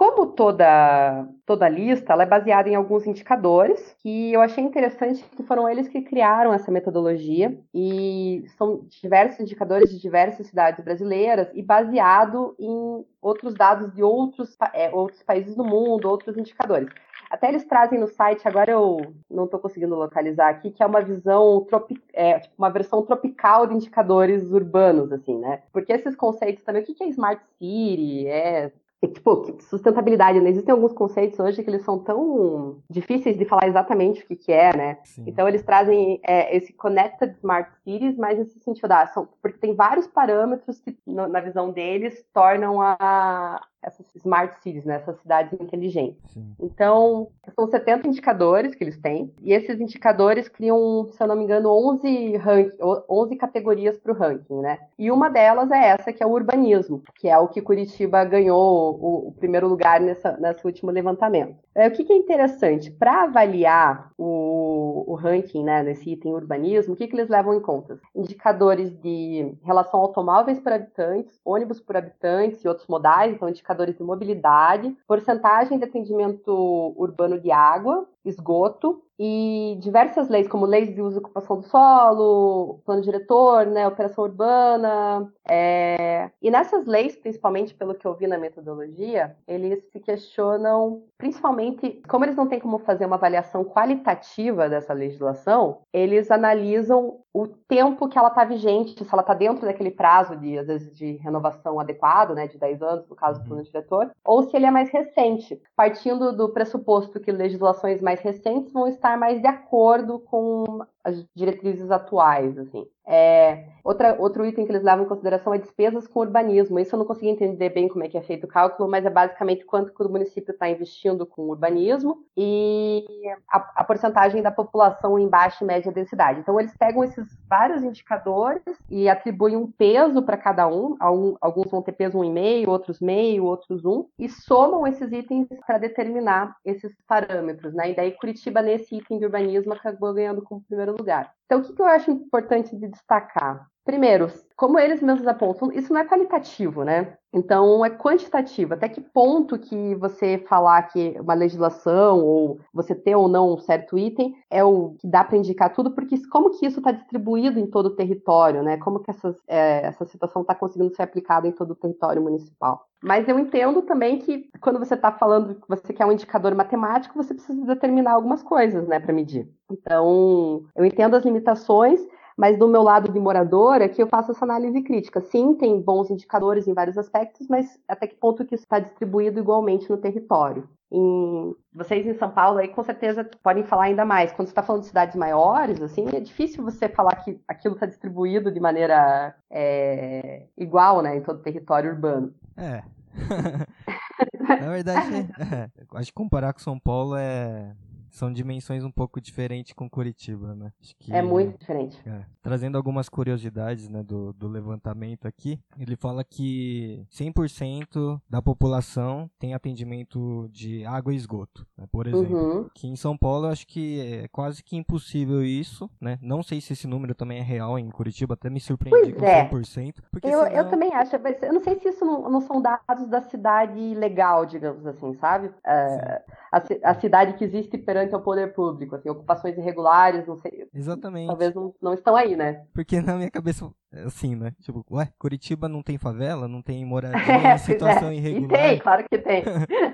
Como 0.00 0.28
toda, 0.28 1.28
toda 1.44 1.68
lista, 1.68 2.14
ela 2.14 2.22
é 2.22 2.26
baseada 2.26 2.70
em 2.70 2.74
alguns 2.74 3.06
indicadores 3.06 3.94
que 3.98 4.32
eu 4.32 4.40
achei 4.40 4.64
interessante 4.64 5.22
que 5.36 5.42
foram 5.42 5.68
eles 5.68 5.88
que 5.88 6.00
criaram 6.00 6.54
essa 6.54 6.72
metodologia 6.72 7.54
e 7.74 8.42
são 8.56 8.86
diversos 8.88 9.40
indicadores 9.40 9.90
de 9.90 10.00
diversas 10.00 10.46
cidades 10.46 10.82
brasileiras 10.82 11.50
e 11.52 11.62
baseado 11.62 12.56
em 12.58 13.04
outros 13.20 13.52
dados 13.52 13.92
de 13.92 14.02
outros, 14.02 14.56
é, 14.72 14.88
outros 14.88 15.22
países 15.22 15.54
do 15.54 15.64
mundo, 15.64 16.08
outros 16.08 16.34
indicadores. 16.38 16.88
Até 17.30 17.50
eles 17.50 17.66
trazem 17.66 18.00
no 18.00 18.08
site, 18.08 18.48
agora 18.48 18.70
eu 18.70 19.12
não 19.30 19.44
estou 19.44 19.60
conseguindo 19.60 19.94
localizar 19.94 20.48
aqui, 20.48 20.70
que 20.70 20.82
é 20.82 20.86
uma 20.86 21.02
visão 21.02 21.66
é, 22.14 22.38
tipo, 22.38 22.54
uma 22.56 22.70
versão 22.70 23.02
tropical 23.02 23.66
de 23.66 23.74
indicadores 23.74 24.50
urbanos, 24.50 25.12
assim, 25.12 25.38
né? 25.38 25.62
Porque 25.70 25.92
esses 25.92 26.16
conceitos 26.16 26.64
também, 26.64 26.80
o 26.80 26.86
que 26.86 27.04
é 27.04 27.08
Smart 27.08 27.44
City? 27.58 28.26
É 28.28 28.72
e, 29.02 29.08
tipo, 29.08 29.56
sustentabilidade, 29.62 30.40
né? 30.40 30.50
Existem 30.50 30.72
alguns 30.72 30.92
conceitos 30.92 31.38
hoje 31.38 31.62
que 31.62 31.70
eles 31.70 31.82
são 31.82 31.98
tão 31.98 32.82
difíceis 32.88 33.38
de 33.38 33.46
falar 33.46 33.66
exatamente 33.66 34.22
o 34.22 34.26
que, 34.26 34.36
que 34.36 34.52
é, 34.52 34.76
né? 34.76 34.98
Sim. 35.04 35.24
Então 35.26 35.48
eles 35.48 35.62
trazem 35.62 36.20
é, 36.22 36.54
esse 36.54 36.72
Connected 36.74 37.34
Smart 37.38 37.70
Cities, 37.82 38.18
mas 38.18 38.38
nesse 38.38 38.60
sentido, 38.60 38.92
ah, 38.92 39.06
são, 39.06 39.26
porque 39.40 39.56
tem 39.56 39.74
vários 39.74 40.06
parâmetros 40.06 40.80
que, 40.80 40.98
no, 41.06 41.28
na 41.28 41.40
visão 41.40 41.70
deles, 41.70 42.22
tornam 42.34 42.78
a, 42.82 43.64
essas 43.82 44.06
smart 44.16 44.54
cities, 44.62 44.84
né, 44.84 44.96
essas 44.96 45.18
cidades 45.20 45.52
inteligentes. 45.60 46.18
Sim. 46.28 46.54
Então, 46.60 47.28
são 47.54 47.66
70 47.66 48.08
indicadores 48.08 48.74
que 48.74 48.84
eles 48.84 48.98
têm, 48.98 49.32
e 49.42 49.52
esses 49.52 49.80
indicadores 49.80 50.48
criam, 50.48 51.08
se 51.10 51.22
eu 51.22 51.26
não 51.26 51.36
me 51.36 51.44
engano, 51.44 51.70
11, 51.70 52.36
rank, 52.36 52.72
11 53.08 53.36
categorias 53.36 53.98
para 53.98 54.12
o 54.12 54.14
ranking, 54.14 54.60
né? 54.60 54.78
E 54.98 55.10
uma 55.10 55.28
delas 55.28 55.70
é 55.70 55.88
essa, 55.88 56.12
que 56.12 56.22
é 56.22 56.26
o 56.26 56.30
urbanismo, 56.30 57.02
que 57.14 57.28
é 57.28 57.38
o 57.38 57.48
que 57.48 57.62
Curitiba 57.62 58.24
ganhou 58.24 58.98
o, 59.00 59.28
o 59.28 59.32
primeiro 59.32 59.68
lugar 59.68 60.00
nessa, 60.00 60.36
nesse 60.36 60.64
último 60.66 60.90
levantamento. 60.90 61.56
É, 61.74 61.86
o 61.86 61.90
que, 61.92 62.04
que 62.04 62.12
é 62.12 62.16
interessante? 62.16 62.90
Para 62.90 63.24
avaliar 63.24 64.10
o, 64.18 65.04
o, 65.06 65.14
ranking, 65.14 65.62
né, 65.62 65.82
nesse 65.82 66.10
item 66.10 66.32
urbanismo, 66.32 66.94
o 66.94 66.96
que, 66.96 67.06
que 67.06 67.14
eles 67.14 67.28
levam 67.28 67.54
em 67.54 67.60
conta? 67.60 67.98
Indicadores 68.14 68.92
de 69.00 69.54
relação 69.62 70.00
automóveis 70.00 70.58
por 70.58 70.72
habitantes, 70.72 71.40
ônibus 71.44 71.80
por 71.80 71.96
habitantes 71.96 72.64
e 72.64 72.68
outros 72.68 72.88
modais, 72.88 73.32
então 73.32 73.48
indicadores 73.48 73.69
indicadores 73.70 73.96
de 73.96 74.02
mobilidade, 74.02 74.96
porcentagem 75.06 75.78
de 75.78 75.84
atendimento 75.84 76.94
urbano 76.96 77.38
de 77.40 77.50
água, 77.52 78.06
esgoto 78.24 79.02
e 79.22 79.76
diversas 79.80 80.30
leis, 80.30 80.48
como 80.48 80.64
leis 80.64 80.94
de 80.94 81.02
uso 81.02 81.18
e 81.18 81.20
ocupação 81.20 81.58
do 81.58 81.66
solo, 81.66 82.80
plano 82.86 83.02
diretor, 83.02 83.66
né, 83.66 83.86
operação 83.86 84.24
urbana. 84.24 85.30
É... 85.46 86.30
E 86.40 86.50
nessas 86.50 86.86
leis, 86.86 87.16
principalmente 87.16 87.74
pelo 87.74 87.94
que 87.94 88.06
eu 88.06 88.14
vi 88.14 88.26
na 88.26 88.38
metodologia, 88.38 89.36
eles 89.46 89.84
se 89.92 90.00
questionam, 90.00 91.02
principalmente, 91.18 92.00
como 92.08 92.24
eles 92.24 92.34
não 92.34 92.48
têm 92.48 92.58
como 92.58 92.78
fazer 92.78 93.04
uma 93.04 93.16
avaliação 93.16 93.62
qualitativa 93.62 94.70
dessa 94.70 94.94
legislação, 94.94 95.82
eles 95.92 96.30
analisam 96.30 97.18
o 97.32 97.46
tempo 97.46 98.08
que 98.08 98.18
ela 98.18 98.28
está 98.28 98.44
vigente, 98.44 99.04
se 99.04 99.12
ela 99.12 99.22
está 99.22 99.34
dentro 99.34 99.66
daquele 99.66 99.90
prazo 99.90 100.34
de, 100.34 100.58
às 100.58 100.66
vezes, 100.66 100.96
de 100.96 101.12
renovação 101.18 101.78
adequado, 101.78 102.34
né, 102.34 102.48
de 102.48 102.58
10 102.58 102.82
anos, 102.82 103.08
no 103.08 103.14
caso 103.14 103.40
do 103.40 103.46
plano 103.46 103.62
diretor, 103.62 104.10
ou 104.24 104.42
se 104.42 104.56
ele 104.56 104.66
é 104.66 104.70
mais 104.70 104.90
recente, 104.90 105.60
partindo 105.76 106.34
do 106.34 106.48
pressuposto 106.48 107.20
que 107.20 107.30
legislações 107.30 108.00
mais 108.00 108.09
recentes 108.18 108.72
vão 108.72 108.88
estar 108.88 109.16
mais 109.16 109.40
de 109.40 109.46
acordo 109.46 110.18
com 110.18 110.84
as 111.04 111.24
diretrizes 111.34 111.90
atuais, 111.90 112.58
assim. 112.58 112.86
É, 113.12 113.64
outra, 113.82 114.14
outro 114.20 114.46
item 114.46 114.64
que 114.64 114.70
eles 114.70 114.84
levam 114.84 115.04
em 115.04 115.08
consideração 115.08 115.52
é 115.52 115.58
despesas 115.58 116.06
com 116.06 116.20
urbanismo. 116.20 116.78
Isso 116.78 116.94
eu 116.94 116.98
não 116.98 117.06
consegui 117.06 117.30
entender 117.30 117.70
bem 117.70 117.88
como 117.88 118.04
é 118.04 118.08
que 118.08 118.16
é 118.16 118.22
feito 118.22 118.44
o 118.44 118.48
cálculo, 118.48 118.88
mas 118.88 119.04
é 119.04 119.10
basicamente 119.10 119.64
quanto 119.64 119.92
que 119.92 120.00
o 120.00 120.08
município 120.08 120.52
está 120.52 120.68
investindo 120.68 121.26
com 121.26 121.48
urbanismo 121.48 122.24
e 122.36 123.04
a, 123.48 123.58
a, 123.76 123.84
porcentagem 123.84 124.42
da 124.42 124.52
população 124.52 125.18
em 125.18 125.26
baixa 125.26 125.64
e 125.64 125.66
média 125.66 125.90
densidade. 125.90 126.38
Então, 126.38 126.60
eles 126.60 126.76
pegam 126.76 127.02
esses 127.02 127.26
vários 127.48 127.82
indicadores 127.82 128.62
e 128.88 129.08
atribuem 129.08 129.56
um 129.56 129.68
peso 129.68 130.22
para 130.22 130.36
cada 130.36 130.68
um. 130.68 130.96
Alguns 131.40 131.68
vão 131.68 131.82
ter 131.82 131.92
peso 131.92 132.18
1,5, 132.18 132.68
outros 132.68 133.00
meio, 133.00 133.44
outros 133.44 133.84
1, 133.84 134.06
e 134.20 134.28
somam 134.28 134.86
esses 134.86 135.10
itens 135.10 135.48
para 135.66 135.78
determinar 135.78 136.54
esses 136.64 136.94
parâmetros. 137.08 137.74
Né? 137.74 137.90
E 137.90 137.96
daí, 137.96 138.12
Curitiba, 138.12 138.62
nesse 138.62 138.98
item 138.98 139.18
de 139.18 139.24
urbanismo, 139.24 139.72
acabou 139.72 140.14
ganhando 140.14 140.42
como 140.42 140.60
primeiro 140.60 140.89
lugar. 140.92 141.32
Então, 141.46 141.60
o 141.60 141.62
que, 141.62 141.72
que 141.72 141.82
eu 141.82 141.86
acho 141.86 142.10
importante 142.10 142.76
de 142.76 142.88
destacar? 142.88 143.66
Primeiro, 143.90 144.30
como 144.56 144.78
eles 144.78 145.02
mesmos 145.02 145.26
apontam, 145.26 145.72
isso 145.72 145.92
não 145.92 146.00
é 146.00 146.04
qualitativo, 146.04 146.84
né? 146.84 147.14
Então 147.32 147.84
é 147.84 147.90
quantitativo. 147.90 148.74
Até 148.74 148.88
que 148.88 149.00
ponto 149.00 149.58
que 149.58 149.96
você 149.96 150.38
falar 150.38 150.80
que 150.84 151.16
uma 151.18 151.34
legislação 151.34 152.24
ou 152.24 152.60
você 152.72 152.94
ter 152.94 153.16
ou 153.16 153.26
não 153.26 153.54
um 153.54 153.58
certo 153.58 153.98
item 153.98 154.32
é 154.48 154.62
o 154.62 154.94
que 155.00 155.08
dá 155.08 155.24
para 155.24 155.36
indicar 155.36 155.72
tudo, 155.72 155.90
porque 155.90 156.16
como 156.28 156.50
que 156.50 156.64
isso 156.64 156.78
está 156.78 156.92
distribuído 156.92 157.58
em 157.58 157.66
todo 157.66 157.86
o 157.86 157.96
território, 157.96 158.62
né? 158.62 158.76
Como 158.76 159.00
que 159.00 159.10
essas, 159.10 159.36
é, 159.48 159.84
essa 159.84 160.04
situação 160.04 160.42
está 160.42 160.54
conseguindo 160.54 160.94
ser 160.94 161.02
aplicada 161.02 161.48
em 161.48 161.52
todo 161.52 161.72
o 161.72 161.76
território 161.76 162.22
municipal? 162.22 162.86
Mas 163.02 163.28
eu 163.28 163.40
entendo 163.40 163.82
também 163.82 164.18
que 164.18 164.48
quando 164.60 164.78
você 164.78 164.94
está 164.94 165.10
falando 165.10 165.56
que 165.56 165.68
você 165.68 165.92
quer 165.92 166.06
um 166.06 166.12
indicador 166.12 166.54
matemático, 166.54 167.20
você 167.20 167.34
precisa 167.34 167.64
determinar 167.64 168.12
algumas 168.12 168.42
coisas, 168.42 168.86
né, 168.86 169.00
para 169.00 169.12
medir. 169.12 169.48
Então, 169.68 170.62
eu 170.76 170.84
entendo 170.84 171.16
as 171.16 171.24
limitações, 171.24 172.00
mas 172.40 172.58
do 172.58 172.66
meu 172.66 172.82
lado 172.82 173.12
de 173.12 173.20
moradora, 173.20 173.86
que 173.86 174.02
eu 174.02 174.06
faço 174.06 174.30
essa 174.30 174.46
análise 174.46 174.80
crítica. 174.80 175.20
Sim, 175.20 175.54
tem 175.54 175.78
bons 175.78 176.10
indicadores 176.10 176.66
em 176.66 176.72
vários 176.72 176.96
aspectos, 176.96 177.46
mas 177.48 177.78
até 177.86 178.06
que 178.06 178.14
ponto 178.14 178.46
que 178.46 178.54
isso 178.54 178.64
está 178.64 178.78
distribuído 178.78 179.38
igualmente 179.38 179.90
no 179.90 179.98
território? 179.98 180.66
Em, 180.90 181.54
vocês 181.70 182.06
em 182.06 182.14
São 182.14 182.30
Paulo 182.30 182.58
aí 182.58 182.68
com 182.68 182.82
certeza 182.82 183.28
podem 183.42 183.62
falar 183.62 183.84
ainda 183.84 184.06
mais. 184.06 184.32
Quando 184.32 184.48
você 184.48 184.52
está 184.52 184.62
falando 184.62 184.80
de 184.80 184.88
cidades 184.88 185.16
maiores, 185.16 185.82
assim, 185.82 186.06
é 186.14 186.18
difícil 186.18 186.64
você 186.64 186.88
falar 186.88 187.14
que 187.16 187.38
aquilo 187.46 187.74
está 187.74 187.84
distribuído 187.84 188.50
de 188.50 188.58
maneira 188.58 189.34
é, 189.50 190.46
igual, 190.56 191.02
né, 191.02 191.18
em 191.18 191.20
todo 191.20 191.40
o 191.40 191.42
território 191.42 191.90
urbano. 191.90 192.32
É. 192.56 192.82
Na 194.48 194.70
verdade, 194.70 195.28
é, 195.38 195.68
acho 195.94 196.06
que 196.06 196.14
comparar 196.14 196.54
com 196.54 196.60
São 196.60 196.78
Paulo 196.78 197.16
é 197.16 197.76
são 198.10 198.32
dimensões 198.32 198.84
um 198.84 198.90
pouco 198.90 199.20
diferentes 199.20 199.72
com 199.72 199.88
Curitiba, 199.88 200.54
né? 200.54 200.72
Que, 200.98 201.12
é 201.12 201.22
muito 201.22 201.58
diferente. 201.58 202.00
É. 202.06 202.24
Trazendo 202.42 202.76
algumas 202.76 203.08
curiosidades 203.08 203.88
né, 203.88 204.02
do, 204.02 204.32
do 204.32 204.48
levantamento 204.48 205.26
aqui, 205.26 205.60
ele 205.78 205.96
fala 205.96 206.24
que 206.24 207.04
100% 207.12 208.20
da 208.28 208.42
população 208.42 209.30
tem 209.38 209.54
atendimento 209.54 210.48
de 210.50 210.84
água 210.84 211.12
e 211.12 211.16
esgoto, 211.16 211.66
né, 211.76 211.86
por 211.90 212.06
exemplo. 212.06 212.36
Uhum. 212.36 212.68
Que 212.74 212.86
em 212.86 212.96
São 212.96 213.16
Paulo 213.16 213.46
eu 213.46 213.50
acho 213.50 213.66
que 213.66 214.00
é 214.00 214.28
quase 214.28 214.62
que 214.62 214.76
impossível 214.76 215.42
isso, 215.42 215.90
né? 216.00 216.18
Não 216.20 216.42
sei 216.42 216.60
se 216.60 216.72
esse 216.72 216.86
número 216.86 217.14
também 217.14 217.38
é 217.38 217.42
real 217.42 217.78
em 217.78 217.90
Curitiba, 217.90 218.34
até 218.34 218.50
me 218.50 218.60
surpreendi 218.60 219.12
pois 219.12 219.48
com 219.48 219.56
100%. 219.56 219.88
É. 219.88 220.02
Porque 220.10 220.26
eu, 220.26 220.44
senão... 220.44 220.56
eu 220.56 220.68
também 220.68 220.92
acho, 220.94 221.18
mas 221.20 221.42
eu 221.42 221.52
não 221.52 221.60
sei 221.60 221.78
se 221.78 221.88
isso 221.88 222.04
não, 222.04 222.28
não 222.28 222.40
são 222.40 222.60
dados 222.60 223.06
da 223.08 223.20
cidade 223.20 223.94
legal, 223.94 224.46
digamos 224.46 224.86
assim, 224.86 225.14
sabe? 225.14 225.48
Uh, 225.48 226.32
a, 226.52 226.90
a 226.90 226.94
cidade 226.94 227.34
que 227.34 227.44
existe 227.44 227.78
perante 227.78 228.14
ao 228.14 228.22
poder 228.22 228.52
público, 228.52 228.96
assim, 228.96 229.08
ocupações 229.08 229.56
irregulares, 229.56 230.26
não 230.26 230.36
sei. 230.36 230.68
Exatamente. 230.74 231.28
Talvez 231.28 231.54
não, 231.54 231.74
não 231.80 231.94
estão 231.94 232.16
aí, 232.16 232.36
né? 232.36 232.64
Porque 232.74 233.00
na 233.00 233.16
minha 233.16 233.30
cabeça, 233.30 233.70
assim, 233.92 234.34
né? 234.34 234.52
Tipo, 234.60 234.84
ué, 234.90 235.08
Curitiba 235.18 235.68
não 235.68 235.82
tem 235.82 235.98
favela, 235.98 236.46
não 236.46 236.62
tem 236.62 236.84
moradia, 236.84 237.18
é, 237.52 237.58
situação 237.58 238.08
é. 238.08 238.14
irregular. 238.14 238.60
E 238.60 238.68
tem, 238.68 238.78
claro 238.80 239.04
que 239.08 239.18
tem. 239.18 239.44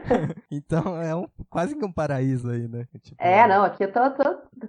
então 0.50 1.00
é 1.00 1.14
um, 1.14 1.26
quase 1.48 1.74
que 1.76 1.84
um 1.84 1.92
paraíso 1.92 2.50
aí, 2.50 2.68
né? 2.68 2.86
Tipo, 3.00 3.16
é, 3.18 3.46
não, 3.46 3.64
aqui 3.64 3.84
eu 3.84 3.92
tô, 3.92 4.10
tô, 4.10 4.24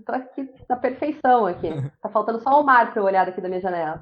tô 0.06 0.12
aqui 0.14 0.50
na 0.70 0.76
perfeição 0.76 1.46
aqui. 1.46 1.70
Tá 2.02 2.10
faltando 2.10 2.40
só 2.42 2.62
o 2.62 2.64
mar 2.64 2.92
pra 2.92 3.02
eu 3.02 3.06
olhar 3.06 3.26
daqui 3.26 3.42
da 3.42 3.50
minha 3.50 3.62
janela. 3.62 4.02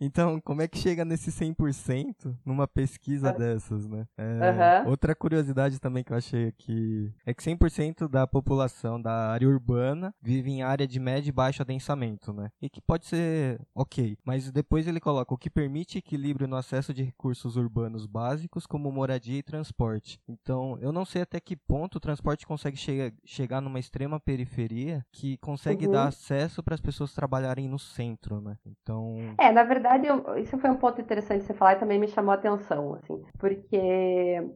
então, 0.00 0.40
como 0.40 0.62
é 0.62 0.68
que 0.68 0.78
chega 0.78 1.04
nesse 1.04 1.30
100% 1.30 2.34
numa 2.44 2.66
pesquisa 2.66 3.32
dessas, 3.32 3.86
né? 3.86 4.06
É, 4.16 4.84
uhum. 4.84 4.90
Outra 4.90 5.14
curiosidade 5.14 5.80
também 5.80 6.04
que 6.04 6.12
eu 6.12 6.16
achei 6.16 6.48
aqui 6.48 7.12
é 7.26 7.34
que 7.34 7.42
100% 7.42 8.08
da 8.08 8.26
população 8.26 9.00
da 9.00 9.30
área 9.30 9.48
urbana 9.48 10.14
vive 10.22 10.50
em 10.50 10.62
área 10.62 10.86
de 10.86 11.00
médio 11.00 11.30
e 11.30 11.32
baixo 11.32 11.62
adensamento, 11.62 12.32
né? 12.32 12.50
E 12.60 12.68
que 12.68 12.80
pode 12.80 13.06
ser 13.06 13.60
ok, 13.74 14.16
mas 14.24 14.50
depois 14.50 14.86
ele 14.86 15.00
coloca 15.00 15.34
o 15.34 15.38
que 15.38 15.50
permite 15.50 15.98
equilíbrio 15.98 16.48
no 16.48 16.56
acesso 16.56 16.92
de 16.92 17.02
recursos 17.02 17.56
urbanos 17.56 18.06
básicos 18.06 18.66
como 18.66 18.90
moradia 18.90 19.38
e 19.38 19.42
transporte. 19.42 20.20
Então, 20.28 20.78
eu 20.80 20.92
não 20.92 21.04
sei 21.04 21.22
até 21.22 21.40
que 21.40 21.56
ponto 21.56 21.96
o 21.96 22.00
transporte 22.00 22.46
consegue 22.46 22.76
che 22.76 23.12
chegar 23.24 23.60
numa 23.60 23.78
extrema 23.78 24.20
periferia 24.20 25.04
que 25.12 25.36
consegue 25.38 25.86
uhum. 25.86 25.92
dar 25.92 26.08
acesso 26.08 26.62
para 26.62 26.74
as 26.74 26.80
pessoas 26.80 27.14
trabalharem 27.14 27.68
no 27.68 27.78
centro, 27.78 28.40
né? 28.40 28.56
Então. 28.66 29.16
É, 29.38 29.50
na 29.50 29.62
verdade, 29.62 30.06
eu, 30.06 30.36
isso 30.38 30.58
foi 30.58 30.70
um 30.70 30.76
ponto 30.76 31.00
interessante 31.00 31.44
você 31.44 31.54
falar 31.54 31.74
e 31.74 31.78
também 31.78 31.98
me 31.98 32.08
chamou 32.08 32.32
a 32.32 32.34
atenção, 32.34 32.94
assim, 32.94 33.22
porque 33.38 33.80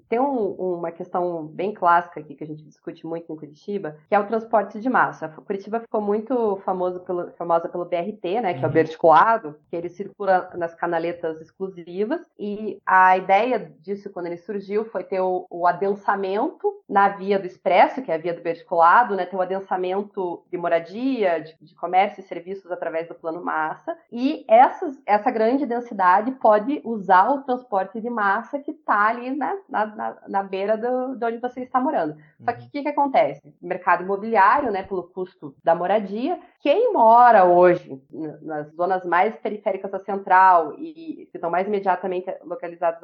tem 0.08 0.20
um, 0.20 0.50
uma 0.52 0.90
questão 0.90 1.46
bem 1.46 1.72
clássica 1.72 2.20
aqui 2.20 2.34
que 2.34 2.44
a 2.44 2.46
gente 2.46 2.64
discute 2.64 3.06
muito 3.06 3.32
em 3.32 3.36
Curitiba, 3.36 3.96
que 4.08 4.14
é 4.14 4.18
o 4.18 4.26
transporte 4.26 4.80
de 4.80 4.88
massa. 4.88 5.28
Curitiba 5.28 5.80
ficou 5.80 6.00
muito 6.00 6.56
famoso 6.64 7.00
pelo, 7.00 7.30
famosa 7.32 7.68
pelo 7.68 7.84
BRT, 7.84 8.40
né, 8.40 8.54
que 8.54 8.60
uhum. 8.60 8.66
é 8.66 8.68
o 8.68 8.72
verticulado, 8.72 9.53
que 9.68 9.76
ele 9.76 9.88
circula 9.88 10.50
nas 10.54 10.74
canaletas 10.74 11.40
exclusivas. 11.40 12.20
E 12.38 12.78
a 12.86 13.16
ideia 13.16 13.72
disso, 13.80 14.10
quando 14.10 14.26
ele 14.26 14.36
surgiu, 14.36 14.84
foi 14.84 15.04
ter 15.04 15.20
o, 15.20 15.46
o 15.50 15.66
adensamento 15.66 16.72
na 16.88 17.08
via 17.08 17.38
do 17.38 17.46
expresso, 17.46 18.02
que 18.02 18.10
é 18.10 18.14
a 18.14 18.18
via 18.18 18.34
do 18.34 18.42
verticulado, 18.42 19.16
né, 19.16 19.24
ter 19.24 19.36
o 19.36 19.40
adensamento 19.40 20.44
de 20.50 20.58
moradia, 20.58 21.40
de, 21.40 21.56
de 21.60 21.74
comércio 21.74 22.20
e 22.20 22.24
serviços 22.24 22.70
através 22.70 23.08
do 23.08 23.14
plano 23.14 23.42
massa. 23.42 23.96
E 24.12 24.44
essas, 24.48 25.00
essa 25.06 25.30
grande 25.30 25.66
densidade 25.66 26.30
pode 26.32 26.80
usar 26.84 27.30
o 27.30 27.42
transporte 27.42 28.00
de 28.00 28.10
massa 28.10 28.58
que 28.58 28.70
está 28.70 29.08
ali 29.08 29.30
né, 29.30 29.58
na, 29.68 29.86
na, 29.86 30.16
na, 30.28 30.42
beira 30.42 30.76
do, 30.76 31.16
de 31.16 31.24
onde 31.24 31.38
você 31.38 31.62
está 31.62 31.80
morando. 31.80 32.16
Só 32.44 32.52
que 32.52 32.66
o 32.66 32.70
que, 32.70 32.82
que 32.82 32.88
acontece? 32.88 33.40
Mercado 33.60 34.02
imobiliário, 34.02 34.70
né, 34.70 34.82
pelo 34.82 35.04
custo 35.04 35.54
da 35.64 35.74
moradia, 35.74 36.38
quem 36.60 36.92
mora 36.92 37.44
hoje 37.44 38.00
nas 38.42 38.72
zonas 38.74 39.04
mais 39.04 39.36
periféricas 39.44 39.90
da 39.90 39.98
central 39.98 40.72
e 40.78 41.28
que 41.30 41.36
estão 41.36 41.50
mais 41.50 41.68
imediatamente 41.68 42.34
localizadas 42.42 42.98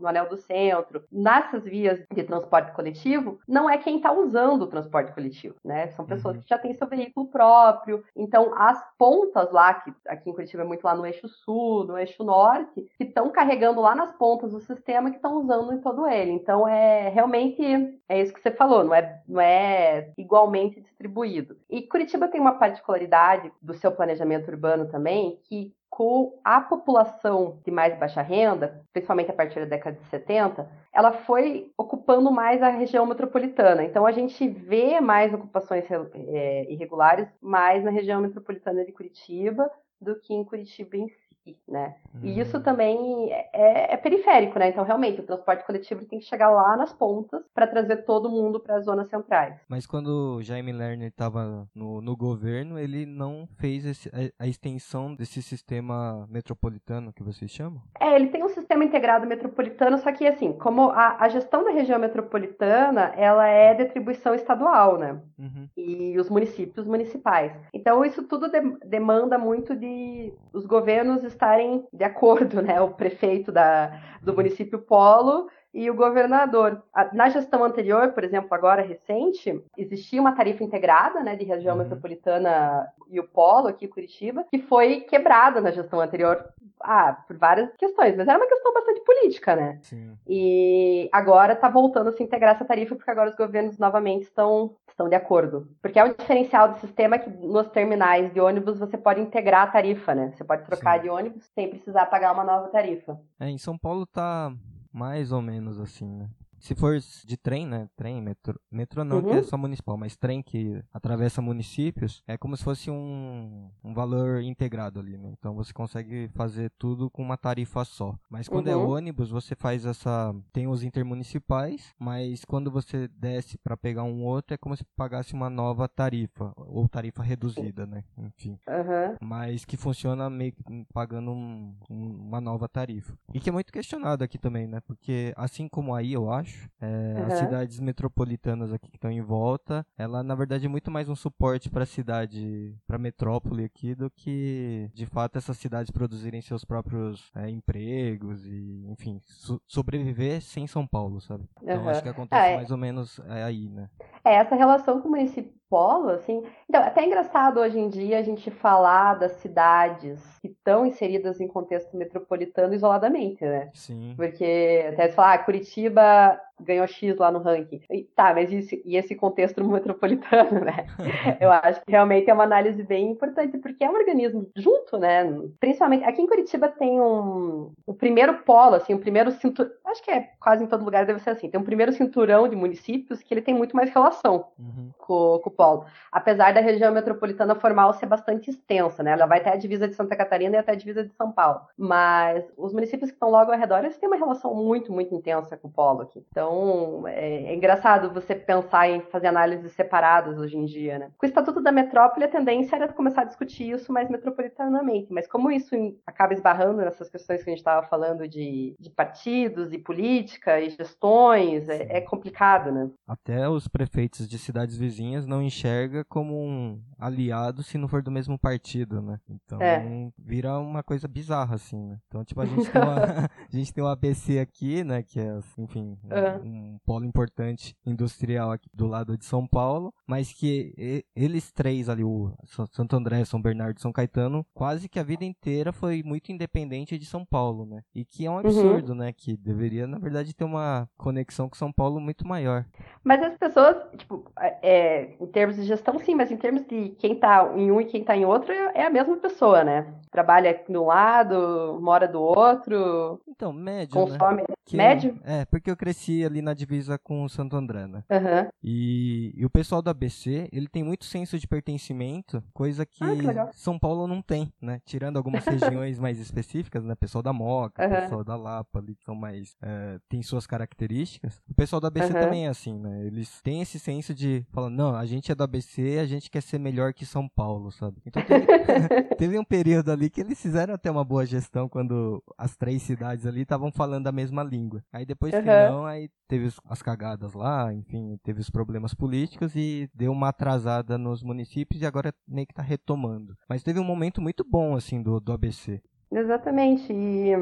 no 0.00 0.08
anel 0.08 0.28
do 0.28 0.36
centro, 0.36 1.04
nessas 1.10 1.62
vias 1.62 2.00
de 2.12 2.24
transporte 2.24 2.72
coletivo, 2.72 3.38
não 3.46 3.70
é 3.70 3.78
quem 3.78 3.96
está 3.96 4.12
usando 4.12 4.62
o 4.62 4.66
transporte 4.66 5.12
coletivo, 5.12 5.54
né? 5.64 5.86
São 5.92 6.04
pessoas 6.04 6.34
uhum. 6.34 6.42
que 6.42 6.48
já 6.48 6.58
têm 6.58 6.74
seu 6.74 6.88
veículo 6.88 7.28
próprio. 7.28 8.02
Então, 8.16 8.52
as 8.56 8.82
pontas 8.98 9.52
lá, 9.52 9.72
que 9.74 9.92
aqui 10.08 10.28
em 10.28 10.34
Curitiba 10.34 10.64
é 10.64 10.66
muito 10.66 10.84
lá 10.84 10.96
no 10.96 11.06
eixo 11.06 11.28
sul, 11.28 11.84
no 11.84 11.96
eixo 11.96 12.24
norte, 12.24 12.84
que 12.96 13.04
estão 13.04 13.30
carregando 13.30 13.80
lá 13.80 13.94
nas 13.94 14.12
pontas 14.16 14.50
do 14.50 14.60
sistema 14.60 15.10
que 15.10 15.16
estão 15.16 15.36
usando 15.36 15.72
em 15.72 15.80
todo 15.80 16.08
ele. 16.08 16.32
Então, 16.32 16.66
é 16.66 17.08
realmente 17.08 17.62
é 18.08 18.20
isso 18.20 18.32
que 18.32 18.40
você 18.40 18.50
falou, 18.50 18.82
não 18.82 18.94
é, 18.94 19.22
não 19.28 19.40
é 19.40 20.10
igualmente 20.18 20.80
distribuído. 20.80 21.56
E 21.70 21.82
Curitiba 21.82 22.26
tem 22.26 22.40
uma 22.40 22.58
particularidade 22.58 23.52
do 23.62 23.74
seu 23.74 23.92
planejamento 23.92 24.48
urbano 24.50 24.88
também, 24.88 25.38
que 25.44 25.67
com 25.90 26.38
a 26.44 26.60
população 26.60 27.60
de 27.64 27.70
mais 27.70 27.98
baixa 27.98 28.22
renda, 28.22 28.84
principalmente 28.92 29.30
a 29.30 29.34
partir 29.34 29.60
da 29.60 29.66
década 29.66 29.96
de 29.96 30.04
70, 30.06 30.70
ela 30.92 31.12
foi 31.12 31.72
ocupando 31.76 32.30
mais 32.30 32.62
a 32.62 32.68
região 32.68 33.04
metropolitana. 33.04 33.82
Então 33.82 34.06
a 34.06 34.12
gente 34.12 34.48
vê 34.48 35.00
mais 35.00 35.34
ocupações 35.34 35.84
é, 35.90 36.70
irregulares 36.70 37.28
mais 37.40 37.82
na 37.82 37.90
região 37.90 38.20
metropolitana 38.20 38.84
de 38.84 38.92
Curitiba 38.92 39.70
do 40.00 40.18
que 40.20 40.32
em 40.32 40.44
Curitiba 40.44 40.96
em 40.96 41.08
si 41.08 41.27
né? 41.66 41.94
Uhum. 42.14 42.20
E 42.22 42.40
isso 42.40 42.56
uhum. 42.56 42.62
também 42.62 43.32
é, 43.32 43.94
é, 43.94 43.96
periférico, 43.96 44.58
né? 44.58 44.68
Então, 44.68 44.84
realmente, 44.84 45.20
o 45.20 45.24
transporte 45.24 45.64
coletivo 45.64 46.04
tem 46.04 46.18
que 46.18 46.24
chegar 46.24 46.50
lá 46.50 46.76
nas 46.76 46.92
pontas 46.92 47.42
para 47.54 47.66
trazer 47.66 47.98
todo 47.98 48.30
mundo 48.30 48.60
para 48.60 48.76
as 48.76 48.84
zonas 48.84 49.08
centrais. 49.08 49.54
Mas 49.68 49.86
quando 49.86 50.36
o 50.36 50.42
Jaime 50.42 50.72
Lerner 50.72 51.08
estava 51.08 51.68
no, 51.74 52.00
no 52.00 52.16
governo, 52.16 52.78
ele 52.78 53.06
não 53.06 53.48
fez 53.58 53.84
esse, 53.84 54.08
a, 54.08 54.44
a, 54.44 54.46
extensão 54.46 55.14
desse 55.14 55.42
sistema 55.42 56.26
metropolitano 56.30 57.12
que 57.12 57.22
vocês 57.22 57.50
chamam? 57.50 57.80
É, 58.00 58.14
ele 58.14 58.28
tem 58.28 58.42
um 58.44 58.48
sistema 58.48 58.84
integrado 58.84 59.26
metropolitano, 59.26 59.98
só 59.98 60.12
que, 60.12 60.26
assim, 60.26 60.52
como 60.52 60.90
a, 60.90 61.16
a 61.20 61.28
gestão 61.28 61.64
da 61.64 61.70
região 61.70 61.98
metropolitana, 61.98 63.12
ela 63.16 63.46
é 63.46 63.74
de 63.74 63.82
atribuição 63.82 64.34
estadual, 64.34 64.98
né? 64.98 65.20
Uhum. 65.38 65.68
E 65.76 66.18
os 66.18 66.28
municípios 66.28 66.86
municipais. 66.86 67.52
Então, 67.72 68.04
isso 68.04 68.22
tudo 68.24 68.48
de, 68.50 68.60
demanda 68.86 69.38
muito 69.38 69.74
de 69.76 70.32
os 70.52 70.66
governos 70.66 71.24
estarem 71.38 71.86
de 71.92 72.04
acordo, 72.04 72.60
né? 72.60 72.80
O 72.80 72.90
prefeito 72.90 73.52
da, 73.52 74.18
do 74.20 74.34
município 74.34 74.80
Polo 74.80 75.48
e 75.72 75.90
o 75.90 75.94
governador. 75.94 76.82
Na 77.12 77.28
gestão 77.28 77.62
anterior, 77.64 78.12
por 78.12 78.24
exemplo, 78.24 78.48
agora 78.52 78.82
recente, 78.82 79.62
existia 79.76 80.20
uma 80.20 80.34
tarifa 80.34 80.64
integrada, 80.64 81.20
né, 81.20 81.36
de 81.36 81.44
região 81.44 81.76
uhum. 81.76 81.82
metropolitana 81.82 82.88
e 83.10 83.20
o 83.20 83.24
polo 83.26 83.68
aqui, 83.68 83.86
Curitiba, 83.86 84.44
que 84.50 84.58
foi 84.58 85.00
quebrada 85.00 85.60
na 85.60 85.70
gestão 85.70 86.00
anterior 86.00 86.44
ah, 86.80 87.18
por 87.26 87.36
várias 87.36 87.74
questões, 87.76 88.16
mas 88.16 88.28
era 88.28 88.38
uma 88.38 88.48
questão 88.48 88.72
bastante 88.72 89.00
política, 89.00 89.56
né? 89.56 89.78
Sim. 89.82 90.16
E 90.26 91.08
agora 91.12 91.54
está 91.54 91.68
voltando 91.68 92.10
a 92.10 92.12
se 92.12 92.22
integrar 92.22 92.54
essa 92.54 92.64
tarifa, 92.64 92.94
porque 92.94 93.10
agora 93.10 93.30
os 93.30 93.36
governos 93.36 93.78
novamente 93.78 94.22
estão, 94.22 94.76
estão 94.88 95.08
de 95.08 95.14
acordo. 95.14 95.68
Porque 95.82 95.98
é 95.98 96.04
um 96.04 96.12
diferencial 96.12 96.68
do 96.68 96.78
sistema 96.78 97.18
que 97.18 97.30
nos 97.30 97.68
terminais 97.68 98.32
de 98.32 98.40
ônibus 98.40 98.78
você 98.78 98.96
pode 98.96 99.20
integrar 99.20 99.62
a 99.62 99.70
tarifa, 99.70 100.14
né? 100.14 100.32
Você 100.34 100.44
pode 100.44 100.64
trocar 100.64 100.96
Sim. 100.96 101.02
de 101.02 101.10
ônibus 101.10 101.44
sem 101.54 101.68
precisar 101.68 102.06
pagar 102.06 102.32
uma 102.32 102.44
nova 102.44 102.68
tarifa. 102.68 103.18
É, 103.40 103.48
em 103.48 103.58
São 103.58 103.76
Paulo 103.76 104.06
tá 104.06 104.52
mais 104.98 105.30
ou 105.32 105.40
menos 105.40 105.78
assim, 105.78 106.06
né? 106.16 106.28
Se 106.60 106.74
for 106.74 106.98
de 106.98 107.36
trem, 107.36 107.66
né? 107.66 107.88
Trem, 107.96 108.20
metrô. 108.20 108.58
Metrô 108.70 109.04
não, 109.04 109.16
uhum. 109.16 109.22
que 109.22 109.30
é 109.30 109.36
uhum. 109.36 109.44
só 109.44 109.56
municipal, 109.56 109.96
mas 109.96 110.16
trem 110.16 110.42
que 110.42 110.82
atravessa 110.92 111.40
municípios, 111.40 112.22
é 112.26 112.36
como 112.36 112.56
se 112.56 112.64
fosse 112.64 112.90
um, 112.90 113.70
um 113.82 113.94
valor 113.94 114.42
integrado 114.42 115.00
ali, 115.00 115.16
né? 115.16 115.32
Então 115.38 115.54
você 115.54 115.72
consegue 115.72 116.28
fazer 116.34 116.70
tudo 116.78 117.10
com 117.10 117.22
uma 117.22 117.36
tarifa 117.36 117.84
só. 117.84 118.18
Mas 118.28 118.48
quando 118.48 118.68
é 118.68 118.76
uhum. 118.76 118.82
é 118.82 118.86
ônibus, 118.86 119.30
você 119.30 119.54
faz 119.54 119.84
essa. 119.84 120.34
Tem 120.52 120.66
os 120.66 120.82
intermunicipais, 120.82 121.94
mas 121.98 122.44
quando 122.44 122.70
você 122.70 123.08
desce 123.08 123.58
para 123.58 123.76
pegar 123.76 124.02
um 124.02 124.24
outro, 124.24 124.54
é 124.54 124.58
como 124.58 124.76
se 124.76 124.84
pagasse 124.96 125.34
uma 125.34 125.48
nova 125.48 125.88
tarifa. 125.88 126.52
Ou 126.56 126.88
tarifa 126.88 127.22
reduzida, 127.22 127.86
né? 127.86 128.04
Enfim. 128.16 128.58
Uhum. 128.68 129.16
Mas 129.20 129.64
que 129.64 129.76
funciona 129.76 130.28
meio 130.28 130.52
que 130.52 130.86
pagando 130.92 131.30
um, 131.30 131.74
uma 131.88 132.40
nova 132.40 132.68
tarifa. 132.68 133.16
E 133.32 133.40
que 133.40 133.48
é 133.48 133.52
muito 133.52 133.72
questionado 133.72 134.24
aqui 134.24 134.38
também, 134.38 134.66
né? 134.66 134.80
Porque 134.80 135.32
assim 135.36 135.68
como 135.68 135.94
aí, 135.94 136.12
eu 136.12 136.30
acho 136.30 136.47
acho. 136.48 136.68
É, 136.80 136.86
uhum. 136.86 137.26
As 137.26 137.38
cidades 137.38 137.80
metropolitanas 137.80 138.72
aqui 138.72 138.88
que 138.88 138.96
estão 138.96 139.10
em 139.10 139.20
volta, 139.20 139.86
ela 139.96 140.22
na 140.22 140.34
verdade 140.34 140.66
é 140.66 140.68
muito 140.68 140.90
mais 140.90 141.08
um 141.08 141.14
suporte 141.14 141.68
para 141.68 141.82
a 141.82 141.86
cidade, 141.86 142.74
para 142.86 142.96
a 142.96 143.00
metrópole 143.00 143.64
aqui, 143.64 143.94
do 143.94 144.10
que 144.10 144.90
de 144.94 145.06
fato 145.06 145.36
essas 145.36 145.56
cidades 145.58 145.90
produzirem 145.90 146.40
seus 146.40 146.64
próprios 146.64 147.30
é, 147.34 147.48
empregos 147.50 148.46
e, 148.46 148.86
enfim, 148.88 149.20
so 149.24 149.60
sobreviver 149.66 150.40
sem 150.40 150.66
São 150.66 150.86
Paulo, 150.86 151.20
sabe? 151.20 151.44
Então 151.62 151.82
uhum. 151.82 151.88
acho 151.88 152.02
que 152.02 152.08
acontece 152.08 152.42
ah, 152.42 152.46
é. 152.46 152.56
mais 152.56 152.70
ou 152.70 152.76
menos 152.76 153.20
é, 153.26 153.42
aí, 153.42 153.68
né? 153.68 153.90
É, 154.24 154.34
essa 154.36 154.54
relação 154.54 155.00
com 155.00 155.08
o 155.08 155.10
município 155.10 155.57
polo, 155.68 156.10
assim. 156.10 156.42
Então, 156.68 156.82
é 156.82 156.86
até 156.86 157.04
engraçado 157.04 157.60
hoje 157.60 157.78
em 157.78 157.88
dia 157.88 158.18
a 158.18 158.22
gente 158.22 158.50
falar 158.50 159.14
das 159.14 159.32
cidades 159.32 160.38
que 160.40 160.48
estão 160.48 160.86
inseridas 160.86 161.40
em 161.40 161.48
contexto 161.48 161.96
metropolitano 161.96 162.74
isoladamente, 162.74 163.44
né? 163.44 163.70
Sim. 163.74 164.14
Porque 164.16 164.86
até 164.92 165.08
se 165.08 165.14
falar, 165.14 165.34
ah, 165.34 165.38
Curitiba 165.38 166.40
ganhou 166.60 166.86
X 166.86 167.16
lá 167.16 167.30
no 167.30 167.40
ranking. 167.40 167.80
E, 167.90 168.04
tá, 168.14 168.34
mas 168.34 168.52
e, 168.52 168.82
e 168.84 168.96
esse 168.96 169.14
contexto 169.14 169.62
metropolitano, 169.66 170.60
né? 170.60 170.86
Eu 171.40 171.50
acho 171.50 171.80
que 171.84 171.90
realmente 171.90 172.30
é 172.30 172.34
uma 172.34 172.44
análise 172.44 172.82
bem 172.82 173.10
importante, 173.10 173.58
porque 173.58 173.84
é 173.84 173.90
um 173.90 173.94
organismo 173.94 174.48
junto, 174.56 174.98
né? 174.98 175.24
Principalmente, 175.60 176.04
aqui 176.04 176.22
em 176.22 176.26
Curitiba 176.26 176.68
tem 176.68 177.00
um, 177.00 177.72
um 177.86 177.94
primeiro 177.94 178.34
polo, 178.42 178.76
assim, 178.76 178.94
um 178.94 178.98
primeiro 178.98 179.30
cinturão, 179.32 179.70
acho 179.84 180.02
que 180.02 180.10
é 180.10 180.30
quase 180.40 180.64
em 180.64 180.66
todo 180.66 180.84
lugar 180.84 181.06
deve 181.06 181.20
ser 181.20 181.30
assim, 181.30 181.48
tem 181.48 181.60
um 181.60 181.64
primeiro 181.64 181.92
cinturão 181.92 182.48
de 182.48 182.56
municípios 182.56 183.22
que 183.22 183.32
ele 183.32 183.42
tem 183.42 183.54
muito 183.54 183.74
mais 183.74 183.90
relação 183.90 184.46
uhum. 184.58 184.90
com, 184.98 185.40
com 185.42 185.50
o 185.50 185.52
polo. 185.52 185.84
Apesar 186.12 186.52
da 186.52 186.60
região 186.60 186.92
metropolitana 186.92 187.54
formal 187.54 187.92
ser 187.94 188.06
bastante 188.06 188.50
extensa, 188.50 189.02
né? 189.02 189.12
Ela 189.12 189.26
vai 189.26 189.38
até 189.38 189.52
a 189.52 189.56
divisa 189.56 189.88
de 189.88 189.94
Santa 189.94 190.16
Catarina 190.16 190.56
e 190.56 190.58
até 190.58 190.72
a 190.72 190.76
divisa 190.76 191.04
de 191.04 191.12
São 191.14 191.32
Paulo. 191.32 191.60
Mas 191.76 192.44
os 192.56 192.72
municípios 192.72 193.10
que 193.10 193.16
estão 193.16 193.30
logo 193.30 193.52
ao 193.52 193.58
redor, 193.58 193.78
eles 193.78 193.96
têm 193.98 194.08
uma 194.08 194.16
relação 194.16 194.54
muito, 194.54 194.92
muito 194.92 195.14
intensa 195.14 195.56
com 195.56 195.68
o 195.68 195.70
polo 195.70 196.02
aqui. 196.02 196.24
Então, 196.48 197.06
é, 197.06 197.44
é 197.44 197.54
engraçado 197.54 198.12
você 198.12 198.34
pensar 198.34 198.88
em 198.88 199.02
fazer 199.02 199.26
análises 199.26 199.72
separadas 199.72 200.38
hoje 200.38 200.56
em 200.56 200.64
dia, 200.64 200.98
né? 200.98 201.10
Com 201.18 201.26
o 201.26 201.28
Estatuto 201.28 201.60
da 201.60 201.70
Metrópole, 201.70 202.24
a 202.24 202.28
tendência 202.28 202.76
era 202.76 202.88
começar 202.88 203.22
a 203.22 203.24
discutir 203.24 203.70
isso 203.70 203.92
mais 203.92 204.08
metropolitanamente. 204.08 205.12
Mas 205.12 205.26
como 205.26 205.50
isso 205.50 205.74
acaba 206.06 206.32
esbarrando 206.32 206.78
nessas 206.78 207.10
questões 207.10 207.42
que 207.42 207.50
a 207.50 207.52
gente 207.52 207.58
estava 207.58 207.86
falando 207.86 208.26
de, 208.26 208.74
de 208.80 208.90
partidos 208.90 209.72
e 209.74 209.78
política 209.78 210.58
e 210.58 210.70
gestões, 210.70 211.68
é, 211.68 211.98
é 211.98 212.00
complicado, 212.00 212.72
né? 212.72 212.90
Até 213.06 213.46
os 213.48 213.68
prefeitos 213.68 214.26
de 214.26 214.38
cidades 214.38 214.76
vizinhas 214.76 215.26
não 215.26 215.42
enxerga 215.42 216.02
como 216.04 216.34
um 216.34 216.80
aliado 216.98 217.62
se 217.62 217.76
não 217.76 217.88
for 217.88 218.02
do 218.02 218.10
mesmo 218.10 218.38
partido, 218.38 219.02
né? 219.02 219.20
Então 219.28 219.60
é. 219.60 220.10
vira 220.18 220.58
uma 220.58 220.82
coisa 220.82 221.06
bizarra, 221.06 221.56
assim, 221.56 221.80
né? 221.86 221.98
Então, 222.08 222.24
tipo, 222.24 222.40
a 222.40 222.46
gente 222.46 222.70
tem, 222.70 222.82
uma, 222.82 222.96
a 223.52 223.56
gente 223.56 223.72
tem 223.72 223.84
o 223.84 223.86
ABC 223.86 224.38
aqui, 224.38 224.82
né? 224.82 225.02
Que 225.02 225.20
é, 225.20 225.38
enfim, 225.58 225.96
um, 226.04 226.08
um, 226.44 226.78
polo 226.84 227.04
importante 227.04 227.76
industrial 227.84 228.52
aqui 228.52 228.68
do 228.72 228.86
lado 228.86 229.16
de 229.16 229.24
São 229.24 229.46
Paulo, 229.46 229.92
mas 230.06 230.32
que 230.32 231.04
eles 231.14 231.52
três 231.52 231.88
ali, 231.88 232.04
o 232.04 232.32
Santo 232.70 232.96
André, 232.96 233.24
São 233.24 233.40
Bernardo 233.40 233.78
e 233.78 233.80
São 233.80 233.92
Caetano, 233.92 234.44
quase 234.54 234.88
que 234.88 234.98
a 234.98 235.02
vida 235.02 235.24
inteira 235.24 235.72
foi 235.72 236.02
muito 236.02 236.32
independente 236.32 236.98
de 236.98 237.04
São 237.04 237.24
Paulo, 237.24 237.66
né? 237.66 237.82
E 237.94 238.04
que 238.04 238.26
é 238.26 238.30
um 238.30 238.34
uhum. 238.34 238.40
absurdo, 238.40 238.90
uhum. 238.90 238.98
né? 238.98 239.12
Que 239.12 239.36
deveria, 239.36 239.86
na 239.86 239.98
verdade, 239.98 240.34
ter 240.34 240.44
uma 240.44 240.88
conexão 240.96 241.48
com 241.48 241.56
São 241.56 241.72
Paulo 241.72 242.00
muito 242.00 242.26
maior. 242.26 242.64
Mas 243.02 243.22
as 243.22 243.36
pessoas, 243.36 243.76
tipo, 243.96 244.24
é, 244.62 245.14
em 245.20 245.26
termos 245.26 245.56
de 245.56 245.64
gestão, 245.64 245.98
sim, 245.98 246.14
mas 246.14 246.30
em 246.30 246.36
termos 246.36 246.64
de 246.66 246.90
quem 246.98 247.14
tá 247.14 247.52
em 247.56 247.70
um 247.70 247.80
e 247.80 247.84
quem 247.84 248.04
tá 248.04 248.16
em 248.16 248.24
outro, 248.24 248.52
é 248.52 248.84
a 248.84 248.90
mesma 248.90 249.16
pessoa, 249.16 249.64
né? 249.64 249.92
Trabalha 250.10 250.54
de 250.66 250.76
um 250.76 250.86
lado, 250.86 251.78
mora 251.80 252.08
do 252.08 252.20
outro. 252.20 253.20
Então, 253.28 253.52
médio. 253.52 253.92
Consome. 253.92 254.42
Né? 254.42 254.56
médio? 254.72 255.18
é, 255.24 255.44
porque 255.44 255.70
eu 255.70 255.76
cresci 255.76 256.24
ali 256.28 256.42
na 256.42 256.54
divisa 256.54 256.98
com 256.98 257.24
o 257.24 257.28
Santo 257.28 257.56
André, 257.56 257.86
né? 257.86 258.04
Uhum. 258.10 258.50
E, 258.62 259.32
e 259.36 259.44
o 259.44 259.50
pessoal 259.50 259.82
do 259.82 259.90
ABC, 259.90 260.48
ele 260.52 260.68
tem 260.68 260.82
muito 260.82 261.04
senso 261.04 261.38
de 261.38 261.46
pertencimento, 261.46 262.42
coisa 262.52 262.86
que, 262.86 263.02
ah, 263.02 263.46
que 263.50 263.56
São 263.56 263.78
Paulo 263.78 264.06
não 264.06 264.22
tem, 264.22 264.52
né? 264.60 264.80
Tirando 264.84 265.16
algumas 265.16 265.44
regiões 265.46 265.98
mais 265.98 266.18
específicas, 266.18 266.84
né? 266.84 266.94
Pessoal 266.94 267.22
da 267.22 267.32
Moca, 267.32 267.82
uhum. 267.82 267.90
pessoal 267.90 268.24
da 268.24 268.36
Lapa 268.36 268.78
ali, 268.78 268.94
que 268.94 269.04
são 269.04 269.14
mais. 269.14 269.56
É, 269.62 269.98
tem 270.08 270.22
suas 270.22 270.46
características. 270.46 271.40
O 271.48 271.54
pessoal 271.54 271.80
do 271.80 271.86
ABC 271.86 272.12
uhum. 272.12 272.20
também 272.20 272.46
é 272.46 272.48
assim, 272.48 272.78
né? 272.78 273.06
Eles 273.06 273.40
têm 273.42 273.60
esse 273.62 273.78
senso 273.78 274.14
de 274.14 274.46
falar, 274.52 274.70
não, 274.70 274.94
a 274.94 275.06
gente 275.06 275.32
é 275.32 275.34
do 275.34 275.42
ABC, 275.42 275.98
a 275.98 276.06
gente 276.06 276.30
quer 276.30 276.42
ser 276.42 276.58
melhor 276.58 276.92
que 276.92 277.06
São 277.06 277.28
Paulo, 277.28 277.70
sabe? 277.70 277.96
Então 278.06 278.22
teve, 278.22 278.46
teve 279.16 279.38
um 279.38 279.44
período 279.44 279.90
ali 279.90 280.10
que 280.10 280.20
eles 280.20 280.40
fizeram 280.40 280.74
até 280.74 280.90
uma 280.90 281.04
boa 281.04 281.24
gestão 281.24 281.68
quando 281.68 282.22
as 282.36 282.56
três 282.56 282.82
cidades 282.82 283.26
ali 283.26 283.42
estavam 283.42 283.72
falando 283.72 284.06
a 284.06 284.12
mesma 284.12 284.42
língua. 284.42 284.84
Aí 284.92 285.06
depois 285.06 285.32
uhum. 285.32 285.40
que 285.40 285.46
não, 285.46 285.86
aí 285.86 286.10
teve 286.26 286.48
as 286.68 286.82
cagadas 286.82 287.32
lá, 287.34 287.72
enfim, 287.72 288.18
teve 288.22 288.40
os 288.40 288.50
problemas 288.50 288.94
políticos 288.94 289.54
e 289.54 289.88
deu 289.94 290.12
uma 290.12 290.28
atrasada 290.28 290.98
nos 290.98 291.22
municípios 291.22 291.82
e 291.82 291.86
agora 291.86 292.12
meio 292.26 292.46
que 292.46 292.54
tá 292.54 292.62
retomando. 292.62 293.36
Mas 293.48 293.62
teve 293.62 293.78
um 293.78 293.84
momento 293.84 294.20
muito 294.20 294.44
bom, 294.44 294.76
assim, 294.76 295.02
do, 295.02 295.20
do 295.20 295.32
ABC. 295.32 295.80
Exatamente. 296.10 296.92
E 296.92 297.32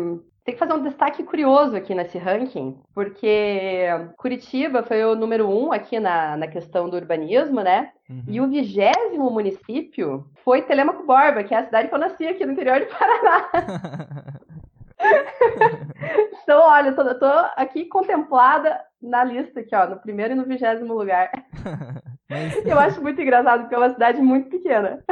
tem 0.46 0.54
que 0.54 0.60
fazer 0.60 0.74
um 0.74 0.82
destaque 0.82 1.24
curioso 1.24 1.74
aqui 1.74 1.92
nesse 1.92 2.18
ranking, 2.18 2.78
porque 2.94 3.86
Curitiba 4.16 4.84
foi 4.84 5.04
o 5.04 5.16
número 5.16 5.48
um 5.48 5.72
aqui 5.72 5.98
na, 5.98 6.36
na 6.36 6.46
questão 6.46 6.88
do 6.88 6.96
urbanismo, 6.96 7.62
né? 7.62 7.90
Uhum. 8.08 8.22
E 8.28 8.40
o 8.40 8.48
vigésimo 8.48 9.28
município 9.28 10.24
foi 10.44 10.62
Telemaco 10.62 11.04
Borba, 11.04 11.42
que 11.42 11.52
é 11.52 11.58
a 11.58 11.64
cidade 11.64 11.88
que 11.88 11.94
eu 11.94 11.98
nasci 11.98 12.28
aqui 12.28 12.46
no 12.46 12.52
interior 12.52 12.78
do 12.78 12.86
Paraná. 12.86 13.50
então, 16.42 16.60
olha, 16.60 16.92
tô, 16.92 17.18
tô, 17.18 17.26
aqui 17.56 17.86
contemplada 17.86 18.80
na 19.00 19.24
lista 19.24 19.60
aqui, 19.60 19.74
ó, 19.74 19.86
no 19.88 20.00
primeiro 20.00 20.32
e 20.32 20.36
no 20.36 20.44
vigésimo 20.44 20.94
lugar. 20.94 21.30
Mas... 22.28 22.56
Eu 22.66 22.78
acho 22.78 23.00
muito 23.00 23.20
engraçado, 23.20 23.62
porque 23.62 23.74
é 23.74 23.78
uma 23.78 23.92
cidade 23.92 24.20
muito 24.20 24.50
pequena. 24.50 25.02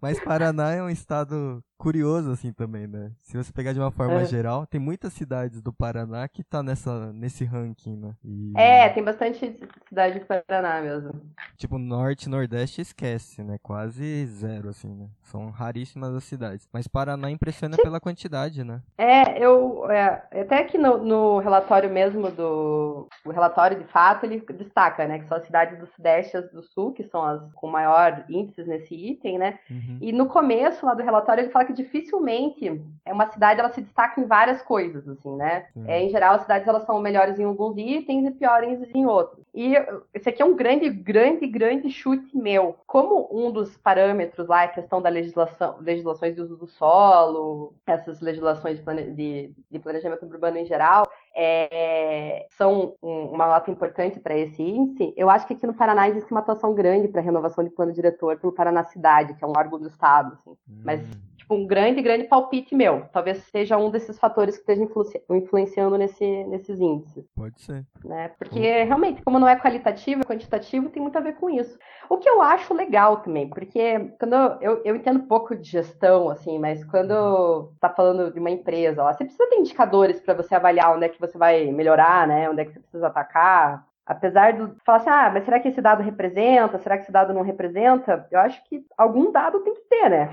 Mas 0.00 0.18
Paraná 0.20 0.72
é 0.72 0.82
um 0.82 0.90
estado 0.90 1.62
curioso 1.78 2.32
assim 2.32 2.52
também, 2.52 2.86
né? 2.86 3.12
Se 3.22 3.36
você 3.36 3.52
pegar 3.52 3.72
de 3.72 3.78
uma 3.78 3.90
forma 3.90 4.20
é. 4.20 4.24
geral, 4.24 4.66
tem 4.66 4.80
muitas 4.80 5.12
cidades 5.12 5.62
do 5.62 5.72
Paraná 5.72 6.26
que 6.28 6.42
tá 6.42 6.62
nessa, 6.62 7.12
nesse 7.12 7.44
ranking, 7.44 7.96
né? 7.96 8.14
E... 8.24 8.52
É, 8.56 8.88
tem 8.88 9.02
bastante 9.02 9.56
cidade 9.88 10.18
do 10.18 10.26
Paraná 10.26 10.80
mesmo. 10.82 11.12
Tipo, 11.56 11.78
norte 11.78 12.24
e 12.24 12.28
nordeste 12.28 12.80
esquece, 12.80 13.42
né? 13.42 13.58
Quase 13.62 14.26
zero, 14.26 14.68
assim, 14.68 14.92
né? 14.92 15.06
São 15.22 15.50
raríssimas 15.50 16.14
as 16.14 16.24
cidades. 16.24 16.68
Mas 16.72 16.88
Paraná 16.88 17.30
impressiona 17.30 17.76
Sim. 17.76 17.82
pela 17.82 18.00
quantidade, 18.00 18.64
né? 18.64 18.82
É, 18.98 19.38
eu... 19.38 19.88
É, 19.90 20.22
até 20.40 20.58
aqui 20.58 20.76
no, 20.76 20.98
no 20.98 21.38
relatório 21.38 21.88
mesmo 21.88 22.30
do... 22.30 23.08
O 23.24 23.30
relatório, 23.30 23.78
de 23.78 23.84
fato, 23.84 24.26
ele 24.26 24.40
destaca, 24.40 25.06
né? 25.06 25.20
Que 25.20 25.28
são 25.28 25.38
as 25.38 25.46
cidades 25.46 25.78
do 25.78 25.86
sudeste 25.86 26.36
e 26.36 26.38
as 26.38 26.50
do 26.50 26.62
sul, 26.62 26.92
que 26.92 27.04
são 27.04 27.24
as 27.24 27.52
com 27.52 27.68
maior 27.68 28.24
índices 28.28 28.66
nesse 28.66 28.94
item, 28.94 29.38
né? 29.38 29.58
Uhum. 29.70 29.98
E 30.00 30.12
no 30.12 30.26
começo 30.26 30.84
lá 30.84 30.94
do 30.94 31.02
relatório 31.02 31.42
ele 31.42 31.52
fala 31.52 31.67
que 31.68 31.72
dificilmente 31.74 32.82
é 33.04 33.12
uma 33.12 33.30
cidade 33.30 33.60
ela 33.60 33.70
se 33.70 33.82
destaca 33.82 34.20
em 34.20 34.24
várias 34.24 34.62
coisas, 34.62 35.06
assim, 35.06 35.36
né? 35.36 35.66
É, 35.86 36.02
em 36.02 36.08
geral, 36.08 36.34
as 36.34 36.42
cidades 36.42 36.66
elas 36.66 36.84
são 36.84 37.00
melhores 37.00 37.38
em 37.38 37.44
alguns 37.44 37.76
itens 37.76 38.26
e 38.26 38.30
piores 38.30 38.80
em 38.94 39.06
outros. 39.06 39.44
E 39.54 39.74
esse 40.14 40.28
aqui 40.28 40.42
é 40.42 40.44
um 40.44 40.56
grande, 40.56 40.88
grande, 40.88 41.46
grande 41.46 41.90
chute 41.90 42.36
meu. 42.36 42.76
Como 42.86 43.28
um 43.30 43.50
dos 43.50 43.76
parâmetros 43.76 44.48
lá 44.48 44.62
é 44.62 44.64
a 44.66 44.68
questão 44.68 45.02
da 45.02 45.08
legislação, 45.08 45.76
legislações 45.80 46.34
de 46.34 46.40
uso 46.40 46.56
do 46.56 46.66
solo, 46.66 47.74
essas 47.86 48.20
legislações 48.20 48.78
de, 48.78 48.82
plane, 48.82 49.10
de, 49.12 49.52
de 49.70 49.78
planejamento 49.78 50.24
urbano 50.24 50.56
em 50.56 50.64
geral, 50.64 51.06
é, 51.36 52.46
são 52.50 52.94
um, 53.02 53.26
uma 53.26 53.46
nota 53.46 53.70
importante 53.70 54.18
para 54.18 54.36
esse 54.36 54.62
índice, 54.62 55.14
eu 55.16 55.30
acho 55.30 55.46
que 55.46 55.54
aqui 55.54 55.66
no 55.66 55.74
Paraná 55.74 56.08
existe 56.08 56.30
uma 56.32 56.40
atuação 56.40 56.74
grande 56.74 57.08
para 57.08 57.20
a 57.20 57.24
renovação 57.24 57.62
de 57.62 57.70
plano 57.70 57.92
diretor 57.92 58.38
pelo 58.38 58.52
Paraná 58.52 58.82
Cidade, 58.84 59.34
que 59.34 59.44
é 59.44 59.46
um 59.46 59.52
órgão 59.56 59.78
do 59.78 59.86
Estado. 59.86 60.34
Assim. 60.34 60.50
Hum. 60.50 60.82
Mas 60.84 61.00
tipo, 61.48 61.54
um 61.54 61.66
grande, 61.66 62.02
grande 62.02 62.24
palpite 62.24 62.74
meu. 62.74 63.08
Talvez 63.12 63.38
seja 63.50 63.78
um 63.78 63.90
desses 63.90 64.18
fatores 64.18 64.56
que 64.56 64.60
esteja 64.60 64.82
influenci 64.82 65.22
influenciando 65.30 65.96
nesse, 65.96 66.44
nesses 66.44 66.78
índices. 66.78 67.24
Pode 67.34 67.60
ser. 67.60 67.84
Né? 68.04 68.30
Porque 68.38 68.84
realmente, 68.84 69.22
como 69.22 69.38
não 69.38 69.48
é 69.48 69.56
qualitativo, 69.56 70.20
é 70.20 70.24
quantitativo, 70.24 70.90
tem 70.90 71.02
muito 71.02 71.16
a 71.16 71.22
ver 71.22 71.36
com 71.36 71.48
isso. 71.48 71.78
O 72.08 72.18
que 72.18 72.28
eu 72.28 72.42
acho 72.42 72.74
legal 72.74 73.18
também, 73.18 73.48
porque 73.48 74.12
quando 74.18 74.34
eu, 74.60 74.82
eu, 74.84 74.94
entendo 74.94 75.20
pouco 75.24 75.56
de 75.56 75.68
gestão, 75.68 76.28
assim, 76.28 76.58
mas 76.58 76.84
quando 76.84 77.70
está 77.74 77.88
falando 77.88 78.32
de 78.32 78.38
uma 78.38 78.50
empresa, 78.50 79.02
lá, 79.02 79.12
você 79.12 79.24
precisa 79.24 79.48
ter 79.48 79.56
indicadores 79.56 80.20
para 80.20 80.34
você 80.34 80.54
avaliar 80.54 80.94
onde 80.94 81.06
é 81.06 81.08
que 81.08 81.20
você 81.20 81.38
vai 81.38 81.66
melhorar, 81.72 82.26
né? 82.26 82.50
Onde 82.50 82.62
é 82.62 82.64
que 82.64 82.72
você 82.72 82.80
precisa 82.80 83.06
atacar. 83.06 83.86
Apesar 84.06 84.52
de 84.52 84.72
falar 84.86 84.98
assim, 84.98 85.10
ah, 85.10 85.30
mas 85.34 85.44
será 85.44 85.60
que 85.60 85.68
esse 85.68 85.82
dado 85.82 86.02
representa? 86.02 86.78
Será 86.78 86.96
que 86.96 87.02
esse 87.02 87.12
dado 87.12 87.34
não 87.34 87.42
representa? 87.42 88.26
Eu 88.30 88.40
acho 88.40 88.62
que 88.64 88.82
algum 88.96 89.30
dado 89.30 89.60
tem 89.60 89.74
que 89.74 89.82
ter, 89.82 90.08
né? 90.08 90.30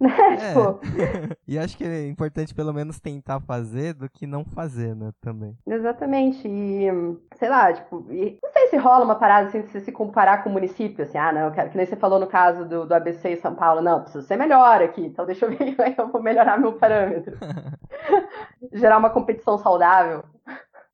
Né? 0.00 0.10
é. 0.40 0.48
Tipo... 0.48 0.80
e 1.46 1.58
acho 1.58 1.76
que 1.76 1.84
é 1.84 2.06
importante 2.08 2.54
pelo 2.54 2.72
menos 2.72 3.00
tentar 3.00 3.40
fazer 3.40 3.94
do 3.94 4.08
que 4.08 4.26
não 4.26 4.44
fazer, 4.44 4.94
né, 4.94 5.12
também. 5.20 5.56
Exatamente. 5.66 6.46
E, 6.46 6.86
sei 7.36 7.48
lá, 7.48 7.72
tipo, 7.72 8.06
e, 8.10 8.38
não 8.42 8.52
sei 8.52 8.68
se 8.68 8.76
rola 8.76 9.04
uma 9.04 9.14
parada 9.14 9.48
assim, 9.48 9.62
se 9.68 9.80
se 9.80 9.92
comparar 9.92 10.42
com 10.42 10.50
o 10.50 10.52
município, 10.52 11.04
assim, 11.04 11.18
ah, 11.18 11.32
não, 11.32 11.42
eu 11.42 11.52
quero, 11.52 11.70
que 11.70 11.76
nem 11.76 11.86
você 11.86 11.96
falou 11.96 12.18
no 12.18 12.26
caso 12.26 12.64
do, 12.64 12.86
do 12.86 12.94
ABC 12.94 13.30
e 13.30 13.36
São 13.36 13.54
Paulo, 13.54 13.80
não, 13.80 14.02
preciso 14.02 14.26
ser 14.26 14.36
melhor 14.36 14.82
aqui, 14.82 15.02
então 15.02 15.26
deixa 15.26 15.46
eu 15.46 15.50
ver 15.50 15.74
como 15.74 15.88
é 15.88 15.92
que 15.92 16.00
eu 16.00 16.08
vou 16.08 16.22
melhorar 16.22 16.58
meu 16.58 16.72
parâmetro. 16.72 17.36
Gerar 18.72 18.98
uma 18.98 19.10
competição 19.10 19.58
saudável 19.58 20.24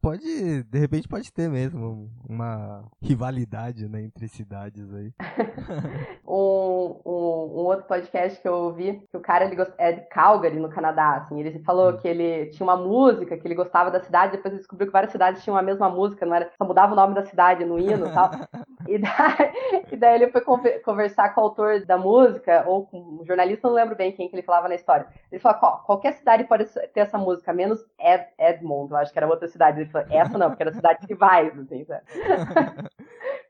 pode, 0.01 0.63
de 0.63 0.79
repente 0.79 1.09
pode 1.09 1.33
ter 1.33 1.49
mesmo 1.49 2.11
uma 2.29 2.85
rivalidade, 3.03 3.89
né, 3.89 4.03
entre 4.03 4.29
cidades 4.29 4.93
aí. 4.95 5.13
um, 6.27 7.01
um, 7.05 7.13
um, 7.13 7.65
outro 7.67 7.87
podcast 7.87 8.41
que 8.41 8.49
eu 8.49 8.55
ouvi, 8.55 9.07
que 9.11 9.17
o 9.17 9.21
cara 9.21 9.45
ele 9.45 9.57
gost... 9.57 9.73
é 9.79 9.93
de 9.93 10.01
Calgary, 10.09 10.59
no 10.59 10.71
Canadá, 10.71 11.17
assim, 11.17 11.41
ele 11.41 11.59
falou 11.61 11.91
hum. 11.91 11.97
que 11.99 12.09
ele 12.09 12.47
tinha 12.47 12.67
uma 12.67 12.77
música, 12.77 13.37
que 13.37 13.47
ele 13.47 13.55
gostava 13.55 13.91
da 13.91 14.01
cidade, 14.01 14.33
depois 14.33 14.53
ele 14.53 14.61
descobriu 14.61 14.87
que 14.87 14.93
várias 14.93 15.13
cidades 15.13 15.45
tinham 15.45 15.57
a 15.57 15.63
mesma 15.63 15.89
música, 15.89 16.25
não 16.25 16.35
era, 16.35 16.51
só 16.57 16.65
mudava 16.65 16.93
o 16.93 16.97
nome 16.97 17.15
da 17.15 17.25
cidade 17.25 17.65
no 17.65 17.79
hino 17.79 18.07
e 18.07 18.13
tal. 18.13 18.31
e, 18.89 18.99
daí, 18.99 19.85
e 19.93 19.97
daí 19.97 20.15
ele 20.23 20.31
foi 20.31 20.41
conversar 20.83 21.35
com 21.35 21.41
o 21.41 21.45
autor 21.45 21.85
da 21.85 21.99
música, 21.99 22.65
ou 22.67 22.87
com 22.87 23.21
um 23.21 23.25
jornalista, 23.27 23.69
não 23.69 23.75
lembro 23.75 23.97
bem 23.97 24.13
quem 24.13 24.29
que 24.29 24.35
ele 24.35 24.43
falava 24.43 24.69
na 24.69 24.75
história. 24.75 25.07
Ele 25.31 25.41
falou, 25.41 25.79
qualquer 25.81 26.15
cidade 26.15 26.45
pode 26.45 26.65
ter 26.65 27.01
essa 27.01 27.19
música, 27.19 27.53
menos 27.53 27.85
Ed, 27.99 28.27
Edmond, 28.39 28.91
eu 28.91 28.97
acho 28.97 29.13
que 29.13 29.19
era 29.19 29.29
outra 29.29 29.49
cidade 29.49 29.90
essa 30.11 30.39
não, 30.39 30.49
porque 30.49 30.63
era 30.63 30.73
cidade 30.73 31.07
rivais, 31.07 31.59
assim, 31.59 31.85
sabe? 31.85 32.03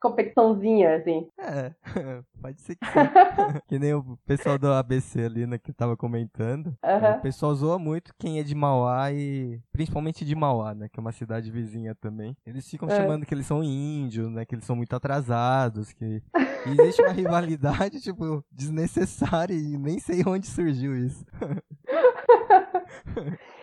Competiçãozinha, 0.01 0.97
assim. 0.97 1.29
É, 1.39 1.73
pode 2.41 2.61
ser 2.63 2.75
que 2.77 2.87
sim. 2.87 2.93
que 3.69 3.79
nem 3.79 3.93
o 3.93 4.19
pessoal 4.25 4.59
do 4.59 4.73
ABC 4.73 5.23
ali, 5.23 5.47
né, 5.47 5.59
que 5.59 5.73
tava 5.75 5.95
comentando. 5.95 6.69
Uhum. 6.83 7.17
O 7.19 7.21
pessoal 7.21 7.55
zoa 7.55 7.79
muito 7.79 8.15
quem 8.19 8.39
é 8.39 8.43
de 8.43 8.55
Mauá 8.55 9.13
e... 9.13 9.61
Principalmente 9.71 10.25
de 10.25 10.35
Mauá, 10.35 10.75
né, 10.75 10.89
que 10.89 10.99
é 10.99 11.03
uma 11.03 11.13
cidade 11.13 11.51
vizinha 11.51 11.95
também. 11.95 12.35
Eles 12.47 12.69
ficam 12.69 12.89
uhum. 12.89 12.97
chamando 12.97 13.27
que 13.27 13.35
eles 13.35 13.47
são 13.47 13.63
índios, 13.63 14.31
né, 14.31 14.47
que 14.47 14.55
eles 14.55 14.65
são 14.65 14.75
muito 14.75 14.97
atrasados, 14.97 15.93
que... 15.93 16.23
E 16.67 16.81
existe 16.81 17.03
uma 17.03 17.13
rivalidade, 17.13 18.01
tipo, 18.01 18.43
desnecessária 18.51 19.55
e 19.55 19.77
nem 19.77 19.99
sei 19.99 20.23
onde 20.27 20.47
surgiu 20.47 20.97
isso. 20.97 21.25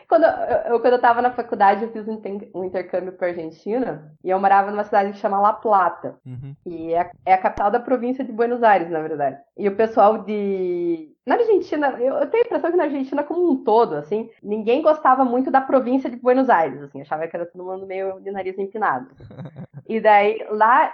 Quando 0.08 0.24
eu, 0.24 0.80
quando 0.80 0.94
eu 0.94 1.02
tava 1.02 1.22
na 1.22 1.32
faculdade, 1.32 1.84
eu 1.84 1.92
fiz 1.92 2.08
um, 2.08 2.64
intercâmbio 2.64 3.12
pra 3.12 3.28
Argentina 3.28 4.10
e 4.24 4.30
eu 4.30 4.40
morava 4.40 4.72
numa 4.72 4.86
cidade 4.86 5.12
que 5.12 5.18
chama 5.18 5.40
La 5.40 5.52
Plata. 5.52 6.16
Uhum. 6.26 6.56
E 6.66 6.94
é, 6.94 7.12
é, 7.26 7.34
a 7.34 7.38
capital 7.38 7.70
da 7.70 7.80
província 7.80 8.24
de 8.24 8.32
Buenos 8.32 8.64
Aires, 8.64 8.90
na 8.90 9.02
verdade. 9.02 9.38
E 9.58 9.68
o 9.68 9.76
pessoal 9.76 10.20
de. 10.20 11.14
Na 11.26 11.36
Argentina, 11.36 11.90
eu, 12.00 12.16
eu 12.16 12.28
tenho 12.28 12.44
a 12.44 12.46
impressão 12.46 12.72
que 12.72 12.78
na 12.78 12.86
Argentina, 12.86 13.22
como 13.22 13.52
um 13.52 13.64
todo, 13.66 13.96
assim, 13.96 14.30
ninguém 14.42 14.82
gostava 14.82 15.26
muito 15.26 15.52
da 15.52 15.60
província 15.60 16.10
de 16.10 16.16
Buenos 16.16 16.50
Aires, 16.50 16.82
assim, 16.84 17.02
achava 17.02 17.28
que 17.28 17.36
era 17.36 17.46
todo 17.46 17.66
mundo 17.66 17.86
meio 17.86 18.22
de 18.22 18.32
nariz 18.32 18.58
empinado. 18.58 19.10
E 19.90 20.02
daí, 20.02 20.46
lá 20.50 20.94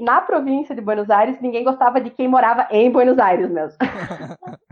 na 0.00 0.22
província 0.22 0.74
de 0.74 0.80
Buenos 0.80 1.10
Aires, 1.10 1.38
ninguém 1.42 1.62
gostava 1.62 2.00
de 2.00 2.08
quem 2.08 2.26
morava 2.26 2.66
em 2.70 2.90
Buenos 2.90 3.18
Aires 3.18 3.50
mesmo. 3.50 3.76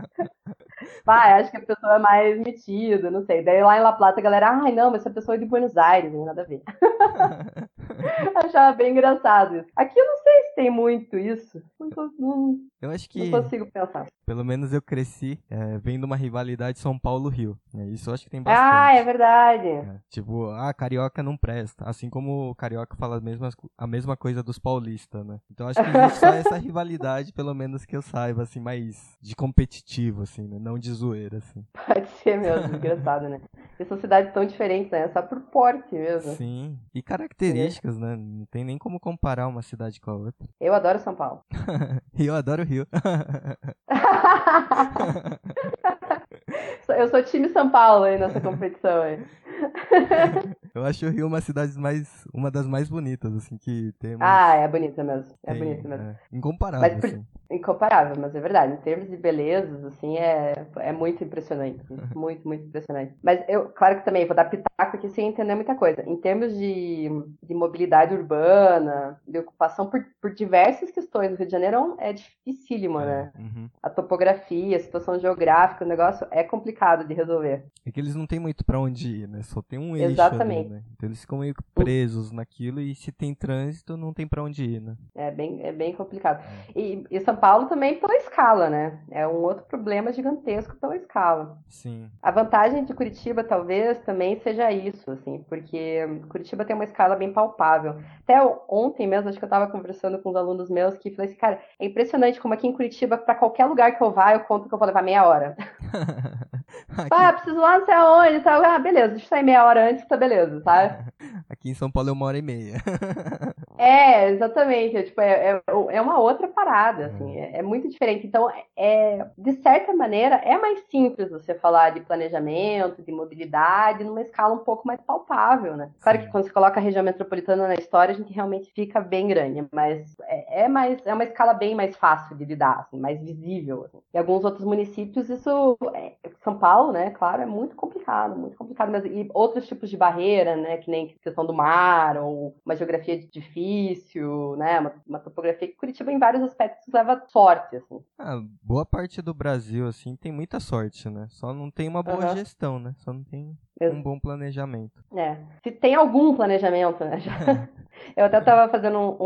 Vai, 1.05 1.33
acho 1.33 1.51
que 1.51 1.57
a 1.57 1.65
pessoa 1.65 1.95
é 1.95 1.99
mais 1.99 2.39
metida, 2.39 3.11
não 3.11 3.23
sei. 3.25 3.43
Daí 3.43 3.61
lá 3.63 3.77
em 3.77 3.81
La 3.81 3.93
Plata 3.93 4.19
a 4.19 4.23
galera, 4.23 4.49
ai 4.49 4.71
não, 4.71 4.91
mas 4.91 5.01
essa 5.01 5.11
pessoa 5.11 5.35
é 5.35 5.37
de 5.39 5.45
Buenos 5.45 5.75
Aires, 5.77 6.11
não 6.11 6.19
tem 6.19 6.25
nada 6.27 6.41
a 6.41 6.45
ver. 6.45 6.61
Achava 8.35 8.75
bem 8.75 8.91
engraçado 8.91 9.57
isso. 9.57 9.69
Aqui 9.75 9.99
eu 9.99 10.05
não 10.05 10.17
sei 10.17 10.41
se 10.43 10.55
tem 10.55 10.69
muito 10.69 11.17
isso. 11.17 11.61
Não, 11.79 11.89
não, 12.19 12.59
eu 12.83 12.91
acho 12.91 13.09
que. 13.09 13.29
Não 13.29 13.41
consigo 13.41 13.65
pensar. 13.71 14.07
Pelo 14.25 14.43
menos 14.43 14.73
eu 14.73 14.81
cresci 14.81 15.39
é, 15.49 15.77
vendo 15.77 16.03
uma 16.03 16.17
rivalidade 16.17 16.79
São 16.79 16.99
Paulo-Rio. 16.99 17.57
É, 17.77 17.85
isso 17.85 18.09
eu 18.09 18.13
acho 18.13 18.25
que 18.25 18.29
tem 18.29 18.41
bastante. 18.41 18.73
Ah, 18.73 18.93
é 18.93 19.03
verdade. 19.03 19.67
É, 19.67 19.99
tipo, 20.09 20.49
ah, 20.51 20.73
carioca 20.73 21.23
não 21.23 21.37
presta. 21.37 21.85
Assim 21.85 22.09
como 22.09 22.49
o 22.49 22.55
carioca 22.55 22.95
fala 22.97 23.17
a 23.17 23.21
mesma, 23.21 23.49
a 23.77 23.87
mesma 23.87 24.17
coisa 24.17 24.43
dos 24.43 24.59
paulistas, 24.59 25.25
né? 25.25 25.39
Então 25.49 25.67
acho 25.67 25.81
que 25.81 25.89
existe 25.89 26.19
só 26.19 26.27
essa 26.35 26.57
rivalidade, 26.57 27.31
pelo 27.31 27.53
menos 27.53 27.85
que 27.85 27.95
eu 27.95 28.01
saiba, 28.01 28.43
assim, 28.43 28.59
mais 28.59 29.17
de 29.21 29.33
competitivo, 29.33 30.23
assim, 30.23 30.45
né? 30.45 30.59
Não 30.59 30.77
de 30.77 30.91
zoeira, 30.91 31.37
assim. 31.37 31.65
Pode 31.87 32.09
ser 32.21 32.37
mesmo, 32.37 32.75
engraçado, 32.75 33.29
né? 33.29 33.39
E 33.79 33.85
são 33.85 33.97
cidades 33.97 34.33
tão 34.33 34.45
diferentes, 34.45 34.91
né? 34.91 35.07
Só 35.09 35.21
por 35.21 35.39
porte 35.39 35.95
mesmo. 35.95 36.33
Sim. 36.33 36.77
E 36.93 37.01
características, 37.01 37.97
né? 37.97 38.15
Não 38.15 38.45
tem 38.45 38.63
nem 38.63 38.77
como 38.77 38.99
comparar 38.99 39.47
uma 39.47 39.61
cidade 39.61 40.01
com 40.01 40.11
a 40.11 40.15
outra. 40.15 40.47
Eu 40.59 40.73
adoro 40.73 40.99
São 40.99 41.15
Paulo. 41.15 41.41
e 42.17 42.25
eu 42.25 42.35
adoro 42.35 42.61
o 42.61 42.65
Rio. 42.65 42.72
eu 46.89 47.07
sou 47.09 47.23
time 47.23 47.49
São 47.49 47.69
Paulo 47.69 48.05
aí 48.05 48.17
nessa 48.17 48.41
competição 48.41 49.01
aí. 49.01 49.19
Eu 50.75 50.83
acho 50.83 51.05
o 51.05 51.09
Rio 51.09 51.27
uma 51.27 51.39
cidade 51.39 51.77
mais. 51.77 52.27
uma 52.33 52.49
das 52.49 52.65
mais 52.65 52.89
bonitas, 52.89 53.35
assim, 53.35 53.57
que 53.57 53.93
tem. 53.99 54.17
Ah, 54.19 54.55
é 54.55 54.67
bonita 54.67 55.03
mesmo. 55.03 55.31
É 55.43 55.51
tem, 55.51 55.59
bonita 55.59 55.87
mesmo. 55.87 56.05
É, 56.05 56.15
incomparável. 56.31 56.89
Mas, 56.89 57.05
assim. 57.05 57.25
Incomparável, 57.51 58.15
mas 58.19 58.33
é 58.33 58.39
verdade. 58.39 58.73
Em 58.73 58.77
termos 58.77 59.07
de 59.07 59.15
belezas, 59.15 59.85
assim, 59.85 60.17
é, 60.17 60.65
é 60.77 60.91
muito 60.91 61.23
impressionante. 61.23 61.79
Assim, 61.81 61.95
muito, 62.15 62.47
muito 62.47 62.65
impressionante. 62.65 63.13
Mas 63.21 63.43
eu, 63.47 63.69
claro 63.69 63.99
que 63.99 64.05
também 64.05 64.25
vou 64.25 64.35
dar 64.35 64.45
pitaco 64.45 64.97
aqui 64.97 65.07
sem 65.09 65.27
entender 65.27 65.53
muita 65.53 65.75
coisa. 65.75 66.01
Em 66.09 66.15
termos 66.15 66.57
de, 66.57 67.07
de 67.43 67.53
mobilidade 67.53 68.15
urbana, 68.15 69.21
de 69.27 69.37
ocupação 69.37 69.87
por, 69.87 70.03
por 70.19 70.33
diversas 70.33 70.89
questões, 70.89 71.33
o 71.33 71.35
Rio 71.35 71.45
de 71.45 71.51
Janeiro 71.51 71.95
é 71.99 72.13
dificílimo, 72.13 72.99
é, 72.99 73.05
né? 73.05 73.31
Uhum. 73.37 73.69
A 73.83 73.91
topografia, 73.91 74.75
a 74.75 74.79
situação 74.79 75.19
geográfica, 75.19 75.85
o 75.85 75.87
negócio 75.87 76.25
é 76.31 76.43
complicado 76.43 77.07
de 77.07 77.13
resolver. 77.13 77.65
É 77.85 77.91
que 77.91 77.99
eles 77.99 78.15
não 78.15 78.25
têm 78.25 78.39
muito 78.39 78.65
para 78.65 78.79
onde 78.79 79.23
ir, 79.23 79.27
né? 79.27 79.43
Só 79.43 79.61
tem 79.61 79.77
um 79.77 79.95
eixo. 79.95 80.13
Exatamente. 80.13 80.62
Né? 80.69 80.83
Então 80.93 81.09
eles 81.09 81.21
ficam 81.21 81.39
meio 81.39 81.55
presos 81.73 82.31
naquilo 82.31 82.79
e 82.79 82.95
se 82.95 83.11
tem 83.11 83.33
trânsito, 83.33 83.97
não 83.97 84.13
tem 84.13 84.27
para 84.27 84.43
onde 84.43 84.63
ir, 84.63 84.81
né? 84.81 84.95
É 85.15 85.31
bem, 85.31 85.61
é 85.63 85.71
bem 85.71 85.93
complicado. 85.93 86.43
É. 86.43 86.79
E, 86.79 87.05
e 87.09 87.19
São 87.21 87.35
Paulo 87.35 87.67
também 87.67 87.99
pela 87.99 88.15
escala, 88.15 88.69
né? 88.69 88.99
É 89.09 89.27
um 89.27 89.41
outro 89.41 89.65
problema 89.65 90.11
gigantesco 90.11 90.75
pela 90.77 90.95
escala. 90.95 91.57
Sim. 91.67 92.09
A 92.21 92.31
vantagem 92.31 92.83
de 92.85 92.93
Curitiba 92.93 93.43
talvez 93.43 93.99
também 93.99 94.39
seja 94.39 94.71
isso, 94.71 95.11
assim, 95.11 95.43
porque 95.49 95.99
Curitiba 96.29 96.65
tem 96.65 96.75
uma 96.75 96.85
escala 96.85 97.15
bem 97.15 97.31
palpável. 97.31 97.95
Até 98.23 98.39
ontem 98.67 99.07
mesmo, 99.07 99.29
acho 99.29 99.37
que 99.37 99.43
eu 99.43 99.47
estava 99.47 99.67
conversando 99.71 100.19
com 100.19 100.29
os 100.29 100.35
alunos 100.35 100.69
meus 100.69 100.97
que 100.97 101.11
falei 101.11 101.31
assim, 101.31 101.39
cara, 101.39 101.61
é 101.79 101.85
impressionante 101.85 102.39
como 102.39 102.53
aqui 102.53 102.67
em 102.67 102.73
Curitiba, 102.73 103.17
para 103.17 103.35
qualquer 103.35 103.65
lugar 103.65 103.97
que 103.97 104.03
eu 104.03 104.11
vá, 104.11 104.33
eu 104.33 104.41
conto 104.41 104.67
que 104.67 104.73
eu 104.73 104.79
vou 104.79 104.87
levar 104.87 105.01
meia 105.01 105.27
hora. 105.27 105.55
aqui... 106.97 107.09
Ah, 107.11 107.33
preciso 107.33 107.57
lá 107.57 107.79
não 107.79 107.85
sei 107.85 107.93
aonde 107.93 108.35
e 108.35 108.41
tal. 108.41 108.63
Ah, 108.63 108.79
beleza, 108.79 109.09
deixa 109.09 109.25
eu 109.25 109.29
sair 109.29 109.43
meia 109.43 109.65
hora 109.65 109.89
antes, 109.89 110.07
tá 110.07 110.17
beleza, 110.17 110.61
sabe? 110.61 111.11
Aqui 111.49 111.69
em 111.69 111.73
São 111.73 111.91
Paulo 111.91 112.09
é 112.09 112.11
uma 112.11 112.25
hora 112.25 112.37
e 112.37 112.41
meia. 112.41 112.81
é, 113.77 114.29
exatamente. 114.29 114.97
É, 114.97 115.03
tipo, 115.03 115.21
é, 115.21 115.51
é, 115.51 115.61
é 115.67 116.01
uma 116.01 116.19
outra 116.19 116.47
parada, 116.47 117.07
assim. 117.07 117.37
É, 117.37 117.57
é, 117.57 117.61
muito 117.61 117.89
diferente. 117.89 118.27
Então, 118.27 118.49
é, 118.77 119.25
de 119.37 119.53
certa 119.61 119.93
maneira, 119.93 120.35
é 120.35 120.57
mais 120.57 120.79
simples 120.89 121.29
você 121.29 121.53
falar 121.55 121.91
de 121.91 122.01
planejamento, 122.01 123.01
de 123.01 123.11
mobilidade, 123.11 124.03
numa 124.03 124.21
escala 124.21 124.53
um 124.53 124.59
pouco 124.59 124.87
mais 124.87 125.01
palpável, 125.01 125.75
né? 125.75 125.91
Claro 126.01 126.19
que 126.19 126.27
quando 126.27 126.45
você 126.45 126.51
coloca 126.51 126.79
a 126.79 126.83
região 126.83 127.03
metropolitana 127.03 127.67
na 127.67 127.75
história, 127.75 128.13
a 128.13 128.17
gente 128.17 128.33
realmente 128.33 128.71
fica 128.71 128.99
bem 128.99 129.27
grande, 129.27 129.65
mas 129.71 130.15
é, 130.23 130.63
é 130.63 130.67
mais, 130.67 130.99
é 131.05 131.13
uma 131.13 131.23
escala 131.23 131.53
bem 131.53 131.75
mais 131.75 131.95
fácil 131.95 132.35
de 132.35 132.45
lidar, 132.45 132.79
assim, 132.81 132.99
mais 132.99 133.19
visível. 133.21 133.85
Assim. 133.85 133.99
Em 134.13 134.17
alguns 134.17 134.43
outros 134.43 134.65
municípios, 134.65 135.29
isso, 135.29 135.77
é, 135.93 136.13
São 136.43 136.57
Paulo, 136.57 136.91
né, 136.91 137.09
claro, 137.11 137.41
é 137.41 137.45
muito 137.45 137.75
complicado, 137.75 138.35
muito 138.35 138.57
complicado. 138.57 138.91
Mas, 138.91 139.05
e 139.05 139.29
outros 139.33 139.67
tipos 139.67 139.89
de 139.89 139.97
barreira, 139.97 140.55
né, 140.55 140.77
que 140.77 140.91
nem 140.91 141.07
questão 141.23 141.45
do 141.45 141.53
mar, 141.53 142.17
ou 142.17 142.55
uma 142.65 142.75
geografia 142.75 143.17
difícil, 143.17 143.62
difícil, 143.63 144.55
né? 144.57 144.79
Uma, 144.79 144.93
uma 145.07 145.19
topografia 145.19 145.67
que 145.67 145.75
Curitiba, 145.75 146.11
em 146.11 146.19
vários 146.19 146.43
aspectos, 146.43 146.91
leva 146.93 147.23
sorte, 147.27 147.75
assim. 147.77 147.99
Ah, 148.17 148.41
boa 148.61 148.85
parte 148.85 149.21
do 149.21 149.33
Brasil, 149.33 149.87
assim, 149.87 150.15
tem 150.15 150.31
muita 150.31 150.59
sorte, 150.59 151.09
né? 151.09 151.27
Só 151.29 151.53
não 151.53 151.69
tem 151.71 151.87
uma 151.87 152.03
boa 152.03 152.27
Uhum. 152.27 152.35
gestão, 152.35 152.79
né? 152.79 152.93
Só 152.97 153.13
não 153.13 153.23
tem 153.23 153.57
um 153.81 154.01
bom 154.01 154.19
planejamento. 154.19 155.03
É. 155.15 155.37
Se 155.63 155.71
tem 155.71 155.95
algum 155.95 156.35
planejamento, 156.35 157.03
né? 157.03 157.17
Eu 158.17 158.25
até 158.25 158.41
tava 158.41 158.71
fazendo 158.71 158.97
um, 158.97 159.17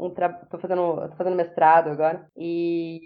um, 0.00 0.06
um 0.06 0.10
tra... 0.10 0.28
tô 0.28 0.58
fazendo, 0.58 1.08
tô 1.10 1.16
fazendo 1.16 1.36
mestrado 1.36 1.88
agora 1.90 2.26
e, 2.36 3.00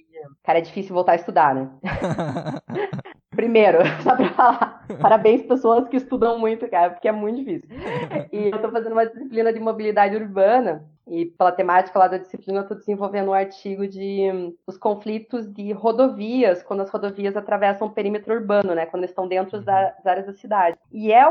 cara, 0.45 0.59
é 0.59 0.63
difícil 0.63 0.95
voltar 0.95 1.13
a 1.13 1.17
estudar, 1.17 1.55
né? 1.55 1.71
Primeiro, 3.39 3.79
só 4.03 4.17
pra 4.17 4.31
falar, 4.31 4.85
parabéns 5.01 5.43
pessoas 5.43 5.87
que 5.87 5.97
estudam 5.97 6.41
muito, 6.41 6.69
cara, 6.69 6.91
porque 6.91 7.07
é 7.07 7.13
muito 7.13 7.39
difícil. 7.39 7.69
E 8.33 8.51
eu 8.51 8.61
tô 8.61 8.69
fazendo 8.69 8.95
uma 8.95 9.07
disciplina 9.07 9.53
de 9.53 9.61
mobilidade 9.61 10.17
urbana 10.17 10.85
e 11.11 11.27
pela 11.27 11.53
temática 11.53 11.99
lá 11.99 12.09
da 12.09 12.19
disciplina 12.19 12.61
eu 12.61 12.67
tô 12.69 12.75
desenvolvendo 12.75 13.29
um 13.29 13.35
artigo 13.35 13.87
de 13.87 14.55
os 14.67 14.77
conflitos 14.77 15.53
de 15.53 15.73
rodovias, 15.73 16.63
quando 16.63 16.81
as 16.81 16.91
rodovias 16.91 17.37
atravessam 17.37 17.89
o 17.89 17.93
perímetro 17.93 18.35
urbano, 18.35 18.75
né, 18.75 18.87
quando 18.87 19.05
estão 19.05 19.27
dentro 19.27 19.61
da- 19.61 19.91
das 19.91 20.07
áreas 20.07 20.27
da 20.27 20.33
cidade. 20.33 20.77
E 20.93 21.13
é 21.13 21.25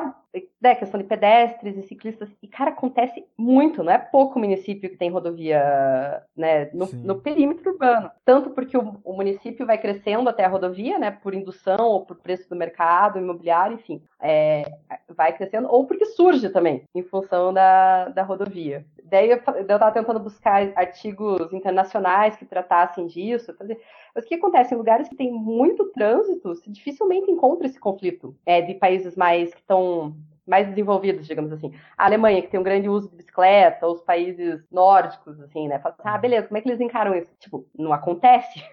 né, 0.61 0.75
questão 0.75 0.99
de 0.99 1.05
pedestres 1.05 1.77
e 1.77 1.83
ciclistas, 1.83 2.29
e 2.41 2.47
cara, 2.47 2.71
acontece 2.71 3.25
muito, 3.37 3.83
não 3.83 3.91
é 3.91 3.97
pouco 3.97 4.39
município 4.39 4.89
que 4.89 4.97
tem 4.97 5.09
rodovia, 5.09 6.21
né, 6.35 6.69
no, 6.73 6.87
no 6.93 7.21
perímetro 7.21 7.71
urbano. 7.71 8.11
Tanto 8.25 8.51
porque 8.51 8.77
o, 8.77 8.97
o 9.03 9.13
município 9.13 9.65
vai 9.65 9.77
crescendo 9.77 10.29
até 10.29 10.43
a 10.45 10.49
rodovia, 10.49 10.99
né, 10.99 11.11
por 11.11 11.33
indução 11.33 11.87
ou 11.87 12.05
por 12.05 12.17
preço 12.17 12.49
do 12.49 12.55
mercado 12.55 13.19
imobiliário, 13.19 13.75
enfim, 13.75 14.01
é, 14.19 14.63
vai 15.09 15.33
crescendo, 15.35 15.67
ou 15.71 15.85
porque 15.85 16.05
surge 16.05 16.49
também, 16.49 16.83
em 16.93 17.03
função 17.03 17.53
da, 17.53 18.09
da 18.09 18.23
rodovia. 18.23 18.85
Daí 19.03 19.31
eu, 19.31 19.41
eu 19.75 19.79
tava 19.79 19.91
tentando 19.91 20.19
buscar 20.19 20.71
artigos 20.75 21.51
internacionais 21.53 22.35
que 22.35 22.45
tratassem 22.45 23.07
disso, 23.07 23.53
fazer... 23.53 23.79
mas 24.13 24.25
o 24.25 24.27
que 24.27 24.35
acontece? 24.35 24.73
Em 24.73 24.77
lugares 24.77 25.07
que 25.07 25.15
tem 25.15 25.31
muito 25.31 25.85
trânsito, 25.91 26.55
se 26.55 26.69
dificilmente 26.71 27.29
encontra 27.31 27.67
esse 27.67 27.79
conflito 27.79 28.35
é, 28.45 28.61
de 28.61 28.75
países 28.75 29.15
mais 29.15 29.53
que 29.53 29.59
estão 29.59 30.15
mais 30.47 30.67
desenvolvidos, 30.67 31.27
digamos 31.27 31.51
assim. 31.51 31.73
A 31.97 32.05
Alemanha, 32.05 32.41
que 32.41 32.47
tem 32.47 32.59
um 32.59 32.63
grande 32.63 32.87
uso 32.89 33.09
de 33.09 33.17
bicicleta, 33.17 33.85
os 33.87 34.01
países 34.01 34.63
nórdicos, 34.71 35.39
assim, 35.41 35.67
né? 35.67 35.79
Fala 35.79 35.95
assim, 35.97 36.09
ah, 36.09 36.17
beleza, 36.17 36.47
como 36.47 36.57
é 36.57 36.61
que 36.61 36.69
eles 36.69 36.81
encaram 36.81 37.13
isso? 37.15 37.29
Tipo, 37.39 37.65
não 37.77 37.91
acontece 37.93 38.63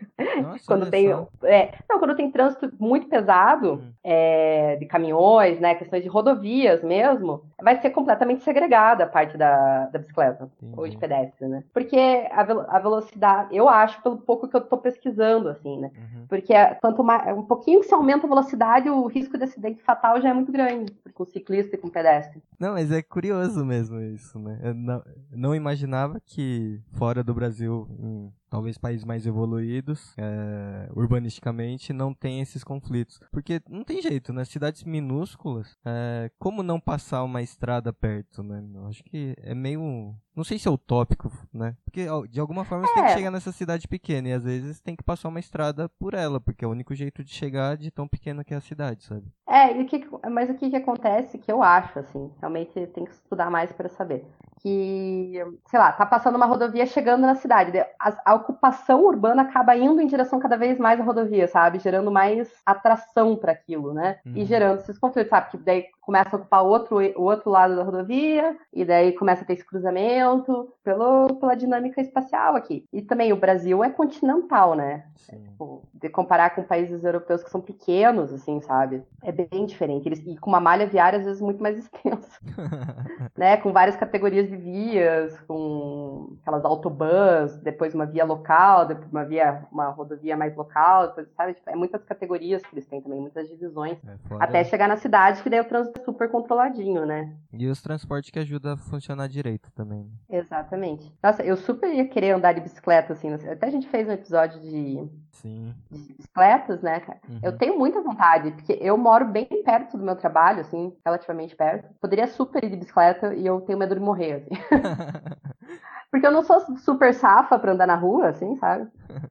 Nossa, 0.42 0.64
quando 0.66 0.90
tem, 0.90 1.10
é, 1.42 1.74
não, 1.88 1.98
quando 1.98 2.14
tem 2.16 2.30
trânsito 2.30 2.70
muito 2.78 3.08
pesado, 3.08 3.74
Hum. 3.74 3.92
é, 4.04 4.76
de 4.76 4.86
caminhões, 4.86 5.58
né, 5.58 5.74
questões 5.74 6.02
de 6.02 6.08
rodovias 6.08 6.82
mesmo, 6.82 7.42
vai 7.60 7.80
ser 7.80 7.90
completamente 7.90 8.42
segregada 8.44 9.04
a 9.04 9.06
parte 9.06 9.36
da, 9.36 9.86
da 9.86 9.98
bicicleta 9.98 10.50
ou 10.76 10.86
de 10.86 10.96
pedestre, 10.96 11.48
né? 11.48 11.64
Porque 11.72 11.96
a, 11.96 12.40
a 12.76 12.78
velocidade, 12.78 13.56
eu 13.56 13.68
acho, 13.68 14.00
pelo 14.02 14.18
pouco 14.18 14.46
que 14.48 14.56
eu 14.56 14.60
tô 14.60 14.76
pesquisando, 14.76 15.48
assim, 15.48 15.78
né? 15.80 15.90
Uhum. 15.96 16.26
Porque 16.28 16.52
é- 16.52 16.74
quanto 16.74 17.02
mais, 17.02 17.36
um 17.36 17.42
pouquinho 17.42 17.80
que 17.80 17.86
se 17.86 17.94
aumenta 17.94 18.26
a 18.26 18.28
velocidade, 18.28 18.90
o 18.90 19.06
risco 19.06 19.38
de 19.38 19.44
acidente 19.44 19.82
fatal 19.82 20.20
já 20.20 20.28
é 20.28 20.32
muito 20.34 20.52
grande, 20.52 20.92
com 21.14 21.24
ciclista 21.24 21.63
e 21.72 21.78
com 21.78 21.88
pedestre. 21.88 22.42
Não, 22.58 22.72
mas 22.72 22.90
é 22.90 23.02
curioso 23.02 23.64
mesmo 23.64 24.00
isso, 24.00 24.38
né? 24.38 24.60
Eu 24.62 24.74
não, 24.74 25.04
não 25.30 25.54
imaginava 25.54 26.20
que 26.20 26.80
fora 26.92 27.22
do 27.22 27.34
Brasil, 27.34 27.88
em 27.98 28.32
talvez 28.54 28.78
países 28.78 29.04
mais 29.04 29.26
evoluídos, 29.26 30.14
é, 30.16 30.88
urbanisticamente, 30.94 31.92
não 31.92 32.14
tem 32.14 32.40
esses 32.40 32.62
conflitos. 32.62 33.18
Porque 33.32 33.60
não 33.68 33.82
tem 33.82 34.00
jeito, 34.00 34.32
né? 34.32 34.44
Cidades 34.44 34.84
minúsculas, 34.84 35.76
é, 35.84 36.30
como 36.38 36.62
não 36.62 36.78
passar 36.78 37.24
uma 37.24 37.42
estrada 37.42 37.92
perto, 37.92 38.44
né? 38.44 38.62
Eu 38.72 38.86
acho 38.86 39.02
que 39.02 39.34
é 39.42 39.56
meio. 39.56 40.14
Não 40.36 40.44
sei 40.44 40.56
se 40.56 40.68
é 40.68 40.70
utópico, 40.70 41.32
né? 41.52 41.76
Porque 41.84 42.06
de 42.30 42.38
alguma 42.38 42.64
forma 42.64 42.86
você 42.86 42.94
tem 42.94 43.04
que 43.06 43.10
É. 43.10 43.14
chegar 43.14 43.30
nessa 43.32 43.50
cidade 43.50 43.88
pequena 43.88 44.28
e 44.28 44.32
às 44.32 44.44
vezes 44.44 44.80
tem 44.80 44.94
que 44.94 45.02
passar 45.02 45.28
uma 45.28 45.40
estrada 45.40 45.88
por 45.88 46.14
ela, 46.14 46.40
porque 46.40 46.64
é 46.64 46.68
o 46.68 46.70
único 46.70 46.94
jeito 46.94 47.24
de 47.24 47.30
chegar 47.32 47.76
de 47.76 47.90
tão 47.90 48.06
pequena 48.06 48.44
que 48.44 48.54
é 48.54 48.56
a 48.56 48.60
cidade, 48.60 49.02
sabe? 49.02 49.26
É, 49.48 49.76
e 49.76 49.82
o 49.82 49.86
que- 49.86 50.06
mas 50.30 50.48
o 50.48 50.54
que, 50.54 50.70
que 50.70 50.76
acontece, 50.76 51.38
que 51.38 51.50
eu 51.50 51.60
acho, 51.60 51.98
assim, 51.98 52.30
realmente 52.38 52.86
tem 52.88 53.04
que 53.04 53.10
estudar 53.12 53.50
mais 53.50 53.72
para 53.72 53.88
saber, 53.88 54.24
que, 54.64 55.34
sei 55.66 55.78
lá, 55.78 55.92
tá 55.92 56.06
passando 56.06 56.36
uma 56.36 56.46
rodovia 56.46 56.86
chegando 56.86 57.22
na 57.22 57.34
cidade, 57.36 57.78
a, 58.00 58.32
a 58.32 58.34
ocupação 58.34 59.04
urbana 59.04 59.42
acaba 59.42 59.76
indo 59.76 60.00
em 60.00 60.06
direção 60.06 60.40
cada 60.40 60.56
vez 60.56 60.78
mais 60.78 60.98
à 61.00 61.04
rodovia, 61.04 61.46
sabe? 61.48 61.78
Gerando 61.80 62.10
mais 62.10 62.50
atração 62.66 63.36
para 63.36 63.52
aquilo, 63.52 63.92
né? 63.94 64.20
E 64.34 64.44
Uhum. 64.44 64.46
gerando 64.46 64.80
esses 64.80 64.98
conflitos, 64.98 65.30
sabe? 65.30 65.50
Que 65.50 65.58
daí 65.58 65.86
começa 66.04 66.36
a 66.36 66.38
ocupar 66.38 66.62
outro, 66.62 66.96
o 67.16 67.22
outro 67.22 67.50
lado 67.50 67.76
da 67.76 67.82
rodovia, 67.82 68.56
e 68.72 68.84
daí 68.84 69.12
começa 69.12 69.42
a 69.42 69.46
ter 69.46 69.54
esse 69.54 69.64
cruzamento 69.64 70.68
pelo, 70.82 71.34
pela 71.36 71.54
dinâmica 71.54 72.00
espacial 72.00 72.54
aqui. 72.56 72.86
E 72.92 73.00
também 73.00 73.32
o 73.32 73.36
Brasil 73.36 73.82
é 73.82 73.90
continental, 73.90 74.74
né? 74.74 75.04
Sim. 75.16 75.42
Tipo, 75.42 75.82
de 75.94 76.08
comparar 76.10 76.50
com 76.50 76.62
países 76.62 77.02
europeus 77.02 77.42
que 77.42 77.50
são 77.50 77.60
pequenos, 77.60 78.32
assim, 78.32 78.60
sabe? 78.60 79.02
É 79.22 79.32
bem 79.32 79.64
diferente. 79.64 80.06
Eles, 80.06 80.20
e 80.26 80.36
com 80.36 80.50
uma 80.50 80.60
malha 80.60 80.86
viária, 80.86 81.18
às 81.18 81.24
vezes, 81.24 81.40
muito 81.40 81.62
mais 81.62 81.78
extensa, 81.78 82.38
né? 83.36 83.56
Com 83.56 83.72
várias 83.72 83.96
categorias 83.96 84.48
de 84.48 84.56
vias, 84.56 85.38
com 85.48 86.36
aquelas 86.42 86.64
autobans, 86.64 87.56
depois 87.58 87.94
uma 87.94 88.04
via 88.04 88.24
local, 88.24 88.86
depois 88.86 89.10
uma 89.10 89.24
via, 89.24 89.64
uma 89.72 89.88
rodovia 89.88 90.36
mais 90.36 90.54
local, 90.54 91.08
depois, 91.08 91.28
sabe? 91.34 91.54
Tipo, 91.54 91.70
é 91.70 91.76
muitas 91.76 92.04
categorias 92.04 92.62
que 92.62 92.74
eles 92.74 92.86
têm 92.86 93.00
também, 93.00 93.20
muitas 93.20 93.48
divisões. 93.48 93.96
É, 94.06 94.16
Até 94.38 94.64
chegar 94.64 94.88
na 94.88 94.96
cidade, 94.96 95.42
que 95.42 95.48
daí 95.48 95.60
o 95.60 95.64
trânsito 95.64 95.93
é 95.93 95.93
super 96.02 96.30
controladinho, 96.30 97.04
né? 97.06 97.34
E 97.52 97.66
os 97.66 97.80
transportes 97.82 98.30
que 98.30 98.38
ajudam 98.38 98.72
a 98.72 98.76
funcionar 98.76 99.28
direito 99.28 99.70
também. 99.72 100.04
né? 100.04 100.38
Exatamente. 100.38 101.12
Nossa, 101.22 101.42
eu 101.42 101.56
super 101.56 101.92
ia 101.92 102.08
querer 102.08 102.30
andar 102.32 102.52
de 102.52 102.60
bicicleta, 102.60 103.12
assim. 103.12 103.32
Até 103.32 103.66
a 103.66 103.70
gente 103.70 103.88
fez 103.88 104.08
um 104.08 104.12
episódio 104.12 104.60
de, 104.60 105.08
Sim. 105.32 105.74
de 105.90 106.14
bicicletas, 106.14 106.82
né, 106.82 107.00
cara? 107.00 107.20
Uhum. 107.28 107.40
Eu 107.42 107.56
tenho 107.56 107.78
muita 107.78 108.00
vontade, 108.00 108.50
porque 108.52 108.78
eu 108.80 108.96
moro 108.96 109.26
bem 109.26 109.46
perto 109.64 109.96
do 109.96 110.04
meu 110.04 110.16
trabalho, 110.16 110.60
assim, 110.60 110.92
relativamente 111.04 111.54
perto. 111.54 111.88
Poderia 112.00 112.26
super 112.26 112.64
ir 112.64 112.70
de 112.70 112.76
bicicleta 112.76 113.34
e 113.34 113.46
eu 113.46 113.60
tenho 113.60 113.78
medo 113.78 113.94
de 113.94 114.00
morrer, 114.00 114.32
assim. 114.34 114.50
Porque 116.10 116.26
eu 116.28 116.30
não 116.30 116.44
sou 116.44 116.60
super 116.78 117.12
safa 117.12 117.58
pra 117.58 117.72
andar 117.72 117.88
na 117.88 117.96
rua, 117.96 118.28
assim, 118.28 118.56
sabe? 118.58 118.88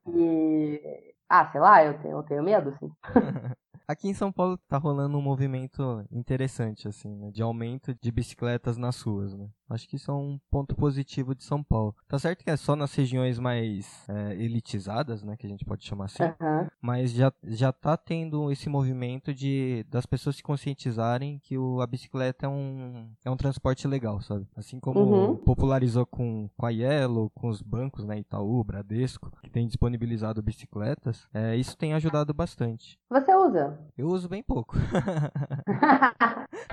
E. 0.09 0.81
Ah, 1.29 1.45
sei 1.47 1.61
lá, 1.61 1.81
eu 1.83 1.93
tenho, 1.99 2.17
eu 2.17 2.23
tenho 2.23 2.43
medo, 2.43 2.69
assim. 2.71 2.91
Aqui 3.87 4.07
em 4.07 4.13
São 4.13 4.31
Paulo 4.31 4.57
tá 4.57 4.77
rolando 4.77 5.17
um 5.17 5.21
movimento 5.21 6.05
interessante, 6.09 6.87
assim, 6.87 7.13
né? 7.15 7.31
De 7.31 7.41
aumento 7.41 7.93
de 8.01 8.11
bicicletas 8.11 8.77
nas 8.77 9.01
ruas, 9.01 9.33
né? 9.33 9.49
Acho 9.73 9.87
que 9.87 9.95
isso 9.95 10.11
é 10.11 10.13
um 10.13 10.39
ponto 10.51 10.75
positivo 10.75 11.33
de 11.35 11.43
São 11.43 11.63
Paulo. 11.63 11.95
Tá 12.07 12.19
certo 12.19 12.43
que 12.43 12.49
é 12.49 12.55
só 12.57 12.75
nas 12.75 12.93
regiões 12.93 13.39
mais 13.39 14.07
é, 14.09 14.33
elitizadas, 14.35 15.23
né? 15.23 15.35
Que 15.37 15.45
a 15.45 15.49
gente 15.49 15.65
pode 15.65 15.83
chamar 15.85 16.05
assim. 16.05 16.23
Aham. 16.23 16.67
Mas 16.81 17.11
já, 17.11 17.31
já 17.43 17.71
tá 17.71 17.95
tendo 17.97 18.51
esse 18.51 18.69
movimento 18.69 19.33
de 19.33 19.85
das 19.89 20.05
pessoas 20.05 20.35
se 20.35 20.43
conscientizarem 20.43 21.39
que 21.43 21.57
o, 21.57 21.81
a 21.81 21.87
bicicleta 21.87 22.45
é 22.45 22.49
um, 22.49 23.09
é 23.25 23.29
um 23.31 23.37
transporte 23.37 23.87
legal, 23.87 24.21
sabe? 24.21 24.47
Assim 24.55 24.79
como 24.79 24.99
Uhum. 24.99 25.35
popularizou 25.37 26.05
com, 26.05 26.49
com 26.57 26.65
a 26.65 26.69
Yellow, 26.69 27.29
com 27.31 27.47
os 27.49 27.61
bancos, 27.61 28.05
né? 28.05 28.19
Itaú, 28.19 28.63
Bradesco, 28.63 29.31
que 29.41 29.49
tem 29.49 29.65
disponibilizado 29.67 30.41
bicicletas, 30.41 31.27
é, 31.33 31.55
isso 31.55 31.75
tem 31.77 31.93
ajudado 31.93 32.33
bastante. 32.33 32.97
Você 33.09 33.33
usa? 33.35 33.79
Eu 33.97 34.07
uso 34.07 34.29
bem 34.29 34.43
pouco. 34.43 34.75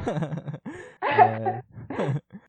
É. 1.02 1.62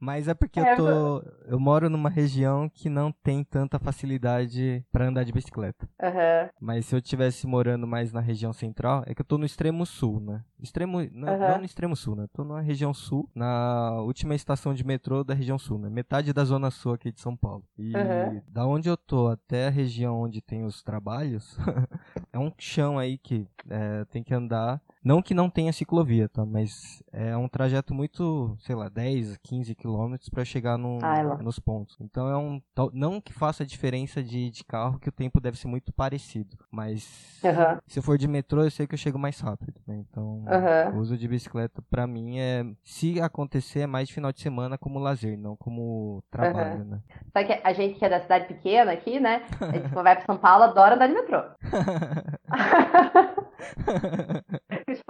Mas 0.02 0.28
é 0.28 0.34
porque 0.34 0.60
É, 0.60 0.74
eu 0.74 0.76
tô. 0.76 1.24
Eu 1.46 1.60
moro 1.60 1.88
numa 1.88 2.10
região 2.10 2.68
que 2.68 2.90
não 2.90 3.12
tem 3.12 3.44
tanta 3.44 3.78
facilidade 3.78 4.84
pra 4.92 5.08
andar 5.08 5.24
de 5.24 5.32
bicicleta. 5.32 5.88
Aham. 6.02 6.50
Mas 6.60 6.88
se 6.88 6.96
eu 6.96 7.02
tivesse 7.02 7.46
morando 7.46 7.86
mais 7.86 8.12
na 8.12 8.20
região 8.20 8.52
central, 8.52 9.04
é 9.06 9.14
que 9.14 9.22
eu 9.22 9.26
tô 9.26 9.38
no 9.38 9.46
extremo 9.46 9.86
sul, 9.86 10.20
né? 10.20 10.44
Extremo. 10.60 10.98
Não, 11.12 11.28
Aham. 11.28 11.48
não 11.50 11.58
no 11.60 11.66
extremo 11.66 11.96
sul, 11.96 12.16
né? 12.16 12.26
Tô 12.34 12.44
na 12.44 12.60
região 12.62 12.96
sul, 12.96 13.30
na 13.36 13.92
última 14.02 14.34
estação 14.34 14.74
de 14.74 14.84
metrô 14.84 15.24
da 15.24 15.36
região 15.36 15.60
sul, 15.60 15.78
né? 15.78 15.88
Metade 15.88 16.34
da 16.34 16.44
zona 16.44 16.72
sul 16.72 16.94
aqui 16.94 17.12
de 17.12 17.22
São 17.22 17.38
Paulo. 17.38 17.64
E 17.78 17.96
Aham. 17.96 18.42
da 18.48 18.66
onde 18.66 18.90
eu 18.90 18.98
tô 18.98 19.28
até 19.28 19.68
a 19.68 19.72
região 19.72 20.20
onde 20.20 20.42
tem 20.42 20.64
os 20.64 20.82
trabalhos, 20.82 21.56
é 22.34 22.40
um 22.40 22.52
chão 22.58 22.98
aí 22.98 23.20
que 23.20 23.48
é, 23.70 24.04
tem 24.06 24.24
que 24.24 24.34
andar. 24.34 24.82
Não 25.04 25.22
que 25.22 25.34
não 25.34 25.50
tenha 25.50 25.74
ciclovia, 25.74 26.28
tá? 26.30 26.46
Mas 26.46 27.04
é 27.12 27.36
um 27.38 27.48
trajeto 27.48 27.94
muito, 27.94 28.56
sei 28.60 28.76
lá, 28.76 28.88
10, 28.88 29.38
15 29.38 29.74
quilômetros 29.76 29.91
pra 30.32 30.46
chegar 30.46 30.78
num- 30.78 31.00
Ai, 31.02 31.24
lá. 31.26 31.38
nos 31.38 31.60
pontos. 31.60 31.98
Então 32.00 32.28
é 32.30 32.38
um. 32.38 32.62
Não 32.94 33.20
que 33.22 33.34
faça 33.34 33.66
diferença 33.66 34.22
de, 34.24 34.50
de 34.50 34.64
carro, 34.64 35.00
que 35.00 35.10
o 35.10 35.12
tempo 35.12 35.40
deve 35.40 35.58
ser 35.58 35.68
muito 35.68 35.92
parecido. 35.94 36.58
Mas 36.72 37.40
Aham. 37.44 37.80
se 37.88 38.00
eu 38.00 38.04
for 38.04 38.18
de 38.18 38.28
metrô, 38.28 38.64
eu 38.64 38.72
sei 38.72 38.88
que 38.88 38.94
eu 38.94 38.98
chego 39.00 39.18
mais 39.20 39.40
rápido, 39.40 39.74
né? 39.88 40.04
Então, 40.10 40.44
Aham. 40.48 40.96
o 40.96 41.00
uso 41.00 41.18
de 41.18 41.28
bicicleta 41.28 41.82
pra 41.90 42.06
mim 42.08 42.40
é. 42.40 42.66
Se 42.84 43.20
acontecer, 43.22 43.82
é 43.82 43.88
mais 43.88 44.08
de 44.08 44.14
final 44.14 44.32
de 44.32 44.42
semana 44.42 44.78
como 44.78 45.00
lazer, 45.00 45.38
não 45.38 45.56
como 45.56 46.24
trabalho, 46.32 46.84
né? 46.86 47.00
Sabe 47.34 47.46
que 47.48 47.62
a 47.64 47.74
gente 47.74 47.98
que 48.00 48.06
é 48.06 48.10
da 48.10 48.22
cidade 48.22 48.46
pequena 48.48 48.92
aqui, 48.92 49.20
né? 49.20 49.44
A 49.60 49.72
gente 49.72 49.90
quando 49.90 50.04
vai 50.04 50.16
pra 50.16 50.26
São 50.26 50.38
Paulo, 50.38 50.64
adora 50.66 50.96
andar 50.96 51.08
de 51.08 51.14
metrô. 51.14 51.42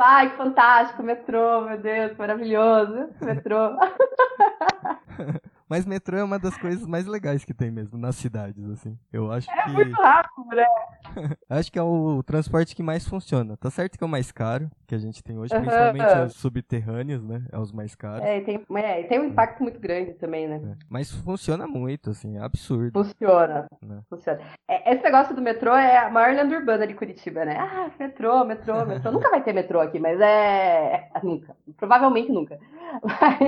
ai, 0.02 0.32
que 0.32 0.38
fantástico, 0.38 1.04
metrô, 1.04 1.62
meu 1.62 1.78
Deus, 1.78 2.18
maravilhoso, 2.18 3.10
metrô. 3.22 3.78
Mas 5.72 5.86
metrô 5.86 6.18
é 6.18 6.24
uma 6.26 6.38
das 6.38 6.58
coisas 6.58 6.86
mais 6.86 7.06
legais 7.06 7.46
que 7.46 7.54
tem 7.54 7.72
mesmo 7.72 7.98
nas 7.98 8.18
cidades, 8.18 8.70
assim. 8.72 9.00
Eu 9.10 9.32
acho 9.32 9.50
É 9.50 9.64
que. 9.64 9.70
muito 9.70 9.96
rápido, 10.02 10.46
né? 10.54 10.66
Acho 11.50 11.72
que 11.72 11.80
é 11.80 11.82
o 11.82 12.22
transporte 12.24 12.76
que 12.76 12.84
mais 12.84 13.08
funciona. 13.08 13.56
Tá 13.58 13.70
certo 13.70 13.98
que 13.98 14.04
é 14.04 14.08
o 14.08 14.10
mais 14.10 14.32
caro 14.32 14.70
que 14.86 14.94
a 14.94 14.98
gente 14.98 15.24
tem 15.24 15.38
hoje, 15.38 15.54
Aham. 15.54 15.64
principalmente 15.64 16.18
os 16.28 16.34
subterrâneos, 16.34 17.24
né? 17.24 17.44
É 17.52 17.58
os 17.58 17.72
mais 17.72 17.96
caros. 17.96 18.26
É, 18.26 18.38
e 18.38 18.42
tem, 18.42 18.66
é, 18.76 19.02
e 19.02 19.04
tem 19.06 19.20
um 19.20 19.26
impacto 19.26 19.64
muito 19.64 19.80
grande 19.80 20.14
também, 20.16 20.48
né? 20.48 20.62
É. 20.64 20.76
Mas 20.90 21.10
funciona 21.12 21.66
muito, 21.66 22.10
assim, 22.12 22.38
é 22.38 22.42
absurdo. 22.42 22.92
Funciona. 23.04 23.66
Né? 23.82 24.02
Funciona. 24.10 24.40
É, 24.68 24.94
esse 24.94 25.04
negócio 25.04 25.34
do 25.36 25.42
metrô 25.42 25.74
é 25.74 25.98
a 25.98 26.10
maior 26.10 26.34
lenda 26.36 26.54
urbana 26.56 26.86
de 26.86 26.94
Curitiba, 26.94 27.46
né? 27.46 27.58
Ah, 27.58 27.90
metrô, 27.98 28.44
metrô, 28.46 28.86
metrô. 28.86 29.12
nunca 29.12 29.30
vai 29.30 29.42
ter 29.44 29.54
metrô 29.54 29.80
aqui, 29.80 30.00
mas 30.00 30.20
é. 30.20 31.10
é- 31.16 31.20
Nunca. 31.24 31.56
Provavelmente 31.78 32.30
nunca. 32.32 32.60
Mas 33.04 33.40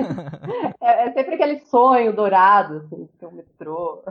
é, 0.80 1.08
é 1.08 1.12
sempre 1.12 1.34
aquele 1.34 1.58
sonho 1.66 2.13
dourado, 2.14 2.78
assim, 2.78 3.04
de 3.04 3.12
ter 3.18 3.26
um 3.26 3.32
metrô. 3.32 4.02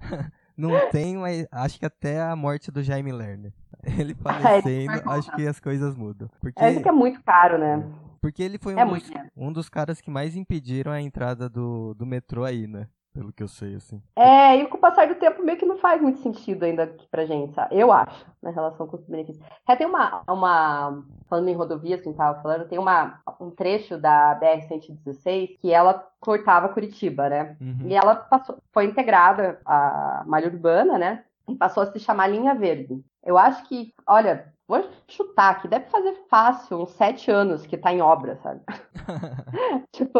Não 0.56 0.70
tem, 0.90 1.16
mas 1.16 1.46
acho 1.50 1.78
que 1.80 1.86
até 1.86 2.22
a 2.22 2.36
morte 2.36 2.70
do 2.70 2.82
Jaime 2.82 3.10
Lerner. 3.12 3.52
Ele 3.82 4.14
falecendo, 4.22 5.10
acho 5.10 5.34
que 5.34 5.46
as 5.46 5.58
coisas 5.58 5.94
mudam. 5.96 6.28
Porque, 6.40 6.62
É 6.62 6.70
isso 6.70 6.82
que 6.82 6.88
é 6.88 6.92
muito 6.92 7.22
caro, 7.22 7.58
né? 7.58 7.82
porque 8.20 8.42
ele 8.42 8.56
foi 8.56 8.72
É 8.78 8.84
um, 8.84 8.94
dos, 8.94 9.10
caro. 9.10 9.28
um 9.36 9.52
dos 9.52 9.68
caras 9.68 10.00
que 10.00 10.10
mais 10.10 10.34
impediram 10.34 10.90
a 10.92 11.00
entrada 11.00 11.46
do, 11.48 11.92
do 11.94 12.06
metrô 12.06 12.44
aí, 12.44 12.66
né? 12.66 12.88
Pelo 13.14 13.32
que 13.32 13.44
eu 13.44 13.48
sei, 13.48 13.76
assim. 13.76 14.02
É, 14.16 14.56
e 14.56 14.66
com 14.66 14.76
o 14.76 14.80
passar 14.80 15.06
do 15.06 15.14
tempo 15.14 15.40
meio 15.40 15.56
que 15.56 15.64
não 15.64 15.78
faz 15.78 16.02
muito 16.02 16.18
sentido 16.18 16.64
ainda 16.64 16.82
aqui 16.82 17.06
pra 17.06 17.24
gente, 17.24 17.54
sabe? 17.54 17.78
Eu 17.78 17.92
acho, 17.92 18.26
na 18.42 18.50
relação 18.50 18.88
custo-benefício. 18.88 19.40
É, 19.68 19.76
tem 19.76 19.86
uma, 19.86 20.24
uma, 20.28 21.04
falando 21.28 21.48
em 21.48 21.54
rodovia, 21.54 21.94
assim, 21.94 22.12
tava 22.12 22.42
falando, 22.42 22.66
tem 22.66 22.76
uma, 22.76 23.20
um 23.40 23.52
trecho 23.52 23.96
da 23.96 24.36
BR-116 24.40 25.58
que 25.60 25.70
ela 25.70 26.04
cortava 26.18 26.68
Curitiba, 26.70 27.28
né? 27.28 27.56
Uhum. 27.60 27.86
E 27.86 27.94
ela 27.94 28.16
passou, 28.16 28.58
foi 28.72 28.86
integrada 28.86 29.60
à 29.64 30.24
malha 30.26 30.48
urbana, 30.48 30.98
né? 30.98 31.24
E 31.48 31.54
passou 31.54 31.84
a 31.84 31.86
se 31.86 32.00
chamar 32.00 32.26
Linha 32.26 32.52
Verde. 32.52 33.00
Eu 33.22 33.38
acho 33.38 33.64
que, 33.68 33.94
olha, 34.08 34.52
vou 34.66 34.84
chutar 35.06 35.52
aqui, 35.52 35.68
deve 35.68 35.88
fazer 35.88 36.14
fácil 36.28 36.82
uns 36.82 36.90
sete 36.90 37.30
anos 37.30 37.64
que 37.64 37.78
tá 37.78 37.92
em 37.92 38.02
obra, 38.02 38.40
sabe? 38.42 38.60
tipo, 39.92 40.18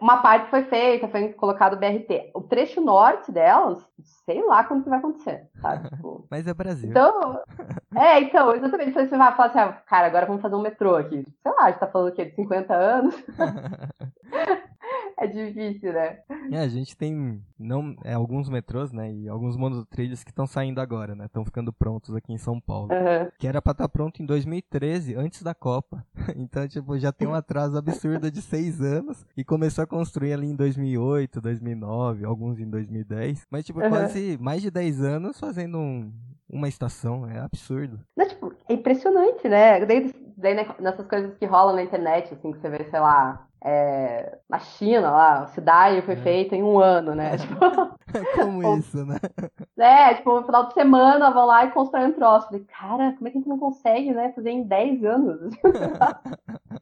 uma 0.00 0.18
parte 0.22 0.48
foi 0.50 0.64
feita, 0.64 1.08
foi 1.08 1.32
colocado 1.34 1.74
o 1.74 1.76
BRT. 1.76 2.30
O 2.34 2.40
trecho 2.42 2.80
norte 2.80 3.30
delas, 3.30 3.78
sei 4.24 4.42
lá 4.44 4.64
quando 4.64 4.84
que 4.84 4.90
vai 4.90 4.98
acontecer, 4.98 5.48
sabe? 5.60 5.88
Tipo, 5.96 6.26
Mas 6.30 6.46
é 6.46 6.54
Brasil. 6.54 6.90
então, 6.90 7.40
é, 7.94 8.20
então, 8.20 8.54
exatamente. 8.54 8.92
Você 8.92 9.16
vai 9.16 9.34
falar 9.36 9.48
assim, 9.48 9.58
ah, 9.58 9.72
cara, 9.86 10.06
agora 10.06 10.26
vamos 10.26 10.42
fazer 10.42 10.54
um 10.54 10.62
metrô 10.62 10.96
aqui. 10.96 11.24
Sei 11.42 11.52
lá, 11.52 11.64
a 11.64 11.70
gente 11.70 11.80
tá 11.80 11.86
falando 11.86 12.08
o 12.08 12.14
quê? 12.14 12.24
De 12.26 12.34
50 12.34 12.74
anos? 12.74 13.14
É 15.20 15.26
difícil, 15.26 15.92
né? 15.92 16.18
É, 16.50 16.56
a 16.60 16.68
gente 16.68 16.96
tem 16.96 17.42
não, 17.58 17.94
é, 18.02 18.14
alguns 18.14 18.48
metrôs, 18.48 18.90
né? 18.90 19.12
E 19.12 19.28
alguns 19.28 19.54
monotrilhos 19.54 20.24
que 20.24 20.30
estão 20.30 20.46
saindo 20.46 20.80
agora, 20.80 21.14
né? 21.14 21.26
Estão 21.26 21.44
ficando 21.44 21.70
prontos 21.72 22.14
aqui 22.16 22.32
em 22.32 22.38
São 22.38 22.58
Paulo. 22.58 22.90
Aham. 22.90 23.30
Que 23.38 23.46
era 23.46 23.60
pra 23.60 23.72
estar 23.72 23.88
pronto 23.90 24.22
em 24.22 24.26
2013, 24.26 25.14
antes 25.14 25.42
da 25.42 25.54
Copa. 25.54 26.04
Então, 26.36 26.66
tipo, 26.66 26.98
já 26.98 27.12
tem 27.12 27.28
um 27.28 27.34
atraso 27.34 27.76
absurdo 27.76 28.30
de 28.30 28.40
seis 28.40 28.80
anos. 28.80 29.26
E 29.36 29.44
começou 29.44 29.84
a 29.84 29.86
construir 29.86 30.32
ali 30.32 30.46
em 30.46 30.56
2008, 30.56 31.38
2009, 31.40 32.24
alguns 32.24 32.58
em 32.58 32.68
2010. 32.70 33.46
Mas, 33.50 33.66
tipo, 33.66 33.80
Aham. 33.80 33.90
quase 33.90 34.38
mais 34.40 34.62
de 34.62 34.70
10 34.70 35.02
anos 35.02 35.38
fazendo 35.38 35.76
um- 35.78 36.10
uma 36.52 36.68
estação. 36.68 37.26
É 37.28 37.38
absurdo. 37.40 38.00
Não, 38.16 38.26
tipo, 38.28 38.52
é 38.68 38.72
impressionante, 38.74 39.48
né? 39.48 39.84
Daí, 39.86 40.12
daí 40.36 40.54
né, 40.54 40.66
nessas 40.78 41.06
coisas 41.06 41.36
que 41.38 41.46
rolam 41.46 41.76
na 41.76 41.82
internet, 41.82 42.34
assim, 42.34 42.52
que 42.52 42.58
você 42.58 42.68
vê, 42.68 42.84
sei 42.90 43.00
lá, 43.00 43.46
é, 43.62 44.38
na 44.48 44.58
China, 44.58 45.10
lá, 45.10 45.40
a 45.42 45.46
cidade 45.48 46.00
foi 46.02 46.14
É. 46.14 46.16
feita 46.22 46.56
em 46.56 46.62
um 46.62 46.78
ano, 46.78 47.14
né? 47.14 47.36
Tipo, 47.36 47.54
Como 48.34 48.62
isso, 48.78 49.04
né? 49.04 49.18
é, 49.78 50.14
tipo, 50.14 50.34
no 50.34 50.44
final 50.46 50.66
de 50.66 50.74
semana 50.74 51.30
vão 51.30 51.46
lá 51.46 51.64
e 51.66 51.70
constroem 51.70 52.06
um 52.08 52.12
troço. 52.12 52.46
Falei, 52.46 52.64
cara, 52.64 53.12
como 53.16 53.28
é 53.28 53.30
que 53.30 53.36
a 53.38 53.40
gente 53.40 53.48
não 53.48 53.58
consegue, 53.58 54.12
né, 54.12 54.32
fazer 54.32 54.50
em 54.50 54.62
10 54.62 55.04
anos? 55.04 55.52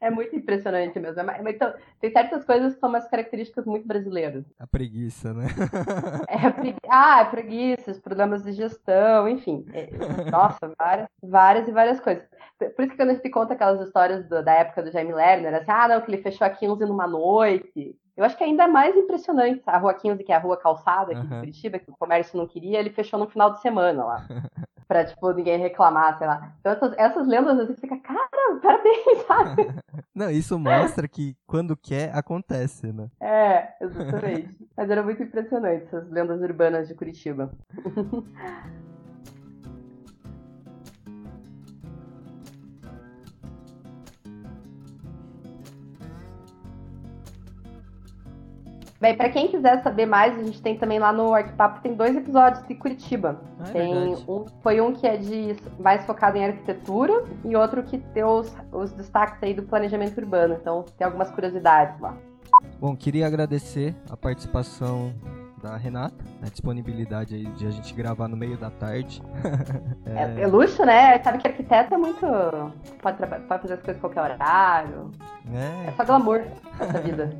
é 0.00 0.10
muito 0.10 0.34
impressionante 0.36 0.98
mesmo. 0.98 1.20
É 1.30 1.50
então, 1.50 1.72
tem 2.00 2.10
certas 2.10 2.44
coisas 2.44 2.74
que 2.74 2.80
são 2.80 2.88
umas 2.88 3.08
características 3.08 3.64
muito 3.66 3.86
brasileiras. 3.86 4.44
A 4.58 4.66
preguiça, 4.66 5.32
né? 5.32 5.46
É 6.28 6.50
pregui... 6.50 6.78
Ah, 6.88 7.20
é 7.20 7.24
preguiça, 7.24 7.90
os 7.90 8.00
problemas 8.00 8.42
de 8.42 8.52
gestão, 8.52 9.28
enfim. 9.28 9.64
É, 9.72 9.88
Nossa, 10.30 10.72
várias, 10.78 11.08
várias 11.22 11.68
e 11.68 11.72
várias 11.72 12.00
coisas. 12.00 12.24
Por 12.58 12.82
isso 12.84 12.90
que 12.92 12.96
quando 12.96 13.10
a 13.10 13.14
gente 13.14 13.30
conta 13.30 13.54
aquelas 13.54 13.80
histórias 13.86 14.28
do- 14.28 14.42
da 14.42 14.52
época 14.52 14.82
do 14.82 14.90
Jaime 14.90 15.12
Lerner, 15.12 15.54
assim, 15.54 15.70
ah, 15.70 15.88
não, 15.88 16.00
que 16.00 16.10
ele 16.10 16.22
fechou 16.22 16.46
a 16.46 16.50
15 16.50 16.84
numa 16.86 17.06
noite. 17.06 17.96
Eu 18.16 18.24
acho 18.24 18.36
que 18.36 18.44
ainda 18.44 18.64
é 18.64 18.68
mais 18.68 18.96
impressionante 18.96 19.62
a 19.66 19.76
Rua 19.76 19.94
15, 19.94 20.22
que 20.22 20.32
é 20.32 20.36
a 20.36 20.38
rua 20.38 20.56
calçada 20.56 21.12
aqui 21.12 21.22
de 21.22 21.32
Aham. 21.32 21.40
Curitiba, 21.40 21.78
que 21.78 21.90
o 21.90 21.96
comércio 21.96 22.38
não 22.38 22.46
queria, 22.46 22.78
ele 22.78 22.90
fechou 22.90 23.18
no 23.18 23.28
final 23.28 23.52
de 23.52 23.60
semana 23.60 24.04
lá. 24.04 24.26
pra, 24.86 25.04
tipo, 25.04 25.32
ninguém 25.32 25.58
reclamar, 25.58 26.16
sei 26.18 26.26
lá. 26.26 26.52
Então 26.60 26.72
essas, 26.72 26.94
essas 26.96 27.26
lendas, 27.26 27.56
vezes, 27.56 27.80
fica, 27.80 27.98
cara, 27.98 28.28
parabéns, 28.62 29.22
sabe? 29.26 29.68
Não, 30.14 30.30
isso 30.30 30.56
mostra 30.58 31.08
que 31.08 31.36
quando 31.46 31.76
quer, 31.76 32.14
acontece, 32.14 32.92
né? 32.92 33.08
É, 33.20 33.74
exatamente. 33.80 34.56
Mas 34.76 34.90
era 34.90 35.02
muito 35.02 35.22
impressionante 35.22 35.86
essas 35.86 36.08
lendas 36.10 36.40
urbanas 36.40 36.86
de 36.86 36.94
Curitiba. 36.94 37.52
Bem, 49.00 49.16
pra 49.16 49.28
quem 49.28 49.48
quiser 49.48 49.82
saber 49.82 50.06
mais, 50.06 50.38
a 50.38 50.42
gente 50.42 50.62
tem 50.62 50.78
também 50.78 50.98
lá 50.98 51.12
no 51.12 51.34
Arquipapo, 51.34 51.80
tem 51.80 51.94
dois 51.94 52.16
episódios 52.16 52.66
de 52.66 52.74
Curitiba. 52.74 53.40
Ah, 53.58 53.68
é 53.68 53.72
Tem 53.72 53.92
verdade. 53.92 54.24
um, 54.28 54.44
foi 54.62 54.80
um 54.80 54.92
que 54.92 55.06
é 55.06 55.16
de 55.16 55.56
mais 55.78 56.04
focado 56.06 56.38
em 56.38 56.44
arquitetura 56.44 57.24
e 57.44 57.56
outro 57.56 57.82
que 57.82 57.98
deu 57.98 58.28
os, 58.28 58.56
os 58.72 58.92
destaques 58.92 59.42
aí 59.42 59.52
do 59.52 59.64
planejamento 59.64 60.16
urbano. 60.18 60.56
Então 60.60 60.84
tem 60.96 61.04
algumas 61.04 61.30
curiosidades 61.30 62.00
lá. 62.00 62.16
Bom, 62.80 62.96
queria 62.96 63.26
agradecer 63.26 63.94
a 64.08 64.16
participação 64.16 65.12
da 65.64 65.78
Renata, 65.78 66.14
a 66.42 66.48
disponibilidade 66.50 67.34
aí 67.34 67.46
de 67.46 67.66
a 67.66 67.70
gente 67.70 67.94
gravar 67.94 68.28
no 68.28 68.36
meio 68.36 68.58
da 68.58 68.70
tarde. 68.70 69.22
É, 70.06 70.42
é 70.42 70.46
luxo, 70.46 70.84
né? 70.84 71.18
Sabe 71.22 71.38
que 71.38 71.48
arquiteto 71.48 71.94
é 71.94 71.96
muito. 71.96 72.20
Pode, 73.02 73.16
pode 73.48 73.62
fazer 73.62 73.74
as 73.74 73.80
coisas 73.80 73.96
em 73.96 74.00
qualquer 74.00 74.20
horário. 74.20 75.10
É 75.52 75.88
É, 75.88 75.92
só 75.96 76.04
glamour 76.04 76.42
essa 76.78 77.00
vida. 77.00 77.30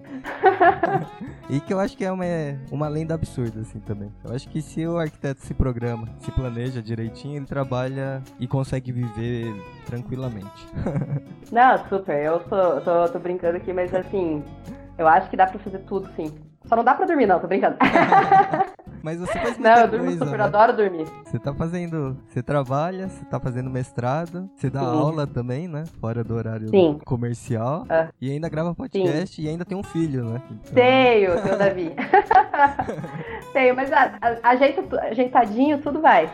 e 1.48 1.60
que 1.60 1.72
eu 1.72 1.78
acho 1.78 1.96
que 1.96 2.04
é 2.04 2.10
uma, 2.10 2.24
uma 2.72 2.88
lenda 2.88 3.14
absurda, 3.14 3.60
assim, 3.60 3.78
também. 3.80 4.10
Eu 4.24 4.34
acho 4.34 4.48
que 4.48 4.60
se 4.60 4.84
o 4.86 4.98
arquiteto 4.98 5.42
se 5.42 5.54
programa, 5.54 6.08
se 6.18 6.32
planeja 6.32 6.82
direitinho, 6.82 7.36
ele 7.36 7.46
trabalha 7.46 8.22
e 8.40 8.48
consegue 8.48 8.90
viver 8.90 9.54
tranquilamente. 9.86 10.66
Não, 11.52 11.78
super. 11.88 12.24
Eu 12.24 12.40
tô, 12.40 12.80
tô, 12.80 13.08
tô 13.08 13.18
brincando 13.20 13.58
aqui, 13.58 13.72
mas 13.72 13.94
assim, 13.94 14.42
eu 14.98 15.06
acho 15.06 15.30
que 15.30 15.36
dá 15.36 15.46
pra 15.46 15.58
fazer 15.60 15.78
tudo, 15.80 16.08
sim. 16.16 16.34
Só 16.66 16.76
não 16.76 16.84
dá 16.84 16.94
pra 16.94 17.06
dormir, 17.06 17.26
não, 17.26 17.38
tô 17.40 17.46
brincando. 17.46 17.76
Mas 19.02 19.18
você 19.20 19.38
faz 19.38 19.58
Não, 19.58 19.64
muita 19.70 19.80
eu 19.82 19.88
durmo 19.88 20.04
coisa, 20.06 20.18
super, 20.24 20.32
eu 20.32 20.38
né? 20.38 20.44
adoro 20.44 20.72
dormir. 20.72 21.06
Você 21.26 21.38
tá 21.38 21.52
fazendo. 21.52 22.16
Você 22.26 22.42
trabalha, 22.42 23.06
você 23.10 23.22
tá 23.26 23.38
fazendo 23.38 23.68
mestrado, 23.68 24.48
você 24.56 24.70
dá 24.70 24.80
Sim. 24.80 24.86
aula 24.86 25.26
também, 25.26 25.68
né? 25.68 25.84
Fora 26.00 26.24
do 26.24 26.34
horário 26.34 26.68
Sim. 26.70 26.98
comercial. 27.04 27.84
É. 27.90 28.08
E 28.18 28.30
ainda 28.30 28.48
grava 28.48 28.74
podcast 28.74 29.42
e 29.42 29.46
ainda 29.46 29.62
tem 29.62 29.76
um 29.76 29.82
filho, 29.82 30.24
né? 30.24 30.40
Então, 30.50 30.74
Tenho, 30.74 31.32
o 31.36 31.58
Davi. 31.58 31.92
Tenho, 33.52 33.76
mas 33.76 33.92
a- 33.92 34.14
a- 34.22 34.48
ajeita, 34.50 35.00
ajeitadinho, 35.02 35.78
tudo 35.82 36.00
vai. 36.00 36.30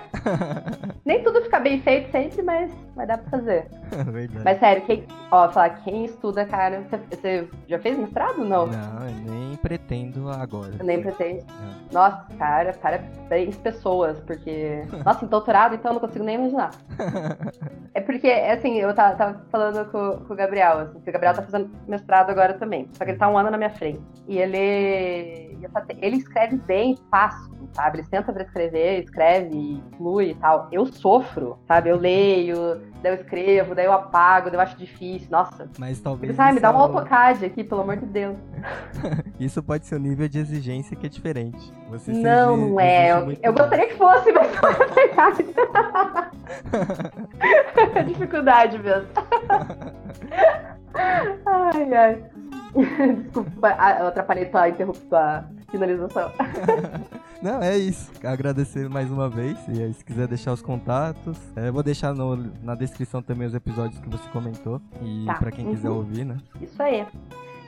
Nem 1.05 1.24
tudo 1.24 1.43
fica 1.43 1.59
bem 1.59 1.81
feito 1.81 2.11
sempre, 2.12 2.40
mas 2.40 2.70
vai 3.01 3.06
dar 3.06 3.18
pra 3.18 3.31
fazer. 3.31 3.66
Verdade. 4.12 4.44
Mas 4.44 4.59
sério, 4.59 4.82
quem, 4.85 5.06
ó, 5.31 5.48
falar, 5.48 5.70
quem 5.82 6.05
estuda, 6.05 6.44
cara, 6.44 6.82
você, 7.10 7.48
já 7.66 7.78
fez 7.78 7.98
mestrado? 7.98 8.44
Não. 8.44 8.66
Não, 8.66 9.09
eu 9.09 9.32
nem 9.32 9.56
pretendo 9.56 10.31
agora. 10.31 10.72
Nem 10.82 11.01
pretende. 11.01 11.40
É. 11.40 11.94
Nossa, 11.94 12.27
cara, 12.39 12.72
parabéns 12.74 13.56
pessoas, 13.56 14.20
porque. 14.20 14.85
Nossa, 15.05 15.24
em 15.24 15.28
doutorado, 15.28 15.74
então 15.74 15.90
eu 15.90 15.94
não 15.94 16.01
consigo 16.01 16.24
nem 16.24 16.36
imaginar. 16.36 16.70
É 17.93 18.01
porque, 18.01 18.28
assim, 18.28 18.77
eu 18.77 18.94
tava, 18.94 19.16
tava 19.16 19.44
falando 19.51 19.85
com, 19.90 20.24
com 20.24 20.32
o 20.32 20.36
Gabriel, 20.36 20.78
assim, 20.78 21.01
que 21.01 21.10
o 21.10 21.12
Gabriel 21.12 21.35
tá 21.35 21.43
fazendo 21.43 21.70
mestrado 21.89 22.31
agora 22.31 22.55
também. 22.55 22.89
Só 22.93 23.05
que 23.05 23.10
ele 23.10 23.18
tá 23.18 23.28
um 23.28 23.36
ano 23.36 23.51
na 23.51 23.59
minha 23.59 23.70
frente. 23.70 24.01
E 24.28 24.39
ele. 24.39 25.59
Ele 26.01 26.16
escreve 26.16 26.56
bem, 26.56 26.97
fácil, 27.10 27.51
sabe? 27.72 27.98
Ele 27.98 28.06
senta 28.06 28.32
pra 28.32 28.44
escrever, 28.44 29.02
escreve, 29.02 29.82
flui 29.97 30.31
e 30.31 30.35
tal. 30.36 30.68
Eu 30.70 30.86
sofro, 30.86 31.59
sabe? 31.66 31.90
Eu 31.90 31.97
leio, 31.97 32.81
daí 33.03 33.12
eu 33.12 33.17
escrevo, 33.17 33.75
daí 33.75 33.87
eu 33.87 33.93
apago, 33.93 34.47
daí 34.51 34.57
eu 34.57 34.61
acho 34.61 34.77
difícil. 34.77 35.29
Nossa. 35.31 35.69
Mas 35.79 36.01
talvez. 36.01 36.35
Sabe, 36.37 36.55
me 36.55 36.61
dá 36.61 36.71
um 36.71 36.75
isso- 36.75 36.83
AutoCAD 36.99 37.45
aqui, 37.47 37.65
pelo 37.65 37.81
amor 37.83 37.97
de 37.97 38.07
Deus. 38.07 38.37
Isso 39.41 39.62
pode 39.62 39.87
ser 39.87 39.97
o 39.97 39.99
nível 39.99 40.29
de 40.29 40.39
exigência 40.39 40.95
que 40.95 41.07
é 41.07 41.09
diferente. 41.09 41.73
Você 41.89 42.12
Não, 42.12 42.57
não 42.57 42.81
é. 42.81 43.11
Eu, 43.12 43.33
eu 43.43 43.53
gostaria 43.55 43.87
que 43.89 43.97
fosse, 43.97 44.31
mas 44.33 44.53
não 44.61 44.69
é 44.69 44.87
verdade. 44.95 45.47
É 47.95 48.03
dificuldade 48.03 48.79
mesmo. 48.79 49.09
Ai, 51.47 51.95
ai. 51.95 52.25
Desculpa, 53.23 53.77
eu 54.01 54.07
atrapalhei 54.09 54.47
tua, 54.47 54.71
tua 55.09 55.45
finalização. 55.71 56.31
Não, 57.43 57.62
é 57.62 57.77
isso. 57.79 58.11
Agradecer 58.23 58.89
mais 58.89 59.11
uma 59.11 59.29
vez. 59.29 59.57
E 59.69 59.83
aí, 59.83 59.93
se 59.95 60.05
quiser 60.05 60.29
deixar 60.29 60.53
os 60.53 60.61
contatos, 60.61 61.39
é, 61.57 61.71
vou 61.71 61.83
deixar 61.83 62.15
no, 62.15 62.37
na 62.62 62.75
descrição 62.75 63.23
também 63.23 63.47
os 63.47 63.55
episódios 63.55 63.99
que 63.99 64.09
você 64.09 64.29
comentou. 64.31 64.81
E 65.03 65.25
tá. 65.25 65.35
para 65.35 65.51
quem 65.51 65.65
uhum. 65.65 65.75
quiser 65.75 65.91
ouvir, 65.91 66.25
né? 66.25 66.37
Isso 66.61 66.83
aí. 66.83 67.07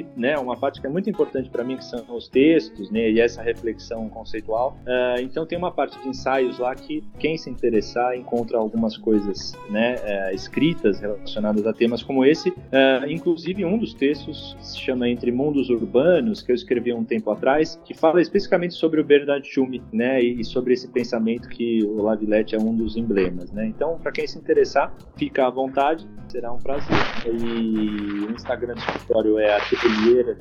inclusive 0.00 0.06
né, 0.16 0.38
uma 0.38 0.56
parte 0.56 0.80
que 0.80 0.86
é 0.86 0.90
muito 0.90 1.08
importante 1.08 1.48
para 1.50 1.62
mim, 1.64 1.76
que 1.76 1.84
são 1.84 2.04
os 2.14 2.28
textos, 2.28 2.90
né, 2.90 3.10
e 3.10 3.20
essa 3.20 3.42
reflexão 3.42 4.08
conceitual. 4.08 4.76
Uh, 4.82 5.20
então 5.20 5.46
tem 5.46 5.56
uma 5.56 5.70
parte 5.70 6.00
de 6.00 6.08
ensaios 6.08 6.58
lá 6.58 6.74
que 6.74 7.02
quem 7.18 7.36
se 7.36 7.50
interessar 7.50 8.16
encontra 8.16 8.58
algumas 8.58 8.96
coisas, 8.96 9.54
né, 9.68 9.96
uh, 9.96 10.34
escritas 10.34 11.00
relacionadas 11.00 11.66
a 11.66 11.72
temas 11.72 12.02
como 12.02 12.24
esse. 12.24 12.50
Uh, 12.50 13.08
inclusive 13.08 13.64
um 13.64 13.78
dos 13.78 13.94
textos 13.94 14.56
se 14.60 14.78
chama 14.78 15.08
Entre 15.08 15.30
Mundos 15.30 15.70
Urbanos, 15.70 16.42
que 16.42 16.52
eu 16.52 16.54
escrevi 16.54 16.92
um 16.92 17.04
tempo 17.04 17.30
atrás, 17.30 17.80
que 17.84 17.94
fala 17.94 18.20
especificamente 18.20 18.74
sobre 18.74 19.00
o 19.00 19.04
Bernard 19.04 19.46
Schumi, 19.46 19.82
né, 19.92 20.20
e, 20.22 20.44
sobre 20.44 20.74
esse 20.74 20.88
pensamento 20.88 21.48
que 21.48 21.84
o 21.84 22.02
Lavillette 22.02 22.54
é 22.54 22.58
um 22.58 22.74
dos 22.74 22.96
emblemas, 22.96 23.52
né. 23.52 23.66
Então, 23.66 23.98
para 23.98 24.10
quem 24.12 24.26
se 24.26 24.38
interessar, 24.38 24.92
fica 25.16 25.46
à 25.46 25.50
vontade, 25.50 26.08
será 26.28 26.52
um 26.52 26.58
prazer. 26.58 26.96
E 27.26 28.26
o 28.26 28.32
Instagram 28.32 28.74
do 28.74 28.80
escritório 28.80 29.38
é 29.38 29.54
Atelier 29.90 30.36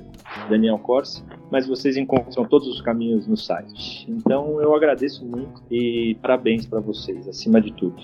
Daniel 0.49 0.77
Corsi, 0.80 1.23
mas 1.51 1.67
vocês 1.67 1.97
encontram 1.97 2.45
todos 2.45 2.67
os 2.67 2.81
caminhos 2.81 3.27
no 3.27 3.35
site. 3.35 4.05
Então 4.09 4.61
eu 4.61 4.76
agradeço 4.76 5.26
muito 5.26 5.61
e 5.69 6.15
parabéns 6.21 6.65
para 6.65 6.80
vocês, 6.80 7.27
acima 7.27 7.59
de 7.59 7.73
tudo. 7.73 8.01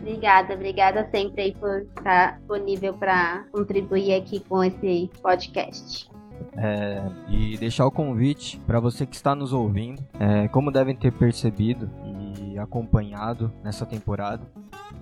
Obrigada, 0.00 0.54
obrigada 0.54 1.08
sempre 1.10 1.42
aí 1.42 1.54
por 1.54 1.82
estar 1.82 2.38
disponível 2.38 2.94
para 2.94 3.44
contribuir 3.50 4.14
aqui 4.14 4.40
com 4.40 4.62
esse 4.62 5.10
podcast. 5.20 6.08
É, 6.56 7.02
e 7.28 7.56
deixar 7.56 7.86
o 7.86 7.90
convite 7.90 8.60
para 8.66 8.78
você 8.78 9.04
que 9.04 9.16
está 9.16 9.34
nos 9.34 9.52
ouvindo. 9.52 10.02
É, 10.20 10.46
como 10.48 10.70
devem 10.70 10.94
ter 10.94 11.12
percebido 11.12 11.90
e 12.40 12.58
acompanhado 12.58 13.52
nessa 13.64 13.84
temporada, 13.84 14.46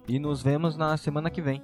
e 0.07 0.19
nos 0.19 0.41
vemos 0.41 0.77
na 0.77 0.95
semana 0.97 1.29
que 1.29 1.41
vem. 1.41 1.61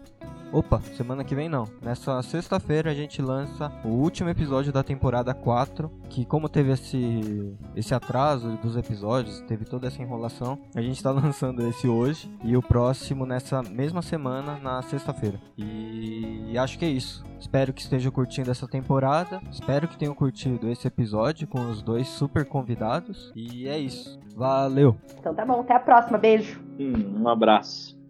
Opa, 0.53 0.79
semana 0.81 1.23
que 1.23 1.33
vem 1.33 1.49
não. 1.49 1.67
Nessa 1.81 2.21
sexta-feira 2.21 2.91
a 2.91 2.93
gente 2.93 3.19
lança 3.23 3.71
o 3.83 3.87
último 3.87 4.29
episódio 4.29 4.71
da 4.71 4.83
temporada 4.83 5.33
4, 5.33 5.89
que 6.07 6.23
como 6.25 6.47
teve 6.47 6.71
esse 6.71 7.57
esse 7.75 7.95
atraso 7.95 8.55
dos 8.61 8.77
episódios, 8.77 9.41
teve 9.47 9.65
toda 9.65 9.87
essa 9.87 9.99
enrolação, 9.99 10.59
a 10.75 10.81
gente 10.81 10.97
está 10.97 11.09
lançando 11.11 11.67
esse 11.67 11.87
hoje 11.87 12.31
e 12.43 12.55
o 12.55 12.61
próximo 12.61 13.25
nessa 13.25 13.63
mesma 13.63 14.03
semana 14.03 14.59
na 14.59 14.79
sexta-feira. 14.83 15.41
E, 15.57 16.55
acho 16.55 16.77
que 16.77 16.85
é 16.85 16.89
isso. 16.89 17.25
Espero 17.39 17.73
que 17.73 17.81
estejam 17.81 18.11
curtindo 18.11 18.51
essa 18.51 18.67
temporada. 18.67 19.41
Espero 19.51 19.87
que 19.87 19.97
tenham 19.97 20.13
curtido 20.13 20.69
esse 20.69 20.87
episódio 20.87 21.47
com 21.47 21.67
os 21.71 21.81
dois 21.81 22.07
super 22.07 22.45
convidados. 22.45 23.33
E 23.35 23.67
é 23.67 23.79
isso. 23.79 24.19
Valeu. 24.35 24.95
Então 25.17 25.33
tá 25.33 25.43
bom, 25.43 25.61
até 25.61 25.75
a 25.75 25.79
próxima. 25.79 26.19
Beijo. 26.19 26.61
Hum, 26.79 27.21
um 27.23 27.27
abraço. 27.27 28.02